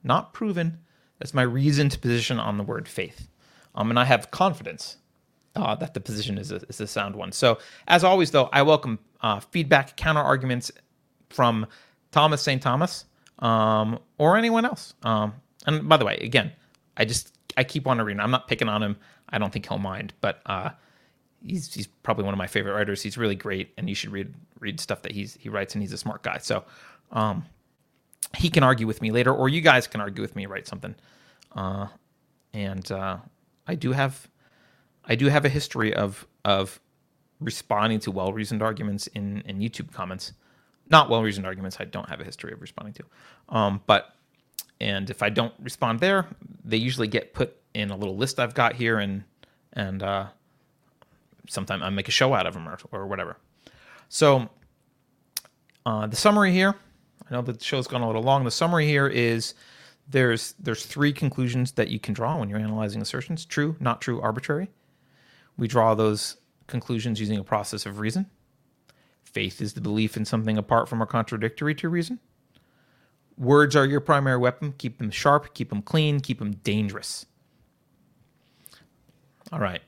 not 0.02 0.32
proven. 0.32 0.78
That's 1.18 1.34
my 1.34 1.42
reasoned 1.42 2.00
position 2.00 2.38
on 2.38 2.56
the 2.56 2.64
word 2.64 2.88
faith. 2.88 3.28
Um, 3.74 3.90
and 3.90 3.98
I 3.98 4.04
have 4.04 4.30
confidence 4.30 4.96
uh, 5.54 5.74
that 5.74 5.94
the 5.94 6.00
position 6.00 6.38
is 6.38 6.50
a, 6.52 6.56
is 6.68 6.80
a 6.80 6.86
sound 6.86 7.16
one. 7.16 7.32
So, 7.32 7.58
as 7.88 8.04
always, 8.04 8.30
though, 8.30 8.48
I 8.52 8.62
welcome 8.62 8.98
uh, 9.20 9.40
feedback, 9.40 9.96
counter 9.96 10.20
arguments 10.20 10.70
from 11.30 11.66
Thomas 12.10 12.40
St. 12.40 12.62
Thomas 12.62 13.04
um, 13.38 13.98
or 14.18 14.36
anyone 14.36 14.64
else. 14.64 14.94
Um, 15.02 15.34
and 15.66 15.88
by 15.88 15.96
the 15.96 16.04
way, 16.04 16.18
again, 16.22 16.52
I 16.96 17.04
just 17.04 17.34
I 17.56 17.64
keep 17.64 17.86
on 17.86 17.98
reading. 18.00 18.20
I'm 18.20 18.30
not 18.30 18.48
picking 18.48 18.68
on 18.68 18.82
him. 18.82 18.96
I 19.28 19.38
don't 19.38 19.52
think 19.52 19.68
he'll 19.68 19.78
mind, 19.78 20.14
but 20.20 20.40
uh, 20.46 20.70
he's 21.44 21.72
he's 21.72 21.86
probably 21.86 22.24
one 22.24 22.34
of 22.34 22.38
my 22.38 22.46
favorite 22.46 22.72
writers. 22.72 23.02
He's 23.02 23.18
really 23.18 23.34
great, 23.34 23.72
and 23.76 23.88
you 23.88 23.94
should 23.94 24.10
read 24.10 24.34
read 24.60 24.80
stuff 24.80 25.02
that 25.02 25.12
he's 25.12 25.34
he 25.34 25.48
writes, 25.48 25.74
and 25.74 25.82
he's 25.82 25.92
a 25.92 25.98
smart 25.98 26.22
guy. 26.22 26.38
So, 26.38 26.64
um, 27.12 27.44
he 28.36 28.50
can 28.50 28.62
argue 28.62 28.86
with 28.86 29.02
me 29.02 29.10
later, 29.10 29.32
or 29.32 29.48
you 29.48 29.60
guys 29.60 29.86
can 29.86 30.00
argue 30.00 30.22
with 30.22 30.36
me, 30.36 30.46
write 30.46 30.66
something. 30.66 30.94
Uh, 31.52 31.88
and 32.52 32.90
uh, 32.90 33.18
I 33.66 33.74
do 33.74 33.92
have 33.92 34.28
I 35.04 35.14
do 35.14 35.26
have 35.26 35.44
a 35.44 35.48
history 35.48 35.94
of 35.94 36.26
of 36.44 36.80
responding 37.40 38.00
to 38.00 38.10
well 38.10 38.32
reasoned 38.32 38.62
arguments 38.62 39.06
in 39.08 39.42
in 39.42 39.58
YouTube 39.58 39.92
comments 39.92 40.32
not 40.90 41.10
well 41.10 41.22
reasoned 41.22 41.46
arguments 41.46 41.76
I 41.80 41.84
don't 41.84 42.08
have 42.08 42.20
a 42.20 42.24
history 42.24 42.52
of 42.52 42.60
responding 42.60 42.94
to. 42.94 43.04
Um, 43.48 43.82
but 43.86 44.14
and 44.80 45.10
if 45.10 45.22
I 45.22 45.28
don't 45.28 45.54
respond 45.60 46.00
there, 46.00 46.26
they 46.64 46.76
usually 46.76 47.08
get 47.08 47.34
put 47.34 47.56
in 47.74 47.90
a 47.90 47.96
little 47.96 48.16
list 48.16 48.38
I've 48.38 48.54
got 48.54 48.74
here, 48.74 48.98
and 48.98 49.24
and 49.72 50.02
uh, 50.02 50.26
sometimes 51.48 51.82
I 51.82 51.90
make 51.90 52.08
a 52.08 52.12
show 52.12 52.34
out 52.34 52.46
of 52.46 52.54
them 52.54 52.68
or, 52.68 52.78
or 52.92 53.06
whatever. 53.06 53.36
So 54.08 54.48
uh, 55.84 56.06
the 56.06 56.16
summary 56.16 56.52
here, 56.52 56.74
I 57.28 57.34
know 57.34 57.42
the 57.42 57.62
show's 57.62 57.86
gone 57.86 58.02
a 58.02 58.06
little 58.06 58.22
long. 58.22 58.44
The 58.44 58.50
summary 58.50 58.86
here 58.86 59.06
is 59.06 59.54
there's 60.08 60.54
there's 60.58 60.86
three 60.86 61.12
conclusions 61.12 61.72
that 61.72 61.88
you 61.88 61.98
can 61.98 62.14
draw 62.14 62.38
when 62.38 62.48
you're 62.48 62.58
analyzing 62.58 63.02
assertions: 63.02 63.44
true, 63.44 63.76
not 63.80 64.00
true, 64.00 64.20
arbitrary. 64.20 64.70
We 65.56 65.66
draw 65.66 65.94
those 65.94 66.36
conclusions 66.68 67.18
using 67.18 67.38
a 67.38 67.44
process 67.44 67.84
of 67.84 67.98
reason. 67.98 68.26
Faith 69.28 69.60
is 69.60 69.74
the 69.74 69.80
belief 69.80 70.16
in 70.16 70.24
something 70.24 70.56
apart 70.56 70.88
from 70.88 71.02
or 71.02 71.06
contradictory 71.06 71.74
to 71.74 71.88
reason. 71.88 72.18
Words 73.36 73.76
are 73.76 73.86
your 73.86 74.00
primary 74.00 74.38
weapon. 74.38 74.74
Keep 74.78 74.98
them 74.98 75.10
sharp, 75.10 75.54
keep 75.54 75.68
them 75.68 75.82
clean, 75.82 76.20
keep 76.20 76.38
them 76.38 76.52
dangerous. 76.64 77.26
All 79.52 79.60
right. 79.60 79.82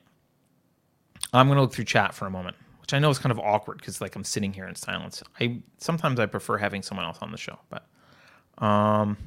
I'm 1.33 1.47
going 1.47 1.57
to 1.57 1.61
look 1.61 1.73
through 1.73 1.85
chat 1.85 2.13
for 2.13 2.27
a 2.27 2.29
moment, 2.29 2.55
which 2.81 2.93
I 2.93 2.99
know 2.99 3.09
is 3.09 3.17
kind 3.17 3.31
of 3.31 3.39
awkward 3.39 3.77
because 3.77 3.99
like 3.99 4.15
I'm 4.15 4.23
sitting 4.23 4.53
here 4.53 4.67
in 4.67 4.75
silence. 4.75 5.23
I 5.39 5.61
sometimes 5.77 6.19
I 6.19 6.27
prefer 6.27 6.57
having 6.57 6.81
someone 6.81 7.05
else 7.05 7.17
on 7.21 7.31
the 7.31 7.37
show, 7.37 7.59
but 7.69 7.85
um 8.63 9.17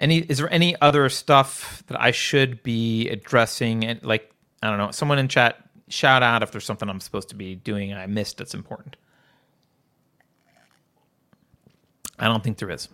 any 0.00 0.18
is 0.18 0.38
there 0.38 0.52
any 0.52 0.80
other 0.80 1.08
stuff 1.08 1.82
that 1.88 2.00
I 2.00 2.10
should 2.10 2.62
be 2.62 3.08
addressing 3.10 3.84
and 3.84 4.02
like 4.02 4.30
I 4.62 4.68
don't 4.70 4.78
know, 4.78 4.90
someone 4.92 5.18
in 5.18 5.28
chat 5.28 5.65
shout 5.88 6.22
out 6.22 6.42
if 6.42 6.50
there's 6.52 6.64
something 6.64 6.88
I'm 6.88 7.00
supposed 7.00 7.28
to 7.30 7.34
be 7.34 7.54
doing 7.54 7.90
and 7.90 8.00
I 8.00 8.06
missed 8.06 8.38
that's 8.38 8.54
important. 8.54 8.96
I 12.18 12.28
don't 12.28 12.42
think 12.42 12.58
there 12.58 12.70
is. 12.70 12.88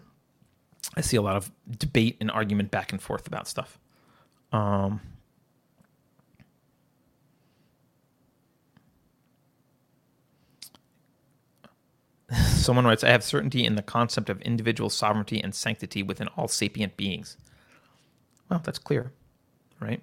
I 0.96 1.00
see 1.00 1.16
a 1.16 1.22
lot 1.22 1.36
of 1.36 1.50
debate 1.78 2.16
and 2.20 2.30
argument 2.30 2.70
back 2.70 2.92
and 2.92 3.00
forth 3.00 3.26
about 3.26 3.46
stuff. 3.46 3.78
Um, 4.50 5.00
someone 12.56 12.84
writes, 12.84 13.04
I 13.04 13.10
have 13.10 13.22
certainty 13.22 13.64
in 13.64 13.76
the 13.76 13.82
concept 13.82 14.28
of 14.28 14.40
individual 14.42 14.90
sovereignty 14.90 15.40
and 15.42 15.54
sanctity 15.54 16.02
within 16.02 16.28
all 16.28 16.48
sapient 16.48 16.96
beings. 16.96 17.36
Well, 18.50 18.60
that's 18.62 18.78
clear, 18.78 19.12
right? 19.80 20.02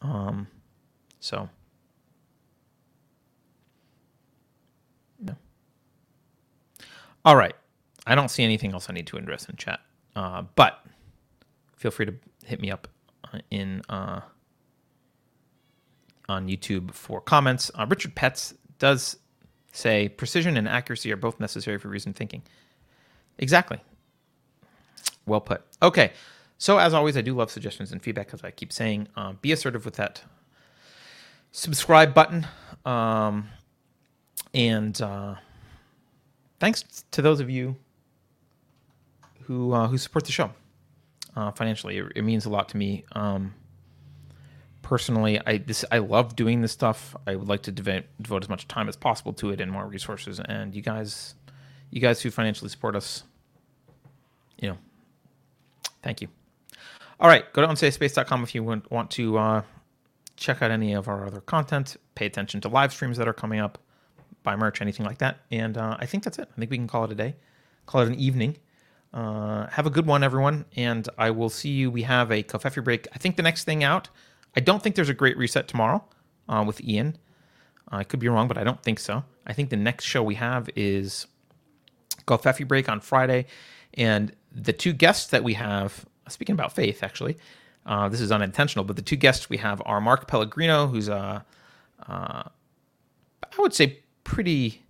Um, 0.00 0.46
so. 1.18 1.48
All 7.24 7.36
right. 7.36 7.54
I 8.06 8.14
don't 8.14 8.30
see 8.30 8.42
anything 8.42 8.72
else 8.72 8.88
I 8.90 8.92
need 8.92 9.06
to 9.08 9.16
address 9.16 9.48
in 9.48 9.56
chat. 9.56 9.80
Uh, 10.16 10.42
but 10.56 10.84
feel 11.76 11.90
free 11.90 12.06
to 12.06 12.14
hit 12.44 12.60
me 12.60 12.70
up 12.70 12.88
uh, 13.32 13.38
in 13.50 13.82
uh, 13.88 14.20
on 16.28 16.48
YouTube 16.48 16.92
for 16.92 17.20
comments. 17.20 17.70
Uh, 17.74 17.86
Richard 17.88 18.14
Petz 18.14 18.54
does 18.78 19.16
say 19.72 20.08
precision 20.08 20.56
and 20.56 20.68
accuracy 20.68 21.12
are 21.12 21.16
both 21.16 21.40
necessary 21.40 21.78
for 21.78 21.88
reasoned 21.88 22.16
thinking. 22.16 22.42
Exactly. 23.38 23.80
Well 25.26 25.40
put. 25.40 25.62
Okay. 25.82 26.12
So 26.58 26.78
as 26.78 26.94
always, 26.94 27.16
I 27.16 27.22
do 27.22 27.34
love 27.34 27.50
suggestions 27.50 27.90
and 27.90 28.00
feedback, 28.00 28.32
as 28.32 28.44
I 28.44 28.52
keep 28.52 28.72
saying. 28.72 29.08
Uh, 29.16 29.32
be 29.40 29.50
assertive 29.50 29.84
with 29.84 29.94
that 29.94 30.22
subscribe 31.50 32.14
button, 32.14 32.46
um, 32.84 33.48
and 34.54 35.00
uh, 35.02 35.34
thanks 36.62 37.04
to 37.10 37.20
those 37.20 37.40
of 37.40 37.50
you 37.50 37.74
who 39.42 39.72
uh, 39.72 39.88
who 39.88 39.98
support 39.98 40.24
the 40.24 40.30
show 40.30 40.52
uh, 41.34 41.50
financially. 41.50 41.98
It, 41.98 42.12
it, 42.14 42.22
means 42.22 42.46
a 42.46 42.50
lot 42.50 42.68
to 42.68 42.76
me. 42.76 43.04
Um, 43.12 43.52
personally, 44.80 45.40
I 45.44 45.58
this 45.58 45.84
I 45.90 45.98
love 45.98 46.36
doing 46.36 46.62
this 46.62 46.70
stuff. 46.70 47.16
I 47.26 47.34
would 47.34 47.48
like 47.48 47.62
to 47.62 47.72
devote, 47.72 48.04
devote 48.20 48.44
as 48.44 48.48
much 48.48 48.68
time 48.68 48.88
as 48.88 48.94
possible 48.94 49.32
to 49.34 49.50
it 49.50 49.60
and 49.60 49.72
more 49.72 49.88
resources. 49.88 50.38
And 50.38 50.72
you 50.72 50.82
guys, 50.82 51.34
you 51.90 52.00
guys 52.00 52.22
who 52.22 52.30
financially 52.30 52.70
support 52.70 52.94
us, 52.94 53.24
you 54.60 54.68
know, 54.68 54.78
thank 56.00 56.20
you. 56.20 56.28
All 57.18 57.28
right, 57.28 57.52
go 57.52 57.62
to 57.62 57.68
unsafespace.com 57.68 58.44
if 58.44 58.54
you 58.54 58.62
want, 58.62 58.88
want 58.90 59.10
to 59.12 59.36
uh, 59.36 59.62
check 60.36 60.62
out 60.62 60.70
any 60.70 60.92
of 60.92 61.08
our 61.08 61.26
other 61.26 61.40
content. 61.40 61.96
Pay 62.14 62.26
attention 62.26 62.60
to 62.60 62.68
live 62.68 62.92
streams 62.92 63.16
that 63.16 63.26
are 63.26 63.32
coming 63.32 63.58
up 63.58 63.78
buy 64.42 64.56
merch, 64.56 64.80
anything 64.80 65.06
like 65.06 65.18
that. 65.18 65.40
And 65.50 65.76
uh, 65.76 65.96
I 65.98 66.06
think 66.06 66.24
that's 66.24 66.38
it. 66.38 66.48
I 66.50 66.58
think 66.58 66.70
we 66.70 66.76
can 66.76 66.88
call 66.88 67.04
it 67.04 67.12
a 67.12 67.14
day, 67.14 67.36
call 67.86 68.02
it 68.02 68.08
an 68.08 68.14
evening. 68.14 68.56
Uh, 69.12 69.66
have 69.68 69.86
a 69.86 69.90
good 69.90 70.06
one, 70.06 70.22
everyone. 70.22 70.64
And 70.76 71.08
I 71.18 71.30
will 71.30 71.50
see 71.50 71.70
you. 71.70 71.90
We 71.90 72.02
have 72.02 72.30
a 72.30 72.42
Covfefe 72.42 72.82
break. 72.82 73.06
I 73.14 73.18
think 73.18 73.36
the 73.36 73.42
next 73.42 73.64
thing 73.64 73.84
out 73.84 74.08
I 74.56 74.60
don't 74.60 74.82
think 74.82 74.96
there's 74.96 75.08
a 75.08 75.14
great 75.14 75.36
reset 75.36 75.68
tomorrow 75.68 76.04
uh, 76.48 76.64
with 76.66 76.82
Ian. 76.82 77.16
Uh, 77.90 77.96
I 77.96 78.04
could 78.04 78.20
be 78.20 78.28
wrong, 78.28 78.48
but 78.48 78.58
I 78.58 78.64
don't 78.64 78.82
think 78.82 78.98
so. 78.98 79.24
I 79.46 79.52
think 79.52 79.70
the 79.70 79.76
next 79.76 80.04
show 80.04 80.22
we 80.22 80.34
have 80.36 80.68
is 80.76 81.26
Feffy 82.26 82.66
Break 82.66 82.88
on 82.88 83.00
Friday. 83.00 83.46
And 83.94 84.34
the 84.52 84.72
two 84.72 84.92
guests 84.92 85.28
that 85.30 85.42
we 85.42 85.54
have, 85.54 86.04
speaking 86.28 86.54
about 86.54 86.74
faith, 86.74 87.02
actually, 87.02 87.36
uh, 87.84 88.08
this 88.08 88.20
is 88.20 88.30
unintentional, 88.30 88.84
but 88.84 88.96
the 88.96 89.02
two 89.02 89.16
guests 89.16 89.48
we 89.50 89.56
have 89.56 89.82
are 89.84 90.00
Mark 90.00 90.28
Pellegrino, 90.28 90.86
who's 90.86 91.08
a, 91.08 91.44
uh, 92.08 92.42
I 92.48 93.58
would 93.58 93.74
say, 93.74 94.00
pretty 94.24 94.82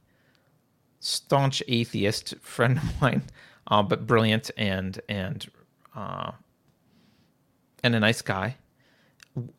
staunch 1.01 1.63
atheist 1.69 2.35
friend 2.41 2.79
of 2.79 3.01
mine, 3.01 3.23
uh, 3.67 3.83
but 3.83 4.07
brilliant 4.07 4.51
and 4.57 5.01
and 5.09 5.51
uh, 5.95 6.33
and 7.83 7.95
a 7.95 8.01
nice 8.01 8.23
guy. 8.23 8.57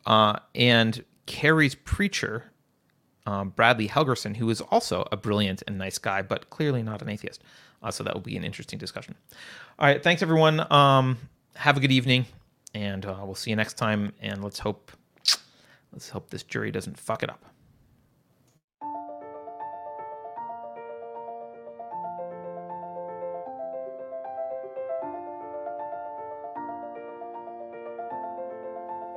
Uh, 0.05 0.37
and 0.55 1.03
Carrie's 1.25 1.75
preacher, 1.75 2.51
um, 3.25 3.49
Bradley 3.49 3.87
Helgerson, 3.87 4.35
who 4.37 4.49
is 4.49 4.61
also 4.61 5.07
a 5.11 5.17
brilliant 5.17 5.63
and 5.67 5.77
nice 5.77 5.97
guy, 5.97 6.21
but 6.21 6.49
clearly 6.49 6.83
not 6.83 7.01
an 7.01 7.09
atheist. 7.09 7.41
Uh, 7.81 7.91
so 7.91 8.03
that 8.03 8.13
will 8.13 8.21
be 8.21 8.37
an 8.37 8.43
interesting 8.43 8.79
discussion. 8.79 9.15
All 9.79 9.87
right, 9.87 10.01
thanks 10.01 10.21
everyone. 10.21 10.71
Um, 10.71 11.17
have 11.55 11.75
a 11.75 11.79
good 11.79 11.91
evening, 11.91 12.25
and 12.73 13.05
uh, 13.05 13.17
we'll 13.23 13.35
see 13.35 13.49
you 13.49 13.55
next 13.55 13.73
time. 13.73 14.13
And 14.21 14.43
let's 14.43 14.59
hope, 14.59 14.91
let's 15.91 16.09
hope 16.09 16.29
this 16.29 16.43
jury 16.43 16.71
doesn't 16.71 16.97
fuck 16.97 17.23
it 17.23 17.29
up. 17.29 17.43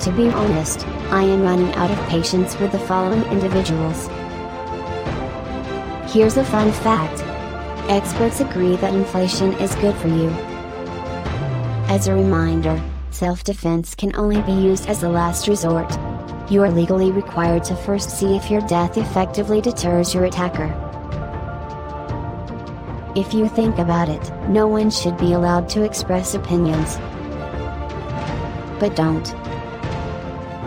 To 0.00 0.12
be 0.12 0.28
honest, 0.28 0.86
I 1.10 1.22
am 1.24 1.42
running 1.42 1.72
out 1.74 1.90
of 1.90 2.08
patience 2.08 2.56
with 2.58 2.70
the 2.70 2.78
following 2.78 3.24
individuals. 3.32 4.06
Here's 6.12 6.36
a 6.36 6.44
fun 6.44 6.70
fact. 6.70 7.20
Experts 7.90 8.40
agree 8.40 8.76
that 8.76 8.94
inflation 8.94 9.54
is 9.54 9.74
good 9.76 9.96
for 9.96 10.06
you. 10.06 10.28
As 11.88 12.06
a 12.06 12.14
reminder, 12.14 12.80
self-defense 13.10 13.96
can 13.96 14.14
only 14.14 14.40
be 14.42 14.52
used 14.52 14.88
as 14.88 15.02
a 15.02 15.08
last 15.08 15.48
resort. 15.48 15.90
You 16.48 16.62
are 16.62 16.70
legally 16.70 17.10
required 17.10 17.64
to 17.64 17.74
first 17.74 18.10
see 18.10 18.36
if 18.36 18.50
your 18.50 18.60
death 18.62 18.96
effectively 18.96 19.60
deters 19.60 20.14
your 20.14 20.26
attacker. 20.26 20.72
If 23.16 23.34
you 23.34 23.48
think 23.48 23.78
about 23.78 24.08
it, 24.08 24.30
no 24.48 24.68
one 24.68 24.90
should 24.90 25.18
be 25.18 25.32
allowed 25.32 25.68
to 25.70 25.82
express 25.82 26.34
opinions. 26.34 26.98
But 28.78 28.94
don't. 28.94 29.34